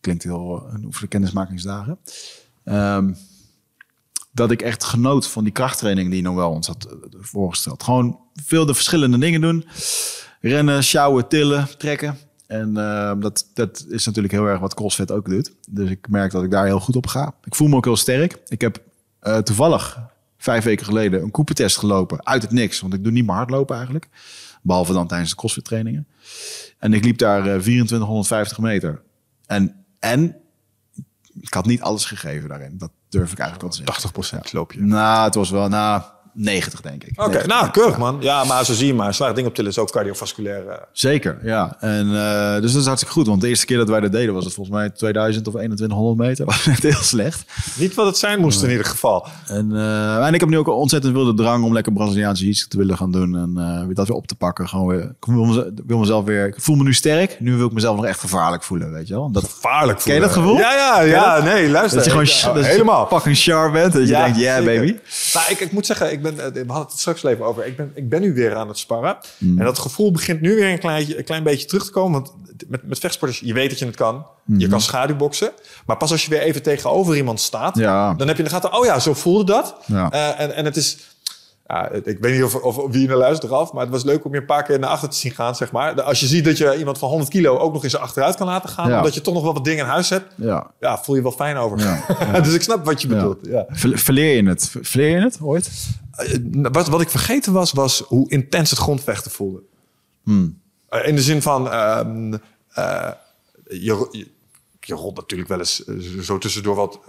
klinkt 0.00 0.22
heel... 0.22 0.66
voor 0.82 1.00
de 1.00 1.06
kennismakingsdagen... 1.06 1.98
ehm, 2.64 3.12
dat 4.32 4.50
ik 4.50 4.62
echt 4.62 4.84
genoot 4.84 5.26
van 5.26 5.44
die 5.44 5.52
krachttraining 5.52 6.10
die 6.10 6.22
Noël 6.22 6.50
ons 6.50 6.66
had 6.66 6.96
voorgesteld. 7.12 7.82
Gewoon 7.82 8.20
veel 8.34 8.66
de 8.66 8.74
verschillende 8.74 9.18
dingen 9.18 9.40
doen. 9.40 9.64
Rennen, 10.40 10.84
sjouwen, 10.84 11.28
tillen, 11.28 11.68
trekken. 11.78 12.18
En 12.46 12.76
eh, 12.76 13.12
dat, 13.20 13.50
dat 13.54 13.86
is 13.88 14.06
natuurlijk 14.06 14.34
heel 14.34 14.46
erg 14.46 14.60
wat 14.60 14.74
CrossFit 14.74 15.10
ook 15.10 15.28
doet. 15.28 15.52
Dus 15.68 15.90
ik 15.90 16.08
merk 16.08 16.30
dat 16.30 16.42
ik 16.42 16.50
daar 16.50 16.66
heel 16.66 16.80
goed 16.80 16.96
op 16.96 17.06
ga. 17.06 17.34
Ik 17.44 17.54
voel 17.54 17.68
me 17.68 17.76
ook 17.76 17.84
heel 17.84 17.96
sterk. 17.96 18.38
Ik 18.46 18.60
heb 18.60 18.82
eh, 19.28 19.38
toevallig 19.38 19.98
vijf 20.38 20.64
weken 20.64 20.84
geleden 20.84 21.22
een 21.22 21.30
koepentest 21.30 21.76
gelopen. 21.76 22.26
Uit 22.26 22.42
het 22.42 22.50
niks, 22.50 22.80
want 22.80 22.94
ik 22.94 23.02
doe 23.04 23.12
niet 23.12 23.26
meer 23.26 23.34
hardlopen 23.34 23.74
eigenlijk. 23.74 24.08
Behalve 24.62 24.92
dan 24.92 25.06
tijdens 25.06 25.30
de 25.30 25.36
CrossFit 25.36 25.64
trainingen. 25.64 26.06
En 26.78 26.92
ik 26.92 27.04
liep 27.04 27.18
daar 27.18 27.38
eh, 27.38 27.60
2450 27.60 28.58
meter. 28.58 29.02
En, 29.46 29.84
en 29.98 30.36
ik 31.40 31.54
had 31.54 31.66
niet 31.66 31.80
alles 31.80 32.04
gegeven 32.04 32.48
daarin. 32.48 32.78
Dat 32.78 32.90
durf 33.08 33.32
ik 33.32 33.38
eigenlijk 33.38 33.74
wel 33.74 33.84
te 33.84 33.92
zeggen. 33.94 34.46
80% 34.48 34.50
loop 34.50 34.72
je. 34.72 34.80
Nou, 34.80 35.24
het 35.24 35.34
was 35.34 35.50
wel 35.50 35.68
na 35.68 36.17
90, 36.40 36.80
denk 36.80 37.04
ik. 37.04 37.10
Oké, 37.20 37.28
90. 37.28 37.46
nou, 37.46 37.70
keurig 37.70 37.98
man. 37.98 38.16
Ja, 38.20 38.44
maar 38.44 38.64
zo 38.64 38.72
zie 38.74 38.86
je 38.86 38.94
maar. 38.94 39.14
Zwaar 39.14 39.34
ding 39.34 39.46
op 39.46 39.54
tillen 39.54 39.70
is 39.70 39.78
ook 39.78 39.90
cardiovasculair. 39.90 40.68
eh. 40.68 40.76
Zeker, 40.92 41.38
ja. 41.42 41.76
En, 41.80 42.06
eh, 42.16 42.60
dus 42.60 42.72
dat 42.72 42.80
is 42.80 42.86
hartstikke 42.86 43.14
goed. 43.14 43.26
Want 43.26 43.40
de 43.40 43.48
eerste 43.48 43.66
keer 43.66 43.76
dat 43.76 43.88
wij 43.88 44.00
dat 44.00 44.12
deden 44.12 44.34
was 44.34 44.44
het 44.44 44.54
volgens 44.54 44.76
mij 44.76 44.90
2000 44.90 45.46
of 45.46 45.52
2100 45.54 46.28
meter. 46.28 46.44
was 46.54 46.66
echt 46.66 46.82
heel 46.82 46.92
slecht. 46.92 47.44
Niet 47.78 47.94
wat 47.94 48.06
het 48.06 48.16
zijn 48.16 48.40
moest 48.40 48.62
in 48.62 48.70
ieder 48.70 48.84
geval. 48.86 49.26
En, 49.46 49.76
eh, 49.76 50.26
en 50.26 50.34
ik 50.34 50.40
heb 50.40 50.48
nu 50.48 50.58
ook 50.58 50.68
ontzettend 50.68 51.14
veel 51.14 51.24
de 51.24 51.34
drang 51.34 51.64
om 51.64 51.72
lekker 51.72 51.92
Braziliaanse 51.92 52.44
jiu 52.44 52.54
te 52.68 52.76
willen 52.76 52.96
gaan 52.96 53.12
doen. 53.12 53.36
En 53.36 53.86
weer 53.86 53.94
dat 53.94 54.08
weer 54.08 54.16
op 54.16 54.26
te 54.26 54.34
pakken. 54.34 54.68
Gewoon 54.68 54.86
weer, 54.86 55.02
ik 55.02 55.26
wil, 55.26 55.44
meze- 55.44 55.72
wil 55.86 55.98
mezelf 55.98 56.24
weer... 56.24 56.46
Ik 56.46 56.54
voel 56.60 56.76
me 56.76 56.82
nu 56.82 56.94
sterk. 56.94 57.36
Nu 57.40 57.56
wil 57.56 57.66
ik 57.66 57.72
mezelf 57.72 57.96
nog 57.96 58.04
echt 58.06 58.20
gevaarlijk 58.20 58.62
voelen, 58.62 58.92
weet 58.92 59.08
je 59.08 59.14
wel. 59.14 59.30
Dat, 59.30 59.44
Gevaarlijk 59.44 59.98
Ken 59.98 60.14
je 60.14 60.20
dat 60.20 60.32
gevoel? 60.32 60.56
Ja, 60.58 60.72
ja, 60.74 61.00
ja. 61.00 61.42
Nee, 61.42 61.70
luister. 61.70 61.96
dat 61.96 62.04
je 62.04 62.10
gewoon 62.40 62.60
je 62.62 62.68
helemaal. 62.68 63.06
fucking 63.06 63.36
sharp 63.36 63.72
bent. 63.72 63.92
Dat 63.92 64.02
je 64.02 64.08
denkt, 64.08 64.38
yeah 64.38 64.64
zeker. 64.64 64.80
baby. 64.80 64.96
Nou, 65.34 65.46
ik, 65.50 65.60
ik 65.60 65.72
moet 65.72 65.86
zeggen, 65.86 66.12
ik 66.12 66.22
ben, 66.22 66.27
eh, 66.28 66.52
we 66.52 66.64
hadden 66.72 66.88
het 66.90 66.98
straks 66.98 67.22
even 67.24 67.44
over. 67.44 67.66
Ik 67.66 67.76
ben, 67.76 67.92
ik 67.94 68.08
ben 68.08 68.20
nu 68.20 68.34
weer 68.34 68.54
aan 68.56 68.68
het 68.68 68.78
sparren. 68.78 69.16
Mm. 69.38 69.58
En 69.58 69.64
dat 69.64 69.78
gevoel 69.78 70.12
begint 70.12 70.40
nu 70.40 70.54
weer 70.54 70.72
een 70.72 70.78
klein, 70.78 71.18
een 71.18 71.24
klein 71.24 71.42
beetje 71.42 71.66
terug 71.66 71.84
te 71.84 71.90
komen. 71.90 72.12
Want 72.20 72.32
met, 72.68 72.88
met 72.88 72.98
vechtsporters, 72.98 73.40
je 73.40 73.52
weet 73.52 73.70
dat 73.70 73.78
je 73.78 73.86
het 73.86 73.96
kan. 73.96 74.26
Mm. 74.44 74.58
Je 74.60 74.68
kan 74.68 74.80
schaduwboksen. 74.80 75.50
Maar 75.86 75.96
pas 75.96 76.10
als 76.10 76.24
je 76.24 76.30
weer 76.30 76.40
even 76.40 76.62
tegenover 76.62 77.16
iemand 77.16 77.40
staat, 77.40 77.76
Ja. 77.78 78.14
dan 78.14 78.26
heb 78.26 78.36
je 78.36 78.42
in 78.42 78.48
de 78.48 78.54
gaten, 78.54 78.72
oh 78.78 78.84
ja, 78.84 78.98
zo 78.98 79.14
voelde 79.14 79.44
dat. 79.44 79.74
Ja. 79.86 80.10
Eh, 80.10 80.40
en, 80.44 80.54
en 80.54 80.64
het 80.64 80.76
is... 80.76 80.98
Ja, 81.70 81.90
ik 81.90 82.18
weet 82.20 82.32
niet 82.34 82.42
of, 82.42 82.54
of, 82.54 82.78
of 82.78 82.92
wie 82.92 83.08
naar 83.08 83.16
luistert 83.16 83.52
af, 83.52 83.72
maar 83.72 83.82
het 83.82 83.90
was 83.92 84.04
leuk 84.04 84.24
om 84.24 84.34
je 84.34 84.40
een 84.40 84.46
paar 84.46 84.62
keer 84.62 84.78
naar 84.78 84.90
achter 84.90 85.08
te 85.08 85.16
zien 85.16 85.32
gaan, 85.32 85.54
zeg 85.56 85.72
maar. 85.72 86.02
Als 86.02 86.20
je 86.20 86.26
ziet 86.26 86.44
dat 86.44 86.58
je 86.58 86.76
iemand 86.78 86.98
van 86.98 87.08
100 87.08 87.30
kilo 87.30 87.58
ook 87.58 87.72
nog 87.72 87.84
eens 87.84 87.96
achteruit 87.96 88.36
kan 88.36 88.46
laten 88.46 88.68
gaan, 88.68 88.88
Ja. 88.90 88.96
omdat 88.96 89.14
je 89.14 89.20
toch 89.20 89.34
nog 89.34 89.42
wel 89.42 89.52
wat 89.54 89.64
dingen 89.64 89.84
in 89.84 89.90
huis 89.90 90.08
hebt, 90.10 90.32
Ja. 90.36 90.70
ja, 90.80 90.98
voel 90.98 91.16
je 91.16 91.22
wel 91.22 91.32
fijn 91.32 91.56
over. 91.56 91.78
Ja, 91.78 92.40
dus 92.40 92.54
ik 92.54 92.62
snap 92.62 92.84
wat 92.84 93.02
je 93.02 93.08
bedoelt. 93.08 93.38
Ja. 93.42 93.64
Ver- 93.68 93.98
Verleer 93.98 94.36
je 94.42 94.48
het? 94.48 94.74
Verleer 94.80 95.08
je 95.18 95.22
het 95.24 95.38
ooit? 95.42 95.70
Eh, 96.18 96.38
wat, 96.52 96.88
wat 96.88 97.00
ik 97.00 97.10
vergeten 97.10 97.52
was, 97.52 97.72
was 97.72 98.00
hoe 98.00 98.30
intens 98.30 98.70
het 98.70 98.78
grondvechten 98.78 99.30
voelde. 99.30 99.62
Hmm. 100.22 100.60
Eh, 100.88 101.06
in 101.06 101.14
de 101.14 101.22
zin 101.22 101.42
van, 101.42 101.70
ehm, 101.70 102.34
eh, 102.68 103.10
je, 103.64 104.08
je, 104.10 104.26
je 104.80 104.94
rolt 104.94 105.16
natuurlijk 105.16 105.48
wel 105.48 105.58
eens 105.58 105.84
zo 106.22 106.38
tussendoor 106.38 106.74
wat 106.74 107.00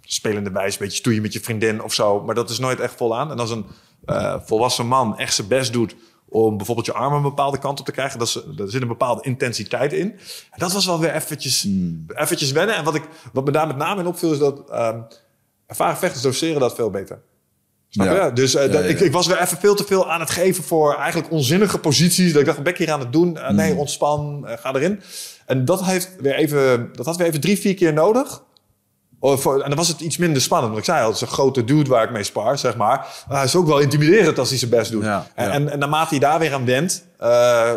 spelende 0.00 0.50
wijs, 0.50 0.72
een 0.72 0.78
beetje 0.80 0.98
stoeien 0.98 1.22
met 1.22 1.32
je 1.32 1.40
vriendin 1.40 1.82
of 1.82 1.94
zo. 1.94 2.22
Maar 2.22 2.34
dat 2.34 2.50
is 2.50 2.58
nooit 2.58 2.80
echt 2.80 2.94
volaan. 2.94 3.30
En 3.30 3.38
als 3.38 3.50
een 3.50 3.66
volwassen 4.44 4.86
man 4.86 5.18
echt 5.18 5.34
zijn 5.34 5.48
best 5.48 5.72
doet 5.72 5.96
om 6.28 6.56
bijvoorbeeld 6.56 6.86
je 6.86 6.92
arm 6.92 7.12
een 7.12 7.22
bepaalde 7.22 7.58
kant 7.58 7.80
op 7.80 7.86
te 7.86 7.92
krijgen, 7.92 8.18
dat 8.18 8.28
is, 8.28 8.42
daar 8.56 8.68
zit 8.68 8.82
een 8.82 8.88
bepaalde 8.88 9.22
intensiteit 9.22 9.92
in. 9.92 10.10
En 10.50 10.58
dat 10.58 10.72
was 10.72 10.86
wel 10.86 11.00
weer 11.00 11.14
eventjes, 11.14 11.68
eventjes 12.06 12.52
wennen. 12.52 12.76
En 12.76 12.84
wat, 12.84 12.94
ik, 12.94 13.08
wat 13.32 13.44
me 13.44 13.50
daar 13.50 13.66
met 13.66 13.76
name 13.76 14.00
in 14.00 14.06
opviel 14.06 14.32
is 14.32 14.38
dat 14.38 14.70
ehm 14.70 15.00
ervaren 15.68 15.96
vechters 15.96 16.22
doseren 16.22 16.60
dat 16.60 16.74
veel 16.74 16.90
beter. 16.90 17.22
Ja. 17.88 18.30
Dus 18.30 18.54
eh, 18.54 18.66
Ja, 18.66 18.72
dat- 18.72 18.82
ja, 18.82 18.88
Ik, 18.88 19.00
ik 19.00 19.12
was 19.12 19.26
weer 19.26 19.40
even 19.40 19.58
veel 19.58 19.74
te 19.74 19.84
veel 19.84 20.10
aan 20.10 20.20
het 20.20 20.30
geven 20.30 20.64
voor 20.64 20.94
eigenlijk 20.94 21.30
onzinnige 21.32 21.78
posities. 21.78 22.30
Dat 22.32 22.40
ik 22.40 22.46
dacht, 22.46 22.62
ben 22.62 22.72
ik 22.72 22.78
hier 22.78 22.92
aan 22.92 23.00
het 23.00 23.12
doen? 23.12 23.36
Eh, 23.38 23.50
nee, 23.50 23.72
Mm. 23.72 23.78
ontspan, 23.78 24.46
eh, 24.46 24.56
ga 24.58 24.74
erin. 24.74 25.00
En 25.46 25.64
dat, 25.64 25.84
heeft 25.84 26.10
weer 26.20 26.34
even, 26.34 26.88
dat 26.92 27.06
had 27.06 27.16
weer 27.16 27.26
even 27.26 27.40
drie, 27.40 27.58
vier 27.58 27.74
keer 27.74 27.92
nodig. 27.92 28.42
Oh, 29.20 29.36
voor- 29.38 29.60
en 29.60 29.68
dan 29.68 29.78
was 29.78 29.88
het 29.88 30.00
iets 30.00 30.16
minder 30.16 30.42
spannend. 30.42 30.72
Want 30.72 30.86
ik 30.86 30.90
zei 30.92 31.00
al, 31.02 31.06
het 31.06 31.16
is 31.16 31.20
een 31.22 31.28
grote 31.34 31.64
dude 31.64 31.90
waar 31.90 32.04
ik 32.04 32.10
mee 32.10 32.22
spar, 32.24 32.58
zeg 32.58 32.76
maar. 32.76 33.06
Maar 33.28 33.36
hij 33.36 33.44
is 33.44 33.56
ook 33.56 33.66
wel 33.66 33.78
intimiderend 33.78 34.38
als 34.38 34.48
hij 34.48 34.58
zijn 34.58 34.70
best 34.70 34.90
doet. 34.90 35.04
En, 35.04 35.24
en, 35.34 35.68
en 35.70 35.78
naarmate 35.78 36.14
je 36.14 36.20
daar 36.20 36.38
weer 36.38 36.52
aan 36.54 36.64
went, 36.64 37.04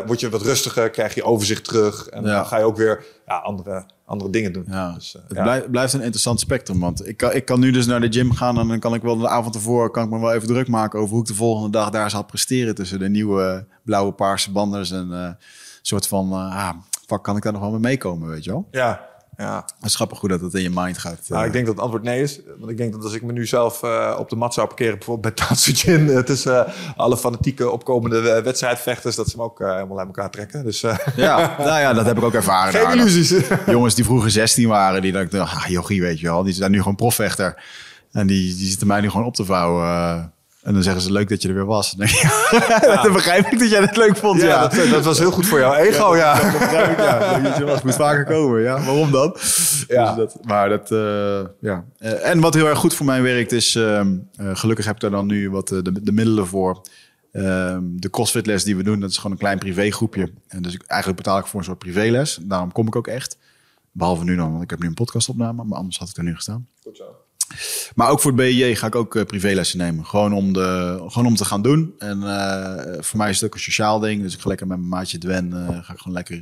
word 0.05 0.19
je 0.19 0.29
wat 0.29 0.41
rustiger, 0.41 0.89
krijg 0.89 1.15
je 1.15 1.23
overzicht 1.23 1.63
terug. 1.63 2.07
En 2.07 2.23
dan 2.23 2.45
ga 2.45 2.57
je 2.57 2.63
ook 2.63 2.77
weer 2.77 3.03
ja, 3.27 3.35
andere, 3.37 3.85
andere 4.11 4.29
dingen 4.29 4.53
doen. 4.53 4.65
Ja, 4.67 4.93
Dus, 4.93 5.15
eh, 5.15 5.21
het 5.27 5.37
ja. 5.37 5.43
blijft, 5.43 5.71
blijft 5.71 5.93
een 5.93 6.01
interessant 6.01 6.39
spectrum. 6.39 6.79
Want 6.79 7.07
ik 7.07 7.17
kan, 7.17 7.33
ik 7.33 7.45
kan 7.45 7.59
nu 7.59 7.71
dus 7.71 7.85
naar 7.85 8.01
de 8.01 8.11
gym 8.11 8.31
gaan 8.31 8.59
en 8.59 8.67
dan 8.67 8.79
kan 8.79 8.93
ik 8.93 9.01
wel 9.01 9.17
de 9.17 9.27
avond 9.27 9.55
ervoor 9.55 9.91
kan 9.91 10.03
ik 10.03 10.09
me 10.09 10.19
wel 10.19 10.33
even 10.33 10.47
druk 10.47 10.67
maken 10.67 10.99
over 10.99 11.11
hoe 11.11 11.21
ik 11.21 11.27
de 11.27 11.33
volgende 11.35 11.69
dag 11.69 11.89
daar 11.89 12.09
zal 12.09 12.23
presteren 12.23 12.75
tussen 12.75 12.99
de 12.99 13.09
nieuwe 13.09 13.65
blauwe 13.83 14.11
paarse 14.11 14.51
banders 14.51 14.91
en 14.91 15.11
een 15.11 15.35
soort 15.81 16.07
van, 16.07 16.31
eh, 16.31 16.67
ah, 16.67 16.75
fuck, 17.07 17.23
kan 17.23 17.35
ik 17.37 17.43
daar 17.43 17.53
nog 17.53 17.61
wel 17.61 17.71
mee 17.71 17.79
meekomen, 17.79 18.29
weet 18.29 18.43
je 18.43 18.51
wel? 18.51 18.67
ja, 18.71 19.09
ja. 19.41 19.65
Het 19.79 19.89
is 19.89 19.95
grappig 19.95 20.19
hoe 20.19 20.29
dat 20.29 20.41
het 20.41 20.53
in 20.53 20.61
je 20.61 20.69
mind 20.73 20.97
gaat. 20.97 21.19
Nou, 21.27 21.41
eh. 21.41 21.47
ik 21.47 21.53
denk 21.53 21.65
dat 21.65 21.73
het 21.73 21.83
antwoord 21.83 22.03
nee 22.03 22.21
is. 22.21 22.39
Want 22.59 22.71
ik 22.71 22.77
denk 22.77 22.93
dat 22.93 23.03
als 23.03 23.13
ik 23.13 23.23
me 23.23 23.31
nu 23.31 23.45
zelf 23.45 23.83
eh, 23.83 24.15
op 24.19 24.29
de 24.29 24.35
mat 24.35 24.53
zou 24.53 24.67
parkeren, 24.67 24.97
bijvoorbeeld 24.97 25.35
bij 25.35 25.45
Tatsujin, 25.47 26.07
uh, 26.07 26.19
tussen 26.19 26.65
eh, 26.65 26.73
alle 26.95 27.17
fanatieke 27.17 27.69
opkomende 27.69 28.41
wedstrijdvechters, 28.41 29.15
dat 29.15 29.29
ze 29.29 29.35
hem 29.35 29.45
ook 29.45 29.59
helemaal 29.59 29.97
uit 29.97 30.07
elkaar 30.07 30.29
trekken. 30.29 30.63
Dus 30.63 30.81
Ja, 31.15 31.37
nou 31.57 31.79
ja, 31.79 31.93
dat 31.93 32.05
heb 32.05 32.17
ik 32.17 32.23
ook 32.23 32.33
ervaren. 32.33 32.73
geen 32.73 32.83
daar. 32.83 32.95
illusies. 32.95 33.33
Jongens 33.65 33.95
die 33.95 34.05
vroeger 34.05 34.31
16 34.31 34.67
waren, 34.67 35.01
die 35.01 35.11
dachten, 35.11 35.41
ah, 35.41 35.65
jochie, 35.67 36.01
weet 36.01 36.19
je 36.19 36.27
wel, 36.27 36.43
die 36.43 36.53
zijn 36.53 36.71
nu 36.71 36.77
gewoon 36.77 36.95
profvechter. 36.95 37.63
En 38.11 38.27
die, 38.27 38.55
die 38.55 38.67
zitten 38.69 38.87
mij 38.87 39.01
nu 39.01 39.09
gewoon 39.09 39.25
op 39.25 39.35
te 39.35 39.45
vouwen. 39.45 40.33
En 40.61 40.73
dan 40.73 40.83
zeggen 40.83 41.01
ze, 41.01 41.11
leuk 41.11 41.29
dat 41.29 41.41
je 41.41 41.47
er 41.47 41.53
weer 41.53 41.65
was. 41.65 41.91
Dan, 41.97 42.07
dan 43.03 43.13
begrijp 43.13 43.47
ik 43.47 43.59
dat 43.59 43.69
jij 43.69 43.81
het 43.81 43.97
leuk 43.97 44.17
vond, 44.17 44.41
ja, 44.41 44.47
ja. 44.47 44.67
Dat, 44.67 44.89
dat 44.89 45.05
was 45.05 45.19
heel 45.19 45.31
goed 45.31 45.45
voor 45.45 45.59
jouw 45.59 45.73
ego, 45.73 46.15
ja. 46.15 46.33
Dat 46.33 46.59
begrijp 46.59 46.91
ik, 46.91 46.97
ja. 46.97 47.39
Dat 47.39 47.57
je 47.57 47.63
was, 47.63 47.81
moet 47.81 47.95
vaker 47.95 48.25
komen, 48.25 48.61
ja. 48.61 48.83
Waarom 48.83 49.11
dan? 49.11 49.37
Ja. 49.87 50.15
Dus 50.15 50.15
dat, 50.15 50.45
maar 50.45 50.69
dat, 50.69 50.91
eh, 50.91 51.41
ja. 51.59 51.85
Eh, 51.97 52.29
en 52.29 52.39
wat 52.39 52.53
heel 52.53 52.67
erg 52.67 52.79
goed 52.79 52.93
voor 52.93 53.05
mij 53.05 53.21
werkt 53.21 53.51
is, 53.51 53.75
ehm, 53.75 54.17
eh, 54.35 54.55
gelukkig 54.55 54.85
heb 54.85 54.95
ik 54.95 55.01
daar 55.01 55.11
dan 55.11 55.27
nu 55.27 55.49
wat 55.49 55.67
de, 55.67 56.03
de 56.03 56.11
middelen 56.11 56.47
voor. 56.47 56.81
Ehm, 57.31 57.83
de 57.83 58.09
CrossFit-les 58.09 58.63
die 58.63 58.75
we 58.75 58.83
doen, 58.83 58.99
dat 58.99 59.09
is 59.09 59.15
gewoon 59.15 59.31
een 59.31 59.37
klein 59.37 59.59
privégroepje. 59.59 60.31
En 60.47 60.61
dus 60.61 60.73
ik, 60.73 60.83
eigenlijk 60.85 61.23
betaal 61.23 61.39
ik 61.39 61.45
voor 61.45 61.59
een 61.59 61.65
soort 61.65 61.77
privéles. 61.77 62.39
Daarom 62.41 62.71
kom 62.71 62.87
ik 62.87 62.95
ook 62.95 63.07
echt. 63.07 63.37
Behalve 63.91 64.23
nu 64.23 64.35
dan, 64.35 64.51
want 64.51 64.63
ik 64.63 64.69
heb 64.69 64.79
nu 64.79 64.87
een 64.87 64.93
podcastopname. 64.93 65.63
Maar 65.63 65.77
anders 65.77 65.97
had 65.97 66.09
ik 66.09 66.17
er 66.17 66.23
nu 66.23 66.35
gestaan. 66.35 66.67
Goed 66.83 66.97
zo. 66.97 67.03
Maar 67.95 68.09
ook 68.09 68.21
voor 68.21 68.31
het 68.31 68.39
BJ 68.39 68.75
ga 68.75 68.87
ik 68.87 68.95
ook 68.95 69.15
eh, 69.15 69.23
privélessen 69.25 69.77
nemen. 69.77 70.05
Gewoon 70.05 70.33
om, 70.33 70.53
de, 70.53 70.97
gewoon 71.07 71.25
om 71.25 71.35
te 71.35 71.45
gaan 71.45 71.61
doen. 71.61 71.93
En 71.97 72.23
eh, 72.23 73.01
voor 73.03 73.17
mij 73.17 73.29
is 73.29 73.35
het 73.35 73.45
ook 73.45 73.53
een 73.53 73.59
sociaal 73.59 73.99
ding. 73.99 74.21
Dus 74.21 74.33
ik 74.33 74.39
ga 74.41 74.47
lekker 74.47 74.67
met 74.67 74.77
mijn 74.77 74.89
maatje 74.89 75.17
Dwen. 75.17 75.53
eh, 75.53 75.77
ga 75.81 75.93
ik 75.93 75.99
gewoon 75.99 76.13
lekker, 76.13 76.41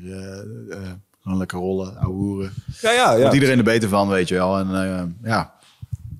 gewoon 1.23 1.38
lekker 1.38 1.57
rollen, 1.60 1.98
ouwe 1.98 2.15
hoeren. 2.15 2.53
Ja, 2.81 2.91
ja, 2.91 3.11
ja. 3.11 3.19
Wordt 3.19 3.34
iedereen 3.34 3.57
er 3.57 3.64
beter 3.64 3.90
van, 3.90 4.07
weet 4.07 4.27
je 4.27 4.36
wel. 4.36 4.57
En 4.57 5.18
ja, 5.23 5.53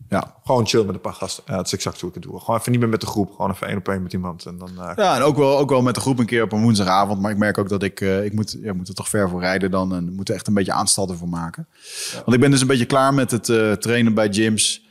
ja. 0.10 0.36
Gewoon 0.44 0.68
chill 0.68 0.84
met 0.84 0.96
een 0.96 1.02
paar 1.02 1.14
gasten. 1.14 1.44
Ja, 1.48 1.56
dat 1.56 1.66
is 1.66 1.74
exact 1.74 2.02
hoe 2.02 2.10
ik 2.10 2.16
het 2.16 2.24
doe. 2.24 2.40
Gewoon 2.40 2.60
even 2.60 2.72
niet 2.72 2.80
meer 2.80 2.90
met 2.90 3.02
de 3.02 3.08
groep. 3.08 3.32
Gewoon 3.32 3.52
even 3.52 3.68
één 3.68 3.78
op 3.78 3.88
één 3.88 4.04
met 4.04 4.14
iemand. 4.14 4.46
En 4.46 4.58
dan, 4.58 4.70
eh, 4.70 4.92
Ja, 4.96 5.16
en 5.16 5.22
ook 5.22 5.38
wel, 5.38 5.58
ook 5.58 5.70
wel 5.70 5.82
met 5.82 5.96
de 5.96 6.02
groep 6.02 6.20
een 6.20 6.26
keer 6.26 6.44
op 6.44 6.52
een 6.52 6.62
woensdagavond. 6.62 7.22
Maar 7.22 7.32
ik 7.32 7.38
merk 7.38 7.58
ook 7.58 7.70
dat 7.70 7.84
ik, 7.84 8.02
eh, 8.02 8.26
ik 8.26 8.34
moet, 8.34 8.58
ja, 8.62 8.74
moet 8.74 8.88
er 8.88 8.94
toch 8.94 9.10
ver 9.10 9.30
voor 9.30 9.40
rijden 9.40 9.72
dan. 9.72 9.96
En 9.96 10.14
moet 10.14 10.30
er 10.30 10.36
echt 10.36 10.48
een 10.48 10.54
beetje 10.54 10.72
aanstalten 10.72 11.18
voor 11.18 11.30
maken. 11.30 11.68
Want 12.14 12.34
ik 12.34 12.40
ben 12.40 12.52
dus 12.52 12.62
een 12.62 12.68
beetje 12.68 12.86
klaar 12.86 13.14
met 13.14 13.32
het 13.32 13.50
eh, 13.50 13.72
trainen 13.72 14.14
bij 14.14 14.34
gyms. 14.34 14.88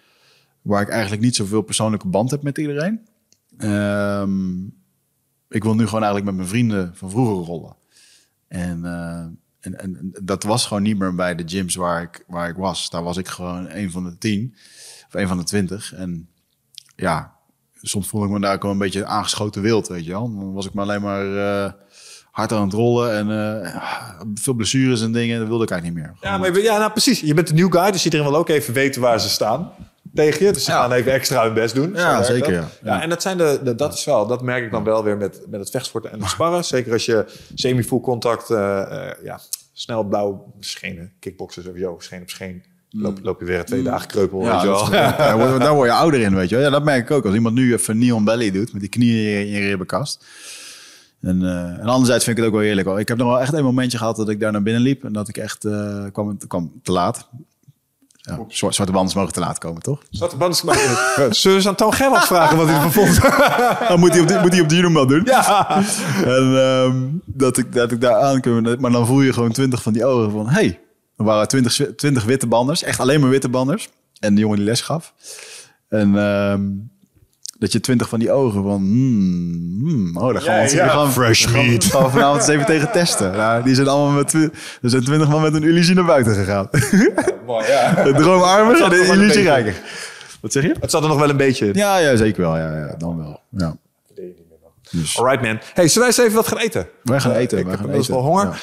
Waar 0.63 0.83
ik 0.83 0.89
eigenlijk 0.89 1.23
niet 1.23 1.37
zoveel 1.37 1.63
persoonlijke 1.63 2.09
band 2.09 2.31
heb 2.31 2.43
met 2.43 2.59
iedereen. 2.59 3.07
Ehm, 3.57 4.65
ik 5.49 5.63
wil 5.63 5.75
nu 5.75 5.85
gewoon 5.85 6.03
eigenlijk 6.03 6.25
met 6.25 6.35
mijn 6.35 6.49
vrienden 6.49 6.93
van 6.95 7.11
vroeger 7.11 7.47
rollen. 7.47 7.77
En, 8.49 8.85
en, 9.61 9.79
en 9.79 10.13
dat 10.23 10.43
was 10.43 10.67
gewoon 10.67 10.83
niet 10.83 10.99
meer 10.99 11.15
bij 11.15 11.35
de 11.35 11.43
gyms 11.47 11.75
waar 11.75 12.03
ik, 12.03 12.25
waar 12.27 12.49
ik 12.49 12.57
was. 12.57 12.91
Daar 12.91 13.03
was 13.03 13.17
ik 13.17 13.29
gewoon 13.29 13.71
een 13.71 13.91
van 13.91 14.05
de 14.05 14.19
tien. 14.19 14.55
Of 15.09 15.15
een 15.15 15.29
van 15.29 15.37
de 15.37 15.45
twintig. 15.45 15.95
En 15.95 16.29
ja, 16.97 17.33
soms 17.83 18.09
voelde 18.09 18.27
ik 18.27 18.33
me 18.33 18.41
daar 18.41 18.55
ook 18.55 18.63
wel 18.63 18.71
een 18.71 18.79
beetje 18.79 19.05
aangeschoten 19.07 19.63
wild, 19.63 19.89
weet 19.89 20.05
je 20.05 20.11
wel. 20.11 20.35
Dan 20.35 20.53
was 20.53 20.67
ik 20.67 20.73
maar 20.73 20.85
alleen 20.85 21.03
maar 21.03 21.37
eh, 21.65 21.73
hard 22.31 22.53
aan 22.53 22.63
het 22.65 22.73
rollen 22.73 23.13
en 23.17 23.61
eh, 23.63 24.21
veel 24.35 24.55
blessures 24.55 25.03
en 25.03 25.13
dingen. 25.13 25.39
Dat 25.39 25.49
wilde 25.49 25.65
ik 25.65 25.71
eigenlijk 25.71 26.01
niet 26.01 26.07
meer. 26.21 26.31
ja, 26.31 26.39
maar, 26.39 26.61
ja, 26.61 26.79
nou 26.79 26.91
precies. 26.91 27.21
Je 27.21 27.35
bent 27.35 27.47
de 27.49 27.55
new 27.55 27.73
guy. 27.73 27.91
Dus 27.91 28.05
iedereen 28.05 28.27
wil 28.27 28.37
ook 28.37 28.49
even 28.49 28.75
weten 28.75 29.01
waar 29.01 29.21
ze 29.21 29.29
staan 29.29 29.71
tegen 30.15 30.47
je. 30.47 30.53
Dus 30.53 30.65
ze 30.65 30.71
Ja. 30.71 30.81
gaan 30.81 30.93
even 30.93 31.13
extra 31.13 31.45
hun 31.45 31.55
best 31.55 31.75
doen. 31.75 31.93
Ja, 31.95 32.23
zeker, 32.23 32.53
ja. 32.53 32.69
Ja. 32.83 33.03
en 33.03 33.09
dat, 33.09 33.23
zijn 33.23 33.37
de, 33.39 33.61
de- 33.65 33.75
dat 33.75 33.95
is 33.95 34.05
wel, 34.05 34.27
dat 34.27 34.43
merk 34.43 34.65
ik 34.65 34.71
dan 34.71 34.85
wel 34.85 35.05
weer 35.05 35.17
met, 35.17 35.41
met 35.49 35.61
het 35.61 35.71
vechtsporten 35.71 36.13
en 36.13 36.21
het 36.21 36.29
sparren. 36.31 36.65
Zeker 36.65 36.93
als 36.93 37.05
je 37.05 37.27
semi-full 37.55 38.01
contact, 38.01 38.51
eh, 38.51 39.11
ja, 39.23 39.41
snel 39.73 40.05
blauw 40.05 40.53
schenen, 40.61 41.13
kickboksen 41.19 41.63
sowieso, 41.63 41.97
scheen 41.99 42.23
op 42.23 42.31
scheen. 42.31 42.63
Loop, 42.91 43.19
loop 43.23 43.41
je 43.41 43.47
weer 43.47 43.65
twee 43.65 43.83
dagen 43.83 44.09
kreupel. 44.09 44.39
Mm. 44.39 44.45
Ja, 44.45 44.53
weet 44.53 44.61
je 44.63 44.67
dat 44.69 44.89
wel. 44.89 45.55
is- 45.55 45.59
daar, 45.65 45.75
word, 45.75 45.89
je 45.89 45.95
ouder 45.95 46.21
in, 46.21 46.35
weet 46.35 46.49
je 46.49 46.55
wel. 46.55 46.65
Ja, 46.65 46.71
dat 46.71 46.85
merk 46.85 47.03
ik 47.03 47.11
ook. 47.11 47.25
Als 47.25 47.35
iemand 47.35 47.55
nu 47.55 47.73
even 47.73 47.99
neon 47.99 48.25
belly 48.25 48.51
doet, 48.51 48.73
met 48.73 48.81
die 48.81 48.91
knieën 48.91 49.47
in 49.47 49.63
je 49.63 49.69
ribbenkast. 49.69 50.25
En, 51.21 51.43
eh, 51.43 51.81
en 51.81 51.87
anderzijds 51.87 52.25
vind 52.25 52.37
ik 52.39 52.43
het 52.45 52.53
ook 52.53 52.59
wel 52.59 52.69
heerlijk. 52.69 52.99
Ik 52.99 53.09
heb 53.09 53.17
nog 53.19 53.29
wel 53.29 53.41
echt 53.41 53.53
een 53.53 53.65
momentje 53.65 53.99
gehad 53.99 54.17
dat 54.17 54.29
ik 54.29 54.41
daar 54.41 54.53
naar 54.53 54.63
binnen 54.63 54.83
liep. 54.83 55.05
En 55.05 55.13
dat 55.13 55.29
ik 55.29 55.37
echt 55.37 55.65
eh, 55.65 56.05
kwam, 56.13 56.37
kwam 56.47 56.73
te 56.83 56.93
laat. 56.93 57.29
Ja, 58.17 58.45
zwarte, 58.49 58.93
banden 58.93 59.17
mogen 59.19 59.33
te 59.33 59.41
laat 59.41 59.59
komen, 59.59 59.83
toch? 59.83 60.03
Zwarte 60.11 60.37
band 60.37 60.55
is 60.55 60.61
Zullen 61.41 61.57
eens 61.57 61.69
aan 61.69 61.75
Toon 61.75 61.95
Gerland 61.95 62.25
vragen 62.25 62.57
wat 62.57 62.67
hij 62.67 62.75
ervan 62.75 62.93
vond? 62.93 63.21
Dan 63.89 63.99
moet 63.99 64.11
hij 64.13 64.21
op 64.21 64.29
die, 64.29 64.39
moet 64.39 64.53
hij 64.53 64.61
op 64.61 64.69
die 64.69 64.83
noem 64.83 64.95
wel 64.95 65.07
doen. 65.07 65.23
ja. 65.25 65.69
En 66.25 66.57
ehm, 66.57 66.97
dat, 67.25 67.57
ik, 67.59 67.73
dat 67.73 67.93
ik 67.93 68.01
daar 68.01 68.21
aankom. 68.21 68.63
Maar 68.81 68.91
dan 68.91 69.07
voel 69.07 69.21
je 69.21 69.33
gewoon 69.33 69.53
twintig 69.53 69.83
van 69.83 69.93
die 69.93 70.05
ogen 70.05 70.31
van... 70.31 70.49
Hey, 70.49 70.81
er 71.19 71.25
waren 71.25 71.49
twintig, 71.49 71.81
twintig 71.97 72.25
witte 72.25 72.47
banders. 72.47 72.83
Echt 72.83 73.01
alleen 73.01 73.21
maar 73.21 73.31
witte 73.31 73.49
banders. 73.49 73.89
En 74.21 74.35
de 74.35 74.41
jongen 74.41 74.57
die 74.57 74.67
les 74.67 74.81
gaf. 74.81 75.15
En 75.89 76.19
ehm, 76.19 76.63
dat 77.59 77.73
je 77.73 77.81
twintig 77.81 78.09
van 78.09 78.19
die 78.19 78.33
ogen 78.33 78.63
van... 78.63 78.77
Hmm, 78.77 79.79
hmm, 79.89 80.17
oh, 80.17 80.33
daar 80.33 80.43
gaan 80.43 80.65
we, 80.65 80.75
Ja, 80.75 81.03
ons- 81.03 81.13
Fresh 81.13 81.47
gaan 81.49 81.67
meat. 81.67 81.85
gaan 81.85 82.03
we 82.05 82.11
vanavond 82.11 82.41
eens 82.41 82.49
even 82.49 82.67
tegen 82.75 82.93
testen. 82.93 83.33
Nou, 83.33 83.63
die 83.63 83.75
zijn 83.75 83.89
allemaal 83.89 84.17
met... 84.17 84.29
twi- 84.29 84.51
Er 84.83 84.91
zijn 84.91 85.05
twintig 85.05 85.29
man 85.29 85.43
met 85.43 85.55
een 85.55 85.63
illusie 85.63 85.95
naar 85.95 86.05
buiten 86.05 86.35
gegaan. 86.35 86.69
Mooi, 87.47 87.67
ja. 87.67 87.93
de 88.05 88.13
droomarmer 88.13 88.83
en 88.83 88.91
de 88.91 89.07
illusierijker. 89.13 89.75
Wat 90.41 90.53
zeg 90.53 90.63
je? 90.63 90.75
Het 90.81 90.91
zat 90.91 91.03
er 91.03 91.09
nog 91.09 91.19
wel 91.19 91.31
een 91.31 91.37
beetje 91.37 91.67
in. 91.67 91.73
Ja, 91.75 91.97
ja, 91.99 92.17
zeker 92.17 92.41
wel. 92.43 92.57
Ja, 92.57 92.77
ja, 92.77 92.95
dan 92.99 93.17
wel. 93.17 93.41
Ja. 93.51 93.77
Dus 94.91 95.19
Alright 95.19 95.43
man. 95.43 95.59
Hey, 95.75 95.89
zullen 95.89 96.09
wij 96.09 96.17
eens 96.17 96.19
even 96.19 96.35
wat 96.37 96.49
gaan 96.49 96.59
eten? 96.59 96.89
wij 97.03 97.21
gaan 97.21 97.33
eten. 97.33 97.59
Ik 97.59 97.65
wij 97.67 97.77
heb 97.81 97.95
eten. 97.95 98.13
wel 98.13 98.23
honger. 98.23 98.45
Ja. 98.45 98.55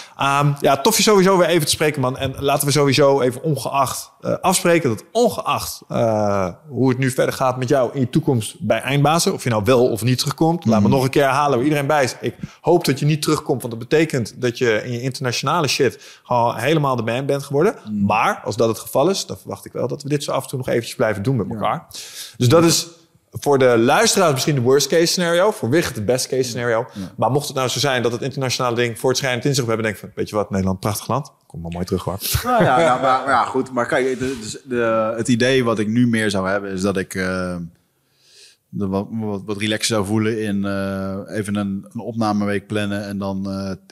Ja. 0.44 0.56
ja, 0.62 0.82
tof 0.82 0.98
je 0.98 1.04
sowieso 1.04 1.38
weer 1.38 1.48
even 1.48 1.66
te 1.66 1.72
spreken, 1.72 2.02
man. 2.02 2.18
En 2.18 2.36
laten 2.40 2.66
we 2.68 2.72
sowieso 2.74 3.22
even 3.22 3.44
ongeacht 3.44 4.12
eh, 4.22 4.34
afspreken 4.42 4.90
dat 4.90 5.04
ongeacht 5.12 5.82
eh, 5.88 6.50
hoe 6.68 6.90
het 6.90 6.98
nu 6.98 7.12
verder 7.12 7.34
gaat 7.34 7.58
met 7.58 7.70
jou 7.70 7.90
in 7.94 8.00
je 8.00 8.10
toekomst 8.10 8.56
bij 8.60 8.82
Eindbazen, 8.82 9.34
of 9.34 9.44
je 9.44 9.50
nou 9.50 9.64
wel 9.66 9.88
of 9.90 10.04
niet 10.04 10.18
terugkomt, 10.18 10.66
laat 10.66 10.80
Mhm. 10.80 10.90
me 10.90 10.96
nog 10.96 11.04
een 11.04 11.10
keer 11.10 11.24
herhalen 11.24 11.56
waar 11.56 11.64
iedereen 11.68 11.88
bij 11.88 12.04
is. 12.04 12.16
Ik 12.22 12.36
hoop 12.62 12.86
dat 12.86 13.00
je 13.00 13.06
niet 13.06 13.22
terugkomt, 13.22 13.62
want 13.62 13.74
dat 13.80 13.90
betekent 13.90 14.42
dat 14.42 14.58
je 14.58 14.82
in 14.84 14.92
je 14.92 15.02
internationale 15.02 15.68
shit 15.68 16.20
gewoon 16.24 16.56
helemaal 16.56 16.96
de 16.96 17.04
man 17.04 17.26
bent 17.26 17.44
geworden. 17.44 17.76
Mhm. 17.86 18.06
Maar 18.06 18.42
als 18.44 18.56
dat 18.56 18.68
het 18.68 18.80
geval 18.80 19.10
is, 19.10 19.26
dan 19.26 19.38
verwacht 19.38 19.66
ik 19.66 19.72
wel 19.72 19.88
dat 19.88 20.04
we 20.04 20.10
dit 20.10 20.24
zo 20.24 20.32
af 20.32 20.44
en 20.44 20.50
toe 20.50 20.58
nog 20.58 20.68
eventjes 20.68 20.96
blijven 20.96 21.24
doen 21.24 21.36
met 21.36 21.50
elkaar. 21.50 21.86
Dus 22.38 22.48
dat 22.50 22.64
is 22.64 22.88
voor 23.40 23.58
de 23.58 23.78
luisteraars 23.78 24.34
misschien 24.34 24.56
de 24.56 24.62
worst 24.62 24.88
case 24.88 25.06
scenario. 25.06 25.52
Voor 25.52 25.70
Wigert 25.70 25.96
het 25.96 26.06
best 26.06 26.28
case 26.28 26.44
scenario. 26.44 26.86
Maar 27.18 27.32
mocht 27.32 27.48
het 27.48 27.56
nou 27.56 27.70
zo 27.70 27.80
zijn 27.80 28.02
dat 28.02 28.12
het 28.12 28.22
internationale 28.22 28.76
ding 28.76 29.00
voor 29.00 29.10
het 29.10 29.18
schijnend 29.18 29.46
in 29.46 29.56
zich 29.56 29.66
hebben, 29.66 29.84
denk 29.84 29.96
ik 29.96 30.02
van, 30.02 30.12
weet 30.16 30.30
je 30.30 30.36
wat, 30.36 30.50
Nederland, 30.50 30.80
prachtig 30.80 31.08
land. 31.08 31.32
Kom 31.48 31.62
maar 31.62 31.72
mooi 31.72 31.86
terug 31.86 32.04
hoor. 32.04 32.20
Nou 32.44 32.64
ja, 32.64 32.80
ja, 32.80 32.98
maar, 33.02 33.30
ja, 33.30 33.46
goed. 33.46 33.72
Maar 33.72 33.88
kijk, 33.88 34.20
de, 34.20 35.14
het 35.18 35.28
idee 35.28 35.64
wat 35.64 35.80
ik 35.80 35.88
nu 35.88 36.08
meer 36.08 36.30
zou 36.30 36.50
hebben... 36.50 36.72
is 36.72 36.82
dat 36.82 36.98
ik 36.98 37.16
eh, 37.16 37.58
de 38.70 38.88
wat, 38.88 39.08
wat, 39.12 39.42
wat 39.46 39.58
relaxer 39.58 39.96
zou 39.96 40.06
voelen... 40.06 40.42
in 40.42 40.66
eh, 40.66 41.38
even 41.38 41.56
een, 41.56 41.86
een 41.94 42.00
opnameweek 42.00 42.68
plannen... 42.68 43.06
en 43.06 43.18
dan 43.18 43.50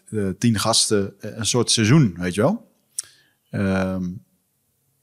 eh, 0.09 0.29
tien 0.39 0.59
gasten, 0.59 1.13
een 1.19 1.45
soort 1.45 1.71
seizoen, 1.71 2.15
weet 2.17 2.33
je 2.35 2.41
wel? 2.41 2.71
Ehm, 3.49 4.03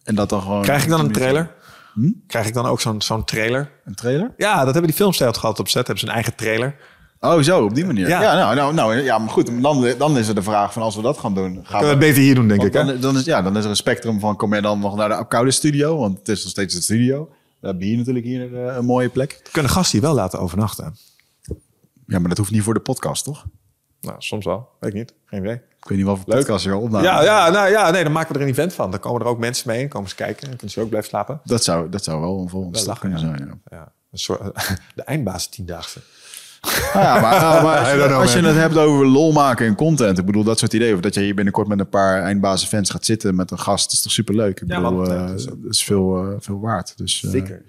en 0.02 0.14
dat 0.14 0.28
dan 0.28 0.42
gewoon... 0.42 0.62
Krijg 0.62 0.82
ik 0.82 0.88
dan 0.88 1.00
een 1.00 1.12
trailer? 1.12 1.54
Hm? 1.94 2.10
Krijg 2.26 2.46
ik 2.46 2.54
dan 2.54 2.66
ook 2.66 2.80
zo'n 2.80 3.02
zo'n 3.02 3.24
trailer? 3.24 3.70
Een 3.84 3.94
trailer? 3.94 4.34
Ja, 4.36 4.56
dat 4.56 4.64
hebben 4.64 4.86
die 4.86 4.94
filmsterren 4.94 5.34
gehad 5.34 5.58
op 5.58 5.68
set. 5.68 5.86
Hebben 5.86 5.98
ze 5.98 6.06
een 6.06 6.14
eigen 6.14 6.34
trailer. 6.34 6.76
Oh, 7.20 7.40
zo, 7.40 7.64
op 7.64 7.74
die 7.74 7.86
manier. 7.86 8.08
Ja. 8.08 8.22
Ja, 8.22 8.34
nou, 8.34 8.54
nou, 8.54 8.74
nou, 8.74 8.96
ja 8.96 9.18
maar 9.18 9.28
goed. 9.28 9.62
Dan, 9.62 9.94
dan 9.98 10.18
is 10.18 10.28
er 10.28 10.34
de 10.34 10.42
vraag 10.42 10.72
van 10.72 10.82
als 10.82 10.96
we 10.96 11.02
dat 11.02 11.18
gaan 11.18 11.34
doen... 11.34 11.54
Gaan 11.54 11.62
Kunnen 11.64 11.80
we 11.80 11.86
het 11.86 11.98
beter 11.98 12.22
hier 12.22 12.34
doen, 12.34 12.48
denk 12.48 12.62
ik. 12.62 12.72
Hè? 12.72 12.84
dan, 12.84 13.00
dan, 13.00 13.16
is, 13.16 13.24
ja, 13.24 13.42
dan 13.42 13.56
is 13.56 13.64
er 13.64 13.70
een 13.70 13.76
spectrum 13.76 14.20
van... 14.20 14.36
kom 14.36 14.54
je 14.54 14.60
dan 14.60 14.78
nog 14.78 14.96
naar 14.96 15.08
de 15.08 15.28
koude 15.28 15.50
studio? 15.50 15.98
Want 15.98 16.18
het 16.18 16.28
is 16.28 16.42
nog 16.42 16.50
steeds 16.50 16.74
de 16.74 16.82
studio. 16.82 17.28
We 17.60 17.66
hebben 17.66 17.86
hier 17.86 17.96
natuurlijk 17.96 18.24
hier 18.24 18.66
eh, 18.66 18.76
een 18.76 18.84
mooie 18.84 19.08
plek. 19.08 19.48
Kunnen 19.52 19.70
gasten 19.70 19.98
hier 19.98 20.08
wel 20.08 20.16
laten 20.16 20.38
overnachten? 20.38 20.96
Ja, 22.06 22.18
maar 22.18 22.28
dat 22.28 22.38
hoeft 22.38 22.50
niet 22.50 22.62
voor 22.62 22.74
de 22.74 22.80
podcast, 22.80 23.24
toch? 23.24 23.46
Nou, 24.00 24.14
soms 24.18 24.44
wel. 24.44 24.68
Weet 24.80 24.90
ik 24.90 24.96
niet. 24.96 25.14
Geen 25.24 25.40
idee. 25.40 25.60
Ik 25.82 25.88
weet 25.88 25.98
niet 25.98 26.06
wat 26.06 26.16
voor 26.16 26.34
podcast 26.34 26.64
je 26.64 26.72
al 26.72 26.80
opname. 26.80 27.04
Ja, 27.04 27.22
ja, 27.22 27.50
nou, 27.50 27.70
ja, 27.70 27.90
nee, 27.90 28.02
dan 28.02 28.12
maken 28.12 28.32
we 28.32 28.38
er 28.38 28.44
een 28.44 28.50
event 28.50 28.74
van. 28.74 28.90
Dan 28.90 29.00
komen 29.00 29.20
er 29.20 29.26
ook 29.26 29.38
mensen 29.38 29.68
mee. 29.68 29.78
Dan 29.78 29.88
komen 29.88 30.08
ze 30.08 30.14
kijken. 30.14 30.40
Dan 30.40 30.50
kunnen 30.56 30.70
ze 30.70 30.80
ook 30.80 30.88
blijven 30.88 31.10
slapen. 31.10 31.40
Dat 31.44 31.64
zou, 31.64 31.88
dat 31.88 32.04
zou 32.04 32.20
wel 32.20 32.40
een 32.40 32.48
volgende 32.48 32.78
stap 32.78 32.98
kunnen 32.98 33.18
zijn. 33.18 33.60
Ja. 33.70 33.76
Ja, 33.76 33.92
een 34.12 34.18
soort, 34.18 34.40
de 34.94 35.02
eindbaas 35.02 35.46
tiendaagse. 35.46 36.00
Nou 36.60 37.04
ja, 37.04 37.20
maar, 37.20 37.40
nou, 37.40 37.62
maar 37.64 37.78
als, 37.78 37.90
je, 37.90 37.96
know, 37.96 38.20
als 38.20 38.32
je 38.32 38.40
man. 38.40 38.50
het 38.50 38.60
hebt 38.60 38.76
over 38.76 39.06
lol 39.06 39.32
maken 39.32 39.66
en 39.66 39.74
content, 39.74 40.18
ik 40.18 40.26
bedoel 40.26 40.44
dat 40.44 40.58
soort 40.58 40.72
ideeën, 40.72 40.94
of 40.94 41.00
dat 41.00 41.14
je 41.14 41.20
hier 41.20 41.34
binnenkort 41.34 41.68
met 41.68 41.78
een 41.80 41.88
paar 41.88 42.22
eindbazen 42.22 42.68
fans 42.68 42.90
gaat 42.90 43.04
zitten 43.04 43.34
met 43.34 43.50
een 43.50 43.58
gast, 43.58 43.92
is 43.92 44.02
toch 44.02 44.12
superleuk. 44.12 44.60
Ik 44.60 44.68
Ja, 44.68 44.80
bedoel, 44.80 45.10
eh, 45.10 45.26
dat 45.26 45.38
is 45.38 45.44
dat 45.44 45.56
is 45.68 45.84
veel, 45.84 46.16
eh, 46.16 46.34
veel 46.38 46.60
waard. 46.60 46.92
Dus, 46.96 47.24
eh, 47.24 47.30
Zeker. 47.30 47.62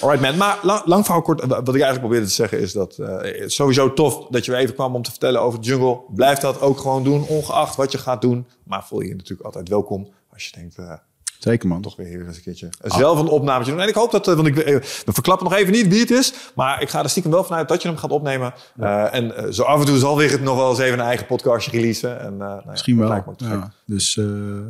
Alright 0.00 0.20
man, 0.22 0.36
maar 0.36 0.58
lang, 0.62 0.82
lang 0.84 1.04
verhaal 1.04 1.22
kort. 1.22 1.40
Wat 1.46 1.58
ik 1.58 1.66
eigenlijk 1.66 2.00
probeerde 2.00 2.26
te 2.26 2.32
zeggen 2.32 2.60
is 2.60 2.72
dat 2.72 2.98
eh, 2.98 3.46
sowieso 3.46 3.92
tof 3.92 4.26
dat 4.30 4.44
je 4.44 4.50
weer 4.50 4.60
even 4.60 4.74
kwam 4.74 4.94
om 4.94 5.02
te 5.02 5.10
vertellen 5.10 5.40
over 5.40 5.60
de 5.60 5.66
jungle. 5.66 6.00
Blijf 6.14 6.38
dat 6.38 6.60
ook 6.60 6.78
gewoon 6.78 7.04
doen, 7.04 7.26
ongeacht 7.26 7.76
wat 7.76 7.92
je 7.92 7.98
gaat 7.98 8.20
doen. 8.20 8.46
Maar 8.64 8.84
voel 8.86 9.00
je 9.00 9.08
je 9.08 9.14
natuurlijk 9.14 9.46
altijd 9.46 9.68
welkom 9.68 10.08
als 10.32 10.44
je 10.44 10.50
denkt, 10.58 10.78
eh, 10.78 10.92
Zeker 11.46 11.68
man. 11.68 11.82
toch 11.82 11.96
weer 11.96 12.06
hier 12.06 12.26
eens 12.26 12.36
een 12.36 12.42
keertje 12.42 12.68
zelf 12.84 13.18
een 13.18 13.28
opnametje 13.28 13.72
doen. 13.72 13.80
En 13.80 13.88
ik 13.88 13.94
hoop 13.94 14.10
dat, 14.10 14.28
eh, 14.28 14.34
want 14.34 14.46
ik, 14.46 14.56
eh, 14.56 14.74
we 15.04 15.12
verklappen 15.12 15.48
nog 15.48 15.58
even 15.58 15.72
niet 15.72 15.88
wie 15.88 16.00
het 16.00 16.10
is, 16.10 16.32
maar 16.54 16.82
ik 16.82 16.88
ga 16.88 17.02
er 17.02 17.08
stiekem 17.08 17.32
wel 17.32 17.44
vanuit 17.44 17.68
dat 17.68 17.82
je 17.82 17.88
hem 17.88 17.96
gaat 17.96 18.10
opnemen. 18.10 18.54
Eh, 18.78 19.14
en 19.14 19.54
zo 19.54 19.62
af 19.62 19.80
en 19.80 19.86
toe 19.86 19.98
zal 19.98 20.16
weer 20.16 20.30
het 20.30 20.42
nog 20.42 20.56
wel 20.56 20.70
eens 20.70 20.78
even 20.78 20.98
een 20.98 21.04
eigen 21.04 21.26
podcastje 21.26 21.70
releasen. 21.70 22.20
En, 22.20 22.36
nou 22.36 22.60
ja, 22.64 22.70
Misschien 22.70 22.98
wel. 22.98 23.34
Ja. 23.36 23.72
Dus 23.84 24.16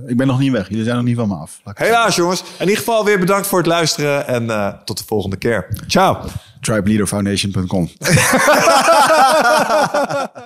ik 0.07 0.17
ben 0.17 0.27
nog 0.27 0.39
niet 0.39 0.53
weg. 0.53 0.69
Jullie 0.69 0.85
zijn 0.85 0.97
nog 0.97 1.05
niet 1.05 1.17
van 1.17 1.29
me 1.29 1.35
af. 1.35 1.61
Helaas 1.65 2.17
jongens. 2.17 2.41
In 2.41 2.47
ieder 2.61 2.77
geval 2.77 3.05
weer 3.05 3.19
bedankt 3.19 3.47
voor 3.47 3.59
het 3.59 3.67
luisteren 3.67 4.27
en 4.27 4.77
tot 4.85 4.99
de 4.99 5.05
volgende 5.07 5.37
keer. 5.37 5.69
Ciao. 5.87 6.19
Tribeleaderfoundation.com. 6.61 7.89